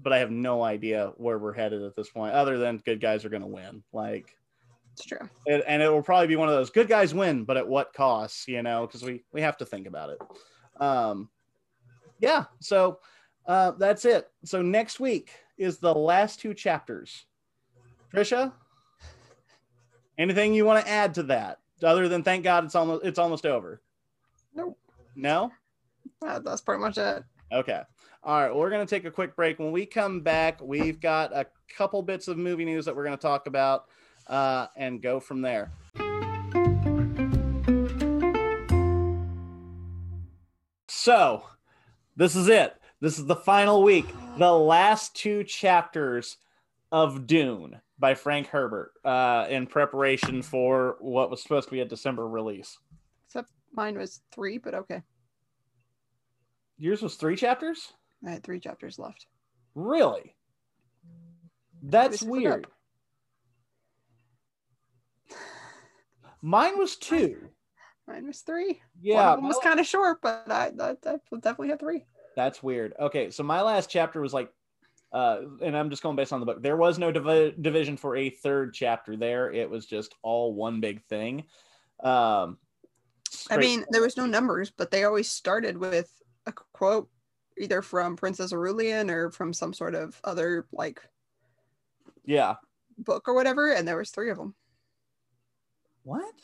but 0.00 0.12
I 0.12 0.18
have 0.18 0.32
no 0.32 0.64
idea 0.64 1.12
where 1.16 1.38
we're 1.38 1.52
headed 1.52 1.82
at 1.82 1.94
this 1.94 2.10
point, 2.10 2.34
other 2.34 2.58
than 2.58 2.78
good 2.78 3.00
guys 3.00 3.24
are 3.24 3.28
going 3.28 3.42
to 3.42 3.48
win. 3.48 3.84
Like 3.92 4.36
It's 5.00 5.08
true. 5.08 5.28
it, 5.46 5.64
and 5.66 5.82
it 5.82 5.88
will 5.88 6.02
probably 6.02 6.26
be 6.26 6.36
one 6.36 6.48
of 6.48 6.54
those 6.54 6.70
good 6.70 6.88
guys 6.88 7.14
win, 7.14 7.44
but 7.44 7.56
at 7.56 7.66
what 7.66 7.92
cost? 7.92 8.48
You 8.48 8.62
know, 8.62 8.86
because 8.86 9.02
we 9.02 9.24
we 9.32 9.40
have 9.40 9.56
to 9.58 9.66
think 9.66 9.86
about 9.86 10.10
it. 10.10 10.18
Um, 10.80 11.28
yeah. 12.20 12.44
So 12.60 13.00
uh, 13.46 13.72
that's 13.72 14.04
it. 14.04 14.28
So 14.44 14.62
next 14.62 15.00
week 15.00 15.30
is 15.58 15.78
the 15.78 15.94
last 15.94 16.40
two 16.40 16.54
chapters. 16.54 17.24
Trisha, 18.14 18.52
anything 20.18 20.54
you 20.54 20.64
want 20.64 20.84
to 20.84 20.90
add 20.90 21.14
to 21.14 21.22
that 21.24 21.58
other 21.82 22.08
than 22.08 22.22
thank 22.22 22.44
God 22.44 22.64
it's 22.64 22.74
almost 22.74 23.04
it's 23.04 23.18
almost 23.18 23.46
over? 23.46 23.80
Nope. 24.54 24.78
No. 25.16 25.50
Uh, 26.26 26.38
that's 26.40 26.60
pretty 26.60 26.80
much 26.80 26.98
it. 26.98 27.24
Okay. 27.52 27.80
All 28.22 28.40
right. 28.40 28.54
We're 28.54 28.70
going 28.70 28.86
to 28.86 28.90
take 28.94 29.04
a 29.06 29.10
quick 29.10 29.34
break. 29.34 29.58
When 29.58 29.72
we 29.72 29.86
come 29.86 30.20
back, 30.20 30.60
we've 30.60 31.00
got 31.00 31.32
a 31.32 31.46
couple 31.74 32.02
bits 32.02 32.28
of 32.28 32.36
movie 32.36 32.64
news 32.64 32.84
that 32.84 32.94
we're 32.94 33.04
going 33.04 33.16
to 33.16 33.22
talk 33.22 33.46
about 33.46 33.86
uh, 34.30 34.68
and 34.76 35.02
go 35.02 35.20
from 35.20 35.42
there. 35.42 35.70
So, 40.88 41.44
this 42.16 42.36
is 42.36 42.48
it. 42.48 42.74
This 43.00 43.18
is 43.18 43.26
the 43.26 43.36
final 43.36 43.82
week, 43.82 44.06
the 44.38 44.52
last 44.52 45.16
two 45.16 45.44
chapters 45.44 46.36
of 46.92 47.26
Dune 47.26 47.80
by 47.98 48.14
Frank 48.14 48.48
Herbert 48.48 48.92
uh, 49.04 49.46
in 49.48 49.66
preparation 49.66 50.42
for 50.42 50.96
what 51.00 51.30
was 51.30 51.42
supposed 51.42 51.68
to 51.68 51.72
be 51.72 51.80
a 51.80 51.84
December 51.84 52.28
release. 52.28 52.78
Except 53.26 53.50
mine 53.72 53.96
was 53.96 54.20
three, 54.32 54.58
but 54.58 54.74
okay. 54.74 55.02
Yours 56.78 57.02
was 57.02 57.16
three 57.16 57.36
chapters? 57.36 57.92
I 58.26 58.30
had 58.30 58.44
three 58.44 58.60
chapters 58.60 58.98
left. 58.98 59.26
Really? 59.74 60.34
That's 61.82 62.22
weird. 62.22 62.66
Mine 66.42 66.78
was 66.78 66.96
two. 66.96 67.48
Mine 68.06 68.26
was 68.26 68.40
three. 68.40 68.80
Yeah, 69.00 69.16
One 69.16 69.26
of 69.26 69.36
them 69.36 69.48
was 69.48 69.58
kind 69.62 69.80
of 69.80 69.86
short, 69.86 70.20
but 70.22 70.50
I, 70.50 70.72
I, 70.80 70.90
I 70.90 71.16
definitely 71.34 71.68
had 71.68 71.80
three. 71.80 72.04
that's 72.36 72.62
weird. 72.62 72.94
Okay, 72.98 73.30
so 73.30 73.42
my 73.42 73.62
last 73.62 73.90
chapter 73.90 74.20
was 74.20 74.32
like, 74.32 74.52
uh, 75.12 75.40
and 75.60 75.76
I'm 75.76 75.90
just 75.90 76.02
going 76.02 76.16
based 76.16 76.32
on 76.32 76.40
the 76.40 76.46
book. 76.46 76.62
There 76.62 76.76
was 76.76 76.98
no 76.98 77.10
divi- 77.10 77.54
division 77.60 77.96
for 77.96 78.16
a 78.16 78.30
third 78.30 78.74
chapter 78.74 79.16
there. 79.16 79.52
It 79.52 79.68
was 79.68 79.86
just 79.86 80.14
all 80.22 80.54
one 80.54 80.80
big 80.80 81.02
thing. 81.04 81.44
Um, 82.02 82.58
I 83.50 83.56
mean, 83.56 83.84
there 83.90 84.02
was 84.02 84.16
no 84.16 84.26
numbers, 84.26 84.70
but 84.70 84.90
they 84.90 85.04
always 85.04 85.30
started 85.30 85.76
with 85.76 86.10
a 86.46 86.52
quote 86.72 87.08
either 87.58 87.82
from 87.82 88.16
Princess 88.16 88.52
Irulan 88.52 89.10
or 89.10 89.30
from 89.30 89.52
some 89.52 89.72
sort 89.72 89.94
of 89.94 90.18
other 90.24 90.66
like 90.72 91.00
yeah. 92.24 92.54
book 92.98 93.28
or 93.28 93.34
whatever, 93.34 93.72
and 93.72 93.86
there 93.86 93.96
was 93.96 94.10
three 94.10 94.30
of 94.30 94.38
them. 94.38 94.54
What? 96.02 96.34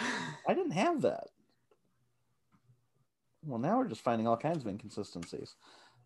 I 0.00 0.54
didn't 0.54 0.72
have 0.72 1.02
that. 1.02 1.28
Well, 3.44 3.58
now 3.58 3.78
we're 3.78 3.88
just 3.88 4.02
finding 4.02 4.26
all 4.26 4.36
kinds 4.36 4.62
of 4.62 4.68
inconsistencies. 4.68 5.56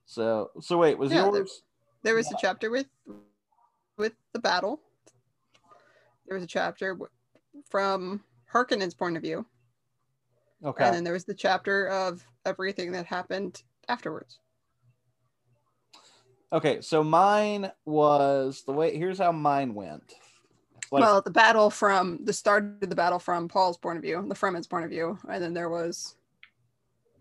So, 0.07 0.51
so 0.61 0.79
wait, 0.79 0.99
was 0.99 1.13
Yeah, 1.13 1.23
there- 1.25 1.35
yours? 1.41 1.63
There 2.03 2.15
was 2.15 2.29
Yeah. 2.31 2.37
a 2.37 2.41
chapter 2.41 2.71
with 2.71 2.89
with 3.97 4.13
the 4.33 4.39
battle. 4.39 4.81
There 6.27 6.35
was 6.35 6.45
a 6.45 6.47
chapter 6.47 6.93
w- 6.93 7.11
from 7.71 8.23
Harkonnen's 8.53 8.93
point 8.95 9.17
of 9.17 9.23
view, 9.23 9.47
Okay. 10.63 10.85
and 10.85 10.95
then 10.95 11.03
there 11.03 11.15
was 11.15 11.25
the 11.25 11.35
chapter 11.35 11.89
of 11.89 12.23
everything 12.45 12.93
that 12.93 13.07
happened 13.07 13.63
afterwards. 13.89 14.39
Okay, 16.53 16.81
so 16.83 17.03
mine 17.03 17.73
was 17.87 18.63
the 18.65 18.73
way. 18.73 18.97
Here's 18.97 19.19
how 19.19 19.33
mine 19.33 19.73
went. 19.75 20.15
Like, 20.91 21.03
well, 21.03 21.21
the 21.21 21.31
battle 21.31 21.71
from 21.71 22.21
the 22.25 22.33
start 22.33 22.65
of 22.83 22.89
the 22.89 22.97
battle 22.97 23.19
from 23.19 23.49
Paul's 23.49 23.79
point 23.79 23.97
of 23.97 24.03
view, 24.03 24.25
the 24.29 24.35
Fremen's 24.35 24.67
point 24.67 24.85
of 24.85 24.91
view, 24.91 25.19
and 25.29 25.43
then 25.43 25.53
there 25.53 25.69
was 25.69 26.15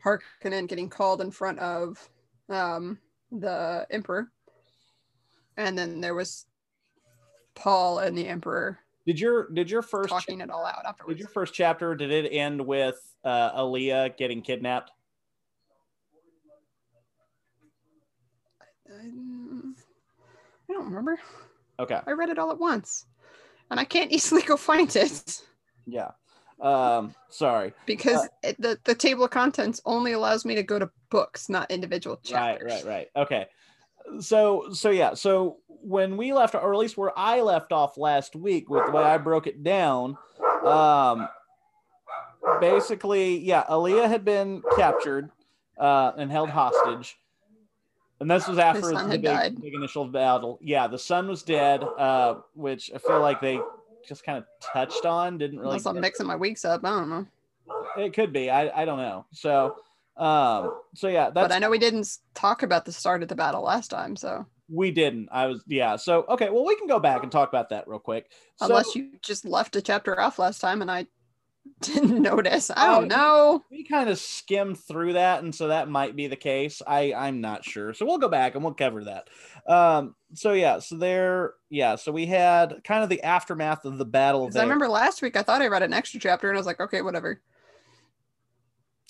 Harkonnen 0.03 0.67
getting 0.67 0.89
called 0.89 1.21
in 1.21 1.31
front 1.31 1.59
of 1.59 2.09
um, 2.49 2.99
the 3.31 3.87
Emperor, 3.89 4.31
and 5.57 5.77
then 5.77 5.99
there 5.99 6.15
was 6.15 6.45
Paul 7.55 7.99
and 7.99 8.17
the 8.17 8.27
Emperor 8.27 8.79
did 9.05 9.19
your 9.19 9.49
did 9.49 9.69
your 9.69 9.81
first 9.81 10.09
cha- 10.09 10.19
talking 10.19 10.41
it 10.41 10.49
all 10.49 10.65
out 10.65 10.83
did 11.07 11.19
your 11.19 11.27
first 11.27 11.53
chapter 11.53 11.95
did 11.95 12.11
it 12.11 12.29
end 12.29 12.59
with 12.59 12.95
uh, 13.23 13.51
Alia 13.55 14.09
getting 14.17 14.41
kidnapped? 14.41 14.91
Um, 18.91 19.75
I 20.69 20.73
don't 20.73 20.85
remember. 20.85 21.19
Okay, 21.79 21.99
I 22.05 22.11
read 22.11 22.29
it 22.29 22.39
all 22.39 22.51
at 22.51 22.59
once, 22.59 23.05
and 23.71 23.79
I 23.79 23.85
can't 23.85 24.11
easily 24.11 24.41
go 24.41 24.57
find 24.57 24.93
it 24.95 25.41
yeah. 25.85 26.11
Um, 26.59 27.13
sorry. 27.29 27.73
because 27.85 28.23
Uh, 28.23 28.27
it, 28.43 28.61
the 28.61 28.79
the 28.85 28.95
table 28.95 29.25
of 29.25 29.31
contents 29.31 29.81
only 29.85 30.13
allows 30.13 30.45
me 30.45 30.55
to 30.55 30.63
go 30.63 30.79
to 30.79 30.89
books, 31.09 31.49
not 31.49 31.69
individual 31.69 32.17
chapters. 32.23 32.71
Right, 32.71 32.85
right, 32.85 33.09
right. 33.15 33.23
Okay. 33.23 33.45
So, 34.19 34.71
so 34.71 34.89
yeah. 34.89 35.15
So 35.15 35.57
when 35.67 36.15
we 36.15 36.31
left, 36.33 36.55
or 36.55 36.73
at 36.73 36.79
least 36.79 36.97
where 36.97 37.17
I 37.17 37.41
left 37.41 37.71
off 37.71 37.97
last 37.97 38.35
week, 38.35 38.69
with 38.69 38.85
the 38.85 38.91
way 38.91 39.03
I 39.03 39.17
broke 39.17 39.47
it 39.47 39.63
down, 39.63 40.17
um, 40.63 41.27
basically, 42.61 43.39
yeah, 43.39 43.63
Alia 43.69 44.07
had 44.07 44.23
been 44.23 44.61
captured 44.77 45.31
uh, 45.77 46.13
and 46.17 46.31
held 46.31 46.49
hostage, 46.49 47.17
and 48.19 48.29
this 48.29 48.47
was 48.47 48.57
after 48.59 48.91
the 48.91 49.19
big, 49.21 49.61
big 49.61 49.73
initial 49.73 50.05
battle. 50.05 50.59
Yeah, 50.61 50.87
the 50.87 50.99
son 50.99 51.27
was 51.27 51.43
dead, 51.43 51.83
uh, 51.83 52.35
which 52.53 52.91
I 52.93 52.97
feel 52.97 53.21
like 53.21 53.41
they 53.41 53.59
just 54.07 54.23
kind 54.23 54.37
of 54.37 54.45
touched 54.61 55.05
on. 55.05 55.37
Didn't 55.37 55.59
really. 55.59 55.71
Unless 55.71 55.85
I'm 55.85 55.99
mixing 55.99 56.27
my 56.27 56.35
weeks 56.35 56.65
up, 56.65 56.83
I 56.83 56.89
don't 56.89 57.09
know. 57.09 57.27
It 57.97 58.13
could 58.13 58.31
be. 58.31 58.49
I, 58.49 58.81
I 58.81 58.85
don't 58.85 58.99
know. 58.99 59.25
So, 59.31 59.77
um, 60.17 60.79
so 60.93 61.07
yeah, 61.07 61.29
that's 61.29 61.33
but 61.33 61.51
I 61.51 61.59
know 61.59 61.69
we 61.69 61.79
didn't 61.79 62.17
talk 62.33 62.63
about 62.63 62.85
the 62.85 62.91
start 62.91 63.23
of 63.23 63.29
the 63.29 63.35
battle 63.35 63.63
last 63.63 63.89
time, 63.89 64.15
so 64.15 64.45
We 64.69 64.91
didn't. 64.91 65.29
I 65.31 65.47
was 65.47 65.63
yeah. 65.67 65.95
So 65.95 66.25
okay, 66.29 66.49
well 66.49 66.65
we 66.65 66.75
can 66.75 66.87
go 66.87 66.99
back 66.99 67.23
and 67.23 67.31
talk 67.31 67.49
about 67.49 67.69
that 67.69 67.87
real 67.87 67.99
quick. 67.99 68.31
So, 68.57 68.67
unless 68.67 68.95
you 68.95 69.11
just 69.21 69.45
left 69.45 69.75
a 69.75 69.81
chapter 69.81 70.19
off 70.19 70.39
last 70.39 70.59
time 70.59 70.81
and 70.81 70.91
I 70.91 71.07
didn't 71.81 72.21
notice. 72.21 72.71
I 72.75 72.87
don't 72.87 73.07
know. 73.07 73.63
we 73.69 73.83
kind 73.83 74.09
of 74.09 74.17
skimmed 74.17 74.79
through 74.79 75.13
that, 75.13 75.43
and 75.43 75.53
so 75.53 75.67
that 75.67 75.89
might 75.89 76.15
be 76.15 76.27
the 76.27 76.35
case. 76.35 76.81
I 76.85 77.13
I'm 77.13 77.41
not 77.41 77.65
sure. 77.65 77.93
So 77.93 78.05
we'll 78.05 78.17
go 78.17 78.29
back 78.29 78.55
and 78.55 78.63
we'll 78.63 78.73
cover 78.73 79.03
that. 79.05 79.29
Um. 79.67 80.15
So 80.33 80.53
yeah. 80.53 80.79
So 80.79 80.97
there. 80.97 81.53
Yeah. 81.69 81.95
So 81.95 82.11
we 82.11 82.25
had 82.25 82.83
kind 82.83 83.03
of 83.03 83.09
the 83.09 83.23
aftermath 83.23 83.85
of 83.85 83.97
the 83.97 84.05
battle. 84.05 84.49
I 84.55 84.61
remember 84.61 84.87
last 84.87 85.21
week 85.21 85.35
I 85.35 85.41
thought 85.41 85.61
I 85.61 85.67
read 85.67 85.83
an 85.83 85.93
extra 85.93 86.19
chapter 86.19 86.49
and 86.49 86.57
I 86.57 86.59
was 86.59 86.67
like, 86.67 86.79
okay, 86.79 87.01
whatever. 87.01 87.41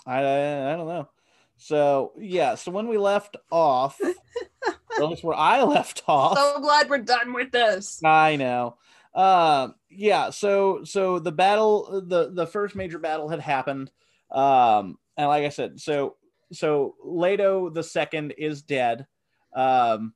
I 0.06 0.20
I 0.20 0.76
don't 0.76 0.88
know. 0.88 1.10
So 1.58 2.14
yeah, 2.18 2.56
so 2.56 2.72
when 2.72 2.88
we 2.88 2.98
left 2.98 3.38
off, 3.52 4.00
that's 5.00 5.24
where 5.24 5.38
I 5.38 5.64
left 5.64 6.04
off. 6.08 6.38
So 6.38 6.60
glad 6.62 6.90
we're 6.90 7.00
done 7.00 7.34
with 7.34 7.52
this. 7.52 8.02
I 8.04 8.36
know. 8.36 8.78
Um, 9.16 9.76
yeah. 9.90 10.30
So 10.30 10.84
so 10.84 11.20
the 11.20 11.32
battle, 11.32 12.04
the 12.06 12.32
the 12.32 12.46
first 12.46 12.76
major 12.76 13.00
battle 13.00 13.30
had 13.30 13.40
happened. 13.40 13.90
Um, 14.32 14.98
and 15.18 15.28
like 15.28 15.46
I 15.46 15.50
said, 15.50 15.80
so 15.80 16.18
so 16.52 16.96
Leto 17.04 17.70
the 17.70 17.84
second 17.84 18.34
is 18.38 18.62
dead. 18.62 19.08
Um, 19.56 20.14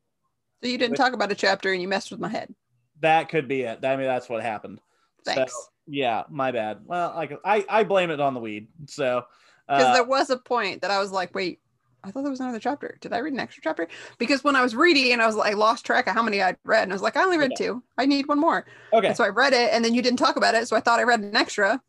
So 0.62 0.68
you 0.70 0.78
didn't 0.78 0.92
Which- 0.92 0.98
talk 1.00 1.14
about 1.14 1.32
a 1.32 1.36
chapter 1.36 1.72
and 1.72 1.82
you 1.82 1.88
messed 1.88 2.12
with 2.12 2.20
my 2.20 2.28
head. 2.30 2.54
that 3.02 3.30
could 3.30 3.48
be 3.48 3.62
it. 3.62 3.84
I 3.86 3.96
mean, 3.96 4.08
that's 4.08 4.28
what 4.28 4.44
happened. 4.44 4.82
So, 5.26 5.34
Thanks. 5.34 5.70
yeah, 5.88 6.24
my 6.30 6.52
bad. 6.52 6.80
Well, 6.86 7.14
like 7.16 7.32
I 7.46 7.66
I 7.70 7.84
blame 7.86 8.12
it 8.12 8.20
on 8.20 8.34
the 8.34 8.40
weed. 8.42 8.68
So 8.88 9.24
Because 9.68 9.86
uh, 9.86 9.94
there 9.94 10.04
was 10.04 10.30
a 10.30 10.38
point 10.38 10.82
that 10.82 10.92
I 10.92 11.00
was 11.00 11.12
like, 11.12 11.34
wait, 11.34 11.62
I 12.04 12.12
thought 12.12 12.22
there 12.22 12.32
was 12.32 12.40
another 12.40 12.60
chapter. 12.60 12.98
Did 13.02 13.12
I 13.14 13.18
read 13.20 13.34
an 13.34 13.40
extra 13.40 13.62
chapter? 13.62 13.88
Because 14.18 14.44
when 14.44 14.56
I 14.56 14.62
was 14.62 14.76
reading 14.76 15.12
and 15.12 15.22
I 15.22 15.28
was 15.28 15.36
like, 15.36 15.52
I 15.52 15.56
lost 15.56 15.86
track 15.86 16.08
of 16.08 16.14
how 16.14 16.24
many 16.24 16.42
I'd 16.42 16.58
read. 16.64 16.84
And 16.84 16.92
I 16.94 16.96
was 16.96 17.02
like, 17.02 17.18
I 17.18 17.24
only 17.24 17.38
read 17.38 17.52
Okay. 17.54 17.66
two. 17.66 17.84
I 17.98 18.06
need 18.06 18.28
one 18.28 18.40
more. 18.40 18.66
okay. 18.94 19.08
And 19.08 19.18
so 19.18 19.24
I 19.24 19.30
read 19.30 19.54
it 19.54 19.72
and 19.74 19.84
then 19.84 19.94
you 19.94 20.02
didn't 20.02 20.20
talk 20.20 20.36
about 20.38 20.56
it. 20.56 20.68
So 20.68 20.76
I 20.76 20.80
thought 20.80 21.00
I 21.00 21.04
read 21.04 21.20
an 21.20 21.36
extra. 21.36 21.82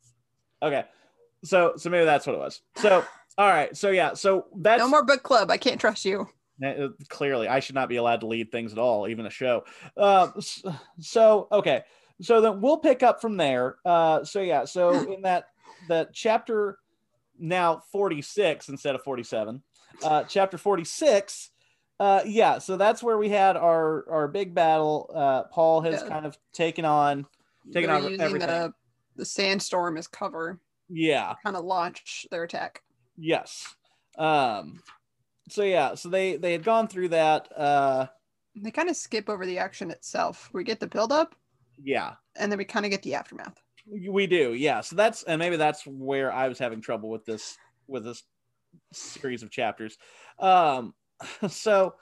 Okay. 0.62 0.84
So 1.44 1.74
so 1.76 1.88
maybe 1.90 2.04
that's 2.04 2.26
what 2.26 2.34
it 2.34 2.38
was. 2.38 2.60
So 2.76 3.04
all 3.38 3.48
right. 3.48 3.76
So 3.76 3.90
yeah. 3.90 4.14
So 4.14 4.46
that's 4.56 4.80
No 4.80 4.88
more 4.88 5.04
book 5.04 5.22
club. 5.22 5.50
I 5.50 5.56
can't 5.56 5.80
trust 5.80 6.04
you. 6.04 6.28
Uh, 6.64 6.88
clearly 7.08 7.48
I 7.48 7.60
should 7.60 7.74
not 7.74 7.88
be 7.88 7.96
allowed 7.96 8.20
to 8.20 8.26
lead 8.26 8.52
things 8.52 8.72
at 8.72 8.78
all, 8.78 9.08
even 9.08 9.24
a 9.26 9.30
show. 9.30 9.64
Uh, 9.96 10.28
so 10.98 11.48
okay. 11.52 11.82
So 12.20 12.40
then 12.42 12.60
we'll 12.60 12.78
pick 12.78 13.02
up 13.02 13.20
from 13.22 13.36
there. 13.36 13.76
Uh, 13.84 14.24
so 14.24 14.40
yeah. 14.40 14.64
So 14.64 15.12
in 15.14 15.22
that 15.22 15.46
that 15.88 16.12
chapter 16.12 16.78
now 17.38 17.82
46 17.90 18.68
instead 18.68 18.94
of 18.94 19.02
47. 19.02 19.62
Uh, 20.02 20.24
chapter 20.24 20.56
46. 20.58 21.50
Uh, 21.98 22.22
yeah, 22.24 22.58
so 22.58 22.76
that's 22.76 23.02
where 23.02 23.18
we 23.18 23.28
had 23.28 23.56
our 23.56 24.08
our 24.10 24.26
big 24.28 24.54
battle. 24.54 25.10
Uh, 25.14 25.42
Paul 25.44 25.82
has 25.82 26.00
Yeah. 26.02 26.08
kind 26.08 26.24
of 26.26 26.38
taken 26.52 26.84
on 26.86 27.26
They're 27.66 27.90
on 27.90 28.18
everything. 28.20 28.38
the, 28.38 28.72
the 29.16 29.24
sandstorm 29.26 29.98
as 29.98 30.06
cover, 30.06 30.58
Yeah. 30.88 31.34
kind 31.44 31.56
of 31.56 31.64
launch 31.64 32.26
their 32.30 32.44
attack. 32.44 32.82
Yes. 33.18 33.74
Um. 34.16 34.82
So 35.50 35.62
yeah. 35.62 35.94
So 35.94 36.08
they 36.08 36.36
they 36.36 36.52
had 36.52 36.64
gone 36.64 36.88
through 36.88 37.08
that. 37.10 37.48
Uh. 37.54 38.06
They 38.56 38.70
kind 38.70 38.88
of 38.88 38.96
skip 38.96 39.28
over 39.28 39.44
the 39.44 39.58
action 39.58 39.90
itself. 39.90 40.48
We 40.52 40.64
get 40.64 40.80
the 40.80 40.86
buildup 40.86 41.34
Yeah. 41.82 42.14
and 42.36 42.50
then 42.50 42.56
we 42.58 42.64
kind 42.64 42.84
of 42.86 42.90
get 42.90 43.02
the 43.02 43.14
aftermath. 43.14 43.60
We 43.86 44.26
do. 44.26 44.54
Yeah. 44.54 44.80
So 44.80 44.96
that's 44.96 45.22
and 45.24 45.38
maybe 45.38 45.56
that's 45.56 45.86
where 45.86 46.32
I 46.32 46.48
was 46.48 46.58
having 46.58 46.80
trouble 46.80 47.10
with 47.10 47.24
this 47.26 47.56
with 47.88 48.04
this 48.04 48.22
series 48.92 49.42
of 49.42 49.50
chapters. 49.50 49.96
Um. 50.38 50.94
So. 51.48 51.94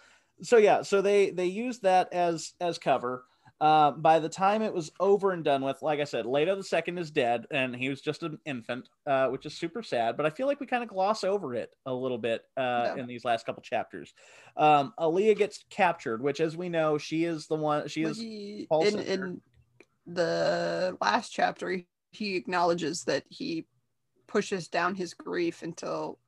So 0.43 0.57
yeah. 0.59 0.83
So 0.83 1.03
they 1.03 1.31
they 1.31 1.47
used 1.47 1.83
that 1.83 2.13
as 2.13 2.53
as 2.61 2.79
cover. 2.79 3.25
Uh, 3.61 3.91
by 3.91 4.21
the 4.21 4.29
time 4.29 4.63
it 4.63 4.73
was 4.73 4.93
over 5.01 5.33
and 5.33 5.43
done 5.43 5.63
with, 5.63 5.83
like 5.83 5.99
I 5.99 6.05
said, 6.05 6.27
Leto 6.27 6.55
the 6.55 6.63
second 6.63 6.97
is 6.97 7.11
dead, 7.11 7.45
and 7.51 7.75
he 7.75 7.89
was 7.89 8.01
just 8.01 8.23
an 8.23 8.39
infant, 8.47 8.89
uh, 9.05 9.27
which 9.31 9.47
is 9.47 9.55
super 9.55 9.83
sad. 9.83 10.17
But 10.17 10.27
I 10.27 10.31
feel 10.31 10.47
like 10.47 10.61
we 10.61 10.67
kind 10.67 10.85
of 10.85 10.89
gloss 10.89 11.25
over 11.25 11.57
it 11.57 11.71
a 11.85 11.93
little 11.93 12.19
bit 12.19 12.43
uh, 12.57 12.93
Yeah. 12.95 13.03
in 13.03 13.09
these 13.09 13.25
last 13.25 13.45
couple 13.47 13.61
chapters. 13.65 14.15
Um, 14.57 14.93
Alia 15.01 15.35
gets 15.35 15.65
captured, 15.71 16.23
which, 16.23 16.39
as 16.41 16.57
we 16.57 16.69
know, 16.69 16.99
she 16.99 17.25
is 17.25 17.49
the 17.49 17.57
one. 17.57 17.89
She 17.89 18.05
is 18.05 18.17
he- 18.19 18.69
in, 18.71 18.99
in 19.01 19.41
the 20.07 20.97
last 21.01 21.31
chapter, 21.31 21.71
he- 21.71 21.89
he 22.13 22.37
acknowledges 22.37 23.03
that 23.05 23.25
he 23.29 23.67
pushes 24.29 24.69
down 24.69 24.95
his 24.95 25.15
grief 25.15 25.63
until 25.63 26.21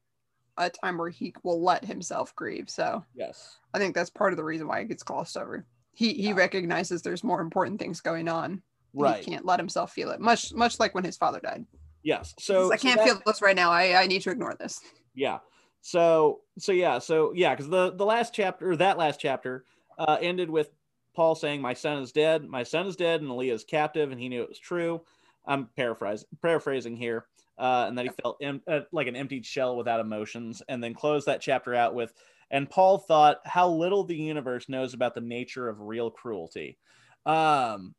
a 0.59 0.71
time 0.71 0.99
where 0.99 1.09
he 1.11 1.35
will 1.43 1.63
let 1.63 1.85
himself 1.85 2.35
grieve. 2.35 2.69
So 2.71 3.05
yes, 3.15 3.59
I 3.75 3.79
think 3.79 3.95
that's 3.95 4.11
part 4.11 4.33
of 4.33 4.37
the 4.37 4.45
reason 4.45 4.67
why 4.69 4.81
it 4.81 4.89
gets 4.89 5.03
glossed 5.03 5.37
over. 5.37 5.67
He 5.93 6.13
he 6.15 6.29
Yeah. 6.29 6.35
recognizes 6.35 7.03
there's 7.03 7.25
more 7.25 7.41
important 7.41 7.79
things 7.81 8.01
going 8.01 8.29
on. 8.29 8.63
right, 8.95 9.23
He 9.25 9.31
can't 9.31 9.45
let 9.47 9.61
himself 9.61 9.93
feel 9.93 10.11
it. 10.11 10.21
Much 10.21 10.53
much 10.55 10.79
like 10.81 10.95
when 10.95 11.05
his 11.05 11.17
father 11.17 11.41
died. 11.41 11.65
yes. 12.03 12.35
So 12.39 12.69
So 12.69 12.73
I 12.73 12.77
can't 12.77 12.97
that- 12.99 13.07
feel 13.07 13.21
this 13.27 13.43
right 13.43 13.57
now. 13.57 13.71
I, 13.71 14.03
I 14.03 14.07
need 14.07 14.23
to 14.23 14.31
ignore 14.31 14.55
this. 14.55 14.81
yeah 15.15 15.39
so 15.83 16.41
so 16.59 16.73
yeah 16.73 16.99
so 16.99 17.33
yeah 17.35 17.55
because 17.55 17.69
the 17.71 17.93
the 17.93 18.05
last 18.05 18.35
chapter 18.35 18.77
that 18.77 18.99
last 18.99 19.19
chapter 19.19 19.65
uh 19.99 20.19
ended 20.21 20.51
with 20.51 20.71
paul 21.17 21.35
saying 21.35 21.61
my 21.63 21.73
son 21.73 22.03
is 22.03 22.13
dead 22.13 22.45
my 22.45 22.63
son 22.63 22.87
is 22.87 22.97
dead 22.97 23.23
and 23.23 23.31
Alia 23.31 23.55
is 23.55 23.65
captive 23.65 24.13
and 24.13 24.21
he 24.21 24.29
knew 24.29 24.43
it 24.43 24.49
was 24.49 24.59
true 24.59 25.01
i'm 25.47 25.69
paraphrasing 25.77 26.29
paraphrasing 26.43 26.97
here 26.97 27.25
uh 27.61 27.87
and 27.89 27.99
that 27.99 28.07
he 28.07 28.11
felt 28.23 28.37
em- 28.43 28.63
uh, 28.67 28.81
like 28.93 29.07
an 29.07 29.17
emptied 29.17 29.47
shell 29.47 29.77
without 29.77 30.01
emotions 30.01 30.63
and 30.69 30.83
then 30.83 30.95
closed 30.95 31.27
that 31.27 31.41
chapter 31.41 31.75
out 31.75 31.95
with 31.95 32.13
and 32.51 32.69
paul 32.71 32.99
thought 32.99 33.39
how 33.45 33.69
little 33.69 34.05
the 34.05 34.17
universe 34.17 34.69
knows 34.69 34.95
about 34.95 35.15
the 35.15 35.21
nature 35.21 35.69
of 35.69 35.81
real 35.81 36.11
cruelty 36.11 36.79
um 37.27 37.95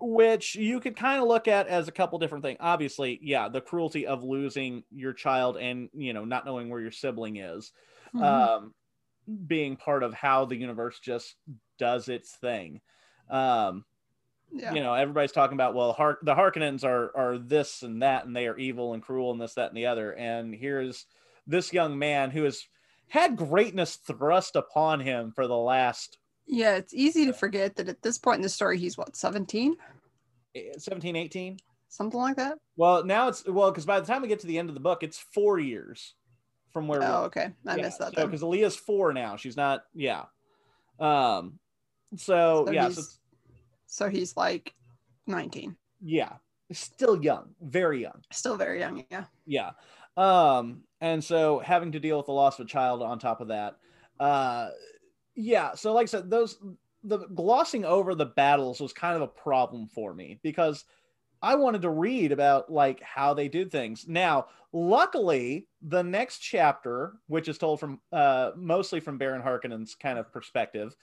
which 0.00 0.54
you 0.54 0.80
could 0.80 0.96
kind 0.96 1.20
of 1.20 1.28
look 1.28 1.48
at 1.48 1.66
as 1.66 1.88
a 1.88 1.92
couple 1.92 2.18
different 2.20 2.44
things. 2.44 2.58
Obviously, 2.60 3.18
yeah, 3.20 3.48
the 3.48 3.60
cruelty 3.60 4.06
of 4.06 4.22
losing 4.22 4.84
your 4.92 5.12
child 5.12 5.56
and 5.56 5.88
you 5.92 6.12
know 6.12 6.24
not 6.24 6.46
knowing 6.46 6.68
where 6.68 6.80
your 6.80 6.92
sibling 6.92 7.36
is, 7.36 7.72
Mm-hmm. 8.14 8.24
um, 8.24 8.74
being 9.46 9.76
part 9.76 10.02
of 10.02 10.14
how 10.14 10.46
the 10.46 10.56
universe 10.56 10.98
just 11.00 11.34
does 11.78 12.08
its 12.08 12.34
thing. 12.36 12.80
Um, 13.28 13.84
yeah. 14.52 14.72
You 14.72 14.80
know, 14.80 14.94
everybody's 14.94 15.32
talking 15.32 15.54
about 15.54 15.74
well, 15.74 15.96
the 16.22 16.34
Harkonnens 16.34 16.84
are 16.84 17.16
are 17.16 17.38
this 17.38 17.82
and 17.82 18.02
that, 18.02 18.24
and 18.26 18.34
they 18.34 18.46
are 18.46 18.56
evil 18.56 18.94
and 18.94 19.02
cruel 19.02 19.30
and 19.30 19.40
this, 19.40 19.54
that, 19.54 19.68
and 19.68 19.76
the 19.76 19.86
other. 19.86 20.12
And 20.12 20.54
here's 20.54 21.06
this 21.46 21.72
young 21.72 21.98
man 21.98 22.30
who 22.30 22.44
has 22.44 22.62
had 23.08 23.36
greatness 23.36 23.96
thrust 23.96 24.56
upon 24.56 25.00
him 25.00 25.32
for 25.32 25.46
the 25.46 25.56
last 25.56 26.18
Yeah, 26.46 26.76
it's 26.76 26.94
easy 26.94 27.26
to 27.26 27.32
forget 27.32 27.76
that 27.76 27.88
at 27.88 28.02
this 28.02 28.18
point 28.18 28.36
in 28.36 28.42
the 28.42 28.48
story 28.48 28.78
he's 28.78 28.98
what, 28.98 29.16
17? 29.16 29.76
eh, 30.54 30.72
17, 30.76 31.16
18. 31.16 31.58
Something 31.88 32.20
like 32.20 32.36
that? 32.36 32.58
Well, 32.76 33.04
now 33.04 33.28
it's 33.28 33.46
well 33.46 33.70
because 33.70 33.86
by 33.86 34.00
the 34.00 34.06
time 34.06 34.22
we 34.22 34.28
get 34.28 34.40
to 34.40 34.46
the 34.46 34.58
end 34.58 34.68
of 34.68 34.74
the 34.74 34.80
book, 34.80 35.02
it's 35.02 35.18
four 35.18 35.58
years 35.58 36.14
from 36.72 36.86
where. 36.86 37.02
Oh, 37.02 37.24
okay. 37.24 37.50
I 37.66 37.76
yeah, 37.76 37.82
missed 37.82 37.98
that. 38.00 38.14
So 38.14 38.26
because 38.26 38.42
Alia's 38.42 38.76
four 38.76 39.12
now, 39.12 39.36
she's 39.36 39.56
not. 39.56 39.84
Yeah. 39.94 40.24
Um. 41.00 41.58
So, 42.16 42.64
So 42.66 42.72
yeah. 42.72 42.90
So, 42.90 43.02
So 43.90 44.08
he's 44.08 44.36
like 44.36 44.74
19. 45.26 45.76
yeah, 46.00 46.34
still 46.70 47.22
young, 47.22 47.54
very 47.60 48.02
young. 48.02 48.22
Still 48.30 48.56
very 48.56 48.80
young, 48.80 49.04
yeah. 49.10 49.24
Yeah. 49.46 49.70
Um. 50.16 50.82
And 51.00 51.22
so 51.22 51.58
having 51.60 51.92
to 51.92 52.00
deal 52.00 52.16
with 52.18 52.26
the 52.26 52.32
loss 52.32 52.58
of 52.58 52.66
a 52.66 52.68
child 52.68 53.02
on 53.02 53.18
top 53.18 53.40
of 53.40 53.48
that. 53.48 53.78
Uh. 54.20 54.68
Yeah. 55.34 55.74
So 55.74 55.92
like 55.92 56.04
I 56.04 56.06
said, 56.06 56.30
those 56.30 56.58
the 57.02 57.18
glossing 57.28 57.84
over 57.84 58.14
the 58.14 58.26
battles 58.26 58.80
was 58.80 58.92
kind 58.92 59.16
of 59.16 59.22
a 59.22 59.28
problem 59.28 59.88
for 59.88 60.12
me 60.12 60.38
because 60.42 60.84
I 61.40 61.54
wanted 61.54 61.82
to 61.82 61.90
read 61.90 62.32
about 62.32 62.70
like 62.70 63.00
how 63.02 63.34
they 63.34 63.48
did 63.48 63.70
things. 63.70 64.06
Now, 64.08 64.46
luckily, 64.72 65.68
the 65.80 66.02
next 66.02 66.38
chapter, 66.40 67.14
which 67.28 67.48
is 67.48 67.58
told 67.58 67.80
from 67.80 68.00
uh, 68.12 68.50
mostly 68.56 69.00
from 69.00 69.18
Baron 69.18 69.42
Harkonnen's 69.42 69.94
kind 69.94 70.18
of 70.18 70.32
perspective, 70.32 70.96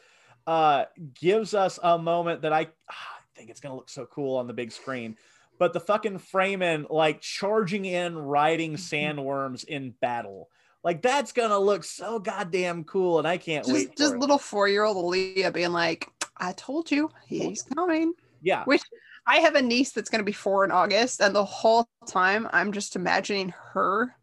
uh, 0.47 0.85
gives 1.13 1.53
us 1.53 1.79
a 1.81 1.97
moment 1.97 2.41
that 2.43 2.53
I, 2.53 2.67
ah, 2.89 2.93
I 2.93 3.37
think 3.37 3.49
it's 3.49 3.59
gonna 3.59 3.75
look 3.75 3.89
so 3.89 4.05
cool 4.05 4.37
on 4.37 4.47
the 4.47 4.53
big 4.53 4.71
screen. 4.71 5.17
But 5.57 5.73
the 5.73 5.79
fucking 5.79 6.19
Fremen 6.19 6.89
like 6.89 7.21
charging 7.21 7.85
in, 7.85 8.17
riding 8.17 8.73
sandworms 8.73 9.63
in 9.63 9.93
battle, 10.01 10.49
like 10.83 11.01
that's 11.01 11.31
gonna 11.31 11.57
look 11.57 11.83
so 11.83 12.19
goddamn 12.19 12.83
cool, 12.83 13.19
and 13.19 13.27
I 13.27 13.37
can't 13.37 13.65
wait. 13.67 13.87
Just 13.87 13.97
just 13.97 14.13
it. 14.15 14.19
little 14.19 14.37
four 14.37 14.67
year 14.67 14.83
old 14.83 14.97
Alia 14.97 15.51
being 15.51 15.71
like, 15.71 16.09
I 16.37 16.53
told 16.53 16.91
you 16.91 17.09
he's 17.25 17.63
coming. 17.63 18.13
yeah, 18.41 18.63
Which 18.65 18.83
I 19.27 19.37
have 19.37 19.55
a 19.55 19.61
niece 19.61 19.91
that's 19.91 20.09
going 20.09 20.19
to 20.19 20.25
be 20.25 20.31
four 20.31 20.63
in 20.65 20.71
August, 20.71 21.21
and 21.21 21.33
the 21.33 21.45
whole 21.45 21.87
time 22.05 22.47
I'm 22.53 22.71
just 22.71 22.95
imagining 22.95 23.53
her 23.73 24.15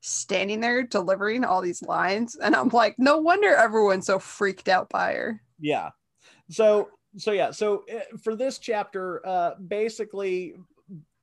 standing 0.00 0.60
there 0.60 0.84
delivering 0.84 1.44
all 1.44 1.60
these 1.60 1.82
lines. 1.82 2.36
And 2.36 2.54
I'm 2.54 2.68
like, 2.68 2.94
no 2.98 3.18
wonder 3.18 3.54
everyone's 3.54 4.06
so 4.06 4.20
freaked 4.20 4.68
out 4.68 4.88
by 4.88 5.14
her. 5.14 5.42
Yeah 5.58 5.90
so 6.50 6.88
so 7.16 7.32
yeah 7.32 7.50
so 7.50 7.84
uh, 7.92 8.16
for 8.22 8.34
this 8.36 8.58
chapter 8.58 9.26
uh 9.26 9.54
basically 9.66 10.54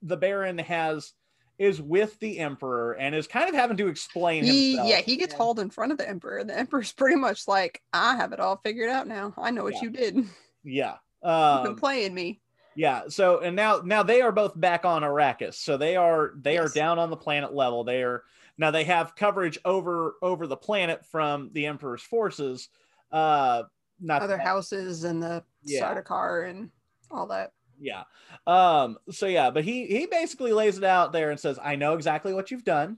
the 0.02 0.18
baron 0.18 0.58
has 0.58 1.14
is 1.60 1.80
with 1.82 2.20
the 2.20 2.40
emperor 2.40 2.94
and 2.94 3.14
is 3.14 3.28
kind 3.28 3.48
of 3.48 3.54
having 3.56 3.78
to 3.78 3.88
explain 3.88 4.44
He, 4.44 4.72
himself 4.72 4.90
yeah, 4.90 4.98
he 5.02 5.16
gets 5.18 5.36
hauled 5.36 5.60
in 5.60 5.70
front 5.70 5.92
of 5.92 6.00
the 6.00 6.10
emperor. 6.10 6.40
and 6.40 6.50
The 6.50 6.58
emperor's 6.58 6.92
pretty 6.92 7.16
much 7.16 7.48
like, 7.48 7.80
I 7.94 8.16
have 8.16 8.34
it 8.34 8.40
all 8.40 8.58
figured 8.58 8.90
out 8.90 9.08
now. 9.08 9.36
I 9.38 9.52
know 9.52 9.64
what 9.64 9.76
Yeah. 9.76 9.82
you 9.84 9.90
did. 9.92 10.16
You've 10.16 10.36
yeah 10.64 10.96
been 11.22 11.30
um 11.32 11.76
playing 11.76 12.14
me. 12.16 12.42
yeah 12.76 13.04
so 13.08 13.40
and 13.40 13.56
now 13.56 13.82
now 13.86 14.02
they 14.02 14.22
are 14.22 14.32
both 14.32 14.60
back 14.60 14.84
on 14.84 15.04
arrakis 15.04 15.54
so 15.54 15.78
they 15.78 15.96
are 15.96 16.34
they 16.42 16.58
are 16.58 16.68
down 16.70 16.98
on 17.00 17.10
the 17.12 17.16
planet 17.16 17.54
level 17.54 17.84
they 17.84 18.02
are 18.02 18.24
now 18.58 18.72
they 18.72 18.84
have 18.84 19.16
coverage 19.16 19.60
over 19.64 20.16
over 20.22 20.48
the 20.48 20.58
planet 20.58 21.06
from 21.06 21.50
the 21.54 21.66
emperor's 21.68 22.02
forces 22.02 22.68
uh 23.12 23.64
not 24.00 24.22
Other 24.22 24.38
houses 24.38 25.04
and 25.04 25.22
the 25.22 25.44
Yeah. 25.64 26.02
car 26.02 26.42
and 26.44 26.70
all 27.12 27.28
that. 27.28 27.52
yeah 27.80 28.04
um 28.48 28.98
so 29.12 29.26
yeah 29.26 29.50
but 29.50 29.64
he 29.64 29.86
he 29.88 30.06
basically 30.06 30.54
lays 30.54 30.78
it 30.78 30.84
out 30.84 31.12
there 31.12 31.32
and 31.32 31.40
says 31.40 31.58
i 31.62 31.76
know 31.76 31.94
exactly 31.96 32.34
what 32.34 32.52
you've 32.52 32.64
done 32.64 32.98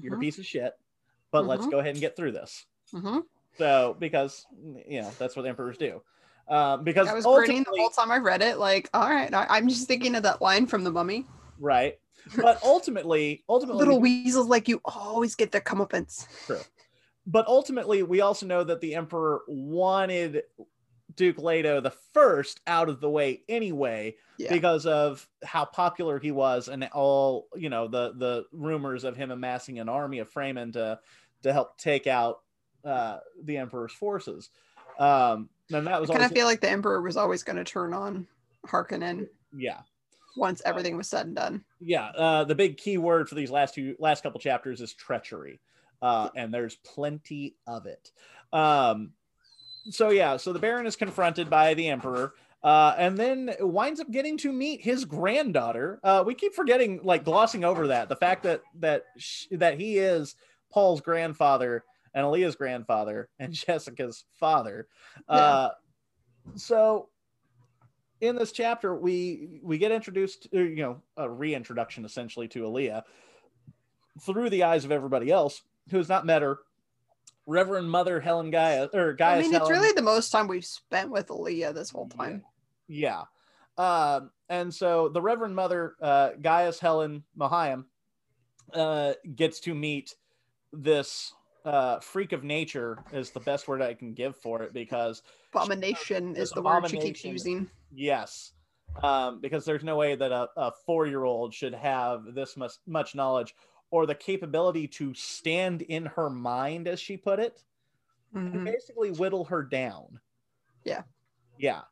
you're 0.00 0.14
a 0.14 0.16
Mhm. 0.16 0.20
piece 0.20 0.38
of 0.38 0.46
shit, 0.46 0.72
but 1.30 1.46
let's 1.46 1.66
Mhm. 1.66 1.70
go 1.70 1.78
ahead 1.78 1.92
and 1.92 2.00
get 2.00 2.16
through 2.16 2.32
this. 2.32 2.66
Mhm. 2.92 3.22
So 3.58 3.94
because 4.00 4.44
you 4.88 5.02
know 5.02 5.10
that's 5.18 5.36
what 5.36 5.46
emperors 5.46 5.78
do. 5.78 6.02
Um, 6.48 6.82
because 6.82 7.06
I 7.06 7.14
was 7.14 7.24
grinning 7.24 7.62
the 7.62 7.78
whole 7.78 7.90
time 7.90 8.10
I 8.10 8.18
read 8.18 8.42
it. 8.42 8.58
Like, 8.58 8.90
all 8.92 9.08
right, 9.08 9.32
I, 9.32 9.46
I'm 9.50 9.68
just 9.68 9.86
thinking 9.86 10.16
of 10.16 10.24
that 10.24 10.42
line 10.42 10.66
from 10.66 10.82
The 10.82 10.90
Mummy. 10.90 11.26
right, 11.60 11.98
but 12.36 12.60
ultimately, 12.64 13.44
ultimately, 13.48 13.78
Little 13.78 14.00
weasels 14.00 14.48
like 14.48 14.66
you 14.68 14.80
always 14.84 15.36
get 15.36 15.52
their 15.52 15.60
comeuppance. 15.60 16.26
But 17.26 17.46
ultimately, 17.46 18.02
we 18.02 18.20
also 18.20 18.46
know 18.46 18.64
that 18.64 18.80
the 18.80 18.94
emperor 18.94 19.42
wanted 19.48 20.42
Duke 21.16 21.38
Leto 21.38 21.80
the 21.80 21.90
first 22.12 22.60
out 22.66 22.88
of 22.88 23.00
the 23.00 23.08
way 23.10 23.42
anyway, 23.48 24.16
Yeah. 24.38 24.52
because 24.52 24.84
of 24.86 25.28
how 25.44 25.64
popular 25.64 26.18
he 26.18 26.32
was 26.32 26.68
and 26.68 26.84
all 26.92 27.46
you 27.54 27.68
know 27.68 27.86
the 27.88 28.12
the 28.16 28.44
rumors 28.52 29.04
of 29.04 29.16
him 29.16 29.30
amassing 29.30 29.78
an 29.78 29.88
army 29.88 30.18
of 30.18 30.32
Fremen 30.32 30.72
to 30.72 30.98
to 31.42 31.52
help 31.52 31.78
take 31.78 32.06
out 32.06 32.40
uh, 32.84 33.18
the 33.42 33.56
emperor's 33.58 33.92
forces. 33.92 34.50
Um, 34.98 35.48
and 35.72 35.86
that 35.86 36.00
was 36.00 36.10
I 36.10 36.14
kind 36.14 36.24
of 36.24 36.32
feel 36.32 36.46
like 36.46 36.60
the 36.60 36.70
Emperor 36.70 37.00
was 37.00 37.16
always 37.16 37.42
going 37.42 37.56
to 37.56 37.64
turn 37.64 37.92
on 37.94 38.26
Harkonnen 38.66 39.26
yeah. 39.56 39.80
once 40.36 40.60
everything 40.64 40.96
was 40.96 41.08
said 41.08 41.26
and 41.26 41.34
done. 41.36 41.64
yeah 41.80 42.08
uh, 42.10 42.44
the 42.44 42.54
big 42.54 42.76
key 42.76 42.98
word 42.98 43.28
for 43.28 43.34
these 43.34 43.50
last 43.50 43.74
two 43.74 43.96
last 43.98 44.22
couple 44.22 44.38
chapters 44.40 44.80
is 44.80 44.92
treachery 44.92 45.60
uh, 46.04 46.28
and 46.36 46.52
there's 46.52 46.76
plenty 46.76 47.56
of 47.66 47.86
it. 47.86 48.12
Um, 48.52 49.12
so 49.90 50.10
yeah 50.10 50.36
so 50.36 50.52
the 50.52 50.58
baron 50.58 50.86
is 50.86 50.96
confronted 50.96 51.50
by 51.50 51.74
the 51.74 51.88
emperor 51.88 52.34
uh, 52.62 52.94
and 52.96 53.18
then 53.18 53.54
winds 53.60 54.00
up 54.00 54.10
getting 54.10 54.38
to 54.38 54.50
meet 54.50 54.80
his 54.80 55.04
granddaughter. 55.04 56.00
Uh, 56.02 56.24
we 56.26 56.34
keep 56.34 56.54
forgetting 56.54 56.98
like 57.02 57.22
glossing 57.22 57.62
over 57.64 57.88
that 57.88 58.08
the 58.08 58.16
fact 58.16 58.42
that 58.44 58.62
that 58.78 59.04
sh- 59.18 59.46
that 59.50 59.78
he 59.78 59.98
is 59.98 60.36
paul's 60.72 61.00
grandfather 61.02 61.84
and 62.14 62.24
Alia's 62.24 62.56
grandfather 62.56 63.28
and 63.38 63.52
jessica's 63.66 64.24
father. 64.32 64.88
Uh, 65.28 65.70
so 66.54 67.08
in 68.20 68.36
this 68.36 68.52
chapter 68.52 68.94
we 68.94 69.60
we 69.62 69.76
get 69.76 69.92
introduced 69.92 70.48
you 70.52 70.76
know 70.76 71.02
a 71.18 71.28
reintroduction 71.28 72.04
essentially 72.04 72.48
to 72.48 72.64
Alia 72.64 73.04
through 74.22 74.48
the 74.48 74.62
eyes 74.62 74.84
of 74.86 74.92
everybody 74.92 75.30
else 75.30 75.62
who 75.90 75.98
has 75.98 76.08
not 76.08 76.26
met 76.26 76.42
her 76.42 76.58
Reverend 77.46 77.90
Mother 77.90 78.20
Helen 78.20 78.50
Gaia 78.50 78.88
or 78.92 79.12
Gaius 79.12 79.46
I 79.46 79.48
mean, 79.48 79.54
it's 79.54 79.70
really 79.70 79.92
the 79.92 80.02
most 80.02 80.30
time 80.30 80.48
we've 80.48 80.64
spent 80.64 81.10
with 81.10 81.30
Leah 81.30 81.72
this 81.72 81.90
whole 81.90 82.08
time. 82.08 82.42
yeah. 82.88 83.24
Um, 83.76 84.30
and 84.48 84.72
so 84.72 85.08
the 85.08 85.20
Reverend 85.20 85.54
Mother 85.56 85.96
uh, 86.00 86.30
Gaius 86.40 86.78
Helen 86.78 87.24
Mohiam 87.38 87.84
uh, 88.72 89.14
gets 89.34 89.60
to 89.60 89.74
meet 89.74 90.14
this 90.72 91.32
uh, 91.64 91.98
freak 92.00 92.32
of 92.32 92.44
nature 92.44 92.98
is 93.12 93.30
the 93.30 93.40
best 93.40 93.68
word 93.68 93.82
I 93.82 93.94
can 93.94 94.12
give 94.12 94.36
for 94.36 94.62
it 94.62 94.72
because 94.72 95.22
Abomination 95.52 96.36
is 96.36 96.50
the 96.50 96.62
word 96.62 96.88
she 96.88 96.98
keeps 96.98 97.24
using. 97.24 97.68
Yes, 97.92 98.52
um, 99.02 99.40
because 99.40 99.64
there's 99.64 99.84
no 99.84 99.96
way 99.96 100.14
that 100.14 100.30
a, 100.30 100.48
a 100.56 100.72
four 100.86 101.06
year 101.06 101.24
old 101.24 101.54
should 101.54 101.74
have 101.74 102.34
this 102.34 102.56
much, 102.56 102.72
much 102.86 103.14
knowledge 103.14 103.54
or 103.94 104.06
the 104.06 104.14
capability 104.16 104.88
to 104.88 105.14
stand 105.14 105.80
in 105.82 106.04
her 106.04 106.28
mind, 106.28 106.88
as 106.88 106.98
she 106.98 107.16
put 107.16 107.38
it, 107.38 107.62
and 108.34 108.52
Mhm. 108.52 108.64
basically 108.64 109.12
whittle 109.12 109.44
her 109.44 109.62
down. 109.62 110.20
Yeah. 110.84 111.04
Yeah. 111.58 111.82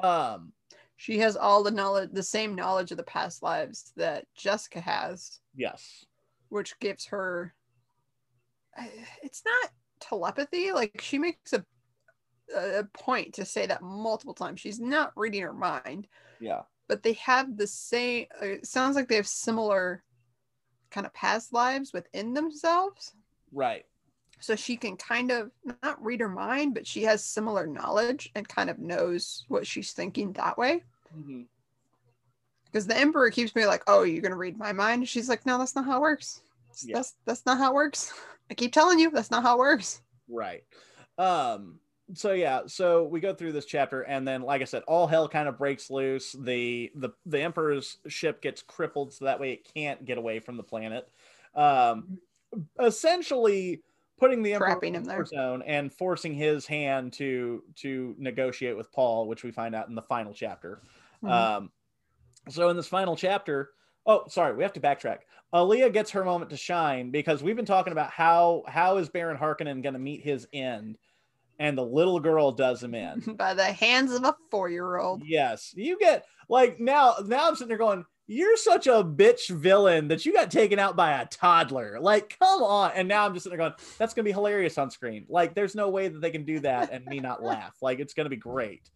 Um, 0.00 0.52
She 0.94 1.18
has 1.18 1.36
all 1.36 1.64
the 1.64 1.72
knowledge, 1.72 2.10
the 2.12 2.22
same 2.22 2.54
knowledge 2.54 2.92
of 2.92 2.96
the 2.96 3.02
past 3.02 3.42
lives 3.42 3.92
that 3.96 4.32
Jessica 4.34 4.80
has, 4.80 5.40
yes. 5.52 6.06
which 6.48 6.78
gives 6.78 7.06
her. 7.06 7.56
It's 9.24 9.44
not 9.44 9.72
telepathy. 9.98 10.70
Like 10.70 11.00
she 11.00 11.18
makes 11.18 11.52
a 11.52 11.66
a 12.54 12.84
point 12.94 13.34
to 13.34 13.44
say 13.44 13.66
that 13.66 13.82
multiple 13.82 14.32
times. 14.34 14.60
She's 14.60 14.78
not 14.80 15.12
reading 15.16 15.42
her 15.42 15.52
mind. 15.52 16.06
Yeah. 16.38 16.62
but 16.86 17.02
they 17.02 17.14
have 17.14 17.56
the 17.56 17.66
same 17.66 18.26
uh, 18.40 18.46
it 18.46 18.66
sounds 18.66 18.94
like 18.94 19.08
they 19.08 19.16
have 19.16 19.26
similar 19.26 20.04
kind 20.90 21.06
of 21.06 21.12
past 21.14 21.52
lives 21.52 21.92
within 21.92 22.34
themselves 22.34 23.12
Right. 23.52 23.84
so 24.40 24.56
she 24.56 24.76
can 24.76 24.96
kind 24.96 25.30
of 25.30 25.50
not 25.82 26.02
read 26.04 26.20
her 26.20 26.28
mind 26.28 26.74
but 26.74 26.86
she 26.86 27.02
has 27.04 27.24
similar 27.24 27.66
knowledge 27.66 28.30
and 28.34 28.48
kind 28.48 28.70
of 28.70 28.78
knows 28.78 29.44
what 29.48 29.66
she's 29.66 29.92
thinking 29.92 30.32
that 30.34 30.56
way 30.58 30.82
Mhm. 31.16 31.46
because 32.66 32.86
the 32.86 32.96
emperor 32.96 33.30
keeps 33.30 33.54
me 33.54 33.66
like 33.66 33.82
oh 33.86 34.02
you're 34.02 34.22
gonna 34.22 34.36
read 34.36 34.58
my 34.58 34.72
mind 34.72 35.08
she's 35.08 35.28
like 35.28 35.44
no 35.46 35.58
that's 35.58 35.74
not 35.74 35.84
how 35.86 35.96
it 35.98 36.00
works 36.02 36.42
Yeah. 36.82 36.96
that's 36.96 37.14
that's 37.24 37.46
not 37.46 37.58
how 37.58 37.70
it 37.70 37.74
works 37.74 38.12
i 38.50 38.54
keep 38.54 38.72
telling 38.72 38.98
you 38.98 39.10
that's 39.10 39.30
not 39.30 39.42
how 39.42 39.56
it 39.56 39.58
works 39.58 40.02
Right. 40.30 40.62
Um, 41.16 41.80
so 42.14 42.32
yeah, 42.32 42.62
so 42.66 43.04
we 43.04 43.20
go 43.20 43.34
through 43.34 43.52
this 43.52 43.66
chapter, 43.66 44.02
and 44.02 44.26
then, 44.26 44.42
like 44.42 44.62
I 44.62 44.64
said, 44.64 44.82
all 44.86 45.06
hell 45.06 45.28
kind 45.28 45.48
of 45.48 45.58
breaks 45.58 45.90
loose. 45.90 46.32
The 46.32 46.90
the 46.94 47.10
the 47.26 47.40
Emperor's 47.40 47.98
ship 48.08 48.40
gets 48.42 48.62
crippled, 48.62 49.12
so 49.12 49.24
that 49.26 49.40
way 49.40 49.52
it 49.52 49.68
can't 49.74 50.04
get 50.04 50.18
away 50.18 50.40
from 50.40 50.56
the 50.56 50.62
planet. 50.62 51.08
Um, 51.54 52.18
essentially, 52.80 53.82
putting 54.18 54.42
the 54.42 54.54
Emperor 54.54 54.68
Trapping 54.68 54.94
in 54.94 55.02
him 55.02 55.04
the 55.04 55.10
there. 55.10 55.24
zone 55.26 55.62
and 55.62 55.92
forcing 55.92 56.34
his 56.34 56.66
hand 56.66 57.12
to 57.14 57.62
to 57.76 58.14
negotiate 58.18 58.76
with 58.76 58.90
Paul, 58.92 59.28
which 59.28 59.44
we 59.44 59.50
find 59.50 59.74
out 59.74 59.88
in 59.88 59.94
the 59.94 60.02
final 60.02 60.32
chapter. 60.32 60.82
Mhm. 61.22 61.30
Um, 61.30 61.72
so 62.48 62.68
in 62.70 62.76
this 62.76 62.88
final 62.88 63.16
chapter, 63.16 63.72
oh, 64.06 64.24
sorry, 64.28 64.54
we 64.56 64.62
have 64.62 64.72
to 64.74 64.80
backtrack. 64.80 65.20
Alia 65.54 65.88
gets 65.90 66.10
her 66.10 66.24
moment 66.24 66.50
to 66.50 66.56
shine 66.56 67.10
because 67.10 67.42
we've 67.42 67.56
been 67.56 67.64
talking 67.64 67.92
about 67.92 68.10
how 68.10 68.64
how 68.66 68.96
is 68.98 69.08
Baron 69.08 69.38
Harkonnen 69.38 69.82
going 69.82 69.94
to 69.94 69.98
meet 69.98 70.22
his 70.22 70.46
end, 70.52 70.98
and 71.58 71.76
the 71.76 71.84
little 71.84 72.20
girl 72.20 72.52
does 72.52 72.82
him 72.82 72.94
in. 72.94 73.20
by 73.36 73.54
the 73.54 73.64
hands 73.64 74.12
of 74.12 74.24
a 74.24 74.34
four-year-old 74.50 75.22
yes, 75.24 75.72
you 75.76 75.98
get 75.98 76.24
like 76.48 76.80
now. 76.80 77.14
Now 77.24 77.48
I'm 77.48 77.54
sitting 77.54 77.68
there 77.68 77.78
going, 77.78 78.04
"You're 78.26 78.56
such 78.56 78.86
a 78.86 79.04
bitch 79.04 79.48
villain 79.50 80.08
that 80.08 80.24
you 80.24 80.32
got 80.32 80.50
taken 80.50 80.78
out 80.78 80.96
by 80.96 81.20
a 81.20 81.26
toddler." 81.26 81.98
Like, 82.00 82.36
come 82.38 82.62
on! 82.62 82.92
And 82.94 83.08
now 83.08 83.26
I'm 83.26 83.34
just 83.34 83.44
sitting 83.44 83.58
there 83.58 83.68
going, 83.68 83.78
"That's 83.98 84.14
going 84.14 84.24
to 84.24 84.28
be 84.28 84.32
hilarious 84.32 84.78
on 84.78 84.90
screen." 84.90 85.26
Like, 85.28 85.54
there's 85.54 85.74
no 85.74 85.88
way 85.88 86.08
that 86.08 86.20
they 86.20 86.30
can 86.30 86.44
do 86.44 86.60
that 86.60 86.92
and 86.92 87.04
me 87.06 87.20
not 87.20 87.42
laugh. 87.42 87.76
Like, 87.82 88.00
it's 88.00 88.14
going 88.14 88.26
to 88.26 88.30
be 88.30 88.36
great. 88.36 88.90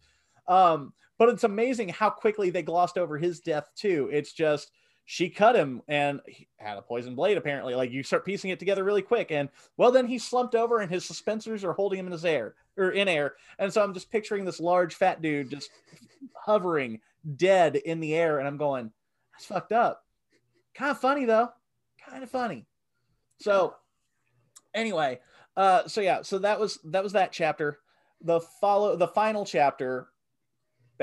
Um, 0.47 0.93
but 1.17 1.29
it's 1.29 1.43
amazing 1.43 1.89
how 1.89 2.09
quickly 2.09 2.49
they 2.49 2.63
glossed 2.63 2.97
over 2.97 3.17
his 3.17 3.39
death 3.39 3.69
too. 3.75 4.09
It's 4.11 4.33
just 4.33 4.71
she 5.05 5.29
cut 5.29 5.55
him 5.55 5.81
and 5.87 6.21
had 6.57 6.77
a 6.77 6.81
poison 6.81 7.15
blade 7.15 7.37
apparently. 7.37 7.75
Like 7.75 7.91
you 7.91 8.03
start 8.03 8.25
piecing 8.25 8.51
it 8.51 8.59
together 8.59 8.83
really 8.83 9.01
quick, 9.01 9.31
and 9.31 9.49
well, 9.77 9.91
then 9.91 10.07
he 10.07 10.17
slumped 10.17 10.55
over 10.55 10.79
and 10.79 10.91
his 10.91 11.05
suspensors 11.05 11.63
are 11.63 11.73
holding 11.73 11.99
him 11.99 12.05
in 12.05 12.11
his 12.11 12.25
air 12.25 12.55
or 12.77 12.91
in 12.91 13.07
air. 13.07 13.35
And 13.59 13.71
so 13.71 13.83
I'm 13.83 13.93
just 13.93 14.11
picturing 14.11 14.45
this 14.45 14.59
large 14.59 14.95
fat 14.95 15.21
dude 15.21 15.49
just 15.49 15.69
hovering 16.33 16.99
dead 17.35 17.75
in 17.75 17.99
the 17.99 18.15
air, 18.15 18.39
and 18.39 18.47
I'm 18.47 18.57
going, 18.57 18.91
that's 19.33 19.45
fucked 19.45 19.71
up. 19.71 20.05
Kind 20.73 20.91
of 20.91 20.99
funny 20.99 21.25
though, 21.25 21.49
kind 22.09 22.23
of 22.23 22.29
funny. 22.29 22.65
So 23.39 23.75
anyway, 24.73 25.19
uh, 25.55 25.87
so 25.87 26.01
yeah, 26.01 26.21
so 26.21 26.39
that 26.39 26.59
was 26.59 26.79
that 26.85 27.03
was 27.03 27.13
that 27.13 27.31
chapter. 27.31 27.79
The 28.21 28.39
follow 28.39 28.95
the 28.95 29.07
final 29.07 29.45
chapter 29.45 30.07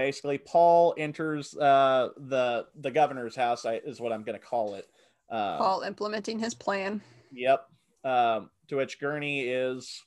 basically 0.01 0.39
paul 0.39 0.95
enters 0.97 1.57
uh 1.57 2.09
the 2.17 2.67
the 2.81 2.91
governor's 2.91 3.37
house 3.37 3.67
I, 3.67 3.75
is 3.75 4.01
what 4.01 4.13
i'm 4.13 4.23
going 4.23 4.39
to 4.39 4.45
call 4.45 4.75
it 4.75 4.87
uh, 5.31 5.59
paul 5.59 5.83
implementing 5.83 6.39
his 6.39 6.55
plan. 6.55 7.01
Yep 7.33 7.67
um, 8.05 8.51
to 8.69 8.77
which 8.77 8.99
gurney 9.01 9.43
is 9.43 10.03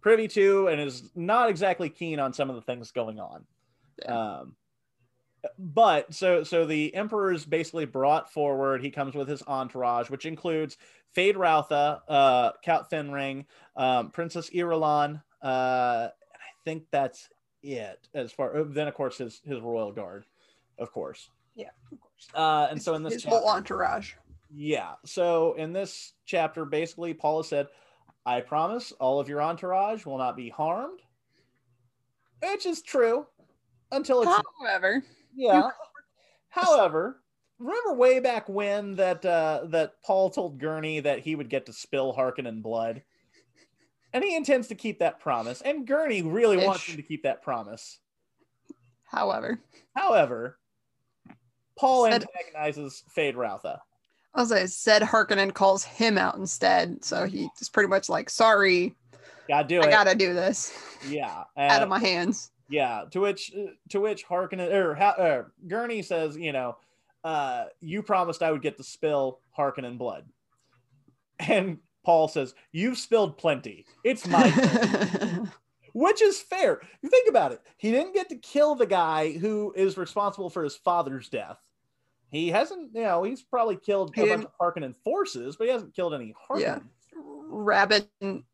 privy 0.00 0.28
to 0.28 0.68
and 0.68 0.80
is 0.80 1.10
not 1.14 1.48
exactly 1.48 1.88
keen 1.88 2.20
on 2.20 2.32
some 2.32 2.50
of 2.50 2.56
the 2.56 2.62
things 2.62 2.90
going 2.90 3.20
on. 3.20 3.44
Yeah. 4.02 4.38
um, 4.38 4.56
but 5.58 6.12
so 6.12 6.42
so 6.42 6.66
the 6.66 6.92
emperor 6.94 7.32
is 7.32 7.44
basically 7.44 7.84
brought 7.84 8.32
forward. 8.32 8.82
He 8.82 8.90
comes 8.90 9.14
with 9.14 9.28
his 9.28 9.42
entourage 9.46 10.10
which 10.10 10.26
includes 10.26 10.76
Feyd-Rautha 11.16 12.00
uh 12.08 12.52
Count 12.64 12.90
Fenring 12.90 13.46
um, 13.76 14.10
princess 14.10 14.50
irulan 14.50 15.22
uh 15.42 16.08
and 16.32 16.42
i 16.42 16.52
think 16.64 16.84
that's 16.90 17.28
it 17.62 18.08
as 18.14 18.32
far 18.32 18.62
then 18.64 18.88
of 18.88 18.94
course 18.94 19.18
his 19.18 19.40
his 19.44 19.60
royal 19.60 19.92
guard 19.92 20.24
of 20.78 20.92
course 20.92 21.30
Yeah, 21.54 21.70
of 21.92 22.00
course. 22.00 22.28
uh 22.34 22.68
and 22.70 22.80
so 22.80 22.94
in 22.94 23.02
this 23.02 23.14
his 23.14 23.22
chapter, 23.22 23.38
whole 23.38 23.48
entourage 23.48 24.14
yeah 24.54 24.92
so 25.04 25.54
in 25.54 25.72
this 25.72 26.12
chapter 26.24 26.64
basically 26.64 27.14
paul 27.14 27.38
has 27.38 27.48
said 27.48 27.66
i 28.24 28.40
promise 28.40 28.92
all 29.00 29.18
of 29.18 29.28
your 29.28 29.42
entourage 29.42 30.06
will 30.06 30.18
not 30.18 30.36
be 30.36 30.48
harmed 30.48 31.00
which 32.42 32.66
is 32.66 32.82
true 32.82 33.26
until 33.90 34.22
it's 34.22 34.40
however 34.60 35.02
yeah. 35.36 35.68
However, 36.48 37.20
remember 37.58 37.92
way 37.92 38.20
back 38.20 38.48
when 38.48 38.96
that 38.96 39.24
uh, 39.24 39.66
that 39.66 40.02
Paul 40.02 40.30
told 40.30 40.58
Gurney 40.58 41.00
that 41.00 41.20
he 41.20 41.34
would 41.34 41.50
get 41.50 41.66
to 41.66 41.72
spill 41.74 42.14
Harkonnen 42.14 42.62
blood, 42.62 43.02
and 44.12 44.22
he 44.24 44.34
intends 44.36 44.68
to 44.68 44.74
keep 44.74 44.98
that 45.00 45.20
promise. 45.20 45.60
And 45.62 45.86
Gurney 45.86 46.22
really 46.22 46.56
wants 46.64 46.84
him 46.88 46.96
to 46.96 47.02
keep 47.02 47.22
that 47.24 47.42
promise. 47.42 47.98
however 49.04 49.60
However, 49.94 50.58
Paul 51.78 52.04
Said- 52.04 52.24
antagonizes 52.54 53.02
Feyd-Rautha. 53.16 53.78
I 54.34 54.66
said, 54.66 55.00
Harkonnen 55.02 55.54
calls 55.54 55.82
him 55.84 56.18
out 56.18 56.34
instead. 56.36 57.02
So 57.04 57.24
he 57.26 57.48
just 57.58 57.72
pretty 57.72 57.88
much 57.88 58.08
like, 58.10 58.28
sorry, 58.28 58.94
Gotta 59.48 59.66
do 59.68 59.80
I 59.80 59.86
it. 59.86 59.90
gotta 59.90 60.14
do 60.14 60.34
this. 60.34 60.72
yeah. 61.08 61.44
Out 61.56 61.80
uh, 61.80 61.84
of 61.84 61.88
my 61.88 62.00
hands. 62.00 62.50
Yeah, 62.68 63.04
to 63.12 63.20
which 63.20 63.52
to 63.90 64.00
which 64.00 64.26
Harkonnen 64.26 64.72
or 64.74 64.96
uh, 65.00 65.44
Gurney 65.68 66.02
says, 66.02 66.36
you 66.36 66.52
know, 66.52 66.76
uh, 67.22 67.66
you 67.80 68.02
promised 68.02 68.42
I 68.42 68.50
would 68.50 68.60
get 68.60 68.76
to 68.78 68.82
spill 68.82 69.38
Harkonnen 69.56 69.98
blood, 69.98 70.24
and 71.38 71.78
Paul 72.06 72.28
says, 72.28 72.54
"You've 72.70 72.98
spilled 72.98 73.36
plenty. 73.36 73.84
It's 74.04 74.28
my 74.28 74.48
turn," 74.48 75.50
which 75.92 76.22
is 76.22 76.40
fair. 76.40 76.80
You 77.02 77.08
think 77.10 77.28
about 77.28 77.50
it. 77.50 77.60
He 77.78 77.90
didn't 77.90 78.14
get 78.14 78.28
to 78.28 78.36
kill 78.36 78.76
the 78.76 78.86
guy 78.86 79.32
who 79.32 79.72
is 79.76 79.98
responsible 79.98 80.48
for 80.48 80.62
his 80.62 80.76
father's 80.76 81.28
death. 81.28 81.58
He 82.30 82.48
hasn't, 82.50 82.92
you 82.94 83.02
know, 83.02 83.24
he's 83.24 83.42
probably 83.42 83.74
killed 83.74 84.14
He 84.14 84.20
a 84.20 84.26
bunch 84.26 84.42
didn't- 84.42 84.52
of 84.60 84.74
Harkonnen 84.74 84.94
forces, 85.02 85.56
but 85.56 85.66
he 85.66 85.72
hasn't 85.72 85.94
killed 85.96 86.14
any 86.14 86.32
Harkonnen. 86.48 86.60
Yeah. 86.60 86.78
Rabin, 87.48 88.06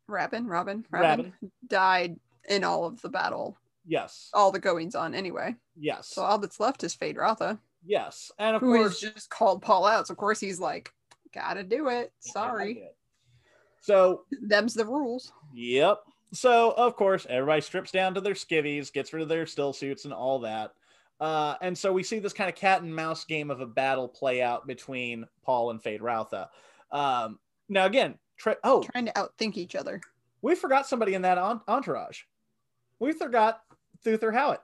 Rabin, 0.07 0.47
Robin, 0.47 0.85
Rabin, 0.89 1.33
died 1.67 2.19
in 2.49 2.63
all 2.63 2.85
of 2.85 3.01
the 3.01 3.09
battle, 3.09 3.55
Yes, 3.85 4.29
all 4.33 4.51
the 4.51 4.59
goings 4.59 4.95
on 4.95 5.13
anyway. 5.13 5.55
yes, 5.75 6.07
So 6.07 6.23
all 6.23 6.37
that's 6.39 6.59
left 6.59 6.83
is 6.83 6.95
Feyd-Rautha, 6.95 7.59
yes, 7.85 8.31
and 8.39 8.55
of 8.55 8.61
who 8.61 8.73
course, 8.75 8.99
just 8.99 9.29
called 9.29 9.61
Paul 9.61 9.85
out. 9.85 10.07
So 10.07 10.11
of 10.13 10.17
course 10.17 10.39
he's 10.39 10.59
like, 10.59 10.91
gotta 11.33 11.63
do 11.63 11.89
it. 11.89 12.13
Sorry. 12.19 12.87
So 13.83 14.23
Them's 14.41 14.73
the 14.73 14.85
rules. 14.85 15.33
Yep. 15.53 15.99
So 16.31 16.71
of 16.77 16.95
course 16.95 17.27
everybody 17.29 17.59
strips 17.61 17.91
down 17.91 18.13
to 18.13 18.21
their 18.21 18.33
skivvies, 18.33 18.93
gets 18.93 19.11
rid 19.11 19.21
of 19.21 19.27
their 19.29 19.45
still 19.45 19.73
suits 19.73 20.05
and 20.05 20.13
all 20.13 20.39
that. 20.39 20.71
Uh, 21.19 21.55
and 21.61 21.77
so 21.77 21.91
we 21.91 22.01
see 22.01 22.19
this 22.19 22.31
kind 22.31 22.49
of 22.49 22.55
cat 22.55 22.81
and 22.81 22.95
mouse 22.95 23.25
game 23.25 23.51
of 23.51 23.59
a 23.59 23.65
battle 23.65 24.07
play 24.07 24.41
out 24.41 24.65
between 24.65 25.25
Paul 25.43 25.69
and 25.71 25.83
Feyd-Rautha. 25.83 26.47
Um, 26.91 27.39
now 27.67 27.85
again, 27.85 28.15
tre- 28.37 28.55
oh, 28.63 28.83
Trying 28.83 29.07
to 29.07 29.13
outthink 29.13 29.57
each 29.57 29.75
other. 29.75 29.99
we 30.41 30.55
forgot 30.55 30.87
somebody 30.87 31.13
in 31.13 31.21
that 31.23 31.37
en- 31.37 31.61
entourage. 31.67 32.21
We 32.99 33.11
forgot 33.11 33.61
Thufir 34.05 34.33
Hawat, 34.33 34.59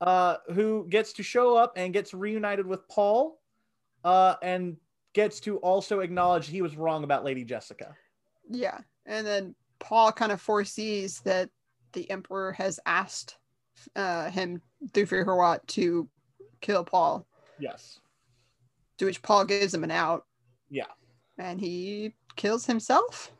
uh, 0.00 0.36
who 0.52 0.86
gets 0.88 1.12
to 1.14 1.22
show 1.22 1.56
up 1.56 1.72
and 1.76 1.92
gets 1.92 2.12
reunited 2.12 2.66
with 2.66 2.86
Paul, 2.88 3.40
uh, 4.04 4.34
and 4.42 4.76
gets 5.16 5.40
to 5.40 5.56
also 5.58 6.00
acknowledge 6.00 6.46
he 6.46 6.60
was 6.60 6.76
wrong 6.76 7.02
about 7.02 7.24
Lady 7.24 7.42
Jessica. 7.42 7.96
Yeah. 8.50 8.78
And 9.06 9.26
then 9.26 9.54
Paul 9.78 10.12
kind 10.12 10.30
of 10.30 10.42
foresees 10.42 11.20
that 11.20 11.48
the 11.94 12.08
Emperor 12.10 12.52
has 12.52 12.78
asked 12.84 13.38
uh, 13.96 14.30
him, 14.30 14.60
Thufir 14.92 15.24
Hawat, 15.24 15.66
to 15.68 16.06
kill 16.60 16.84
Paul, 16.84 17.26
Yes. 17.58 17.98
to 18.98 19.06
which 19.06 19.22
Paul 19.22 19.46
gives 19.46 19.72
him 19.72 19.84
an 19.84 19.90
out. 19.90 20.26
Yeah. 20.68 20.92
And 21.38 21.58
he 21.58 22.12
kills 22.36 22.66
himself, 22.66 23.32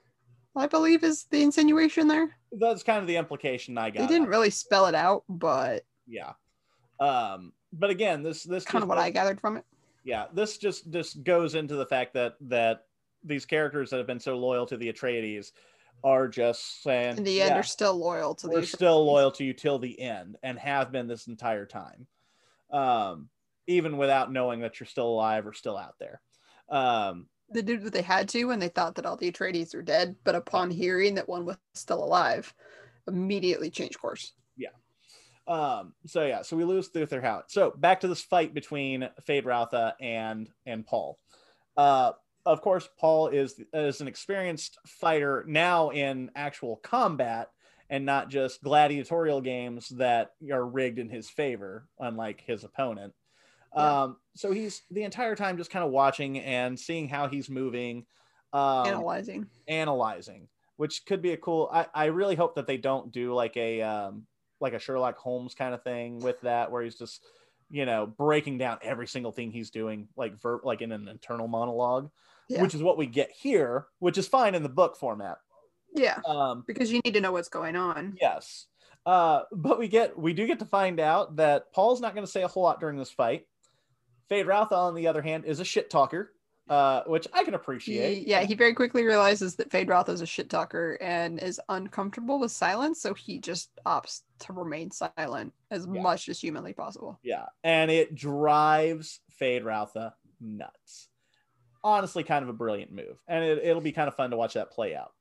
I 0.56 0.66
believe 0.66 1.04
is 1.04 1.24
the 1.30 1.42
insinuation 1.42 2.08
there. 2.08 2.36
that's 2.58 2.82
kind 2.82 3.00
of 3.00 3.06
the 3.06 3.16
implication 3.16 3.76
I 3.76 3.90
got. 3.90 4.00
They 4.00 4.06
didn't 4.06 4.28
really 4.28 4.50
spell 4.50 4.86
it 4.86 4.94
out, 4.94 5.24
but 5.28 5.84
yeah. 6.06 6.32
Um, 7.00 7.52
but 7.74 7.90
again, 7.90 8.22
this 8.22 8.44
this 8.44 8.64
kind 8.64 8.82
of 8.82 8.88
what 8.88 8.96
I 8.96 9.10
gathered 9.10 9.40
from 9.40 9.58
it. 9.58 9.64
Yeah, 10.06 10.26
this 10.32 10.56
just 10.56 10.90
just 10.90 11.24
goes 11.24 11.56
into 11.56 11.74
the 11.74 11.84
fact 11.84 12.14
that 12.14 12.36
that 12.42 12.84
these 13.24 13.44
characters 13.44 13.90
that 13.90 13.96
have 13.96 14.06
been 14.06 14.20
so 14.20 14.38
loyal 14.38 14.64
to 14.66 14.76
the 14.76 14.90
Atreides 14.92 15.50
are 16.04 16.28
just 16.28 16.82
saying 16.84 17.18
In 17.18 17.24
the 17.24 17.42
end, 17.42 17.50
yeah, 17.50 17.58
are 17.58 17.64
still 17.64 17.96
loyal 17.96 18.34
to 18.36 18.46
we're 18.46 18.60
the 18.60 18.66
still 18.66 19.04
loyal 19.04 19.32
to 19.32 19.44
you 19.44 19.52
till 19.52 19.80
the 19.80 20.00
end 20.00 20.36
and 20.44 20.58
have 20.60 20.92
been 20.92 21.08
this 21.08 21.26
entire 21.26 21.66
time. 21.66 22.06
Um, 22.70 23.28
even 23.66 23.96
without 23.96 24.32
knowing 24.32 24.60
that 24.60 24.78
you're 24.78 24.86
still 24.86 25.08
alive 25.08 25.44
or 25.44 25.52
still 25.52 25.76
out 25.76 25.96
there. 25.98 26.20
Um, 26.68 27.26
They 27.50 27.62
did 27.62 27.82
what 27.82 27.92
they 27.92 28.02
had 28.02 28.28
to 28.28 28.44
when 28.44 28.60
they 28.60 28.68
thought 28.68 28.94
that 28.94 29.06
all 29.06 29.16
the 29.16 29.30
Atreides 29.30 29.74
were 29.74 29.82
dead, 29.82 30.14
but 30.22 30.36
upon 30.36 30.70
hearing 30.70 31.16
that 31.16 31.28
one 31.28 31.44
was 31.44 31.56
still 31.74 32.04
alive, 32.04 32.54
immediately 33.08 33.70
changed 33.70 33.98
course. 33.98 34.34
Um, 35.46 35.94
so 36.06 36.26
yeah, 36.26 36.42
so 36.42 36.56
we 36.56 36.64
lose 36.64 36.90
Thufir 36.90 37.22
Hawat. 37.22 37.44
So 37.48 37.72
back 37.76 38.00
to 38.00 38.08
this 38.08 38.22
fight 38.22 38.52
between 38.54 39.08
Feyd-Rautha 39.28 39.92
and 40.00 40.48
and 40.64 40.84
Paul. 40.84 41.18
Uh, 41.76 42.12
of 42.44 42.60
course, 42.60 42.88
Paul 42.98 43.28
is 43.28 43.60
is 43.72 44.00
an 44.00 44.08
experienced 44.08 44.78
fighter 44.86 45.44
now 45.46 45.90
in 45.90 46.30
actual 46.34 46.76
combat 46.76 47.50
and 47.88 48.04
not 48.04 48.28
just 48.28 48.62
gladiatorial 48.62 49.40
games 49.40 49.88
that 49.90 50.32
are 50.50 50.66
rigged 50.66 50.98
in 50.98 51.08
his 51.08 51.30
favor, 51.30 51.86
unlike 52.00 52.42
his 52.44 52.64
opponent. 52.64 53.12
Yeah. 53.76 54.02
Um, 54.02 54.16
so 54.34 54.52
he's 54.52 54.82
the 54.90 55.04
entire 55.04 55.36
time 55.36 55.56
just 55.56 55.70
kind 55.70 55.84
of 55.84 55.90
watching 55.90 56.40
and 56.40 56.78
seeing 56.78 57.08
how 57.08 57.28
he's 57.28 57.48
moving, 57.48 58.06
um, 58.52 58.86
analyzing. 58.86 59.46
analyzing, 59.68 60.48
which 60.76 61.04
could 61.06 61.22
be 61.22 61.32
a 61.32 61.36
cool. 61.36 61.68
I, 61.72 61.86
I 61.94 62.04
really 62.06 62.34
hope 62.34 62.56
that 62.56 62.66
they 62.66 62.78
don't 62.78 63.12
do 63.12 63.34
like 63.34 63.56
a 63.56 63.82
um, 63.82 64.26
like 64.60 64.72
a 64.72 64.78
Sherlock 64.78 65.16
Holmes 65.18 65.54
kind 65.54 65.74
of 65.74 65.82
thing 65.82 66.20
with 66.20 66.40
that, 66.42 66.70
where 66.70 66.82
he's 66.82 66.96
just 66.98 67.24
you 67.70 67.84
know 67.84 68.06
breaking 68.06 68.58
down 68.58 68.78
every 68.82 69.06
single 69.08 69.32
thing 69.32 69.50
he's 69.50 69.70
doing, 69.70 70.08
like 70.16 70.40
ver- 70.40 70.60
like 70.64 70.80
in 70.82 70.92
an 70.92 71.08
internal 71.08 71.48
monologue, 71.48 72.10
Yeah. 72.48 72.62
which 72.62 72.74
is 72.74 72.82
what 72.82 72.96
we 72.98 73.06
get 73.06 73.30
here, 73.30 73.86
which 73.98 74.18
is 74.18 74.28
fine 74.28 74.54
in 74.54 74.62
the 74.62 74.68
book 74.68 74.96
format. 74.96 75.38
Yeah, 75.94 76.20
Um, 76.26 76.62
because 76.66 76.92
you 76.92 77.00
need 77.04 77.14
to 77.14 77.20
know 77.20 77.32
what's 77.32 77.48
going 77.48 77.74
on. 77.74 78.16
yes, 78.20 78.66
uh, 79.06 79.42
but 79.50 79.78
we 79.78 79.88
get 79.88 80.18
we 80.18 80.32
do 80.34 80.46
get 80.46 80.58
to 80.60 80.64
find 80.66 81.00
out 81.00 81.36
that 81.36 81.72
Paul's 81.72 82.00
not 82.00 82.14
going 82.14 82.26
to 82.26 82.30
say 82.30 82.42
a 82.42 82.48
whole 82.48 82.62
lot 82.62 82.80
during 82.80 82.98
this 82.98 83.10
fight. 83.10 83.46
Feyd-Rautha, 84.30 84.72
on 84.72 84.94
the 84.94 85.06
other 85.06 85.22
hand, 85.22 85.44
is 85.44 85.60
a 85.60 85.64
shit 85.64 85.88
talker, 85.88 86.32
uh, 86.68 87.02
which 87.06 87.26
I 87.32 87.44
can 87.44 87.54
appreciate. 87.54 88.18
He, 88.24 88.30
yeah, 88.30 88.42
he 88.42 88.54
very 88.54 88.74
quickly 88.74 89.04
realizes 89.04 89.56
that 89.56 89.70
Feyd-Rautha 89.70 90.08
is 90.10 90.20
a 90.20 90.26
shit 90.26 90.50
talker 90.50 90.98
and 91.00 91.40
is 91.42 91.60
uncomfortable 91.68 92.38
with 92.40 92.50
silence, 92.52 93.00
so 93.00 93.14
he 93.14 93.38
just 93.38 93.70
opts 93.86 94.22
to 94.40 94.52
remain 94.52 94.90
silent 94.90 95.52
as 95.70 95.86
Yeah. 95.90 96.02
much 96.02 96.28
as 96.28 96.40
humanly 96.40 96.72
possible. 96.72 97.18
Yeah, 97.22 97.46
and 97.62 97.90
it 97.90 98.14
drives 98.14 99.20
Feyd-Rautha 99.40 100.12
nuts. 100.40 101.08
Honestly, 101.84 102.24
kind 102.24 102.42
of 102.42 102.48
a 102.48 102.52
brilliant 102.52 102.90
move, 102.90 103.16
and 103.28 103.44
it, 103.44 103.58
it'll 103.62 103.80
be 103.80 103.92
kind 103.92 104.08
of 104.08 104.16
fun 104.16 104.30
to 104.30 104.36
watch 104.36 104.54
that 104.54 104.72
play 104.72 104.96
out. 104.96 105.12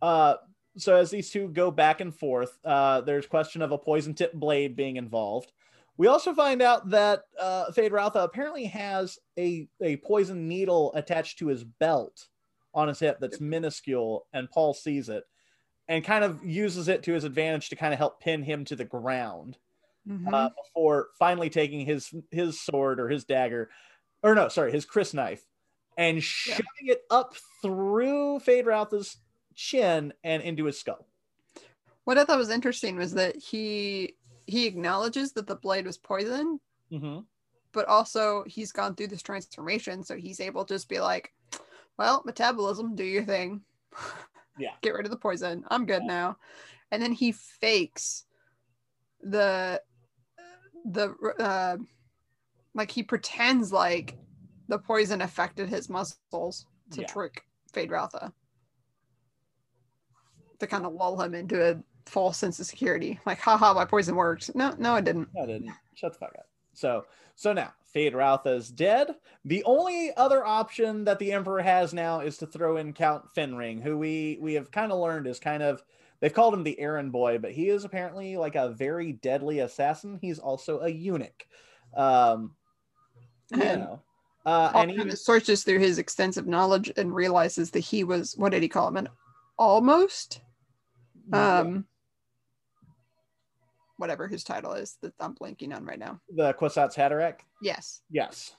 Uh, 0.00 0.36
so 0.78 0.96
as 0.96 1.10
these 1.10 1.30
two 1.30 1.48
go 1.48 1.70
back 1.70 2.00
and 2.00 2.14
forth, 2.14 2.58
uh, 2.64 3.02
there's 3.02 3.26
question 3.26 3.60
of 3.60 3.72
a 3.72 3.78
poison 3.78 4.14
tip 4.14 4.32
blade 4.32 4.74
being 4.74 4.96
involved. 4.96 5.52
We 5.96 6.08
also 6.08 6.34
find 6.34 6.60
out 6.60 6.90
that 6.90 7.22
uh, 7.40 7.66
Feyd-Rautha 7.70 8.24
apparently 8.24 8.64
has 8.66 9.18
a, 9.38 9.68
a 9.80 9.96
poison 9.98 10.48
needle 10.48 10.92
attached 10.94 11.38
to 11.38 11.46
his 11.46 11.62
belt 11.64 12.28
on 12.74 12.88
his 12.88 12.98
hip 12.98 13.18
that's 13.20 13.40
minuscule, 13.40 14.26
and 14.32 14.50
Paul 14.50 14.74
sees 14.74 15.08
it 15.08 15.24
and 15.86 16.04
kind 16.04 16.24
of 16.24 16.44
uses 16.44 16.88
it 16.88 17.02
to 17.04 17.12
his 17.12 17.24
advantage 17.24 17.68
to 17.68 17.76
kind 17.76 17.92
of 17.92 17.98
help 17.98 18.20
pin 18.20 18.42
him 18.42 18.64
to 18.66 18.76
the 18.76 18.84
ground 18.84 19.58
Mhm. 20.08 20.34
uh, 20.34 20.50
before 20.62 21.08
finally 21.18 21.48
taking 21.48 21.86
his 21.86 22.12
his 22.30 22.60
sword 22.60 23.00
or 23.00 23.08
his 23.08 23.24
dagger, 23.24 23.70
or 24.22 24.34
no, 24.34 24.48
sorry, 24.48 24.70
his 24.70 24.84
crysknife, 24.84 25.40
and 25.96 26.22
shoving 26.22 26.88
it 26.88 27.04
up 27.10 27.34
through 27.62 28.40
Feyd-Rautha's 28.40 29.16
chin 29.54 30.12
and 30.22 30.42
into 30.42 30.64
his 30.66 30.78
skull. 30.78 31.06
what 32.04 32.18
I 32.18 32.24
thought 32.24 32.36
was 32.36 32.50
interesting 32.50 32.96
was 32.96 33.14
that 33.14 33.36
he 33.36 34.16
he 34.46 34.66
acknowledges 34.66 35.32
that 35.32 35.46
the 35.46 35.56
blade 35.56 35.86
was 35.86 35.98
poison, 35.98 36.60
Mm-hmm. 36.92 37.20
but 37.72 37.86
also 37.88 38.44
he's 38.46 38.72
gone 38.72 38.94
through 38.94 39.08
this 39.08 39.22
transformation, 39.22 40.04
so 40.04 40.16
he's 40.16 40.40
able 40.40 40.64
to 40.64 40.74
just 40.74 40.88
be 40.88 41.00
like, 41.00 41.32
"Well, 41.98 42.22
metabolism, 42.24 42.94
do 42.94 43.04
your 43.04 43.24
thing. 43.24 43.62
Yeah. 44.56 44.70
get 44.82 44.94
rid 44.94 45.04
of 45.04 45.10
the 45.10 45.16
poison. 45.18 45.64
I'm 45.68 45.84
good 45.84 46.04
now." 46.04 46.36
And 46.92 47.02
then 47.02 47.10
he 47.12 47.32
fakes 47.32 48.24
the 49.20 49.82
the 50.84 51.14
uh, 51.40 51.78
like 52.74 52.90
he 52.90 53.02
pretends 53.02 53.72
like 53.72 54.16
the 54.68 54.78
poison 54.78 55.22
affected 55.22 55.68
his 55.68 55.88
muscles 55.88 56.66
to 56.92 57.00
Yeah. 57.00 57.06
trick 57.06 57.42
Feyd-Rautha 57.72 58.32
to 60.60 60.66
kind 60.66 60.86
of 60.86 60.92
lull 60.92 61.20
him 61.20 61.34
into 61.34 61.70
a 61.70 61.82
false 62.06 62.36
sense 62.38 62.60
of 62.60 62.66
security. 62.66 63.18
Like, 63.26 63.38
haha, 63.38 63.74
my 63.74 63.84
poison 63.84 64.16
worked. 64.16 64.54
No, 64.54 64.74
no, 64.78 64.96
it 64.96 65.04
didn't. 65.04 65.28
No, 65.34 65.42
I 65.42 65.46
didn't. 65.46 65.70
Shut 65.94 66.12
the 66.12 66.18
fuck 66.18 66.34
up. 66.38 66.46
So, 66.74 67.04
so 67.36 67.52
now 67.52 67.72
Feyd-Rautha 67.94 68.56
is 68.56 68.68
dead. 68.68 69.14
The 69.44 69.62
only 69.64 70.12
other 70.16 70.44
option 70.44 71.04
that 71.04 71.18
the 71.18 71.32
Emperor 71.32 71.62
has 71.62 71.94
now 71.94 72.20
is 72.20 72.38
to 72.38 72.46
throw 72.46 72.76
in 72.76 72.92
Count 72.92 73.24
Fenring, 73.36 73.82
who 73.82 73.96
we 73.96 74.38
we 74.40 74.54
have 74.54 74.70
kind 74.70 74.90
of 74.90 74.98
learned 74.98 75.26
is 75.26 75.38
kind 75.38 75.62
of 75.62 75.82
they've 76.20 76.32
called 76.32 76.54
him 76.54 76.64
the 76.64 76.78
errand 76.80 77.12
boy, 77.12 77.38
but 77.38 77.52
he 77.52 77.68
is 77.68 77.84
apparently 77.84 78.36
like 78.36 78.56
a 78.56 78.70
very 78.70 79.12
deadly 79.12 79.60
assassin. 79.60 80.18
He's 80.20 80.38
also 80.38 80.80
a 80.80 80.88
eunuch. 80.88 81.46
Um, 81.96 82.56
you 83.52 83.62
And 83.62 83.82
know, 83.82 84.02
uh, 84.46 84.72
and 84.74 84.90
of 84.90 85.18
searches 85.18 85.64
through 85.64 85.78
his 85.78 85.98
extensive 85.98 86.46
knowledge 86.46 86.90
and 86.96 87.14
realizes 87.14 87.70
that 87.70 87.80
he 87.80 88.04
was 88.04 88.34
what 88.36 88.50
did 88.50 88.62
he 88.62 88.68
call 88.68 88.88
him 88.88 88.96
an 88.96 89.08
almost 89.58 90.40
um 91.32 91.86
whatever 93.96 94.26
his 94.28 94.44
title 94.44 94.72
is 94.72 94.96
that 95.02 95.12
I'm 95.20 95.34
blanking 95.34 95.74
on 95.74 95.84
right 95.84 95.98
now. 95.98 96.20
the 96.30 96.52
Kwisatz 96.54 96.94
Haderach. 96.94 97.40
Yes. 97.62 98.02
Yes. 98.10 98.54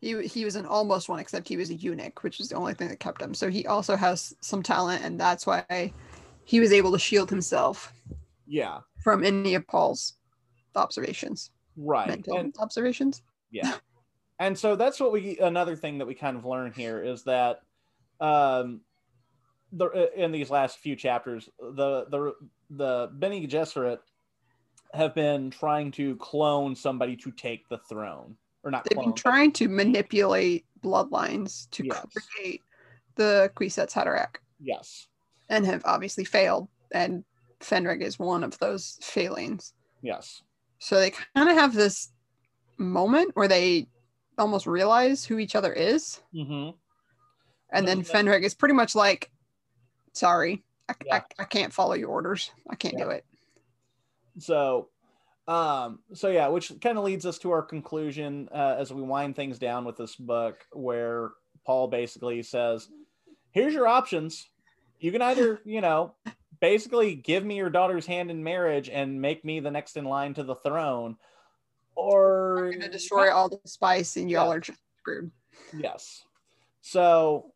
He 0.00 0.26
he 0.26 0.44
was 0.44 0.56
an 0.56 0.64
almost 0.66 1.08
one, 1.08 1.18
except 1.20 1.46
he 1.48 1.56
was 1.58 1.70
a 1.70 1.74
eunuch, 1.74 2.22
which 2.22 2.40
is 2.40 2.48
the 2.48 2.54
only 2.56 2.74
thing 2.74 2.88
that 2.88 3.00
kept 3.00 3.20
him. 3.20 3.34
So 3.34 3.50
he 3.50 3.66
also 3.66 3.96
has 3.96 4.34
some 4.40 4.62
talent, 4.62 5.04
and 5.04 5.20
that's 5.20 5.46
why 5.46 5.92
he 6.44 6.58
was 6.58 6.72
able 6.72 6.90
to 6.92 6.98
shield 6.98 7.28
himself 7.30 7.92
Yeah. 8.46 8.80
from 9.04 9.22
any 9.24 9.54
of 9.54 9.66
Paul's 9.66 10.14
observations, 10.74 11.50
Right. 11.76 12.08
mental 12.08 12.38
And 12.38 12.54
observations. 12.58 13.22
yeah. 13.50 13.74
And 14.40 14.58
so 14.58 14.74
that's 14.74 14.98
what 14.98 15.12
we 15.12 15.38
another 15.38 15.76
thing 15.76 15.98
that 15.98 16.06
we 16.06 16.14
kind 16.14 16.34
of 16.34 16.46
learn 16.46 16.72
here 16.72 17.02
is 17.02 17.24
that 17.24 17.60
um 18.20 18.80
the 19.70 20.10
in 20.16 20.32
these 20.32 20.48
last 20.48 20.78
few 20.78 20.96
chapters 20.96 21.50
the 21.58 22.06
the 22.06 22.32
the 22.70 23.12
Bene 23.18 23.46
Gesserit 23.46 23.98
have 24.94 25.14
been 25.14 25.50
trying 25.50 25.90
to 25.92 26.16
clone 26.16 26.74
somebody 26.74 27.16
to 27.16 27.30
take 27.30 27.68
the 27.68 27.78
throne 27.88 28.36
or 28.64 28.70
not 28.70 28.84
They've 28.84 28.96
clone, 28.96 29.06
been 29.06 29.14
trying 29.14 29.52
to 29.52 29.68
manipulate 29.68 30.66
bloodlines 30.82 31.70
to 31.70 31.84
Yes. 31.84 32.04
create 32.14 32.62
the 33.16 33.50
Kwisatz 33.54 33.92
Haderach, 33.92 34.36
yes 34.60 35.06
and 35.48 35.66
have 35.66 35.82
obviously 35.84 36.24
failed. 36.24 36.68
And 36.92 37.24
Fenring 37.60 38.02
is 38.02 38.18
one 38.18 38.42
of 38.44 38.58
those 38.58 38.98
failings. 39.02 39.74
yes 40.02 40.42
So 40.78 40.98
they 41.00 41.10
kind 41.10 41.48
of 41.50 41.56
have 41.56 41.74
this 41.74 42.10
moment 42.78 43.32
where 43.34 43.48
they 43.48 43.86
almost 44.38 44.66
realize 44.66 45.24
who 45.24 45.38
each 45.38 45.54
other 45.56 45.72
is. 45.72 46.20
hmm 46.32 46.70
And 47.72 47.86
then. 47.86 48.02
Fenring 48.02 48.42
is 48.44 48.54
pretty 48.54 48.74
much 48.74 48.94
like, 48.94 49.30
sorry, 50.12 50.62
I, 50.88 50.94
Yeah. 51.04 51.14
I, 51.16 51.42
I 51.42 51.44
can't 51.44 51.72
follow 51.72 51.94
your 51.94 52.08
orders. 52.10 52.50
I 52.68 52.76
can't 52.76 52.94
Yeah. 52.96 53.04
do 53.04 53.10
it. 53.10 53.24
So, 54.40 54.88
um, 55.46 56.00
so 56.14 56.28
yeah, 56.28 56.48
which 56.48 56.72
kind 56.80 56.98
of 56.98 57.04
leads 57.04 57.26
us 57.26 57.38
to 57.38 57.50
our 57.50 57.62
conclusion 57.62 58.48
uh, 58.52 58.76
as 58.78 58.92
we 58.92 59.02
wind 59.02 59.36
things 59.36 59.58
down 59.58 59.84
with 59.84 59.96
this 59.96 60.16
book, 60.16 60.64
where 60.72 61.30
Paul 61.66 61.88
basically 61.88 62.42
says, 62.42 62.88
"Here's 63.50 63.74
your 63.74 63.86
options. 63.88 64.48
You 64.98 65.12
can 65.12 65.22
either, 65.22 65.60
you 65.64 65.80
know, 65.80 66.14
basically 66.60 67.14
give 67.14 67.44
me 67.44 67.56
your 67.56 67.70
daughter's 67.70 68.06
hand 68.06 68.30
in 68.30 68.44
marriage 68.44 68.88
and 68.88 69.20
make 69.20 69.44
me 69.44 69.60
the 69.60 69.70
next 69.70 69.96
in 69.96 70.04
line 70.04 70.34
to 70.34 70.42
the 70.42 70.56
throne, 70.56 71.16
or 71.94 72.58
I'm 72.58 72.70
going 72.70 72.80
to 72.82 72.88
destroy 72.88 73.32
all 73.32 73.48
the 73.48 73.60
spice 73.64 74.16
and 74.16 74.30
y'all 74.30 74.46
Yeah. 74.46 74.52
are 74.52 74.60
just 74.60 74.78
screwed. 74.98 75.30
Yes. 75.76 76.24
So 76.82 77.52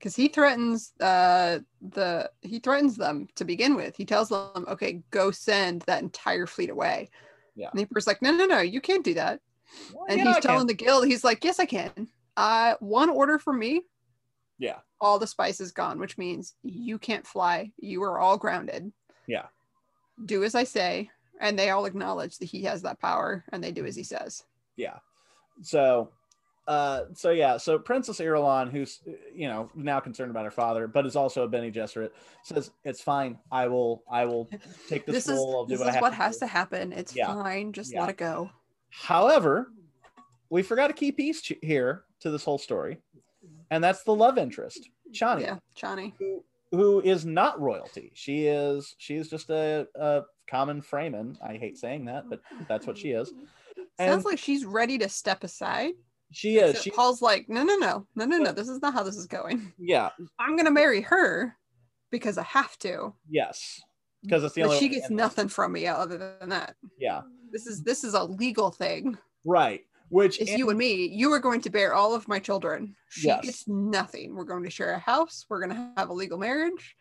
Because 0.00 0.16
he 0.16 0.28
threatens 0.28 0.92
uh, 1.00 1.58
the 1.82 2.30
he 2.40 2.58
threatens 2.58 2.96
them 2.96 3.28
to 3.36 3.44
begin 3.44 3.76
with. 3.76 3.94
He 3.94 4.06
tells 4.06 4.30
them, 4.30 4.64
okay, 4.66 5.02
go 5.10 5.30
send 5.30 5.82
that 5.82 6.02
entire 6.02 6.46
fleet 6.46 6.70
away. 6.70 7.10
Yeah. 7.54 7.68
And 7.70 7.80
the 7.80 8.02
like, 8.06 8.22
no, 8.22 8.32
no, 8.32 8.46
no, 8.46 8.60
you 8.60 8.80
can't 8.80 9.04
do 9.04 9.14
that. 9.14 9.40
well, 9.92 10.06
And 10.08 10.18
yeah, 10.18 10.24
he's 10.24 10.36
I 10.36 10.40
can. 10.40 10.48
telling 10.48 10.66
the 10.66 10.74
guild, 10.74 11.06
he's 11.06 11.22
like, 11.22 11.44
yes, 11.44 11.60
I 11.60 11.66
can. 11.66 12.08
Uh, 12.36 12.74
one 12.80 13.10
order 13.10 13.38
from 13.38 13.58
me, 13.58 13.82
yeah, 14.58 14.78
all 15.02 15.18
the 15.18 15.26
spice 15.26 15.60
is 15.60 15.72
gone, 15.72 15.98
which 15.98 16.16
means 16.16 16.54
you 16.62 16.98
can't 16.98 17.26
fly. 17.26 17.70
You 17.76 18.02
are 18.04 18.18
all 18.18 18.38
grounded. 18.38 18.90
Yeah. 19.26 19.46
Do 20.24 20.44
as 20.44 20.54
I 20.54 20.64
say. 20.64 21.10
And 21.42 21.58
they 21.58 21.70
all 21.70 21.86
acknowledge 21.86 22.38
that 22.38 22.46
he 22.46 22.64
has 22.64 22.82
that 22.82 23.00
power 23.00 23.44
and 23.50 23.62
they 23.64 23.72
do 23.72 23.86
as 23.86 23.96
he 23.96 24.02
says. 24.02 24.44
yeah. 24.76 24.98
So, 25.62 26.10
uh, 26.70 27.06
so 27.14 27.30
yeah, 27.30 27.56
so 27.56 27.80
Princess 27.80 28.20
Irulan, 28.20 28.70
who's 28.70 29.00
you 29.34 29.48
know 29.48 29.68
now 29.74 29.98
concerned 29.98 30.30
about 30.30 30.44
her 30.44 30.52
father, 30.52 30.86
but 30.86 31.04
is 31.04 31.16
also 31.16 31.42
a 31.42 31.48
Bene 31.48 31.72
Gesserit, 31.72 32.10
says 32.44 32.70
it's 32.84 33.00
fine. 33.00 33.38
I 33.50 33.66
will, 33.66 34.04
I 34.08 34.24
will 34.24 34.48
take 34.88 35.04
this, 35.04 35.24
This 35.24 35.28
is, 35.28 35.34
role. 35.34 35.56
I'll 35.56 35.66
do 35.66 35.74
this 35.74 35.80
what 35.80 35.88
I 35.92 35.96
is 35.96 36.00
what 36.00 36.10
to 36.10 36.14
has 36.14 36.36
do. 36.36 36.40
to 36.40 36.46
happen. 36.46 36.92
It's 36.92 37.16
Yeah. 37.16 37.34
fine. 37.34 37.72
Just 37.72 37.92
Yeah. 37.92 38.02
let 38.02 38.10
it 38.10 38.18
go. 38.18 38.50
However, 38.90 39.72
we 40.48 40.62
forgot 40.62 40.90
a 40.90 40.92
key 40.92 41.10
piece 41.10 41.42
here 41.60 42.04
to 42.20 42.30
this 42.30 42.44
whole 42.44 42.58
story, 42.58 42.98
and 43.72 43.82
that's 43.82 44.04
the 44.04 44.14
love 44.14 44.38
interest, 44.38 44.88
Chani, 45.12 45.40
Yeah, 45.40 45.58
Chani. 45.76 46.12
who, 46.20 46.44
who 46.70 47.00
is 47.00 47.26
not 47.26 47.60
royalty. 47.60 48.12
She 48.14 48.46
is 48.46 48.94
she 48.98 49.16
is 49.16 49.28
just 49.28 49.50
a, 49.50 49.88
a 49.96 50.22
common 50.46 50.82
Fremen. 50.82 51.36
I 51.44 51.56
hate 51.56 51.78
saying 51.78 52.04
that, 52.04 52.30
but 52.30 52.40
that's 52.68 52.86
what 52.86 52.96
she 52.96 53.10
is. 53.10 53.32
Sounds 53.98 54.24
like 54.24 54.38
she's 54.38 54.64
ready 54.64 54.98
to 54.98 55.08
step 55.08 55.42
aside. 55.42 55.94
She 56.32 56.56
is. 56.58 56.70
Except 56.70 56.84
She 56.84 56.90
Paul's 56.90 57.20
like, 57.22 57.48
no, 57.48 57.62
no, 57.64 57.76
no, 57.76 58.06
no, 58.14 58.24
no, 58.24 58.38
no. 58.38 58.52
This 58.52 58.68
is 58.68 58.80
not 58.82 58.94
how 58.94 59.02
this 59.02 59.16
is 59.16 59.26
going. 59.26 59.72
yeah 59.78 60.10
I'm 60.38 60.56
gonna 60.56 60.70
marry 60.70 61.00
her 61.02 61.56
because 62.10 62.38
I 62.38 62.42
have 62.44 62.78
to. 62.80 63.12
yes 63.28 63.80
because 64.22 64.44
it's 64.44 64.54
the 64.54 64.62
But 64.62 64.66
only 64.68 64.78
she 64.80 64.88
gets 64.88 65.08
in. 65.08 65.16
nothing 65.16 65.48
from 65.48 65.72
me 65.72 65.86
other 65.86 66.18
than 66.40 66.50
that. 66.50 66.76
Yeah, 66.98 67.22
This 67.50 67.66
is 67.66 67.82
this 67.82 68.04
is 68.04 68.14
a 68.14 68.22
legal 68.24 68.70
thing. 68.70 69.16
right. 69.44 69.80
Which 70.10 70.40
It's 70.40 70.50
in- 70.50 70.58
you 70.58 70.68
and 70.70 70.78
me. 70.78 71.06
You 71.06 71.32
are 71.32 71.38
going 71.38 71.60
to 71.62 71.70
bear 71.70 71.94
all 71.94 72.14
of 72.16 72.26
my 72.26 72.40
children. 72.40 72.96
She 73.10 73.28
Yes. 73.28 73.44
gets 73.44 73.68
nothing. 73.68 74.34
We're 74.34 74.42
going 74.44 74.64
to 74.64 74.70
share 74.70 74.92
a 74.94 74.98
house. 74.98 75.46
We're 75.48 75.64
going 75.64 75.70
to 75.76 75.92
have 75.96 76.08
a 76.10 76.12
legal 76.12 76.36
marriage. 76.36 76.96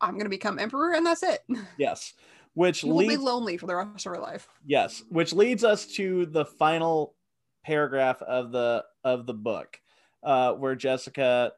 I'm 0.00 0.12
going 0.12 0.24
to 0.24 0.28
become 0.30 0.58
emperor, 0.60 0.94
and 0.94 1.04
that's 1.04 1.24
it. 1.24 1.40
yes, 1.78 2.14
which 2.54 2.84
leads. 2.84 2.94
Will 2.94 3.08
be 3.08 3.16
lonely 3.16 3.56
for 3.56 3.66
the 3.66 3.74
rest 3.74 4.06
of 4.06 4.12
her 4.14 4.20
life. 4.20 4.46
Yes, 4.64 5.02
which 5.10 5.32
leads 5.32 5.64
us 5.64 5.84
to 5.96 6.26
the 6.26 6.44
final 6.44 7.16
paragraph 7.64 8.22
of 8.22 8.52
the 8.52 8.84
of 9.04 9.26
the 9.26 9.34
book, 9.34 9.80
uh, 10.22 10.52
where 10.52 10.74
Jessica 10.74 11.52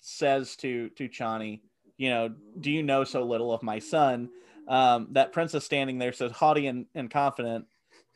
says 0.00 0.56
to 0.56 0.88
to 0.90 1.08
Chani, 1.08 1.60
you 1.96 2.10
know, 2.10 2.34
do 2.60 2.70
you 2.70 2.82
know 2.82 3.04
so 3.04 3.22
little 3.24 3.52
of 3.52 3.62
my 3.62 3.78
son? 3.78 4.30
Um, 4.68 5.08
that 5.12 5.32
princess 5.32 5.64
standing 5.64 5.98
there 5.98 6.12
says, 6.12 6.30
haughty 6.32 6.68
and, 6.68 6.86
and 6.94 7.10
confident. 7.10 7.66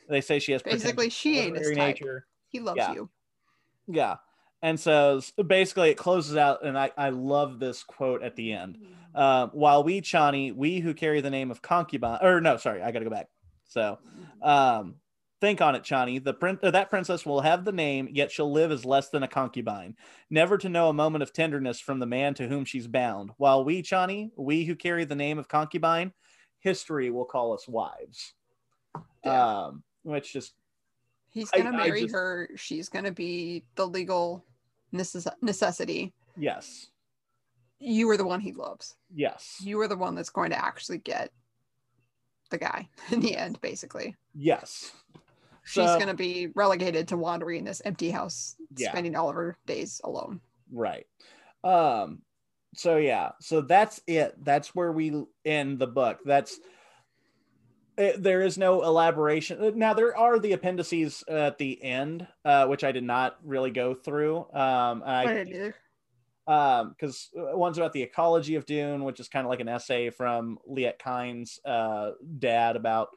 They 0.09 0.21
say 0.21 0.39
she 0.39 0.53
has 0.53 0.63
Basically, 0.63 1.11
she 1.11 1.39
ain't 1.39 1.57
his 1.57 1.69
type. 1.69 1.77
nature. 1.77 2.27
He 2.49 2.61
loves 2.61 2.79
Yeah. 2.79 2.93
you. 2.93 3.11
Yeah, 3.89 4.17
and 4.63 4.79
so 4.79 5.21
basically 5.47 5.91
it 5.91 5.97
closes 5.97 6.37
out, 6.37 6.65
and 6.65 6.77
I 6.79 6.91
I 6.97 7.11
love 7.11 7.59
this 7.59 7.83
quote 7.83 8.23
at 8.23 8.37
the 8.37 8.53
end. 8.53 8.79
Uh, 9.15 9.47
while 9.49 9.83
we 9.85 10.01
Chani, 10.03 10.55
we 10.55 10.81
who 10.81 10.93
carry 10.93 11.21
the 11.21 11.31
name 11.31 11.51
of 11.51 11.63
concubine, 11.63 12.19
or 12.21 12.41
no, 12.41 12.57
sorry, 12.57 12.83
I 12.83 12.91
got 12.91 12.99
to 12.99 13.05
go 13.05 13.11
back. 13.11 13.29
So, 13.65 13.99
um, 14.43 14.97
think 15.41 15.61
on 15.61 15.75
it, 15.75 15.83
Chani. 15.83 16.23
The 16.23 16.35
prin- 16.35 16.59
that 16.63 16.91
princess 16.91 17.27
will 17.27 17.41
have 17.41 17.65
the 17.65 17.73
name, 17.73 18.09
yet 18.13 18.31
she'll 18.31 18.51
live 18.53 18.71
as 18.73 18.85
less 18.85 19.09
than 19.11 19.23
a 19.23 19.29
concubine, 19.29 19.97
never 20.31 20.57
to 20.59 20.69
know 20.69 20.89
a 20.89 20.93
moment 20.95 21.23
of 21.23 21.33
tenderness 21.33 21.81
from 21.81 21.99
the 21.99 22.07
man 22.07 22.35
to 22.35 22.49
whom 22.49 22.65
she's 22.65 22.87
bound. 22.87 23.31
While 23.37 23.65
we 23.65 23.83
Chani, 23.83 24.31
we 24.37 24.65
who 24.65 24.75
carry 24.75 25.05
the 25.05 25.15
name 25.15 25.39
of 25.39 25.49
concubine, 25.49 26.13
history 26.61 27.11
will 27.11 27.25
call 27.25 27.53
us 27.53 27.69
wives. 27.69 28.35
Yeah. 29.25 29.65
Um, 29.67 29.83
which 30.03 30.33
just 30.33 30.55
He's 31.29 31.51
going 31.51 31.65
to 31.67 31.71
I 31.79 31.87
marry 31.87 32.03
just- 32.03 32.15
her. 32.15 32.49
She's 32.57 32.89
going 32.89 33.05
to 33.05 33.13
be 33.13 33.65
the 33.75 33.87
legal 33.87 34.45
necess- 34.95 35.31
necessity. 35.43 36.15
yes, 36.39 36.87
You 37.79 38.09
are 38.09 38.17
the 38.17 38.25
one 38.25 38.41
he 38.41 38.53
loves. 38.53 38.95
yes, 39.15 39.57
You 39.63 39.79
are 39.81 39.89
the 39.89 39.97
one 39.99 40.15
that's 40.15 40.31
going 40.31 40.49
to 40.51 40.65
actually 40.65 40.99
get 40.99 41.31
the 42.51 42.57
guy 42.57 42.89
in 43.11 43.21
the 43.21 43.37
end, 43.37 43.61
basically. 43.61 44.17
yes. 44.35 44.93
She's 45.67 45.85
So- 45.85 45.97
going 45.97 46.09
to 46.09 46.15
be 46.15 46.49
relegated 46.55 47.09
to 47.09 47.17
wandering 47.17 47.59
in 47.61 47.65
this 47.65 47.83
empty 47.85 48.11
house, 48.11 48.57
Yeah. 48.77 48.91
spending 48.93 49.17
all 49.17 49.29
of 49.29 49.35
her 49.35 49.57
days 49.67 50.01
alone. 50.05 50.41
Right. 50.73 51.07
Um 51.65 52.23
so 52.75 52.97
yeah, 52.99 53.33
so 53.41 53.63
that's 53.63 54.01
it. 54.07 54.35
That's 54.45 54.75
where 54.75 54.93
we 54.93 55.25
end 55.45 55.79
the 55.79 55.87
book. 55.87 56.21
That's 56.25 56.59
it, 57.97 58.23
there 58.23 58.43
is 58.43 58.59
no 58.59 58.83
elaboration. 58.83 59.79
Now 59.79 59.95
there 59.95 60.17
are 60.17 60.39
the 60.39 60.53
appendices 60.53 61.25
at 61.29 61.57
the 61.59 61.83
end, 61.83 62.27
uh, 62.45 62.67
which 62.67 62.85
I 62.85 62.93
did 62.93 63.05
not 63.05 63.39
really 63.43 63.71
go 63.71 63.95
through. 63.95 64.37
Um, 64.53 65.03
I 65.05 65.23
I 65.23 65.27
didn't 65.27 65.49
either. 65.55 65.75
um 66.47 66.91
because 66.91 67.31
one's 67.35 67.79
about 67.79 67.93
the 67.93 68.03
ecology 68.03 68.55
of 68.55 68.67
dune 68.67 69.03
which 69.03 69.19
is 69.19 69.29
kind 69.29 69.45
of 69.45 69.51
like 69.51 69.59
an 69.61 69.69
essay 69.69 70.11
from 70.11 70.59
liet 70.65 70.97
kynes 71.01 71.59
uh 71.65 72.13
dad 72.39 72.77
about 72.77 73.09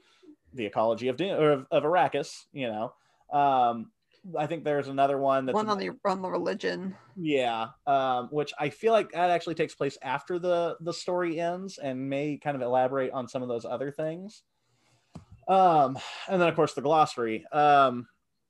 the 0.54 0.66
ecology 0.66 1.08
of 1.08 1.20
of, 1.22 1.66
of 1.72 1.84
arrakis 1.84 2.46
you 2.54 2.68
know? 2.68 2.94
Um 3.38 3.92
i 4.38 4.46
think 4.46 4.66
there's 4.66 4.90
another 4.90 5.18
one 5.18 5.46
that's 5.46 5.54
One 5.56 5.70
on 5.70 5.78
the 5.78 5.92
on 6.06 6.22
the 6.22 6.30
religion. 6.30 6.94
yeah 7.16 7.68
um 7.88 8.28
which 8.32 8.52
i 8.60 8.70
feel 8.70 8.92
like 8.92 9.12
that 9.14 9.30
actually 9.30 9.56
takes 9.56 9.74
place 9.76 9.98
after 10.04 10.38
the 10.38 10.76
the 10.82 10.92
story 10.92 11.40
ends 11.40 11.78
and 11.78 12.10
may 12.10 12.38
kind 12.38 12.56
of 12.56 12.62
elaborate 12.62 13.12
on 13.14 13.28
some 13.30 13.42
of 13.42 13.48
those 13.48 13.64
other 13.66 13.92
things. 13.92 14.44
Um 15.48 15.98
and 16.28 16.42
then 16.42 16.48
of 16.50 16.56
course 16.56 16.74
the 16.74 16.82
glossary. 16.82 17.46
Um 17.52 18.08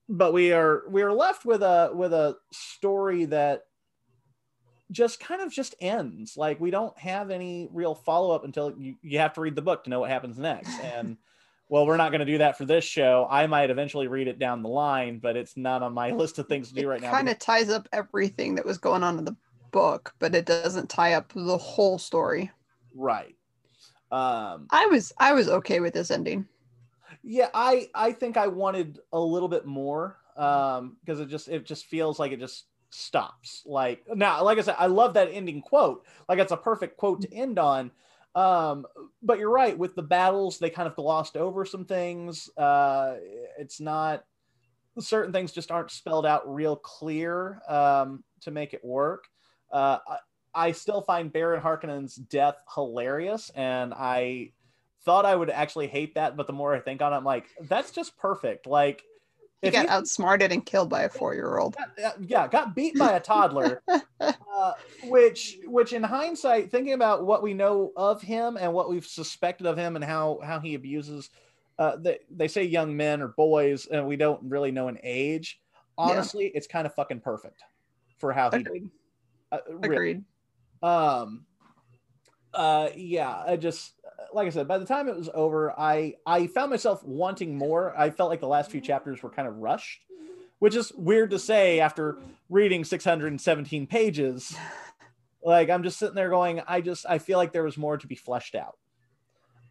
but 0.10 0.34
we 0.34 0.52
are 0.54 0.84
we 0.90 1.04
are 1.04 1.14
left 1.14 1.46
with 1.46 1.62
a 1.62 1.92
with 1.94 2.14
a 2.14 2.36
story 2.52 3.26
that 3.26 3.62
just 4.92 5.20
kind 5.20 5.40
of 5.42 5.52
just 5.54 5.76
ends. 5.80 6.36
Like 6.36 6.60
we 6.60 6.72
don't 6.72 6.98
have 6.98 7.30
any 7.30 7.70
real 7.72 7.94
follow-up 7.94 8.44
until 8.44 8.74
you, 8.76 8.96
you 9.04 9.20
have 9.20 9.34
to 9.34 9.42
read 9.42 9.56
the 9.56 9.62
book 9.62 9.84
to 9.84 9.90
know 9.92 10.00
what 10.00 10.10
happens 10.10 10.40
next. 10.40 10.78
And 10.80 11.18
well 11.70 11.86
we're 11.88 11.98
not 11.98 12.12
going 12.12 12.20
to 12.20 12.26
do 12.26 12.40
that 12.40 12.58
for 12.58 12.66
this 12.66 12.84
show. 12.84 13.28
I 13.30 13.48
might 13.48 13.70
eventually 13.70 14.08
read 14.08 14.28
it 14.28 14.40
down 14.40 14.64
the 14.64 14.70
line 14.70 15.20
but 15.20 15.36
it's 15.38 15.56
not 15.56 15.82
on 15.84 15.94
my 15.94 16.12
list 16.22 16.40
of 16.40 16.48
things 16.48 16.70
to 16.70 16.76
do 16.76 16.88
right 16.88 17.02
now. 17.02 17.10
It 17.10 17.12
Kind 17.12 17.30
of 17.30 17.40
ties 17.40 17.70
up 17.70 17.88
everything 17.94 18.56
that 18.56 18.66
was 18.66 18.78
going 18.78 19.04
on 19.04 19.18
in 19.18 19.26
the 19.26 19.36
book, 19.72 20.14
but 20.20 20.34
it 20.36 20.46
doesn't 20.46 20.90
tie 20.90 21.14
up 21.14 21.32
the 21.36 21.58
whole 21.58 21.98
story. 22.00 22.52
right. 22.96 23.36
Um 24.12 24.68
I 24.72 24.88
was 24.88 25.14
I 25.20 25.34
was 25.34 25.48
okay 25.50 25.80
with 25.80 25.94
this 25.94 26.10
ending. 26.12 26.48
yeah 27.24 27.50
i 27.54 27.88
i 27.94 28.12
think 28.12 28.38
i 28.38 28.48
wanted 28.48 29.00
a 29.14 29.20
little 29.20 29.50
bit 29.50 29.66
more 29.66 30.18
um 30.38 30.96
because 31.02 31.20
it 31.20 31.28
just 31.28 31.48
it 31.50 31.66
just 31.66 31.86
feels 31.86 32.18
like 32.18 32.32
it 32.32 32.40
just 32.40 32.66
stops. 32.92 33.62
Like 33.68 34.02
now 34.16 34.42
like 34.44 34.58
i 34.58 34.62
said 34.62 34.76
i 34.80 34.88
love 34.88 35.14
that 35.14 35.30
ending 35.32 35.62
quote. 35.62 36.06
Like 36.28 36.40
it's 36.40 36.52
a 36.52 36.58
perfect 36.58 36.98
quote 36.98 37.22
to 37.22 37.32
end 37.34 37.60
on 37.60 37.92
um 38.36 38.86
but 39.22 39.40
you're 39.40 39.50
right 39.50 39.78
with 39.78 39.96
the 39.96 40.04
battles 40.04 40.60
they 40.60 40.70
kind 40.70 40.88
of 40.88 40.96
glossed 40.96 41.36
over 41.36 41.66
some 41.66 41.86
things. 41.86 42.50
Uh 42.58 43.16
it's 43.58 43.80
not 43.80 44.24
certain 45.00 45.32
things 45.32 45.52
just 45.52 45.72
aren't 45.72 45.92
spelled 45.92 46.26
out 46.26 46.54
real 46.54 46.76
clear 46.76 47.62
um 47.68 48.24
to 48.42 48.52
make 48.52 48.74
it 48.74 48.84
work. 48.84 49.26
Uh 49.72 49.98
I, 50.08 50.18
I 50.54 50.72
still 50.72 51.02
find 51.02 51.32
baron 51.32 51.62
harkonnen's 51.62 52.16
death 52.16 52.56
hilarious 52.74 53.52
and 53.52 53.94
i 53.94 54.52
thought 55.06 55.26
i 55.26 55.36
would 55.36 55.50
actually 55.50 55.88
hate 55.88 56.16
that 56.16 56.36
but 56.36 56.48
the 56.48 56.54
more 56.54 56.76
i 56.76 56.80
think 56.80 57.02
on 57.02 57.14
it 57.14 57.16
i'm 57.16 57.24
like 57.24 57.46
that's 57.62 57.92
just 57.92 58.18
perfect. 58.18 58.66
Like 58.68 59.04
He 59.62 59.72
got 59.72 59.84
you- 59.84 59.90
outsmarted 59.90 60.52
and 60.52 60.66
killed 60.66 60.90
by 60.90 61.04
a 61.04 61.10
four-year-old. 61.10 61.76
yeah, 61.98 62.12
yeah, 62.22 62.48
got 62.48 62.76
beat 62.76 62.98
by 62.98 63.14
a 63.14 63.20
toddler, 63.20 63.82
uh, 64.20 64.74
which, 65.06 65.60
which 65.66 65.92
in 65.92 66.02
hindsight, 66.02 66.72
thinking 66.72 66.94
about 66.94 67.26
what 67.26 67.44
we 67.44 67.54
know 67.54 67.92
of 67.98 68.22
him 68.22 68.58
and 68.58 68.72
what 68.72 68.90
we've 68.90 69.06
suspected 69.06 69.68
of 69.68 69.78
him 69.78 69.96
and 69.98 70.06
how 70.06 70.40
how 70.44 70.60
he 70.60 70.76
abuses, 70.76 71.30
uh, 71.78 71.98
they, 71.98 72.20
they 72.30 72.48
say 72.48 72.64
young 72.64 72.96
men 72.96 73.22
or 73.22 73.30
boys, 73.30 73.86
and 73.88 74.08
we 74.08 74.16
don't 74.16 74.42
really 74.44 74.72
know 74.72 74.88
an 74.88 74.98
age. 75.04 75.60
Honestly, 75.98 76.52
it's 76.56 76.68
kind 76.68 76.86
of 76.88 76.96
fucking 76.96 77.20
perfect 77.20 77.62
for 78.18 78.32
how 78.32 78.50
he. 78.52 78.58
Agreed. 78.60 78.90
Uh, 79.52 79.58
really. 79.68 79.88
Agreed. 79.88 80.24
Um, 80.82 81.46
uh, 82.54 82.90
yeah, 82.96 83.44
I 83.46 83.58
just 83.58 83.94
like 84.34 84.48
I 84.48 84.50
said, 84.50 84.68
by 84.68 84.78
the 84.78 84.86
time 84.86 85.08
it 85.08 85.16
was 85.16 85.30
over, 85.34 85.72
I 85.80 86.16
I 86.26 86.48
found 86.48 86.70
myself 86.72 87.04
wanting 87.04 87.58
more. 87.58 87.98
I 87.98 88.10
felt 88.10 88.30
like 88.30 88.40
the 88.40 88.48
last 88.48 88.72
few 88.72 88.82
chapters 88.82 89.22
were 89.24 89.30
kind 89.30 89.48
of 89.48 89.58
rushed, 89.58 90.06
which 90.60 90.76
is 90.76 90.92
weird 90.94 91.30
to 91.32 91.40
say 91.40 91.80
after 91.80 92.18
reading 92.50 92.84
617 92.84 93.88
pages. 93.88 94.56
Like 95.42 95.70
I'm 95.70 95.84
just 95.84 95.98
sitting 95.98 96.16
there 96.16 96.30
going, 96.30 96.62
I 96.68 96.82
just 96.82 97.06
I 97.08 97.18
feel 97.18 97.38
like 97.38 97.54
there 97.54 97.64
was 97.64 97.78
more 97.78 97.98
to 97.98 98.08
be 98.08 98.16
fleshed 98.16 98.56
out. 98.56 98.78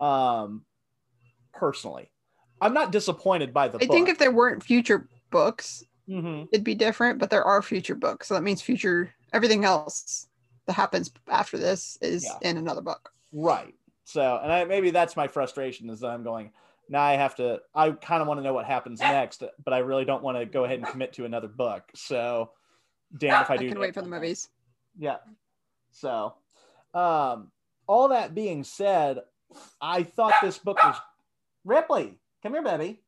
Um, 0.01 0.65
personally, 1.53 2.11
I'm 2.61 2.73
not 2.73 2.91
disappointed 2.91 3.53
by 3.53 3.69
the 3.69 3.77
I 3.77 3.81
book. 3.87 3.91
think 3.91 4.09
if 4.09 4.17
there 4.19 4.31
weren't 4.31 4.63
future 4.63 5.09
books, 5.31 5.85
Mhm. 6.09 6.49
it'd 6.53 6.65
be 6.65 6.75
different, 6.75 7.19
but 7.19 7.29
there 7.29 7.45
are 7.45 7.61
future 7.61 7.95
books. 7.95 8.29
So 8.29 8.35
that 8.35 8.43
means 8.43 8.63
future 8.63 9.13
everything 9.35 9.67
else 9.67 10.27
that 10.65 10.73
happens 10.73 11.11
after 11.29 11.59
this 11.59 11.99
is 12.01 12.25
Yeah. 12.25 12.39
in 12.51 12.57
another 12.57 12.81
book. 12.81 13.13
Right. 13.31 13.75
So, 14.09 14.41
and 14.43 14.51
I, 14.51 14.65
maybe 14.65 14.89
that's 14.89 15.17
my 15.17 15.29
frustration 15.29 15.91
is 15.91 16.01
that 16.01 16.09
I'm 16.09 16.23
going, 16.23 16.51
now 16.89 17.03
I 17.03 17.17
have 17.17 17.35
to, 17.35 17.61
I 17.75 17.91
kind 17.91 18.23
of 18.23 18.27
want 18.27 18.39
to 18.39 18.43
know 18.43 18.55
what 18.55 18.65
happens 18.65 19.01
next, 19.01 19.43
but 19.63 19.75
I 19.75 19.81
really 19.81 20.07
don't 20.07 20.23
want 20.23 20.39
to 20.39 20.47
go 20.47 20.65
ahead 20.65 20.79
and 20.79 20.89
commit 20.89 21.13
to 21.13 21.27
another 21.27 21.47
book. 21.47 21.83
So, 21.95 22.53
damn 23.19 23.43
if 23.43 23.51
I 23.51 23.57
do. 23.59 23.67
I 23.67 23.73
can 23.73 23.79
wait 23.79 23.93
for 23.93 24.01
the 24.01 24.09
movies. 24.09 24.49
Yeah. 24.99 25.19
So, 25.91 26.33
um, 26.95 27.51
all 27.87 28.09
that 28.09 28.35
being 28.35 28.65
said, 28.65 29.19
I 29.79 30.05
thought 30.05 30.33
this 30.43 30.57
book 30.57 30.83
was 30.83 30.97
Ripley. 31.67 32.19
Come 32.43 32.55
here, 32.55 32.63
baby. 32.63 33.03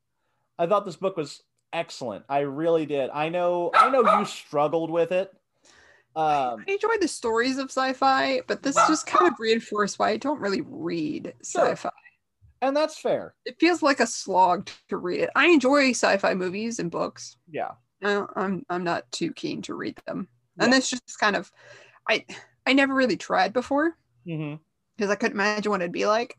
I 0.58 0.66
thought 0.66 0.84
this 0.84 0.96
book 0.96 1.16
was 1.16 1.42
excellent. 1.72 2.26
I 2.28 2.40
really 2.40 2.84
did. 2.84 3.08
I 3.08 3.30
know. 3.30 3.70
I 3.72 3.88
know 3.88 4.18
you 4.18 4.26
struggled 4.26 4.90
with 4.90 5.12
it. 5.12 5.32
Um, 6.16 6.64
I 6.68 6.72
enjoy 6.72 6.96
the 7.00 7.08
stories 7.08 7.58
of 7.58 7.66
sci-fi, 7.70 8.40
but 8.46 8.62
this 8.62 8.76
just 8.86 9.06
kind 9.06 9.32
of 9.32 9.38
reinforced 9.38 9.98
why 9.98 10.10
I 10.10 10.16
don't 10.16 10.40
really 10.40 10.62
read 10.62 11.34
Sure. 11.42 11.72
sci-fi. 11.72 11.90
and 12.62 12.76
that's 12.76 12.98
fair. 12.98 13.34
It 13.44 13.58
feels 13.60 13.82
like 13.82 14.00
a 14.00 14.06
slog 14.06 14.68
to 14.88 14.96
read 14.96 15.20
it. 15.20 15.30
I 15.34 15.46
enjoy 15.48 15.90
sci-fi 15.90 16.34
movies 16.34 16.78
and 16.78 16.90
books. 16.90 17.36
Yeah. 17.50 17.72
I, 18.02 18.26
I'm 18.36 18.64
I'm 18.70 18.84
not 18.84 19.10
too 19.12 19.32
keen 19.32 19.62
to 19.62 19.74
read 19.74 19.96
them, 20.06 20.28
Yeah. 20.56 20.64
and 20.64 20.74
it's 20.74 20.90
just 20.90 21.18
kind 21.20 21.36
of, 21.36 21.52
I 22.08 22.24
I 22.66 22.72
never 22.72 22.94
really 22.94 23.16
tried 23.16 23.52
before 23.52 23.96
hmm 24.24 24.54
because 24.96 25.10
I 25.10 25.16
couldn't 25.16 25.36
imagine 25.36 25.70
what 25.70 25.80
it'd 25.80 25.92
be 25.92 26.06
like. 26.06 26.38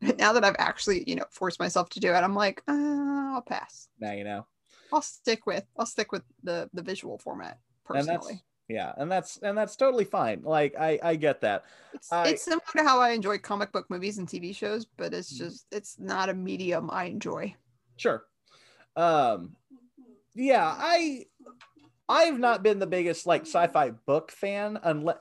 But 0.00 0.18
now 0.18 0.32
that 0.34 0.44
I've 0.44 0.56
actually 0.58 1.04
you 1.08 1.16
know 1.16 1.24
forced 1.30 1.58
myself 1.60 1.88
to 1.90 2.00
do 2.00 2.10
it, 2.12 2.18
I'm 2.18 2.34
like, 2.34 2.62
uh, 2.68 2.72
I'll 3.34 3.42
pass. 3.42 3.88
Now 3.98 4.12
you 4.12 4.24
know. 4.24 4.46
I'll 4.92 5.02
stick 5.02 5.46
with 5.46 5.64
I'll 5.78 5.86
stick 5.86 6.12
with 6.12 6.22
the 6.42 6.70
the 6.72 6.82
visual 6.82 7.18
format 7.18 7.58
And 7.92 8.06
that's 8.08 8.26
personally. 8.28 8.42
Yeah, 8.68 8.92
and 8.96 9.10
that's 9.10 9.36
and 9.38 9.56
that's 9.56 9.76
totally 9.76 10.04
fine. 10.04 10.42
Like 10.42 10.74
I 10.78 10.98
I 11.02 11.16
get 11.16 11.40
that. 11.42 11.64
It's, 11.92 12.12
I- 12.12 12.28
it's 12.28 12.42
similar 12.42 12.62
to 12.76 12.82
how 12.84 13.00
I 13.00 13.10
enjoy 13.10 13.38
comic 13.38 13.72
book 13.72 13.86
movies 13.90 14.18
and 14.18 14.28
TV 14.28 14.54
shows, 14.54 14.84
but 14.84 15.12
it's 15.14 15.32
Mhm. 15.34 15.38
just 15.38 15.66
it's 15.70 15.98
not 15.98 16.28
a 16.28 16.34
medium 16.34 16.90
I 16.90 17.04
enjoy. 17.04 17.54
Sure. 17.96 18.24
Um 18.96 19.56
yeah, 20.34 20.74
I 20.76 21.26
I've 22.08 22.38
not 22.38 22.62
been 22.62 22.78
the 22.78 22.86
biggest 22.86 23.26
like 23.26 23.42
sci-fi 23.42 23.90
book 23.90 24.30
fan 24.30 24.78
unless 24.82 25.16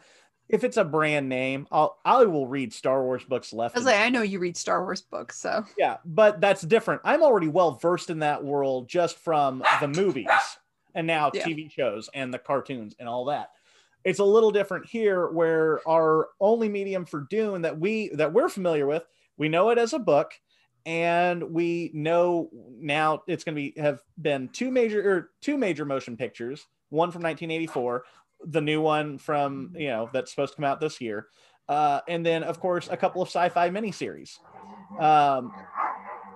if 0.49 0.63
it's 0.63 0.77
a 0.77 0.83
brand 0.83 1.29
name, 1.29 1.67
I'll 1.71 1.97
I 2.03 2.25
will 2.25 2.47
read 2.47 2.73
Star 2.73 3.03
Wars 3.03 3.23
books 3.23 3.53
left. 3.53 3.75
I 3.75 3.79
was 3.79 3.85
like, 3.85 3.99
I 4.01 4.09
know 4.09 4.21
you 4.21 4.39
read 4.39 4.57
Star 4.57 4.83
Wars 4.83 5.01
books, 5.01 5.39
so 5.39 5.65
Yeah, 5.77 5.97
but 6.05 6.41
that's 6.41 6.61
different. 6.61 7.01
I'm 7.05 7.23
already 7.23 7.47
well 7.47 7.71
versed 7.71 8.09
in 8.09 8.19
that 8.19 8.43
world 8.43 8.89
just 8.89 9.17
from 9.17 9.63
the 9.79 9.87
movies 9.87 10.29
and 10.95 11.07
now 11.07 11.31
Yeah. 11.33 11.45
TV 11.45 11.71
shows 11.71 12.09
and 12.13 12.33
the 12.33 12.39
cartoons 12.39 12.95
and 12.99 13.07
all 13.07 13.25
that. 13.25 13.51
It's 14.03 14.19
a 14.19 14.25
little 14.25 14.51
different 14.51 14.85
here 14.85 15.29
where 15.29 15.87
our 15.87 16.29
only 16.39 16.67
medium 16.69 17.05
for 17.05 17.21
Dune 17.29 17.61
that 17.61 17.79
we 17.79 18.09
that 18.09 18.33
we're 18.33 18.49
familiar 18.49 18.85
with, 18.85 19.03
we 19.37 19.49
know 19.49 19.69
it 19.69 19.77
as 19.77 19.93
a 19.93 19.99
book 19.99 20.33
and 20.85 21.51
we 21.51 21.89
know 21.93 22.49
now 22.77 23.23
it's 23.27 23.43
going 23.43 23.55
to 23.55 23.61
be 23.61 23.79
have 23.79 24.01
been 24.21 24.49
two 24.49 24.71
major 24.71 25.09
or 25.09 25.31
two 25.41 25.57
major 25.57 25.85
motion 25.85 26.17
pictures, 26.17 26.67
one 26.89 27.11
from 27.11 27.21
1984, 27.21 28.03
the 28.45 28.61
new 28.61 28.81
one 28.81 29.17
from, 29.17 29.73
you 29.77 29.87
know, 29.87 30.09
that's 30.11 30.31
supposed 30.31 30.51
to 30.51 30.55
come 30.57 30.65
out 30.65 30.81
this 30.81 30.99
year. 30.99 31.27
Uh, 31.69 32.01
and 32.09 32.25
then 32.25 32.43
of 32.43 32.59
course 32.59 32.89
a 32.91 32.97
couple 32.97 33.21
of 33.21 33.29
sci-fi 33.29 33.69
miniseries. 33.69 34.39
Um, 34.99 35.53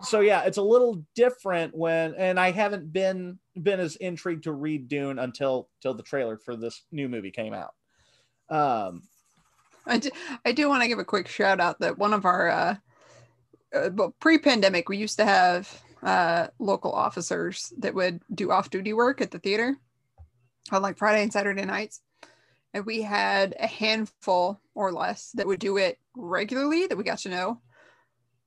so 0.02 0.20
yeah, 0.20 0.44
it's 0.44 0.58
a 0.58 0.64
little 0.64 1.04
different 1.16 1.76
when, 1.76 2.14
and 2.16 2.40
I 2.40 2.52
haven't 2.52 2.92
been 2.92 3.40
been 3.62 3.80
as 3.80 3.96
intrigued 3.96 4.44
to 4.44 4.52
read 4.52 4.88
Dune 4.88 5.20
until 5.20 5.70
till 5.82 5.94
the 5.94 6.04
trailer 6.04 6.38
for 6.38 6.56
this 6.56 6.84
new 6.92 7.10
movie 7.10 7.32
came 7.32 7.54
out. 7.54 7.74
Um, 8.50 9.04
I 9.86 10.00
do, 10.00 10.10
I 10.46 10.52
do 10.52 10.70
want 10.70 10.84
to 10.84 10.88
give 10.88 11.00
a 11.00 11.06
quick 11.06 11.28
shout 11.28 11.60
out 11.60 11.80
that 11.80 11.98
one 11.98 12.14
of 12.14 12.26
our 12.26 12.50
uh, 12.50 12.76
uh 13.74 13.90
pre-pandemic 14.20 14.90
we 14.90 14.98
used 14.98 15.18
to 15.18 15.26
have 15.26 15.82
uh 16.04 16.48
local 16.60 16.92
officers 16.92 17.74
that 17.80 17.96
would 17.96 18.22
do 18.34 18.52
off-duty 18.52 18.94
work 18.94 19.22
at 19.22 19.32
the 19.32 19.40
theater 19.40 19.76
on 20.72 20.82
like 20.82 20.98
Friday 20.98 21.24
and 21.24 21.34
Saturday 21.34 21.66
nights. 21.66 22.02
And 22.74 22.86
we 22.86 23.02
had 23.02 23.56
a 23.60 23.68
handful 23.68 24.62
or 24.76 24.92
less 24.92 25.32
that 25.36 25.48
would 25.48 25.60
do 25.60 25.78
it 25.78 25.98
regularly 26.16 26.86
that 26.88 26.98
we 26.98 27.04
got 27.04 27.20
to 27.20 27.30
know. 27.30 27.62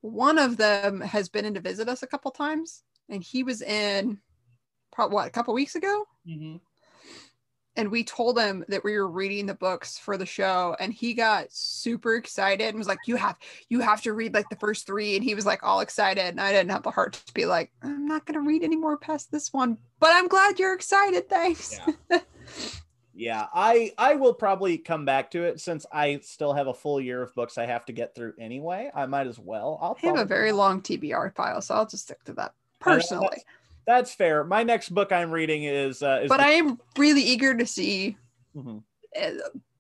One 0.01 0.39
of 0.39 0.57
them 0.57 1.01
has 1.01 1.29
been 1.29 1.45
in 1.45 1.55
to 1.55 1.61
visit 1.61 1.89
us 1.89 2.03
a 2.03 2.07
couple 2.07 2.31
times, 2.31 2.83
and 3.09 3.23
he 3.23 3.43
was 3.43 3.63
in 3.63 4.19
probably 4.93 5.15
what 5.15 5.29
a 5.29 5.31
couple 5.31 5.55
weeks 5.55 5.75
ago? 5.75 6.05
Mm-hmm. 6.29 6.57
And 7.77 7.91
we 7.91 8.05
told 8.05 8.39
him 8.39 8.65
that 8.69 8.85
we 8.85 8.99
were 8.99 9.09
reading 9.09 9.47
the 9.47 9.55
books 9.55 9.97
for 9.97 10.19
the 10.19 10.27
show 10.27 10.77
and 10.81 10.93
he 10.93 11.15
got 11.15 11.47
super 11.51 12.17
excited 12.17 12.69
and 12.69 12.77
was 12.77 12.89
like 12.89 12.99
you 13.07 13.17
have 13.17 13.37
you 13.69 13.81
have 13.81 14.03
to 14.03 14.13
read 14.13 14.35
like 14.35 14.49
the 14.51 14.57
first 14.57 14.87
three 14.87 15.15
and 15.15 15.25
he 15.25 15.35
was 15.35 15.47
like 15.47 15.63
all 15.63 15.81
excited 15.81 16.25
and 16.25 16.41
i 16.41 16.51
didn't 16.51 16.73
have 16.73 16.83
the 16.83 16.91
heart 16.91 17.13
to 17.13 17.33
be 17.33 17.47
like 17.47 17.71
i'm 17.83 18.07
not 18.07 18.27
going 18.27 18.35
to 18.35 18.47
read 18.47 18.65
any 18.65 18.77
more 18.77 18.99
past 18.99 19.31
this 19.31 19.53
one 19.53 19.79
but 20.01 20.11
i'm 20.13 20.27
glad 20.27 20.59
you're 20.59 20.75
excited 20.75 21.31
thanks. 21.31 21.81
Yeah. 22.11 22.19
yeah, 23.21 23.49
I 23.53 23.93
I 23.99 24.15
will 24.15 24.33
probably 24.33 24.79
come 24.79 25.05
back 25.05 25.31
to 25.33 25.45
it 25.45 25.61
since 25.61 25.85
I 25.93 26.21
still 26.23 26.55
have 26.55 26.69
a 26.69 26.75
full 26.75 26.99
year 26.99 27.21
of 27.23 27.35
books 27.35 27.59
I 27.59 27.67
have 27.67 27.85
to 27.85 27.93
get 27.93 28.15
through 28.15 28.33
anyway. 28.39 28.91
I 28.95 29.05
might 29.05 29.27
as 29.27 29.39
well. 29.39 29.79
I'll 29.83 29.99
i 30.03 30.07
have 30.07 30.17
a 30.17 30.25
very 30.25 30.53
long 30.53 30.81
tbr 30.81 31.35
file 31.35 31.61
so 31.61 31.75
i'll 31.75 31.87
just 31.87 32.05
stick 32.05 32.25
to 32.25 32.33
that 32.33 32.55
personally 32.81 33.29
That's, 33.87 34.09
that's 34.09 34.15
fair. 34.15 34.43
My 34.43 34.63
next 34.63 34.89
book 34.95 35.13
I'm 35.13 35.31
reading 35.31 35.65
is 35.65 36.03
uh, 36.03 36.21
is 36.23 36.31
but 36.31 36.39
the- 36.39 36.47
i 36.47 36.51
am 36.53 36.81
really 36.97 37.21
eager 37.23 37.55
to 37.55 37.67
see 37.67 38.17
Mhm. 38.57 38.83
uh, 39.21 39.31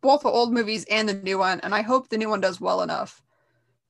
both 0.02 0.20
the 0.20 0.28
old 0.28 0.52
movies 0.52 0.84
and 0.90 1.08
the 1.08 1.14
new 1.14 1.38
one 1.38 1.60
and 1.60 1.74
i 1.74 1.80
hope 1.80 2.10
the 2.10 2.18
new 2.18 2.28
one 2.28 2.42
does 2.42 2.60
well 2.60 2.82
enough 2.82 3.22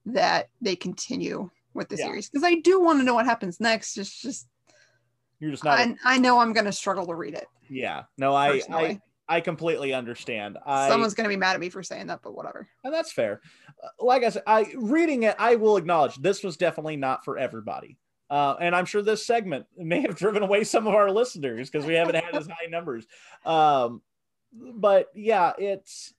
that 0.07 0.49
they 0.61 0.77
continue 0.77 1.51
with 1.75 1.89
the 1.89 1.97
Yeah. 1.97 2.07
series 2.07 2.31
because 2.31 2.45
i 2.45 2.55
do 2.55 2.81
want 2.81 3.01
to 3.01 3.05
know 3.05 3.15
what 3.15 3.27
happens 3.27 3.59
next 3.59 3.99
it's 3.99 4.23
just 4.23 4.47
you're 5.41 5.51
just 5.51 5.65
not. 5.65 5.81
a- 5.81 5.83
I, 6.05 6.15
I 6.15 6.19
know 6.19 6.39
i'm 6.39 6.53
going 6.53 6.67
to 6.67 6.73
struggle 6.73 7.07
to 7.09 7.15
read 7.17 7.35
it 7.35 7.49
yeah, 7.69 8.03
no, 8.19 8.35
I 8.35 8.47
I 8.47 8.51
personally. 8.53 8.85
I 8.85 9.01
completely 9.39 9.95
understand. 9.95 10.59
I 10.67 10.89
someone's 10.89 11.15
going 11.15 11.27
to 11.27 11.29
be 11.29 11.37
mad 11.37 11.55
at 11.55 11.61
me 11.61 11.69
for 11.69 11.85
saying 11.85 12.09
that 12.09 12.21
but 12.23 12.35
whatever 12.35 12.67
and 12.83 12.93
that's 12.93 13.13
fair. 13.13 13.41
Uh, 13.81 13.89
Like 14.05 14.25
I 14.25 14.31
said, 14.31 14.43
I 14.49 14.73
reading 14.77 15.23
it, 15.23 15.37
I 15.39 15.55
will 15.55 15.77
acknowledge 15.77 16.17
this 16.17 16.43
was 16.43 16.57
definitely 16.57 16.97
not 16.97 17.25
for 17.25 17.39
everybody. 17.39 17.97
Uh, 18.29 18.57
and 18.61 18.75
I'm 18.75 18.87
sure 18.87 19.03
this 19.03 19.25
segment 19.27 19.67
may 19.77 20.01
have 20.01 20.17
driven 20.17 20.43
away 20.43 20.65
some 20.65 20.87
of 20.89 20.95
our 20.95 21.11
listeners 21.13 21.71
because 21.71 21.87
we 21.87 21.95
haven't 21.95 22.17
had 22.17 22.35
as 22.35 22.49
high 22.49 22.67
numbers. 22.69 23.07
Um, 23.45 24.03
but 24.53 25.09
yeah, 25.15 25.53
it's 25.59 26.13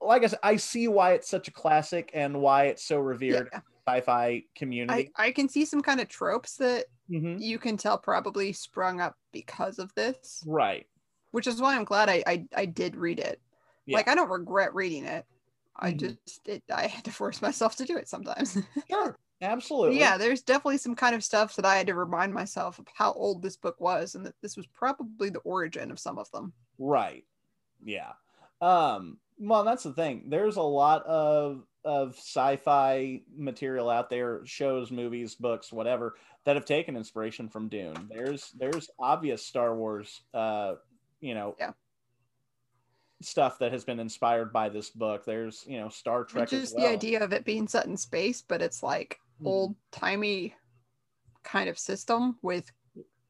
like 0.00 0.24
I 0.24 0.26
said, 0.26 0.40
I 0.42 0.56
see 0.56 0.88
why 0.88 1.12
it's 1.12 1.30
such 1.30 1.48
a 1.48 1.52
classic 1.52 2.10
and 2.12 2.40
why 2.42 2.64
it's 2.64 2.84
so 2.84 2.98
revered. 2.98 3.48
Yeah. 3.52 3.60
sci-fi 3.88 4.44
community. 4.54 5.10
I 5.16 5.32
can 5.32 5.48
see 5.48 5.64
some 5.64 5.80
kind 5.82 6.00
of 6.00 6.06
tropes 6.08 6.56
that 6.58 6.84
Mhm. 7.10 7.40
you 7.40 7.58
can 7.58 7.76
tell 7.76 7.98
probably 7.98 8.52
sprung 8.52 9.00
up 9.00 9.16
because 9.32 9.78
of 9.80 9.92
this, 9.96 10.42
Right. 10.46 10.86
Which 11.32 11.46
is 11.46 11.60
why 11.60 11.74
I'm 11.76 11.84
glad 11.84 12.08
I 12.08 12.22
I, 12.26 12.46
I 12.56 12.64
did 12.66 12.96
read 12.96 13.18
it. 13.18 13.40
Yeah. 13.84 13.96
Like 13.96 14.08
I 14.08 14.14
don't 14.14 14.30
regret 14.30 14.74
reading 14.74 15.04
it. 15.04 15.26
I 15.76 15.92
Mhm. 15.92 15.98
just 16.24 16.40
it, 16.46 16.62
I 16.72 16.86
had 16.86 17.04
to 17.06 17.10
force 17.12 17.42
myself 17.42 17.74
to 17.76 17.84
do 17.84 17.96
it 17.96 18.08
sometimes. 18.08 18.56
Sure. 18.88 19.18
Absolutely. 19.40 19.98
yeah, 19.98 20.16
there's 20.16 20.40
definitely 20.42 20.78
some 20.78 20.94
kind 20.94 21.16
of 21.16 21.24
stuff 21.24 21.56
that 21.56 21.64
I 21.64 21.74
had 21.76 21.88
to 21.88 21.96
remind 21.96 22.32
myself 22.32 22.78
of 22.78 22.86
how 22.94 23.12
old 23.14 23.42
this 23.42 23.56
book 23.56 23.80
was 23.80 24.14
and 24.14 24.24
that 24.24 24.36
this 24.40 24.56
was 24.56 24.68
probably 24.68 25.30
the 25.30 25.40
origin 25.40 25.90
of 25.90 25.98
some 25.98 26.16
of 26.16 26.30
them. 26.30 26.52
Right. 26.78 27.24
Yeah. 27.82 28.12
Um, 28.60 29.18
well, 29.40 29.64
that's 29.64 29.82
the 29.82 29.92
thing. 29.94 30.26
There's 30.28 30.56
a 30.56 30.62
lot 30.62 31.04
of 31.06 31.64
of 31.84 32.14
sci-fi 32.16 33.22
material 33.36 33.90
out 33.90 34.08
there, 34.08 34.42
shows, 34.46 34.92
movies, 34.92 35.34
books, 35.34 35.72
whatever, 35.72 36.14
that 36.44 36.54
have 36.54 36.64
taken 36.64 36.96
inspiration 36.96 37.48
from 37.48 37.68
Dune. 37.68 38.08
There's 38.08 38.52
there's 38.52 38.88
obvious 39.00 39.44
Star 39.44 39.74
Wars 39.74 40.22
uh, 40.32 40.74
you 41.22 41.34
know, 41.34 41.56
Yeah. 41.58 41.72
stuff 43.22 43.58
that 43.60 43.72
has 43.72 43.84
been 43.84 44.00
inspired 44.00 44.52
by 44.52 44.68
this 44.68 44.90
book. 44.90 45.24
There's, 45.24 45.64
you 45.66 45.78
know, 45.78 45.88
Star 45.88 46.24
Trek 46.24 46.48
Just 46.48 46.74
well. 46.74 46.84
the 46.84 46.90
idea 46.90 47.22
of 47.22 47.32
it 47.32 47.44
being 47.44 47.68
set 47.68 47.86
in 47.86 47.96
space, 47.96 48.42
but 48.42 48.60
it's 48.60 48.82
like 48.82 49.20
Mhm. 49.40 49.46
old 49.46 49.76
timey 49.92 50.54
kind 51.44 51.68
of 51.70 51.78
system 51.78 52.38
with 52.42 52.70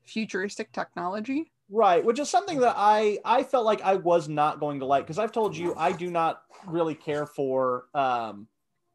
futuristic 0.03 0.73
technology. 0.73 1.53
Right, 1.71 2.05
which 2.05 2.19
is 2.19 2.29
something 2.29 2.61
that 2.61 2.75
I 2.77 3.19
I 3.25 3.43
felt 3.45 3.65
like 3.65 3.81
I 3.83 3.95
was 3.97 4.29
not 4.29 4.61
going 4.61 4.81
to 4.81 4.87
like 4.87 5.05
because 5.05 5.19
I've 5.19 5.33
told 5.33 5.57
you 5.57 5.75
I 5.77 5.93
do 5.93 6.11
not 6.11 6.43
really 6.67 6.95
care 6.95 7.25
for 7.25 7.87
um 7.95 8.49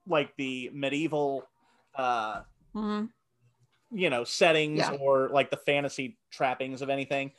like 0.05 0.35
the 0.35 0.69
medieval 0.73 1.47
uh 1.95 2.43
Mhm. 2.75 3.11
you 3.89 4.09
know 4.11 4.23
settings 4.23 4.77
Yeah. 4.77 4.91
or 4.99 5.29
like 5.29 5.49
the 5.49 5.57
fantasy 5.57 6.19
trappings 6.29 6.83
of 6.83 6.89
anything. 6.89 7.31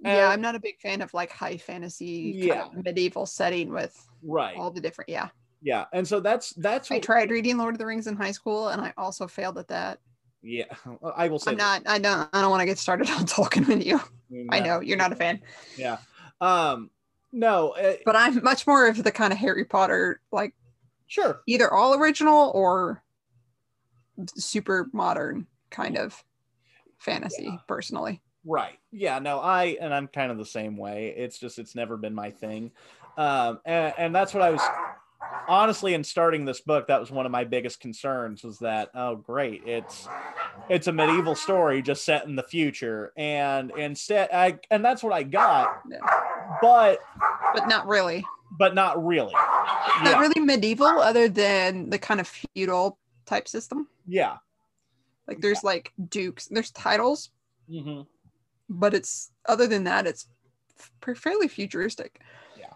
Yeah, 0.00 0.28
I'm 0.28 0.40
not 0.40 0.54
a 0.54 0.60
big 0.60 0.78
fan 0.80 1.02
of 1.02 1.12
like 1.14 1.30
high 1.30 1.56
fantasy 1.56 2.32
Yeah. 2.36 2.62
kind 2.62 2.78
of 2.78 2.84
medieval 2.84 3.26
setting 3.26 3.70
with 3.72 3.94
Right. 4.22 4.56
all 4.56 4.70
the 4.70 4.80
different 4.80 5.10
yeah. 5.10 5.28
Yeah. 5.62 5.86
And 5.92 6.06
so 6.06 6.20
that's 6.20 6.50
that's 6.54 6.90
I 6.90 6.98
tried 6.98 7.30
reading 7.30 7.56
Lord 7.56 7.74
of 7.74 7.78
the 7.78 7.86
Rings 7.86 8.06
in 8.06 8.16
high 8.16 8.32
school 8.32 8.68
and 8.68 8.80
I 8.82 8.92
also 8.96 9.26
failed 9.26 9.58
at 9.58 9.68
that. 9.68 9.98
yeah. 10.42 10.64
I 11.16 11.28
will 11.28 11.38
say 11.38 11.52
I'm 11.52 11.56
not 11.56 11.82
I 11.86 11.98
don't 11.98 12.28
I 12.32 12.40
don't 12.40 12.50
want 12.50 12.60
to 12.60 12.66
get 12.66 12.78
started 12.78 13.08
on 13.18 13.24
talking 13.26 13.64
with 13.66 13.84
you. 13.84 14.00
this. 14.30 14.46
I 14.50 14.60
know 14.60 14.80
you're 14.80 14.98
not 14.98 15.12
a 15.12 15.16
fan. 15.16 15.40
Yeah. 15.76 15.98
Um 16.40 16.90
no, 17.32 17.70
uh, 17.70 17.94
But 18.04 18.14
I'm 18.16 18.42
much 18.44 18.66
more 18.66 18.86
of 18.86 19.02
the 19.02 19.10
kind 19.10 19.32
of 19.32 19.38
Harry 19.40 19.64
Potter 19.64 20.20
like 20.30 20.54
sure. 21.08 21.40
either 21.46 21.72
all 21.72 21.94
original 21.94 22.52
or 22.54 23.02
super 24.36 24.86
modern 24.92 25.46
kind 25.70 25.96
of 25.98 26.22
fantasy 26.98 27.58
personally. 27.66 28.22
Right. 28.44 28.78
Yeah. 28.92 29.18
No, 29.18 29.40
I 29.40 29.76
and 29.80 29.92
I'm 29.94 30.06
kind 30.08 30.30
of 30.30 30.38
the 30.38 30.44
same 30.44 30.76
way. 30.76 31.14
It's 31.16 31.38
just 31.38 31.58
it's 31.58 31.74
never 31.74 31.96
been 31.96 32.14
my 32.14 32.30
thing, 32.30 32.72
um, 33.16 33.60
and, 33.64 33.94
and 33.96 34.14
that's 34.14 34.34
what 34.34 34.42
I 34.42 34.50
was 34.50 34.60
honestly 35.48 35.94
in 35.94 36.04
starting 36.04 36.44
this 36.44 36.60
book. 36.60 36.86
That 36.88 37.00
was 37.00 37.10
one 37.10 37.26
of 37.26 37.32
my 37.32 37.44
biggest 37.44 37.80
concerns 37.80 38.44
was 38.44 38.58
that 38.58 38.90
oh 38.94 39.16
great, 39.16 39.62
it's 39.66 40.06
it's 40.68 40.86
a 40.86 40.92
medieval 40.92 41.34
story 41.34 41.80
just 41.82 42.04
set 42.04 42.26
in 42.26 42.36
the 42.36 42.42
future, 42.42 43.12
and 43.16 43.70
instead 43.78 44.28
I 44.32 44.58
and 44.70 44.84
that's 44.84 45.02
what 45.02 45.12
I 45.12 45.22
got, 45.22 45.80
Yeah. 45.90 45.98
but 46.60 46.98
But 47.54 47.66
not 47.68 47.86
really. 47.86 48.24
but 48.58 48.74
not 48.74 49.02
really. 49.04 49.32
Not 49.32 50.04
Yeah. 50.04 50.20
really 50.20 50.40
medieval 50.40 50.86
other 51.00 51.28
than 51.28 51.88
the 51.90 51.98
kind 51.98 52.20
of 52.20 52.28
feudal 52.28 52.98
type 53.26 53.48
system. 53.48 53.88
Yeah. 54.06 54.36
Like 55.26 55.40
there's 55.40 55.64
like 55.64 55.92
dukes, 56.10 56.46
there's 56.48 56.70
titles, 56.70 57.30
hmm 57.68 58.02
but 58.68 58.94
it's 58.94 59.30
other 59.46 59.66
than 59.66 59.84
that 59.84 60.06
it's 60.06 60.26
fairly 61.16 61.48
futuristic. 61.48 62.20
Yeah. 62.58 62.72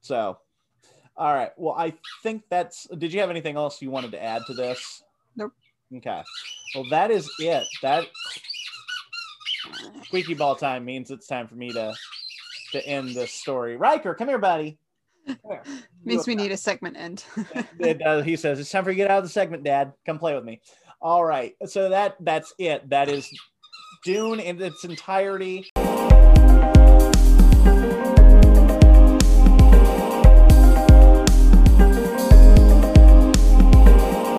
So, 0.00 0.38
all 1.16 1.34
right. 1.34 1.50
Well, 1.56 1.74
I 1.76 1.94
think 2.22 2.44
that's. 2.48 2.86
Did 2.98 3.12
you 3.12 3.20
have 3.20 3.30
anything 3.30 3.56
else 3.56 3.82
you 3.82 3.90
wanted 3.90 4.12
to 4.12 4.22
add 4.22 4.42
to 4.46 4.54
this? 4.54 5.02
Nope. 5.36 5.52
Okay. 5.94 6.22
Well, 6.74 6.84
that 6.90 7.10
is 7.10 7.30
it. 7.38 7.64
That 7.82 8.06
squeaky 10.04 10.34
ball 10.34 10.56
time 10.56 10.84
means 10.84 11.10
it's 11.10 11.26
time 11.26 11.48
for 11.48 11.54
me 11.54 11.70
to 11.72 11.94
to 12.72 12.86
end 12.86 13.14
this 13.14 13.32
story. 13.32 13.76
Riker, 13.76 14.14
come 14.14 14.28
here, 14.28 14.38
buddy. 14.38 14.78
Come 15.26 15.36
here. 15.44 15.62
Means 16.04 16.26
we 16.26 16.34
need 16.34 16.50
a 16.50 16.56
segment 16.56 16.96
end. 16.96 17.24
It, 17.78 18.04
uh, 18.04 18.22
he 18.22 18.36
says 18.36 18.58
it's 18.58 18.70
time 18.70 18.82
for 18.82 18.90
you 18.90 18.96
to 18.96 19.02
get 19.04 19.10
out 19.10 19.18
of 19.18 19.24
the 19.24 19.30
segment, 19.30 19.62
Dad. 19.62 19.92
Come 20.04 20.18
play 20.18 20.34
with 20.34 20.44
me. 20.44 20.60
All 21.00 21.24
right. 21.24 21.54
So 21.66 21.90
that 21.90 22.16
that's 22.20 22.52
it. 22.58 22.88
That 22.90 23.08
is 23.08 23.32
Dune 24.02 24.40
in 24.40 24.60
its 24.60 24.84
entirety. 24.84 25.70